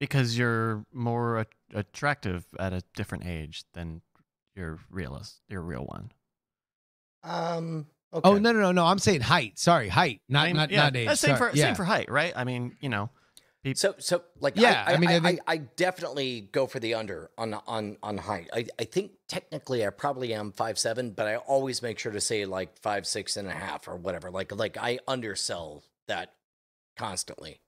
because 0.00 0.36
you're 0.36 0.84
more 0.92 1.38
a- 1.38 1.46
attractive 1.74 2.44
at 2.58 2.72
a 2.72 2.82
different 2.96 3.24
age 3.26 3.64
than 3.74 4.02
your 4.56 4.78
realist, 4.90 5.40
your 5.48 5.60
real 5.62 5.84
one. 5.84 6.10
Um. 7.22 7.86
Okay. 8.12 8.28
Oh 8.28 8.38
no 8.38 8.52
no 8.52 8.60
no 8.60 8.72
no! 8.72 8.86
I'm 8.86 8.98
saying 8.98 9.20
height. 9.20 9.58
Sorry, 9.58 9.88
height, 9.88 10.22
not 10.28 10.46
Same- 10.46 10.56
not 10.56 10.70
yeah, 10.70 10.84
not 10.84 10.96
age. 10.96 11.08
uh, 11.08 11.14
Same 11.14 11.36
Sorry. 11.36 11.50
for 11.52 11.56
yeah. 11.56 11.64
same 11.66 11.74
for 11.74 11.84
height, 11.84 12.10
right? 12.10 12.32
I 12.34 12.44
mean, 12.44 12.76
you 12.80 12.88
know, 12.88 13.10
So, 13.74 13.94
so 13.98 14.22
like, 14.40 14.54
Yeah, 14.56 14.82
I, 14.86 14.94
I 14.94 14.96
mean, 14.96 15.10
I 15.10 15.16
I, 15.16 15.20
think- 15.20 15.40
I, 15.46 15.56
definitely 15.58 16.48
go 16.52 16.66
for 16.66 16.80
the 16.80 16.94
under 16.94 17.30
on 17.36 17.52
on 17.66 17.98
on 18.02 18.16
height. 18.16 18.48
I, 18.52 18.64
I 18.78 18.84
think 18.84 19.12
technically 19.28 19.86
I 19.86 19.90
probably 19.90 20.32
am 20.32 20.52
five 20.52 20.78
seven, 20.78 21.10
but 21.10 21.26
I 21.28 21.36
always 21.36 21.82
make 21.82 21.98
sure 21.98 22.10
to 22.12 22.20
say 22.20 22.46
like 22.46 22.78
five 22.78 23.06
six 23.06 23.36
and 23.36 23.46
a 23.46 23.52
half 23.52 23.86
or 23.88 23.96
whatever. 23.96 24.30
Like, 24.30 24.54
like 24.56 24.78
I 24.78 25.00
undersell 25.06 25.82
that 26.06 26.32
constantly. 26.96 27.60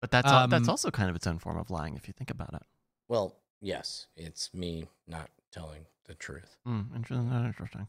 but 0.00 0.12
that's 0.12 0.30
al- 0.30 0.46
that's 0.46 0.68
Um, 0.68 0.70
also 0.70 0.90
kind 0.92 1.10
of 1.10 1.16
its 1.16 1.26
own 1.26 1.40
form 1.40 1.58
of 1.58 1.68
lying 1.70 1.96
if 1.96 2.06
you 2.06 2.14
think 2.16 2.30
about 2.30 2.54
it. 2.54 2.62
Well, 3.08 3.34
yes, 3.60 4.06
it's 4.16 4.54
me 4.54 4.86
not 5.08 5.30
telling 5.50 5.86
the 6.04 6.14
truth. 6.14 6.58
Mm, 6.64 6.94
interesting. 6.94 7.32
Interesting. 7.44 7.88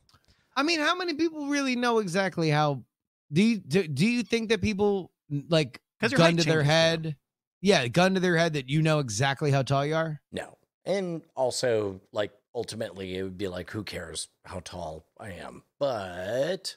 I 0.58 0.64
mean, 0.64 0.80
how 0.80 0.96
many 0.96 1.14
people 1.14 1.46
really 1.48 1.76
know 1.76 2.00
exactly 2.00 2.50
how? 2.50 2.84
Do 3.32 3.42
you 3.44 3.60
do, 3.60 3.88
do 3.88 4.06
you 4.06 4.24
think 4.24 4.50
that 4.50 4.62
people 4.62 5.12
like 5.30 5.82
'Cause 6.02 6.12
your 6.12 6.18
gun 6.18 6.34
height 6.34 6.40
to 6.40 6.46
their 6.46 6.62
changes, 6.62 6.68
head? 6.68 7.16
Yeah, 7.62 7.88
gun 7.88 8.16
to 8.16 8.20
their 8.20 8.36
head 8.38 8.54
that 8.54 8.68
you 8.70 8.82
know 8.82 9.00
exactly 9.00 9.52
how 9.52 9.62
tall 9.62 9.86
you 9.86 9.96
are. 9.96 10.22
No, 10.32 10.58
and 10.84 11.22
also 11.36 12.02
like 12.12 12.32
ultimately 12.56 13.16
it 13.18 13.24
would 13.24 13.38
be 13.38 13.48
like, 13.48 13.70
who 13.70 13.84
cares 13.84 14.30
how 14.46 14.60
tall 14.62 15.06
I 15.20 15.32
am? 15.32 15.64
But 15.80 16.76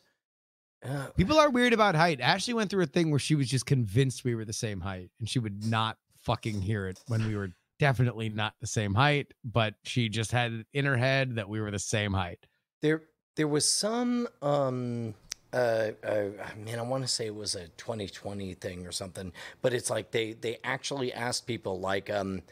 uh, 0.84 1.08
People 1.16 1.38
are 1.38 1.48
weird 1.50 1.72
about 1.72 1.94
height. 1.94 2.20
Ashley 2.20 2.52
went 2.54 2.68
through 2.70 2.82
a 2.84 2.86
thing 2.86 3.10
where 3.10 3.18
she 3.18 3.34
was 3.34 3.48
just 3.48 3.64
convinced 3.66 4.24
we 4.24 4.34
were 4.34 4.44
the 4.44 4.52
same 4.52 4.80
height, 4.80 5.10
and 5.20 5.28
she 5.28 5.38
would 5.38 5.64
not 5.66 5.96
fucking 6.18 6.60
hear 6.60 6.86
it 6.86 7.00
when 7.06 7.26
we 7.26 7.34
were 7.36 7.50
definitely 7.78 8.28
not 8.28 8.54
the 8.60 8.66
same 8.66 8.94
height. 8.94 9.32
But 9.44 9.74
she 9.84 10.08
just 10.10 10.32
had 10.32 10.52
it 10.52 10.66
in 10.74 10.84
her 10.84 10.96
head 10.98 11.36
that 11.36 11.48
we 11.48 11.60
were 11.60 11.70
the 11.70 11.78
same 11.78 12.12
height. 12.12 12.46
There, 12.82 13.02
there 13.40 13.48
was 13.48 13.66
some. 13.66 14.28
Um, 14.42 15.14
uh, 15.54 15.92
uh, 16.04 16.24
man, 16.62 16.78
I 16.78 16.82
want 16.82 17.04
to 17.04 17.08
say 17.08 17.24
it 17.24 17.34
was 17.34 17.54
a 17.54 17.68
2020 17.68 18.52
thing 18.52 18.86
or 18.86 18.92
something, 18.92 19.32
but 19.62 19.72
it's 19.72 19.88
like 19.88 20.10
they 20.10 20.34
they 20.34 20.58
actually 20.62 21.10
asked 21.10 21.46
people 21.46 21.80
like, 21.80 22.10
um, 22.10 22.42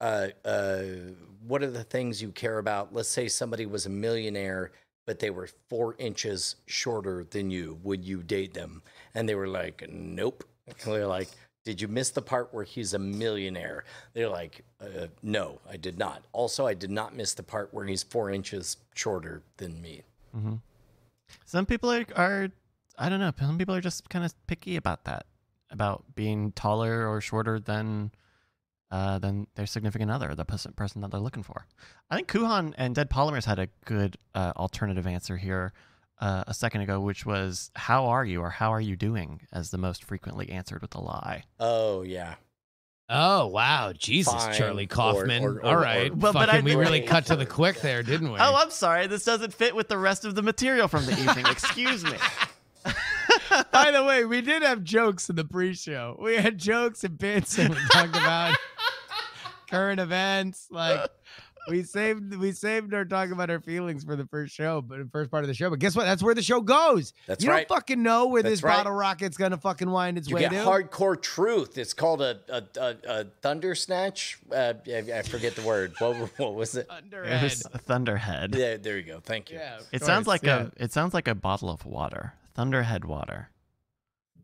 uh, 0.00 0.28
uh, 0.44 0.82
what 1.44 1.64
are 1.64 1.70
the 1.70 1.82
things 1.82 2.22
you 2.22 2.30
care 2.30 2.58
about? 2.58 2.94
Let's 2.94 3.08
say 3.08 3.26
somebody 3.26 3.66
was 3.66 3.86
a 3.86 3.90
millionaire, 3.90 4.70
but 5.04 5.18
they 5.18 5.30
were 5.30 5.48
four 5.68 5.96
inches 5.98 6.54
shorter 6.66 7.26
than 7.28 7.50
you. 7.50 7.80
Would 7.82 8.04
you 8.04 8.22
date 8.22 8.54
them? 8.54 8.82
And 9.16 9.28
they 9.28 9.34
were 9.34 9.48
like, 9.48 9.84
nope. 9.90 10.44
And 10.68 10.76
they're 10.94 11.08
like. 11.08 11.28
Did 11.64 11.80
you 11.80 11.88
miss 11.88 12.10
the 12.10 12.22
part 12.22 12.54
where 12.54 12.62
he's 12.62 12.94
a 12.94 12.98
millionaire? 13.00 13.82
They're 14.14 14.28
like, 14.28 14.64
uh, 14.80 15.08
no, 15.20 15.58
I 15.68 15.76
did 15.76 15.98
not. 15.98 16.22
Also, 16.30 16.64
I 16.64 16.74
did 16.74 16.92
not 16.92 17.16
miss 17.16 17.34
the 17.34 17.42
part 17.42 17.74
where 17.74 17.86
he's 17.86 18.04
four 18.04 18.30
inches 18.30 18.76
shorter 18.94 19.42
than 19.56 19.82
me. 19.82 20.04
Hmm 20.36 20.54
Some 21.44 21.66
people 21.66 21.90
are, 21.90 22.04
are, 22.14 22.48
I 22.98 23.08
don't 23.08 23.20
know. 23.20 23.32
Some 23.38 23.58
people 23.58 23.74
are 23.74 23.80
just 23.80 24.08
kind 24.08 24.24
of 24.24 24.34
picky 24.46 24.76
about 24.76 25.04
that, 25.04 25.26
about 25.70 26.04
being 26.14 26.52
taller 26.52 27.08
or 27.08 27.20
shorter 27.20 27.58
than, 27.58 28.10
uh, 28.90 29.18
than 29.18 29.46
their 29.54 29.66
significant 29.66 30.10
other, 30.10 30.34
the 30.34 30.44
person 30.44 30.72
person 30.72 31.00
that 31.00 31.10
they're 31.10 31.20
looking 31.20 31.42
for. 31.42 31.66
I 32.10 32.16
think 32.16 32.28
Kuhan 32.28 32.74
and 32.76 32.94
Dead 32.94 33.10
Polymers 33.10 33.44
had 33.46 33.58
a 33.58 33.68
good 33.84 34.16
uh, 34.34 34.52
alternative 34.56 35.06
answer 35.06 35.36
here 35.38 35.72
uh, 36.20 36.44
a 36.46 36.54
second 36.54 36.82
ago, 36.82 37.00
which 37.00 37.26
was 37.26 37.70
"How 37.74 38.06
are 38.06 38.24
you?" 38.24 38.40
or 38.40 38.50
"How 38.50 38.72
are 38.72 38.80
you 38.80 38.96
doing?" 38.96 39.40
as 39.52 39.70
the 39.70 39.78
most 39.78 40.04
frequently 40.04 40.50
answered 40.50 40.82
with 40.82 40.94
a 40.94 41.00
lie. 41.00 41.44
Oh 41.58 42.02
yeah. 42.02 42.36
Oh 43.08 43.46
wow, 43.46 43.92
Jesus, 43.96 44.32
Fine, 44.32 44.54
Charlie 44.54 44.86
Kaufman. 44.88 45.44
or- 45.44 45.58
or- 45.60 45.64
All 45.64 45.76
right, 45.76 46.10
or- 46.10 46.16
Well, 46.16 46.32
but 46.32 46.48
I 46.50 46.60
we 46.60 46.74
really 46.74 47.02
cut 47.02 47.26
to 47.26 47.36
the 47.36 47.46
quick 47.58 47.80
there, 47.80 48.02
didn't 48.02 48.32
we? 48.32 48.38
Oh, 48.40 48.54
I'm 48.56 48.70
sorry. 48.70 49.06
This 49.06 49.24
doesn't 49.24 49.54
fit 49.54 49.76
with 49.76 49.88
the 49.88 49.98
rest 49.98 50.24
of 50.24 50.34
the 50.34 50.42
material 50.42 50.88
from 50.88 51.06
the 51.06 51.12
evening. 51.12 51.46
Excuse 51.46 52.02
me. 52.04 52.16
By 53.72 53.90
the 53.92 54.02
way, 54.04 54.24
we 54.24 54.40
did 54.40 54.62
have 54.62 54.82
jokes 54.82 55.30
in 55.30 55.36
the 55.36 55.44
pre-show. 55.44 56.16
We 56.20 56.34
had 56.36 56.58
jokes 56.58 57.04
and 57.04 57.16
bits, 57.16 57.58
and 57.58 57.70
we 57.74 57.80
talked 57.92 58.10
about 58.16 58.56
current 59.70 60.00
events. 60.00 60.66
Like 60.70 61.08
we 61.68 61.82
saved, 61.82 62.34
we 62.36 62.52
saved 62.52 62.94
our 62.94 63.04
talk 63.04 63.30
about 63.30 63.50
our 63.50 63.60
feelings 63.60 64.04
for 64.04 64.16
the 64.16 64.26
first 64.26 64.54
show, 64.54 64.80
but 64.80 64.98
the 64.98 65.08
first 65.10 65.30
part 65.30 65.44
of 65.44 65.48
the 65.48 65.54
show. 65.54 65.70
But 65.70 65.78
guess 65.78 65.96
what? 65.96 66.04
That's 66.04 66.22
where 66.22 66.34
the 66.34 66.42
show 66.42 66.60
goes. 66.60 67.12
That's 67.26 67.42
you 67.44 67.50
right. 67.50 67.66
don't 67.66 67.76
fucking 67.76 68.02
know 68.02 68.26
where 68.28 68.42
That's 68.42 68.56
this 68.56 68.62
right. 68.62 68.76
bottle 68.76 68.92
rocket's 68.92 69.36
gonna 69.36 69.56
fucking 69.56 69.90
wind 69.90 70.18
its 70.18 70.28
You 70.28 70.36
way 70.36 70.42
get 70.42 70.50
to. 70.50 70.56
hardcore 70.58 71.20
truth. 71.20 71.78
It's 71.78 71.92
called 71.94 72.22
a 72.22 72.38
a, 72.48 72.62
a, 72.80 72.96
a 73.20 73.24
thunder 73.42 73.74
snatch. 73.74 74.38
Uh, 74.50 74.74
I, 74.86 75.04
I 75.14 75.22
forget 75.22 75.54
the 75.56 75.62
word. 75.62 75.94
What 75.98 76.16
what 76.38 76.54
was 76.54 76.74
it? 76.76 76.88
It 77.12 77.42
was 77.42 77.62
Thunderhead. 77.62 78.54
Yeah, 78.54 78.76
there 78.76 78.96
you 78.96 79.02
go. 79.04 79.20
Thank 79.20 79.50
you. 79.50 79.58
Yeah, 79.58 79.78
of 79.78 79.86
It 79.92 80.02
sounds 80.04 80.26
like 80.26 80.42
yeah. 80.42 80.68
a. 80.78 80.84
It 80.84 80.92
sounds 80.92 81.14
like 81.14 81.28
a 81.28 81.34
bottle 81.34 81.70
of 81.70 81.84
water. 81.84 82.34
Thunderhead 82.54 83.04
water. 83.04 83.50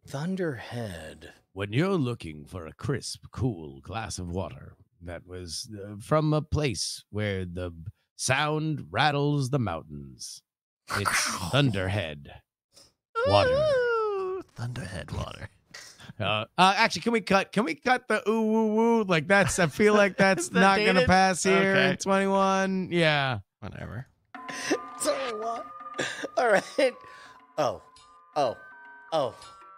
Thunderhead. 0.07 1.33
when 1.53 1.73
you're 1.73 1.91
looking 1.97 2.45
for 2.45 2.67
a 2.67 2.73
crisp, 2.73 3.27
cool 3.31 3.81
glass 3.81 4.19
of 4.19 4.29
water 4.29 4.75
that 5.05 5.27
was 5.27 5.71
uh, 5.75 5.95
from 6.01 6.33
a 6.33 6.43
place 6.43 7.05
where 7.11 7.45
the 7.45 7.73
sound 8.17 8.87
rattles 8.91 9.51
the 9.51 9.59
mountains, 9.59 10.43
it's 10.97 11.11
Thunderhead. 11.51 12.33
Water. 13.29 13.51
Ooh, 13.51 14.43
Thunderhead 14.55 15.11
water. 15.13 15.49
Uh, 16.21 16.45
uh, 16.59 16.75
actually, 16.77 17.03
can 17.03 17.13
we 17.13 17.21
cut? 17.21 17.53
Can 17.53 17.65
we 17.65 17.75
cut 17.75 18.07
the 18.09 18.29
ooh 18.29 18.43
woo 18.43 18.75
woo? 18.75 19.05
Like 19.05 19.27
that's. 19.29 19.59
I 19.59 19.67
feel 19.67 19.95
like 19.95 20.17
that's 20.19 20.45
Is 20.45 20.51
that 20.51 20.61
not 20.61 20.85
gonna 20.85 21.07
pass 21.07 21.43
here. 21.43 21.75
Okay. 21.75 21.97
Twenty 21.97 22.27
one. 22.27 22.89
Yeah. 22.91 23.39
Whatever. 23.61 24.07
Sorry, 24.99 25.33
what? 25.39 25.67
All 26.37 26.49
right. 26.51 26.95
Oh, 27.59 27.81
oh, 28.37 28.57
oh, 29.13 29.35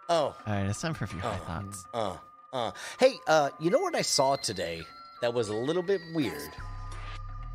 oh. 0.09 0.13
All 0.15 0.35
right, 0.47 0.65
it's 0.65 0.81
time 0.81 0.93
for 0.93 1.05
a 1.05 1.07
few 1.07 1.19
high 1.19 1.39
Oh. 1.41 1.45
thoughts. 1.45 1.85
Uh, 1.93 2.17
uh. 2.51 2.71
Hey, 2.99 3.13
uh, 3.27 3.49
you 3.59 3.69
know 3.69 3.79
what 3.79 3.95
I 3.95 4.01
saw 4.01 4.35
today 4.35 4.81
that 5.25 5.33
was 5.33 5.49
a 5.49 5.55
little 5.55 5.81
bit 5.81 6.01
weird? 6.13 6.51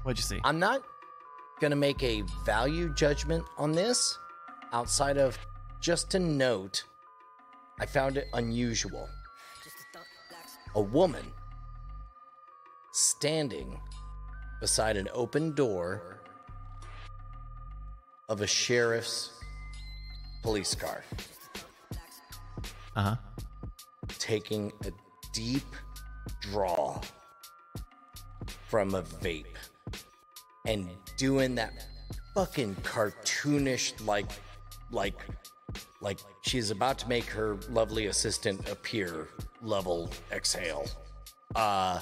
What'd 0.03 0.19
you 0.19 0.25
see? 0.25 0.41
I'm 0.43 0.59
not 0.59 0.83
going 1.61 1.71
to 1.71 1.77
make 1.77 2.03
a 2.03 2.25
value 2.45 2.93
judgment 2.95 3.45
on 3.57 3.71
this 3.71 4.19
outside 4.73 5.17
of 5.19 5.39
just 5.81 6.17
a 6.17 6.19
note. 6.19 6.83
I 7.79 7.87
found 7.87 8.17
it 8.17 8.27
unusual. 8.33 9.09
A 10.75 10.81
woman 10.81 11.25
standing 12.91 13.79
beside 14.61 14.97
an 14.97 15.09
open 15.15 15.53
door 15.55 16.23
of 18.29 18.41
a 18.41 18.49
sheriff's 18.49 19.31
police 20.43 20.75
car, 20.75 21.05
Uh 22.97 23.03
huh. 23.03 23.17
taking 24.19 24.73
a 24.85 24.91
deep 25.33 25.63
draw 26.41 27.01
from 28.71 28.95
a 28.95 29.03
vape 29.03 29.45
and 30.65 30.89
doing 31.17 31.57
that 31.57 31.73
fucking 32.35 32.73
cartoonish 32.77 33.93
like 34.07 34.31
like 34.93 35.17
like 36.01 36.19
she's 36.43 36.71
about 36.71 36.97
to 36.97 37.09
make 37.09 37.25
her 37.25 37.59
lovely 37.69 38.07
assistant 38.07 38.69
appear 38.69 39.27
level 39.61 40.09
exhale 40.31 40.87
uh 41.57 41.99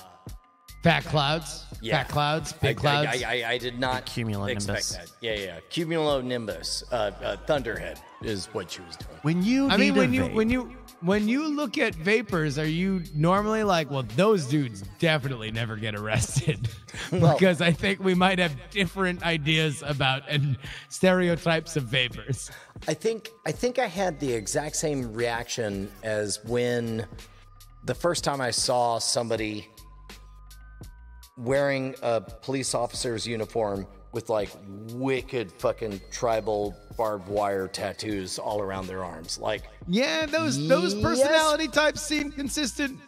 Fat 0.84 1.04
clouds. 1.06 1.64
Yeah. 1.82 1.98
Fat 2.04 2.08
clouds. 2.08 2.54
I, 2.54 2.66
Big 2.68 2.76
clouds. 2.76 3.08
I, 3.24 3.42
I, 3.42 3.50
I 3.50 3.58
did 3.58 3.80
not 3.80 4.06
Cumulonimbus. 4.06 4.52
expect 4.52 4.92
that 4.92 5.10
yeah 5.20 5.34
yeah 5.34 5.60
cumulonimbus 5.70 6.84
uh, 6.92 7.10
uh 7.24 7.36
thunderhead 7.46 7.98
is 8.22 8.46
what 8.52 8.70
she 8.70 8.82
was 8.82 8.96
doing 8.96 9.18
When 9.22 9.42
you 9.42 9.68
I 9.68 9.76
mean, 9.76 9.94
when 9.96 10.10
a 10.10 10.12
you 10.12 10.24
when 10.26 10.48
you 10.50 10.76
when 11.00 11.28
you 11.28 11.54
look 11.54 11.78
at 11.78 11.94
vapors, 11.94 12.58
are 12.58 12.66
you 12.66 13.02
normally 13.14 13.62
like, 13.62 13.90
well, 13.90 14.04
those 14.16 14.46
dudes 14.46 14.82
definitely 14.98 15.50
never 15.50 15.76
get 15.76 15.94
arrested? 15.94 16.68
Well- 17.12 17.38
because 17.38 17.62
I 17.62 17.70
think 17.72 18.00
we 18.00 18.14
might 18.14 18.38
have 18.38 18.54
different 18.70 19.22
ideas 19.22 19.82
about 19.86 20.28
and 20.28 20.58
stereotypes 20.88 21.76
of 21.76 21.84
vapors. 21.84 22.50
I 22.88 22.94
think 22.94 23.30
I 23.46 23.52
think 23.52 23.78
I 23.78 23.86
had 23.86 24.18
the 24.20 24.32
exact 24.32 24.76
same 24.76 25.12
reaction 25.14 25.90
as 26.02 26.44
when 26.44 27.06
the 27.84 27.94
first 27.94 28.24
time 28.24 28.40
I 28.40 28.50
saw 28.50 28.98
somebody 28.98 29.68
wearing 31.36 31.94
a 32.02 32.20
police 32.20 32.74
officer's 32.74 33.26
uniform 33.26 33.86
with 34.18 34.28
like 34.28 34.50
wicked 34.94 35.52
fucking 35.52 36.00
tribal 36.10 36.74
barbed 36.96 37.28
wire 37.28 37.68
tattoos 37.68 38.36
all 38.36 38.60
around 38.60 38.88
their 38.88 39.04
arms. 39.04 39.38
Like 39.38 39.62
Yeah, 39.86 40.26
those 40.26 40.66
those 40.66 40.94
Yes. 40.94 41.02
personality 41.04 41.68
types 41.68 42.02
seem 42.02 42.32
consistent 42.32 42.98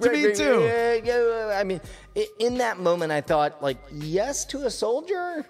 to 0.00 0.08
Right, 0.08 0.12
me 0.14 0.26
right, 0.28 0.34
too. 0.34 0.60
yeah, 0.62 0.94
yeah, 1.04 1.58
I 1.60 1.64
mean, 1.64 1.80
in 2.38 2.56
that 2.58 2.80
moment, 2.80 3.12
I 3.12 3.20
thought, 3.20 3.62
like, 3.62 3.76
yes 3.92 4.44
to 4.46 4.64
a 4.66 4.70
soldier, 4.70 5.46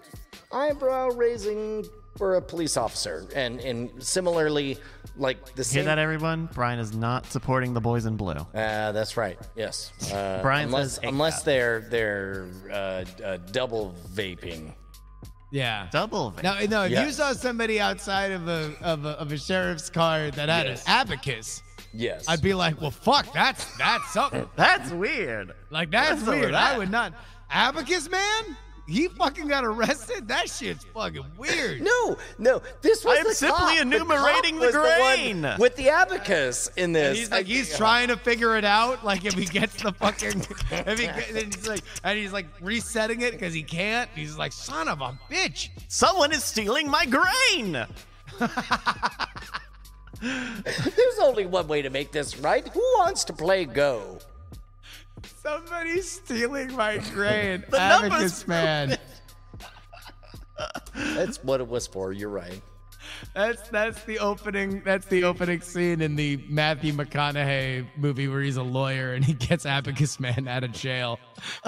eyebrow 0.52 1.08
raising 1.10 1.86
for 2.18 2.34
a 2.34 2.42
police 2.42 2.76
officer, 2.76 3.26
and 3.34 3.60
and 3.60 4.02
similarly, 4.02 4.76
like 5.16 5.38
the 5.54 5.62
Hear 5.62 5.64
same. 5.64 5.84
that, 5.86 5.98
everyone? 5.98 6.48
Brian 6.52 6.78
is 6.80 6.92
not 6.92 7.24
supporting 7.26 7.72
the 7.72 7.80
boys 7.80 8.04
in 8.06 8.16
blue. 8.16 8.34
Uh, 8.34 8.92
that's 8.92 9.16
right. 9.16 9.38
Yes. 9.56 9.92
Uh, 10.12 10.40
Brian 10.42 10.66
unless 10.66 10.94
says 10.96 11.00
unless 11.04 11.42
they're 11.44 11.80
they're 11.90 12.46
uh, 12.70 13.04
uh, 13.24 13.36
double 13.52 13.94
vaping. 14.12 14.72
Yeah. 15.54 15.86
Double. 15.92 16.32
vape. 16.32 16.42
No, 16.42 16.66
no. 16.66 16.84
If 16.84 17.06
you 17.06 17.12
saw 17.12 17.32
somebody 17.32 17.78
outside 17.80 18.32
of 18.32 18.48
a 18.48 18.72
of 18.82 19.04
a, 19.04 19.10
of 19.10 19.30
a 19.30 19.38
sheriff's 19.38 19.88
car 19.88 20.30
that 20.32 20.48
had 20.48 20.66
Yes. 20.66 20.82
an 20.84 20.90
abacus, 20.90 21.62
Yes. 21.92 22.24
I'd 22.28 22.42
be 22.42 22.54
like, 22.54 22.80
well, 22.80 22.90
fuck, 22.90 23.32
that's 23.32 23.64
that's 23.78 24.12
something. 24.12 24.48
That's 24.56 24.90
weird. 24.90 25.52
Like 25.70 25.92
that's 25.92 26.22
What's 26.22 26.22
up 26.24 26.28
with 26.34 26.40
weird. 26.40 26.54
I 26.54 26.76
would 26.76 26.90
not. 26.90 27.12
Abacus 27.50 28.10
man, 28.10 28.56
he 28.86 29.08
fucking 29.08 29.48
got 29.48 29.64
arrested. 29.64 30.28
That 30.28 30.50
shit's 30.50 30.84
fucking 30.94 31.24
weird. 31.38 31.80
no, 31.80 32.18
no. 32.38 32.60
This 32.82 33.04
was 33.04 33.16
I 33.18 33.20
am 33.20 33.32
simply 33.32 33.76
cop. 33.76 33.80
Enumerating 33.80 34.58
cop 34.58 34.62
the 34.66 34.72
grain. 34.72 35.42
one 35.42 35.58
with 35.58 35.76
the 35.76 35.88
abacus 35.88 36.68
in 36.76 36.92
this. 36.92 37.08
And 37.08 37.16
he's 37.16 37.30
like, 37.30 37.46
he's 37.46 37.76
trying 37.76 38.08
to 38.08 38.16
figure 38.16 38.56
it 38.56 38.64
out. 38.64 39.04
Like 39.04 39.24
if 39.24 39.34
he 39.34 39.46
gets 39.46 39.82
the 39.82 39.92
fucking, 39.92 40.40
if 40.70 40.98
he, 40.98 41.06
get- 41.06 41.32
then 41.32 41.46
he's 41.46 41.66
like, 41.66 41.82
and 42.02 42.18
he's 42.18 42.32
like 42.32 42.46
resetting 42.60 43.22
it 43.22 43.32
because 43.32 43.54
he 43.54 43.62
can't. 43.62 44.10
He's 44.14 44.36
like, 44.36 44.52
son 44.52 44.88
of 44.88 45.00
a 45.00 45.18
bitch. 45.30 45.70
Someone 45.88 46.32
is 46.32 46.44
stealing 46.44 46.90
my 46.90 47.06
grain. 47.06 47.86
There's 50.20 51.18
only 51.22 51.46
one 51.46 51.68
way 51.68 51.82
to 51.82 51.90
make 51.90 52.12
this 52.12 52.38
right. 52.38 52.66
Who 52.68 52.80
wants 52.98 53.24
to 53.24 53.32
play 53.32 53.64
Go? 53.64 54.18
Somebody's 55.44 56.10
stealing 56.10 56.74
my 56.74 56.98
grain. 57.12 57.64
The 57.70 57.78
numbers 57.78 58.12
Abacus 58.12 58.48
man. 58.48 58.98
That's 60.94 61.42
what 61.44 61.60
it 61.60 61.68
was 61.68 61.86
for. 61.86 62.12
You're 62.12 62.30
right. 62.30 62.62
That's 63.34 63.68
that's 63.68 64.02
the 64.04 64.18
opening. 64.18 64.82
That's 64.84 65.06
the 65.06 65.24
opening 65.24 65.60
scene 65.60 66.00
in 66.00 66.16
the 66.16 66.44
Matthew 66.48 66.92
McConaughey 66.92 67.86
movie 67.96 68.28
where 68.28 68.40
he's 68.40 68.56
a 68.56 68.62
lawyer 68.62 69.14
and 69.14 69.24
he 69.24 69.34
gets 69.34 69.66
Abacus 69.66 70.20
Man 70.20 70.48
out 70.48 70.64
of 70.64 70.72
jail. 70.72 71.18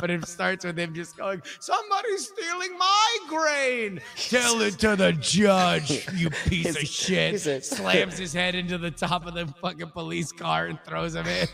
But 0.01 0.11
it 0.11 0.27
starts 0.27 0.65
with 0.65 0.79
him 0.79 0.95
just 0.95 1.17
going, 1.17 1.43
"Somebody's 1.61 2.29
stealing 2.29 2.77
my 2.79 3.19
grain. 3.29 4.01
Tell 4.17 4.61
it 4.61 4.79
to 4.81 4.97
the 4.97 5.13
judge, 5.13 6.09
you 6.15 6.31
piece 6.47 6.71
of 6.77 6.87
shit." 6.87 7.33
he's 7.33 7.69
Slams 7.69 8.19
his 8.19 8.33
head 8.33 8.55
into 8.55 8.79
the 8.79 8.91
top 8.91 9.27
of 9.27 9.35
the 9.35 9.47
fucking 9.61 9.91
police 9.91 10.33
car 10.33 10.67
and 10.67 10.79
throws 10.85 11.15
him 11.15 11.27
in. 11.27 11.49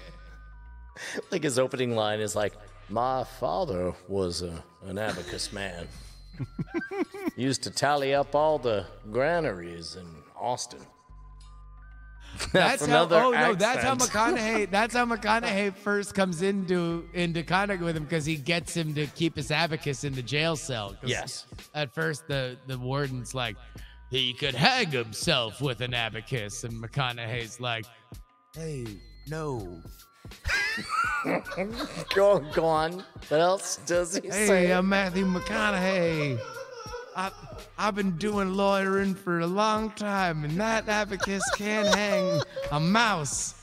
Like 1.31 1.43
his 1.43 1.59
opening 1.59 1.97
line 1.97 2.21
is 2.21 2.37
like, 2.37 2.53
"My 2.89 3.25
father 3.25 3.95
was 4.09 4.43
a, 4.43 4.63
an 4.85 4.99
abacus 4.99 5.53
man. 5.53 5.89
Used 7.37 7.63
to 7.63 7.71
tally 7.71 8.15
up 8.15 8.35
all 8.35 8.59
the 8.59 8.87
granaries 9.11 9.97
in 9.97 10.07
Austin." 10.39 10.81
That's 12.53 12.87
how. 12.87 12.87
another 12.87 13.17
Oh 13.17 13.31
no, 13.31 13.55
that's 13.55 13.83
how. 13.83 13.95
McConaughey. 13.95 14.71
That's 14.71 14.95
how 14.95 15.05
McConaughey 15.05 15.75
first 15.75 16.15
comes 16.15 16.43
into 16.43 17.07
into 17.13 17.43
contact 17.43 17.83
with 17.83 17.97
him 17.97 18.05
because 18.05 18.25
he 18.25 18.37
gets 18.37 18.75
him 18.75 18.95
to 18.95 19.07
keep 19.09 19.37
his 19.37 19.51
abacus 19.51 20.05
in 20.05 20.15
the 20.15 20.23
jail 20.23 20.57
cell. 20.57 20.97
Yes. 21.05 21.47
At 21.75 21.95
first, 21.95 22.27
the 22.29 22.57
the 22.67 22.79
warden's 22.79 23.35
like, 23.35 23.57
he 24.11 24.33
could 24.33 24.55
hang 24.55 24.91
himself 24.91 25.61
with 25.61 25.81
an 25.83 25.95
abacus, 25.95 26.65
and 26.65 26.73
McConaughey's 26.83 27.61
like, 27.61 27.85
hey, 28.55 28.87
no. 29.29 29.81
Go, 32.15 32.41
go 32.55 32.65
on. 32.65 33.05
What 33.29 33.41
else 33.41 33.77
does 33.87 34.17
he 34.17 34.29
Hey, 34.29 34.47
say? 34.47 34.67
Hey, 34.67 34.73
I'm 34.73 34.89
Matthew 34.89 35.25
McConaughey. 35.25 36.41
I, 37.15 37.31
I've 37.79 37.95
been 37.95 38.17
doing 38.17 38.55
lawyering 38.55 39.15
for 39.15 39.41
a 39.41 39.47
long 39.47 39.91
time, 39.91 40.45
and 40.45 40.59
that 40.61 40.89
abacus 40.89 41.43
can't 41.57 41.95
hang 41.95 42.41
a 42.71 42.81
mouse. 42.81 43.55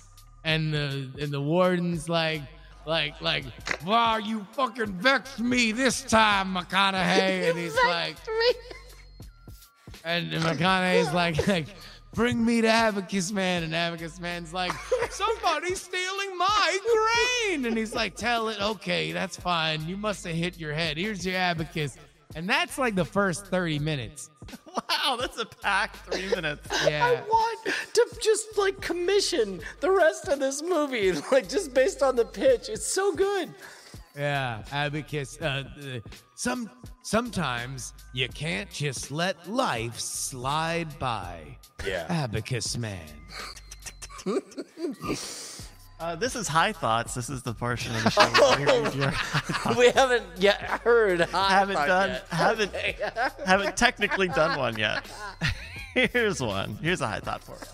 And 0.46 0.74
the 0.74 1.10
and 1.20 1.32
the 1.32 1.41
warden's 1.41 2.08
like, 2.08 2.41
like, 2.86 3.20
like, 3.22 3.44
wow, 3.86 4.18
you 4.18 4.48
fucking 4.54 4.94
vexed 4.94 5.40
me 5.40 5.72
this 5.72 6.02
time, 6.02 6.56
McConaughey. 6.56 7.50
And 7.50 7.60
he's 7.60 7.76
like, 7.86 8.16
and 10.06 10.32
McConaughey's 10.32 11.14
like, 11.14 11.46
like, 11.48 11.68
bring 12.14 12.44
me 12.44 12.61
to 12.61 12.68
Abacus 12.68 13.31
Man. 13.31 13.64
And 13.64 13.73
Abacus 13.73 14.19
Man's 14.19 14.53
like, 14.53 14.72
somebody's 15.10 15.81
stealing 15.81 16.38
my 16.38 16.77
grain. 16.94 17.65
And 17.65 17.77
he's 17.77 17.94
like, 17.94 18.15
tell 18.15 18.49
it, 18.49 18.61
okay, 18.61 19.11
that's 19.11 19.38
fine. 19.38 19.88
You 19.88 19.98
must 19.98 20.26
have 20.26 20.36
hit 20.36 20.60
your 20.60 20.73
head. 20.73 20.98
Here's 20.98 21.26
your 21.26 21.36
abacus. 21.36 21.98
And 22.36 22.48
that's 22.48 22.77
like 22.77 22.95
the 22.95 23.06
first 23.06 23.48
30 23.48 23.80
minutes. 23.80 24.30
Wow, 24.68 25.18
that's 25.19 25.38
a 25.40 25.45
packed 25.45 25.98
three 26.11 26.30
minutes. 26.30 26.68
yeah. 26.88 27.06
I 27.06 27.22
want 27.27 27.76
to 27.94 28.06
just 28.22 28.57
like 28.57 28.80
commission 28.81 29.61
the 29.80 29.91
rest 29.91 30.27
of 30.27 30.40
this 30.40 30.61
movie, 30.61 31.11
like 31.31 31.49
just 31.49 31.73
based 31.73 32.03
on 32.03 32.15
the 32.15 32.26
pitch. 32.26 32.69
It's 32.69 32.86
so 32.86 33.14
good. 33.14 33.53
Yeah, 34.15 34.64
abacus. 34.72 35.40
Uh, 35.41 35.64
uh, 35.80 35.99
some 36.36 36.69
sometimes 37.03 37.94
you 38.14 38.27
can't 38.30 38.69
just 38.69 39.11
let 39.11 39.49
life 39.49 39.99
slide 39.99 40.98
by. 40.99 41.59
Yeah. 41.85 42.06
Abacus 42.10 42.77
man. 42.77 42.99
Uh, 45.99 46.15
this 46.15 46.34
is 46.34 46.47
high 46.47 46.72
thoughts. 46.72 47.14
This 47.14 47.30
is 47.30 47.43
the 47.43 47.53
portion 47.53 47.93
of 47.93 48.03
the 48.06 48.10
show 48.10 48.22
where 48.39 48.60
you 48.61 48.84
read 48.85 48.95
your 48.95 49.10
high 49.11 49.73
we 49.77 49.89
haven't 49.89 50.23
yet 50.38 50.61
heard. 50.61 51.19
haven't 51.19 51.76
Hot 51.76 51.88
done 51.88 52.10
yet. 52.11 52.27
haven't 52.30 52.72
haven't 53.45 53.76
technically 53.76 54.30
done 54.30 54.57
one 54.57 54.77
yet. 54.77 55.06
Here's 55.93 56.41
one. 56.41 56.76
Here's 56.76 57.01
a 57.01 57.07
high 57.07 57.19
thought 57.19 57.43
for 57.43 57.57
it. 57.57 57.69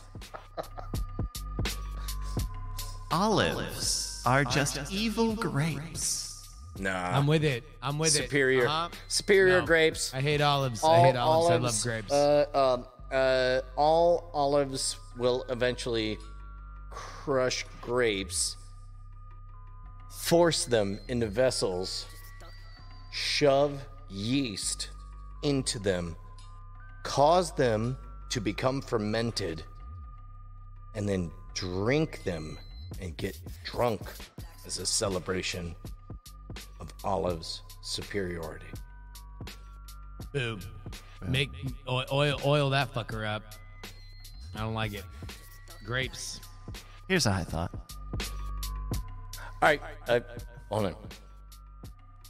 Olives 3.12 4.24
are 4.26 4.44
just 4.44 4.92
evil 4.92 5.36
grapes. 5.36 6.48
Nah. 6.80 7.16
I'm 7.16 7.28
with 7.28 7.44
it. 7.44 7.64
I'm 7.82 8.00
with 8.00 8.10
superior, 8.10 8.64
it. 8.64 8.68
Uh-huh. 8.70 8.90
superior 9.08 9.60
No. 9.62 9.68
grapes. 9.68 10.14
I 10.16 10.22
hate 10.22 10.42
olives. 10.42 10.84
I 10.84 10.88
All 10.88 11.04
hate 11.04 11.16
olives. 11.16 11.52
I 11.52 11.58
love 11.58 11.84
grapes. 11.84 12.12
Uh, 12.12 12.46
um, 12.80 12.86
uh, 13.16 13.62
all 13.78 14.30
olives 14.34 14.98
will 15.18 15.46
eventually 15.48 16.18
crush 16.92 17.66
grapes, 17.82 18.58
force 20.12 20.66
them 20.66 21.00
into 21.08 21.28
vessels, 21.28 22.06
shove 23.14 23.82
yeast 24.10 24.90
into 25.44 25.80
them, 25.80 26.16
cause 27.04 27.54
them 27.54 27.98
to 28.30 28.42
become 28.42 28.82
fermented, 28.82 29.64
and 30.94 31.08
then 31.08 31.32
drink 31.54 32.22
them 32.24 32.60
and 33.02 33.16
get 33.16 33.40
drunk 33.64 34.02
as 34.66 34.80
a 34.80 34.86
celebration 34.86 35.74
of 36.82 36.94
olives' 37.06 37.62
superiority. 37.82 38.66
Boom. 40.34 40.60
Make 41.28 41.50
oil, 41.88 42.06
oil 42.12 42.40
oil 42.46 42.70
that 42.72 42.94
fucker 42.94 43.28
up. 43.28 43.44
I 44.56 44.60
don't 44.60 44.74
like 44.74 44.94
it. 44.94 45.04
Grapes. 45.86 46.40
Here's 47.08 47.26
a 47.26 47.32
high 47.32 47.44
thought. 47.44 47.72
All 49.62 49.70
right, 49.70 49.82
uh, 50.08 50.20
hold 50.70 50.86
on. 50.88 50.96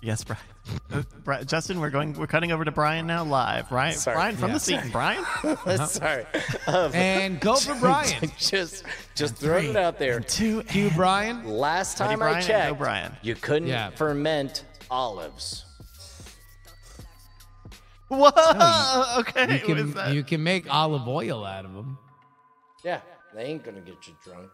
Yes, 0.01 0.23
Brian. 0.23 0.41
Uh, 0.91 1.01
Bri- 1.23 1.45
Justin, 1.45 1.79
we're 1.79 1.89
going. 1.89 2.13
We're 2.13 2.27
cutting 2.27 2.51
over 2.51 2.63
to 2.63 2.71
Brian 2.71 3.07
now 3.07 3.23
live. 3.23 3.71
Right, 3.71 3.93
Sorry. 3.93 4.15
Brian 4.15 4.35
from 4.35 4.49
Yeah. 4.49 4.53
the 4.53 4.59
seat. 4.59 4.79
Brian. 4.91 5.25
Sorry. 5.87 6.25
Um, 6.67 6.91
And 6.93 7.39
go 7.39 7.55
for 7.55 7.73
Brian. 7.79 8.31
just, 8.37 8.83
just 9.15 9.35
throwing 9.35 9.69
it 9.71 9.75
out 9.75 9.97
there. 9.97 10.19
Two. 10.19 10.61
Cue 10.63 10.91
Brian. 10.95 11.43
Last 11.45 11.99
Ready, 11.99 12.09
time 12.11 12.19
Brian, 12.19 12.35
I 12.35 12.37
and 12.39 12.47
checked, 12.47 12.69
go, 12.69 12.75
Brian. 12.75 13.17
you 13.23 13.35
couldn't 13.35 13.67
Yeah. 13.67 13.89
ferment 13.91 14.65
olives. 14.91 15.64
Whoa. 18.09 19.19
okay. 19.19 19.61
You 19.61 19.67
what 19.67 19.77
is 19.79 19.85
can 19.85 19.91
that? 19.93 20.13
you 20.13 20.23
can 20.23 20.43
make 20.43 20.71
olive 20.73 21.07
oil 21.07 21.43
out 21.43 21.65
of 21.65 21.73
them. 21.73 21.97
Yeah, 22.83 23.01
they 23.33 23.45
ain't 23.45 23.63
gonna 23.63 23.81
get 23.81 24.07
you 24.07 24.13
drunk. 24.23 24.49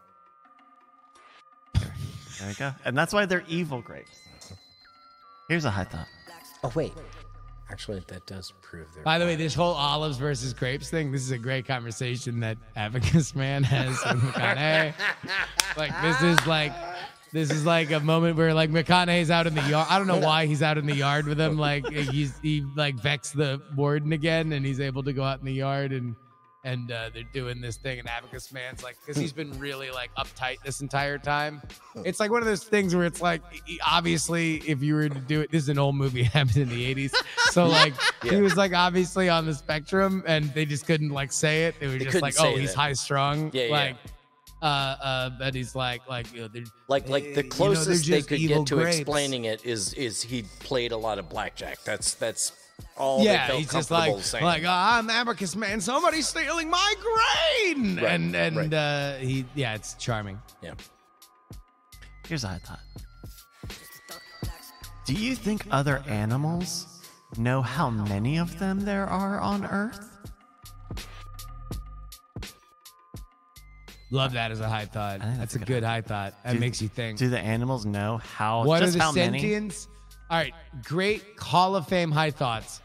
There 1.74 2.48
we 2.48 2.54
go. 2.56 2.72
And 2.86 2.98
that's 2.98 3.14
why 3.14 3.26
they're 3.26 3.44
evil 3.48 3.82
grapes. 3.82 4.20
Here's 5.50 5.66
a 5.66 5.70
high 5.70 5.84
thought. 5.84 6.08
Oh 6.64 6.72
wait, 6.76 6.94
actually, 7.70 8.02
that 8.08 8.26
does 8.26 8.54
prove 8.62 8.88
their. 8.94 9.04
By 9.04 9.20
the 9.20 9.26
way, 9.26 9.36
this 9.36 9.54
whole 9.54 9.74
olives 9.74 10.18
versus 10.18 10.54
grapes 10.54 10.90
thing, 10.90 11.12
this 11.12 11.22
is 11.22 11.32
a 11.32 11.38
great 11.38 11.66
conversation 11.66 12.40
that 12.40 12.58
Abacus 12.76 13.36
Man 13.36 13.64
has 13.64 13.90
with 13.90 14.24
McConaughey. 14.24 14.94
like 15.78 15.92
this 16.02 16.22
is 16.22 16.48
like 16.48 16.72
this 17.34 17.50
is 17.52 17.66
like 17.66 17.92
a 17.92 18.00
moment 18.00 18.38
where 18.38 18.54
like 18.54 18.70
McConaughey's 18.70 19.32
out 19.32 19.48
in 19.48 19.56
the 19.56 19.62
yard. 19.70 19.88
I 19.90 19.98
don't 19.98 20.08
know 20.08 20.20
why 20.20 20.46
he's 20.46 20.62
out 20.62 20.78
in 20.78 20.86
the 20.86 20.96
yard 20.96 21.26
with 21.28 21.40
him. 21.40 21.58
Like 21.58 21.88
he's 21.90 22.38
he 22.42 22.66
like 22.76 22.96
vexed 22.96 23.36
the 23.36 23.62
warden 23.76 24.14
again, 24.14 24.52
and 24.54 24.66
he's 24.66 24.80
able 24.80 25.04
to 25.04 25.14
go 25.14 25.24
out 25.24 25.40
in 25.40 25.46
the 25.46 25.54
yard 25.54 25.92
and 25.92 26.16
and 26.64 26.92
uh, 26.92 27.10
they're 27.12 27.24
doing 27.34 27.60
this 27.60 27.78
thing, 27.78 27.98
and 27.98 28.08
Abacus 28.08 28.54
Man's 28.54 28.84
like, 28.84 28.96
because 29.04 29.20
he's 29.20 29.34
been 29.34 29.58
really 29.58 29.90
like 29.90 30.14
uptight 30.14 30.58
this 30.64 30.82
entire 30.82 31.18
time. 31.18 31.60
It's 32.06 32.20
like 32.20 32.30
one 32.30 32.42
of 32.42 32.48
those 32.48 32.64
things 32.64 32.96
where 32.96 33.06
it's 33.06 33.20
like, 33.20 33.42
he- 33.66 33.80
obviously, 33.84 34.58
if 34.68 34.84
you 34.84 34.94
were 34.94 35.10
to 35.10 35.20
do 35.22 35.42
it, 35.42 35.50
this 35.50 35.64
is 35.64 35.70
an 35.70 35.80
old 35.80 35.96
movie, 35.96 36.22
happened 36.38 36.58
in 36.58 36.70
the 36.70 36.94
'80s, 36.94 37.16
so 37.50 37.66
like 37.66 37.96
Yeah. 38.24 38.34
he 38.34 38.42
was 38.42 38.58
like 38.58 38.74
obviously 38.74 39.28
on 39.28 39.48
the 39.48 39.56
spectrum, 39.56 40.24
and 40.28 40.54
they 40.54 40.66
just 40.66 40.86
couldn't 40.86 41.10
like 41.10 41.32
say 41.32 41.66
it. 41.66 41.80
They 41.80 41.88
were 41.88 41.94
They 41.94 42.06
just 42.06 42.22
like, 42.22 42.36
oh, 42.40 42.56
he's 42.56 42.76
high 42.76 42.94
strung, 42.94 43.50
Yeah, 43.54 43.64
yeah. 43.64 43.94
Like. 44.62 44.70
Uh, 44.70 45.04
uh, 45.04 45.30
but 45.40 45.54
he's 45.56 45.76
like, 45.76 46.08
like, 46.08 46.32
you 46.34 46.42
know, 46.42 46.48
they're 46.48 46.64
Like 46.88 47.10
like 47.10 47.24
Eh, 47.24 47.26
the 47.26 47.30
you 47.30 47.36
know, 47.36 47.42
they're 47.42 47.50
closest 47.50 48.10
they 48.10 48.22
could 48.22 48.40
evil 48.40 48.60
get 48.64 48.68
to 48.68 48.76
grapes. 48.76 48.98
explaining 49.00 49.46
it 49.46 49.66
is 49.66 49.94
is 49.94 50.22
he 50.22 50.44
played 50.60 50.92
a 50.92 50.98
lot 50.98 51.18
of 51.20 51.30
blackjack. 51.30 51.84
That's 51.84 52.14
that's 52.16 52.54
all. 52.98 53.20
they 53.20 53.26
yeah, 53.26 53.48
felt 53.48 53.60
he's 53.60 53.72
just 53.72 53.92
like, 53.92 54.20
saying. 54.24 54.44
like, 54.46 54.64
oh, 54.64 54.70
I'm 54.70 55.10
Abacus 55.10 55.56
Man. 55.56 55.82
Somebody's 55.82 56.28
stealing 56.28 56.70
my 56.70 56.94
grain, 57.02 57.96
Right, 57.98 58.06
and 58.12 58.36
and 58.36 58.56
right. 58.58 58.74
uh, 58.74 59.16
he, 59.18 59.46
yeah, 59.56 59.76
it's 59.76 59.94
charming. 59.96 60.40
yeah. 60.62 60.74
Here's 62.28 62.44
what 62.44 62.54
I 62.54 62.58
thought. 62.60 62.80
Do 65.06 65.14
you 65.14 65.36
think 65.36 65.66
other 65.72 66.02
animals 66.08 66.88
know 67.38 67.62
how 67.62 67.90
many 67.90 68.38
of 68.38 68.58
them 68.60 68.80
there 68.86 69.06
are 69.08 69.40
on 69.40 69.66
Earth? 69.66 70.11
Love 74.12 74.34
that 74.34 74.52
as 74.52 74.60
a 74.60 74.68
high 74.68 74.86
thought. 74.86 75.22
Think 75.22 75.38
That's, 75.38 75.56
a 75.56 75.60
good 75.60 75.84
high 75.84 76.02
thought. 76.02 76.34
That 76.44 76.54
Do- 76.54 76.60
makes 76.60 76.82
you 76.82 76.90
think. 76.90 77.18
Do 77.18 77.30
the 77.30 77.40
animals 77.40 77.86
know 77.86 78.18
how 78.18 78.66
what 78.66 78.84
are 78.84 78.90
the 78.90 79.00
sentients? 79.00 79.88
All 80.30 80.38
right, 80.38 80.54
great 80.84 81.24
Hall 81.40 81.76
of 81.76 81.88
Fame 81.88 82.12
high 82.12 82.32
thoughts. 82.32 82.82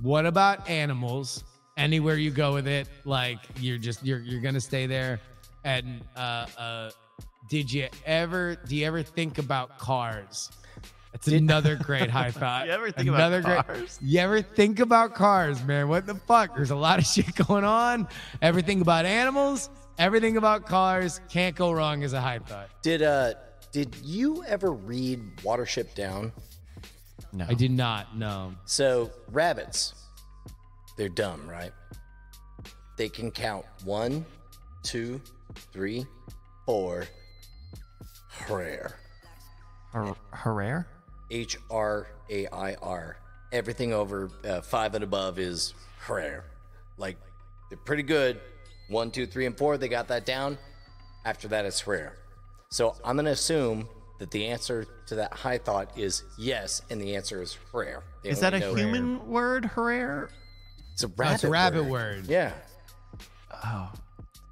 What 0.00 0.26
about 0.26 0.68
animals? 0.68 1.44
Anywhere 1.76 2.16
you 2.16 2.30
go 2.30 2.52
with 2.54 2.68
it, 2.68 2.88
like 3.04 3.38
you're 3.58 3.78
just 3.78 4.04
you're 4.04 4.20
you're 4.20 4.40
gonna 4.40 4.60
stay 4.60 4.86
there. 4.86 5.20
And 5.64 6.02
uh, 6.16 6.46
uh, 6.56 6.90
did 7.48 7.72
you 7.72 7.88
ever 8.06 8.56
do 8.66 8.76
you 8.76 8.86
ever 8.86 9.02
think 9.02 9.38
about 9.38 9.78
cars? 9.78 10.50
That's 11.12 11.26
another 11.28 11.74
great 11.82 12.10
high 12.10 12.30
thought. 12.30 12.66
You 12.66 12.72
ever 12.72 12.90
think 12.92 13.08
another 13.08 13.40
about 13.40 13.66
great- 13.66 13.78
cars? 13.78 13.98
You 14.02 14.20
ever 14.20 14.42
think 14.42 14.78
about 14.78 15.14
cars, 15.14 15.62
man? 15.64 15.88
What 15.88 16.06
the 16.06 16.14
fuck? 16.14 16.54
There's 16.54 16.70
a 16.70 16.76
lot 16.76 16.98
of 16.98 17.06
shit 17.06 17.34
going 17.34 17.64
on. 17.64 18.08
Everything 18.42 18.80
about 18.80 19.04
animals, 19.06 19.70
everything 20.00 20.36
about 20.36 20.66
cars. 20.66 21.20
Can't 21.28 21.54
go 21.54 21.70
wrong 21.70 22.02
as 22.02 22.12
a 22.14 22.20
high 22.20 22.38
thought. 22.40 22.68
Did 22.82 23.02
uh 23.02 23.34
did 23.70 23.94
you 24.02 24.42
ever 24.44 24.72
read 24.72 25.36
Watership 25.38 25.94
Down? 25.94 26.32
No. 27.32 27.46
I 27.48 27.54
did 27.54 27.70
not 27.70 28.16
no. 28.16 28.54
So 28.64 29.10
rabbits, 29.30 29.94
they're 30.96 31.08
dumb, 31.08 31.48
right? 31.48 31.72
They 32.96 33.08
can 33.08 33.30
count 33.30 33.64
one, 33.84 34.24
two, 34.82 35.20
three, 35.72 36.04
four. 36.66 37.04
Rare. 38.48 38.96
Har- 39.92 40.16
Harar? 40.32 40.86
H 41.30 41.56
R 41.70 42.08
A 42.30 42.46
I 42.48 42.74
R. 42.74 43.16
Everything 43.52 43.92
over 43.92 44.30
uh, 44.44 44.60
five 44.60 44.94
and 44.94 45.04
above 45.04 45.38
is 45.38 45.74
rare. 46.08 46.44
Like 46.96 47.16
they're 47.68 47.78
pretty 47.78 48.02
good. 48.02 48.40
One, 48.90 49.10
two, 49.10 49.24
three, 49.26 49.46
and 49.46 49.56
four, 49.56 49.78
they 49.78 49.88
got 49.88 50.08
that 50.08 50.26
down. 50.26 50.58
After 51.24 51.48
that, 51.48 51.64
it's 51.64 51.86
rare. 51.86 52.14
So 52.70 52.96
I'm 53.04 53.16
gonna 53.16 53.30
assume 53.30 53.88
that 54.18 54.30
the 54.30 54.46
answer 54.48 54.84
to 55.06 55.14
that 55.16 55.32
high 55.32 55.58
thought 55.58 55.96
is 55.98 56.24
yes, 56.38 56.82
and 56.90 57.00
the 57.00 57.14
answer 57.16 57.40
is 57.40 57.56
rare. 57.72 58.02
They 58.22 58.30
Is 58.30 58.40
that 58.40 58.52
a 58.54 58.64
only 58.66 58.82
know- 58.82 58.88
human 58.92 59.26
word, 59.28 59.70
rare? 59.76 60.28
It's 60.92 61.04
a 61.04 61.06
Oh, 61.06 61.12
rabbit. 61.16 61.34
it's 61.36 61.44
a 61.44 61.48
rabbit 61.50 61.84
word. 61.84 62.16
word. 62.16 62.26
Yeah. 62.26 62.52
Oh. 63.64 63.92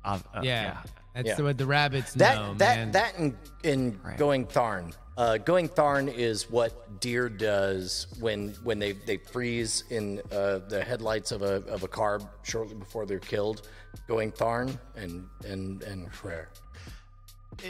Uh, 0.05 0.19
uh, 0.35 0.41
Yeah. 0.43 0.83
That's 1.19 1.29
Yeah. 1.31 1.35
the 1.35 1.43
what 1.45 1.59
the 1.59 1.67
rabbits 1.67 2.13
That 2.15 2.37
know, 2.37 2.55
that 2.59 2.77
man. 2.77 2.91
that 2.93 3.19
in 3.19 3.37
in 3.65 4.01
Right. 4.05 4.17
going 4.17 4.47
Tharn. 4.47 4.93
Uh, 5.17 5.37
going 5.37 5.69
Tharn 5.69 6.07
is 6.15 6.49
what 6.49 7.01
deer 7.01 7.29
does 7.29 8.07
when 8.21 8.51
when 8.63 8.79
they, 8.79 8.93
they 8.93 9.17
freeze 9.17 9.83
in 9.91 10.23
uh, 10.31 10.59
the 10.69 10.81
headlights 10.87 11.33
of 11.33 11.43
a 11.43 11.55
of 11.67 11.83
a 11.83 11.89
car 11.89 12.21
shortly 12.45 12.77
before 12.77 13.05
they're 13.05 13.19
killed. 13.19 13.67
Going 14.07 14.31
Tharn 14.31 14.79
and 14.95 15.27
and 15.45 15.83
and 15.83 16.09
rare. 16.23 16.51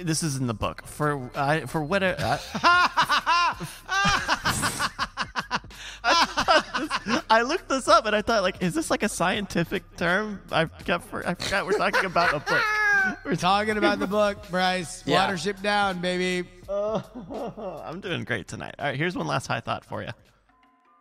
This 0.02 0.22
is 0.22 0.36
in 0.36 0.46
the 0.46 0.52
book. 0.52 0.84
For 0.84 1.30
I 1.34 1.60
for 1.60 1.82
what 1.82 2.02
I, 2.02 2.38
I, 2.62 3.58
I 7.30 7.42
looked 7.42 7.68
this 7.68 7.88
up 7.88 8.06
and 8.06 8.14
I 8.14 8.22
thought 8.22 8.42
like, 8.42 8.62
is 8.62 8.74
this 8.74 8.90
like 8.90 9.02
a 9.02 9.08
scientific 9.08 9.96
term? 9.96 10.40
I 10.52 10.66
forgot. 10.66 11.02
For, 11.04 11.26
I 11.26 11.34
forgot 11.34 11.66
we're 11.66 11.78
talking 11.78 12.04
about 12.04 12.34
a 12.34 12.40
book. 12.40 12.62
We're 13.24 13.36
talking 13.36 13.76
about 13.76 13.98
the 13.98 14.06
book, 14.06 14.38
Bryce. 14.50 15.02
Yeah. 15.06 15.28
Watership 15.28 15.60
down, 15.62 16.00
baby. 16.00 16.48
I'm 16.68 18.00
doing 18.00 18.24
great 18.24 18.48
tonight. 18.48 18.74
All 18.78 18.86
right, 18.86 18.96
here's 18.96 19.16
one 19.16 19.26
last 19.26 19.46
high 19.46 19.60
thought 19.60 19.84
for 19.84 20.02
you. 20.02 20.10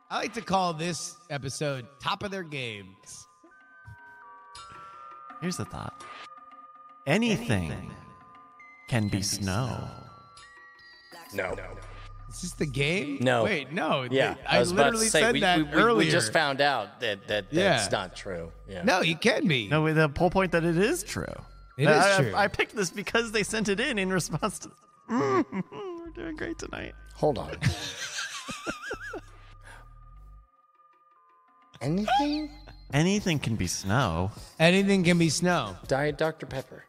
I 0.09 0.17
like 0.17 0.34
to 0.35 0.41
call 0.41 0.73
this 0.73 1.15
episode 1.29 1.85
"Top 2.01 2.23
of 2.23 2.31
Their 2.31 2.43
Games." 2.43 3.27
Here's 5.41 5.57
the 5.57 5.65
thought. 5.65 6.03
Anything, 7.05 7.91
can, 8.88 9.07
be, 9.07 9.21
snow. 9.21 9.88
No. 11.34 11.55
Is 12.29 12.41
this 12.41 12.51
the 12.53 12.65
game? 12.65 13.19
No. 13.21 13.43
Wait, 13.43 13.71
no. 13.71 14.07
Yeah, 14.09 14.35
I, 14.45 14.59
was 14.59 14.71
about 14.71 14.84
to 14.84 14.85
literally 14.85 15.07
say, 15.07 15.21
said 15.21 15.34
we, 15.34 15.39
that 15.41 15.57
we, 15.57 15.63
we- 15.63 15.71
earlier. 15.71 15.97
We 16.05 16.09
just 16.09 16.34
found 16.34 16.59
out 16.61 16.99
that 17.01 17.27
that 17.27 17.49
that's 17.51 17.85
Yeah. 17.85 17.88
not 17.91 18.15
true. 18.15 18.51
Yeah. 18.67 18.84
no, 18.84 19.01
you 19.01 19.15
can 19.15 19.47
be. 19.47 19.67
No, 19.67 19.91
the 19.93 20.11
whole 20.17 20.29
point 20.29 20.51
that 20.51 20.63
it 20.63 20.77
is 20.77 21.03
true. 21.03 21.25
It 21.77 21.87
I, 21.87 21.97
is 21.97 22.05
I- 22.05 22.23
true. 22.23 22.33
I, 22.35 22.47
picked 22.47 22.75
this 22.75 22.89
because 22.89 23.31
they 23.31 23.43
sent 23.43 23.69
it 23.69 23.79
in 23.79 23.97
in 23.99 24.09
response 24.11 24.59
to. 24.59 24.71
we're 25.09 25.43
doing 26.15 26.35
great 26.35 26.57
tonight. 26.57 26.93
Hold 27.15 27.37
on. 27.37 27.55
Anything? 31.81 32.49
Anything 32.91 33.39
can 33.39 33.55
be 33.55 33.67
snow. 33.67 34.31
Anything 34.59 35.03
can 35.03 35.17
be 35.19 35.29
snow. 35.29 35.77
Diet 35.87 36.17
Dr 36.17 36.45
Pepper. 36.47 36.85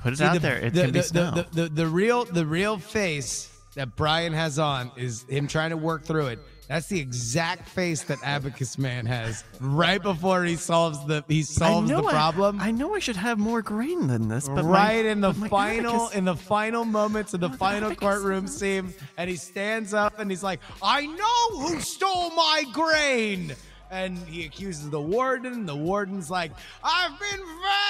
Put 0.00 0.14
it 0.14 0.18
See, 0.18 0.24
out 0.24 0.34
the, 0.34 0.38
there. 0.40 0.56
It 0.58 0.72
the, 0.72 0.82
can 0.82 0.92
be 0.92 1.00
the, 1.00 1.04
snow. 1.04 1.30
The, 1.32 1.46
the, 1.52 1.68
the 1.68 1.86
real 1.86 2.24
the 2.24 2.46
real 2.46 2.78
face 2.78 3.50
that 3.74 3.96
Brian 3.96 4.32
has 4.32 4.58
on 4.58 4.90
is 4.96 5.24
him 5.28 5.46
trying 5.48 5.70
to 5.70 5.76
work 5.76 6.04
through 6.04 6.28
it. 6.28 6.38
That's 6.68 6.88
the 6.88 6.98
exact 6.98 7.68
face 7.68 8.02
that 8.04 8.18
Abacus 8.24 8.76
Man 8.76 9.06
has 9.06 9.44
right 9.60 10.02
before 10.02 10.44
he 10.44 10.56
solves 10.56 11.04
the 11.06 11.24
he 11.28 11.42
solves 11.42 11.88
the 11.88 12.02
problem. 12.02 12.60
I, 12.60 12.72
know 12.72 12.94
I 12.94 12.98
should 12.98 13.16
have 13.16 13.38
more 13.38 13.62
grain 13.62 14.08
than 14.08 14.28
this, 14.28 14.48
but 14.48 14.64
my- 14.64 14.70
right 14.70 15.04
in 15.04 15.20
the 15.20 15.32
final 15.32 15.94
abacus- 16.06 16.16
in 16.16 16.24
the 16.24 16.34
final 16.36 16.84
moments 16.84 17.34
of 17.34 17.40
the 17.40 17.50
final 17.66 17.90
abacus 17.92 18.00
courtroom 18.00 18.46
scene 18.48 18.92
and 19.16 19.30
he 19.30 19.36
stands 19.36 19.94
up 19.94 20.18
and 20.18 20.30
he's 20.30 20.42
like 20.42 20.60
i 20.82 21.06
know 21.06 21.60
who 21.60 21.80
stole 21.80 22.30
my 22.30 22.64
grain! 22.72 23.54
And 23.88 24.18
he 24.18 24.44
accuses 24.44 24.90
the 24.90 25.00
warden 25.00 25.64
the 25.66 25.76
warden's 25.76 26.28
like 26.30 26.50
i've 26.82 27.12
been 27.20 27.40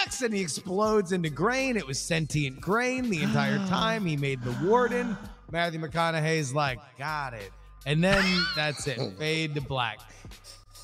vexed! 0.04 0.20
And 0.22 0.34
he 0.34 0.42
explodes 0.42 1.12
into 1.12 1.30
grain. 1.30 1.76
It 1.78 1.86
was 1.86 1.98
sentient 1.98 2.60
grain 2.60 3.08
the 3.08 3.22
entire 3.22 3.58
time 3.68 4.04
he 4.04 4.16
made 4.18 4.42
the 4.42 4.54
warden. 4.66 5.16
Matthew 5.50 5.80
mcconaughey's 5.80 6.52
like 6.52 6.78
got 6.98 7.32
it 7.32 7.50
and 7.86 8.04
then 8.04 8.22
that's 8.54 8.86
it 8.86 8.98
fade 9.18 9.54
to 9.54 9.60
black 9.62 10.00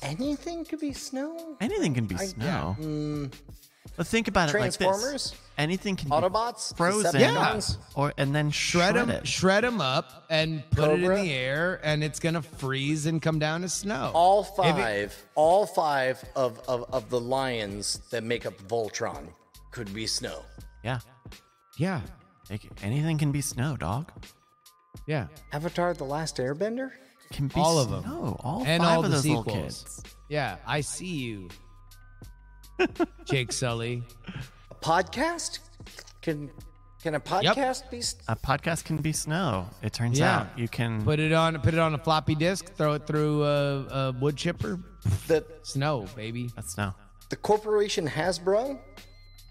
Anything 0.01 0.65
could 0.65 0.79
be 0.81 0.91
snow? 0.93 1.55
anything 1.61 1.93
can 1.93 2.05
be 2.07 2.15
I- 2.15 2.25
snow. 2.25 2.75
Mm, 2.79 3.31
But 3.95 4.07
think 4.07 4.27
about 4.27 4.49
it 4.49 4.53
like 4.59 4.63
this: 4.71 4.77
Transformers? 4.77 5.33
anything 5.57 5.95
can 5.95 6.09
Autobots? 6.09 6.71
be 6.73 6.77
frozen, 6.77 7.13
Decepticons? 7.21 7.77
or 7.95 8.11
and 8.17 8.33
then 8.35 8.49
shred 8.49 8.95
shred 8.95 8.95
them 8.95 9.09
it. 9.11 9.27
shred 9.27 9.63
them 9.63 9.79
up 9.79 10.25
and 10.29 10.63
put 10.71 10.89
it 10.89 10.99
Cobra? 11.01 11.19
in 11.19 11.25
the 11.25 11.31
air 11.31 11.79
and 11.83 12.03
it's 12.03 12.19
gonna 12.19 12.41
freeze 12.41 13.05
and 13.05 13.21
come 13.21 13.39
down 13.39 13.61
to 13.61 13.69
snow 13.69 14.11
All 14.13 14.41
If 14.41 14.47
it- 14.49 14.55
five, 14.55 15.25
all 15.35 15.65
five 15.65 16.21
of, 16.35 16.59
of, 16.67 16.83
of 16.91 17.09
the 17.09 17.19
lions 17.21 17.99
that 18.09 18.23
make 18.25 18.45
up 18.45 18.57
Voltron 18.67 19.27
could 19.71 19.93
be 19.93 20.05
snow. 20.07 20.43
yeah, 20.83 20.99
yeah 21.77 22.01
Like, 22.49 22.63
anything 22.83 23.17
can 23.17 23.31
be 23.31 23.39
snow, 23.41 23.77
dog. 23.77 24.11
Yeah 25.07 25.27
Avatar: 25.51 25.93
The 25.93 26.03
Last 26.05 26.37
Airbender? 26.37 26.91
Can 27.31 27.47
be 27.47 27.59
All 27.59 27.79
of 27.79 27.91
'em. 27.91 28.03
snow. 28.03 28.37
All 28.43 28.63
And 28.65 28.83
five 28.83 28.97
all 28.97 29.03
of 29.05 29.09
the 29.11 29.15
those 29.17 29.25
little 29.25 29.43
sequels. 29.43 29.83
kids. 29.83 30.15
Yeah, 30.29 30.57
I 30.67 30.81
see 30.81 31.07
you, 31.15 31.49
Jake 33.25 33.51
Sully. 33.51 34.03
A 34.71 34.75
podcast? 34.75 35.59
Can 36.21 36.49
can 37.01 37.15
a 37.15 37.19
podcast 37.19 37.89
be? 37.89 37.97
a 38.27 38.35
podcast 38.35 38.85
can 38.85 38.97
be 38.97 39.11
snow. 39.11 39.67
It 39.81 39.93
turns 39.93 40.19
Yeah. 40.19 40.41
out 40.41 40.57
you 40.59 40.67
can. 40.67 41.03
Put 41.03 41.19
it 41.19 41.33
on, 41.33 41.59
put 41.61 41.73
it 41.73 41.79
on 41.79 41.93
a 41.93 41.97
floppy 41.97 42.35
disk, 42.35 42.73
throw 42.75 42.93
it 42.93 43.05
through 43.05 43.43
a, 43.43 43.85
a 43.87 44.11
wood 44.13 44.37
chipper. 44.37 44.79
The 45.27 45.45
Snow, 45.63 46.05
baby. 46.15 46.49
that's 46.55 46.73
snow. 46.73 46.93
the 47.29 47.35
corporation 47.35 48.07
Hasbro? 48.07 48.79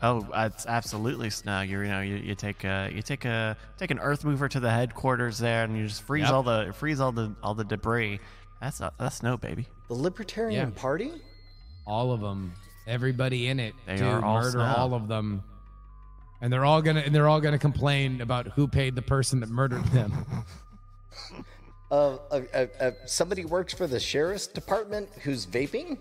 Oh, 0.04 0.26
uh, 0.32 0.50
it's 0.52 0.66
absolutely 0.66 1.30
snug. 1.30 1.68
You, 1.68 1.80
you 1.80 1.88
know, 1.88 2.00
you, 2.00 2.16
you 2.16 2.34
take 2.34 2.64
a 2.64 2.90
you 2.92 3.02
take 3.02 3.24
a 3.24 3.56
take 3.78 3.90
an 3.92 4.00
earth 4.00 4.24
mover 4.24 4.48
to 4.48 4.58
the 4.60 4.70
headquarters 4.70 5.38
there, 5.38 5.62
and 5.64 5.76
you 5.78 5.86
just 5.86 6.02
freeze 6.02 6.24
Yep. 6.24 6.32
all 6.32 6.42
the 6.42 6.72
freeze 6.76 6.98
all 7.00 7.12
the 7.12 7.32
all 7.42 7.54
the 7.54 7.64
debris. 7.64 8.18
That's 8.60 8.80
uh, 8.80 8.90
that's 8.98 9.16
snow, 9.16 9.36
baby. 9.36 9.66
The 9.88 9.94
Libertarian 9.94 10.72
Yeah. 10.74 10.80
Party? 10.80 11.12
All 11.86 12.10
of 12.12 12.20
them. 12.20 12.52
Everybody 12.86 13.46
in 13.48 13.60
it. 13.60 13.74
They 13.86 13.98
to 13.98 14.08
are 14.08 14.24
all 14.24 14.38
murder 14.40 14.50
snap. 14.50 14.78
all 14.78 14.94
of 14.94 15.06
them. 15.06 15.44
And 16.40 16.52
they're 16.52 16.64
all 16.64 16.82
gonna 16.82 17.00
and 17.00 17.14
they're 17.14 17.28
all 17.28 17.40
gonna 17.40 17.58
complain 17.58 18.20
about 18.20 18.48
who 18.48 18.66
paid 18.66 18.96
the 18.96 19.02
person 19.02 19.38
that 19.40 19.48
murdered 19.50 19.84
them. 19.86 20.26
Uh, 21.90 22.16
uh, 22.30 22.40
uh, 22.54 22.66
uh, 22.80 22.90
somebody 23.04 23.44
works 23.44 23.74
for 23.74 23.86
the 23.86 24.00
sheriff's 24.00 24.46
department 24.46 25.10
who's 25.24 25.44
vaping. 25.44 25.98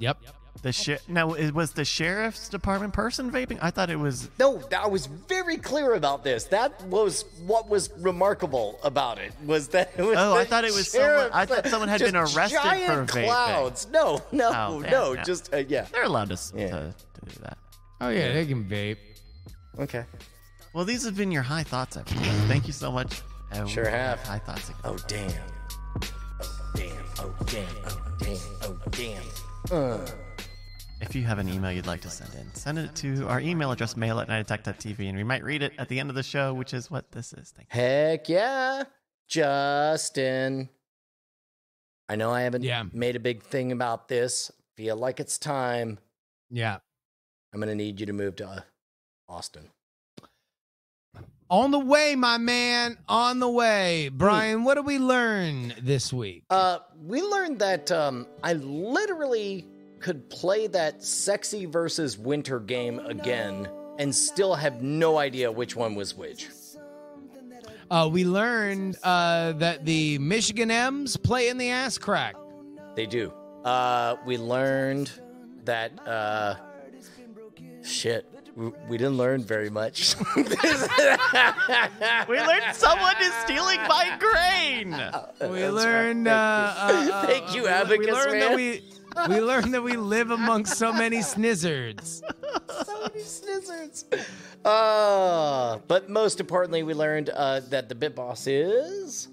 yep. 0.00 0.18
The 0.62 0.72
shi 0.72 0.96
now 1.06 1.32
it 1.34 1.52
was 1.54 1.72
the 1.72 1.84
sheriff's 1.84 2.48
department 2.48 2.92
person 2.92 3.30
vaping. 3.30 3.58
I 3.62 3.70
thought 3.70 3.90
it 3.90 3.98
was. 3.98 4.30
No, 4.38 4.62
I 4.76 4.86
was 4.88 5.06
very 5.06 5.58
clear 5.58 5.94
about 5.94 6.24
this. 6.24 6.44
That 6.44 6.82
was 6.84 7.24
what 7.46 7.68
was 7.68 7.90
remarkable 7.98 8.78
about 8.82 9.18
it. 9.18 9.32
Was 9.44 9.68
that 9.68 9.92
it 9.96 10.02
was 10.02 10.16
Oh, 10.18 10.34
I 10.34 10.44
thought 10.44 10.64
it 10.64 10.72
was 10.72 10.90
someone- 10.90 11.30
I 11.32 11.46
thought 11.46 11.66
someone 11.68 11.88
had 11.88 12.00
been 12.00 12.16
arrested 12.16 12.58
for 12.58 13.04
vaping. 13.04 13.24
clouds. 13.26 13.86
No, 13.92 14.20
no, 14.32 14.50
Oh, 14.54 14.82
yeah, 14.82 14.90
no. 14.90 15.12
yeah. 15.12 15.22
Just 15.24 15.52
uh, 15.54 15.58
yeah. 15.58 15.86
They're 15.92 16.04
allowed 16.04 16.30
to, 16.30 16.38
Yeah. 16.56 16.68
to, 16.70 16.94
to 17.20 17.34
do 17.34 17.40
that. 17.42 17.58
Oh 18.00 18.08
yeah, 18.08 18.32
they 18.32 18.46
can 18.46 18.64
vape. 18.64 18.96
Okay. 19.78 20.04
Well, 20.72 20.84
these 20.84 21.04
have 21.04 21.16
been 21.16 21.30
your 21.32 21.42
high 21.42 21.62
thoughts, 21.62 21.96
everyone. 21.96 22.24
Thank 22.48 22.66
you 22.66 22.72
so 22.72 22.90
much. 22.90 23.22
Uh, 23.52 23.66
Sure 23.66 23.84
we 23.84 23.90
have. 23.90 24.20
High 24.22 24.38
thoughts. 24.40 24.68
again. 24.70 24.80
Oh 24.84 24.96
damn. 25.06 25.32
Oh 26.00 26.54
damn. 26.74 26.92
Oh 27.18 27.34
damn. 27.46 27.66
Oh 27.84 27.98
damn. 28.18 28.38
Oh 28.62 28.78
damn. 28.90 29.22
Uh. 29.70 30.06
If 31.00 31.14
you 31.14 31.24
have 31.24 31.38
an 31.38 31.48
email 31.48 31.70
you'd 31.72 31.86
like 31.86 32.00
to 32.02 32.10
send 32.10 32.34
in, 32.34 32.52
send 32.54 32.78
it 32.78 32.94
to 32.96 33.28
our 33.28 33.38
email 33.40 33.70
address, 33.70 33.96
mail 33.96 34.18
at 34.18 34.28
nightattack.tv, 34.28 35.08
and 35.08 35.16
we 35.16 35.24
might 35.24 35.44
read 35.44 35.62
it 35.62 35.72
at 35.78 35.88
the 35.88 36.00
end 36.00 36.08
of 36.08 36.16
the 36.16 36.22
show, 36.22 36.54
which 36.54 36.72
is 36.72 36.90
what 36.90 37.12
this 37.12 37.32
is. 37.34 37.52
Thank 37.54 37.68
you. 37.72 37.80
Heck 37.80 38.28
yeah, 38.28 38.84
Justin. 39.28 40.70
I 42.08 42.16
know 42.16 42.30
I 42.30 42.42
haven't 42.42 42.62
Yeah. 42.62 42.84
made 42.92 43.14
a 43.16 43.20
big 43.20 43.42
thing 43.42 43.72
about 43.72 44.08
this. 44.08 44.50
Feel 44.76 44.96
like 44.96 45.20
it's 45.20 45.38
time. 45.38 45.98
Yeah. 46.50 46.78
I'm 47.52 47.60
gonna 47.60 47.74
need 47.74 48.00
you 48.00 48.06
to 48.06 48.12
move 48.12 48.36
to 48.36 48.48
uh, 48.48 48.60
Austin. 49.28 49.68
On 51.48 51.70
the 51.70 51.78
way, 51.78 52.16
my 52.16 52.38
man. 52.38 52.98
On 53.08 53.38
the 53.38 53.48
way. 53.48 54.08
Brian, 54.08 54.64
what 54.64 54.74
did 54.74 54.84
we 54.86 54.98
learn 54.98 55.74
this 55.80 56.12
week? 56.12 56.44
Uh, 56.50 56.78
we 57.04 57.22
learned 57.22 57.60
that 57.60 57.92
um, 57.92 58.26
I 58.42 58.54
literally 58.54 59.64
could 60.00 60.28
play 60.30 60.66
that 60.68 61.02
sexy 61.02 61.64
versus 61.66 62.18
winter 62.18 62.60
game 62.60 62.98
again 63.00 63.68
and 63.98 64.14
still 64.14 64.54
have 64.54 64.82
no 64.82 65.18
idea 65.18 65.50
which 65.50 65.74
one 65.74 65.94
was 65.94 66.14
which. 66.14 66.48
Uh, 67.90 68.08
we 68.10 68.24
learned 68.24 68.96
uh, 69.02 69.52
that 69.52 69.84
the 69.84 70.18
Michigan 70.18 70.70
M's 70.70 71.16
play 71.16 71.48
in 71.48 71.56
the 71.56 71.70
ass 71.70 71.98
crack. 71.98 72.34
They 72.96 73.06
do. 73.06 73.32
Uh, 73.64 74.16
we 74.26 74.38
learned 74.38 75.10
that 75.64 75.92
uh, 76.06 76.56
shit. 77.82 78.26
We, 78.56 78.72
we 78.88 78.96
didn't 78.98 79.16
learn 79.18 79.42
very 79.42 79.70
much. 79.70 80.16
We 82.28 82.38
learned 82.40 82.74
someone 82.74 83.14
is 83.20 83.32
stealing 83.44 83.78
my 83.88 84.16
grain. 84.18 84.90
We 85.50 85.60
That's 85.60 85.74
learned. 85.74 86.26
right. 86.26 86.32
Uh, 86.32 86.74
uh, 86.76 87.10
uh, 87.12 87.26
Thank 87.26 87.54
you, 87.54 87.62
we- 87.62 87.68
Abacus 87.68 88.06
We 88.06 88.12
learned 88.12 88.32
man. 88.32 88.40
that 88.40 88.56
we 88.56 88.82
we 89.28 89.40
learned 89.40 89.74
that 89.74 89.82
we 89.82 89.96
live 89.96 90.30
amongst 90.30 90.76
so 90.78 90.92
many 90.92 91.18
snizzards. 91.18 92.22
so 92.84 93.00
many 93.02 93.20
snizzards. 93.20 94.04
Uh, 94.64 95.78
but 95.88 96.08
most 96.08 96.40
importantly, 96.40 96.82
we 96.82 96.94
learned 96.94 97.30
uh, 97.30 97.60
that 97.70 97.88
the 97.88 97.94
Bit 97.94 98.14
Boss 98.14 98.46
is. 98.46 99.28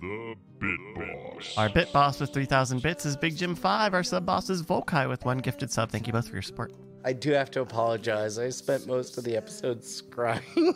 The 0.00 0.34
Bit 0.58 0.78
Boss. 0.94 1.54
Our 1.56 1.68
bit 1.68 1.92
boss 1.92 2.20
with 2.20 2.32
3,000 2.32 2.82
bits 2.82 3.04
is 3.04 3.16
Big 3.16 3.36
Jim 3.36 3.54
5. 3.54 3.94
Our 3.94 4.02
sub 4.02 4.24
boss 4.24 4.48
is 4.48 4.62
Volkai 4.62 5.08
with 5.08 5.24
one 5.24 5.38
gifted 5.38 5.70
sub. 5.70 5.90
Thank 5.90 6.06
you 6.06 6.12
both 6.12 6.28
for 6.28 6.34
your 6.34 6.42
support. 6.42 6.72
I 7.04 7.12
do 7.12 7.32
have 7.32 7.50
to 7.52 7.60
apologize. 7.60 8.38
I 8.38 8.48
spent 8.50 8.86
most 8.86 9.18
of 9.18 9.24
the 9.24 9.36
episode 9.36 9.82
scrying. 9.82 10.74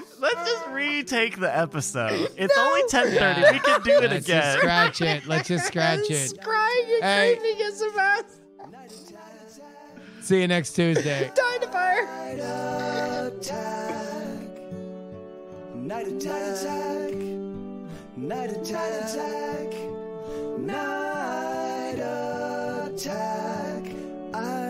Let's 0.20 0.50
just 0.50 0.66
retake 0.68 1.38
the 1.40 1.56
episode. 1.56 2.28
It's 2.36 2.56
only 2.58 2.82
10:30. 2.90 3.52
We 3.52 3.58
can 3.60 3.80
do 3.82 3.90
it 4.02 4.10
Let's 4.10 4.26
just 4.26 4.28
again. 4.28 4.58
scratch 4.58 5.00
it. 5.00 5.26
Let's 5.26 5.48
just 5.48 5.66
scratch 5.66 6.10
it. 6.10 6.32
scrying 6.38 6.94
and 6.96 7.04
Hey. 7.04 7.36
creeping 7.40 7.62
as 7.66 7.80
a 7.80 7.92
mouse. 7.96 8.24
See 10.20 10.40
you 10.42 10.48
next 10.48 10.72
Tuesday. 10.74 11.30
Dynafire. 11.60 12.06
Night 15.74 16.06
attack. 16.06 17.14
Night 18.16 18.50
attack. 18.52 19.72
Night 20.58 21.98
attack. 21.98 23.84
I 24.34 24.69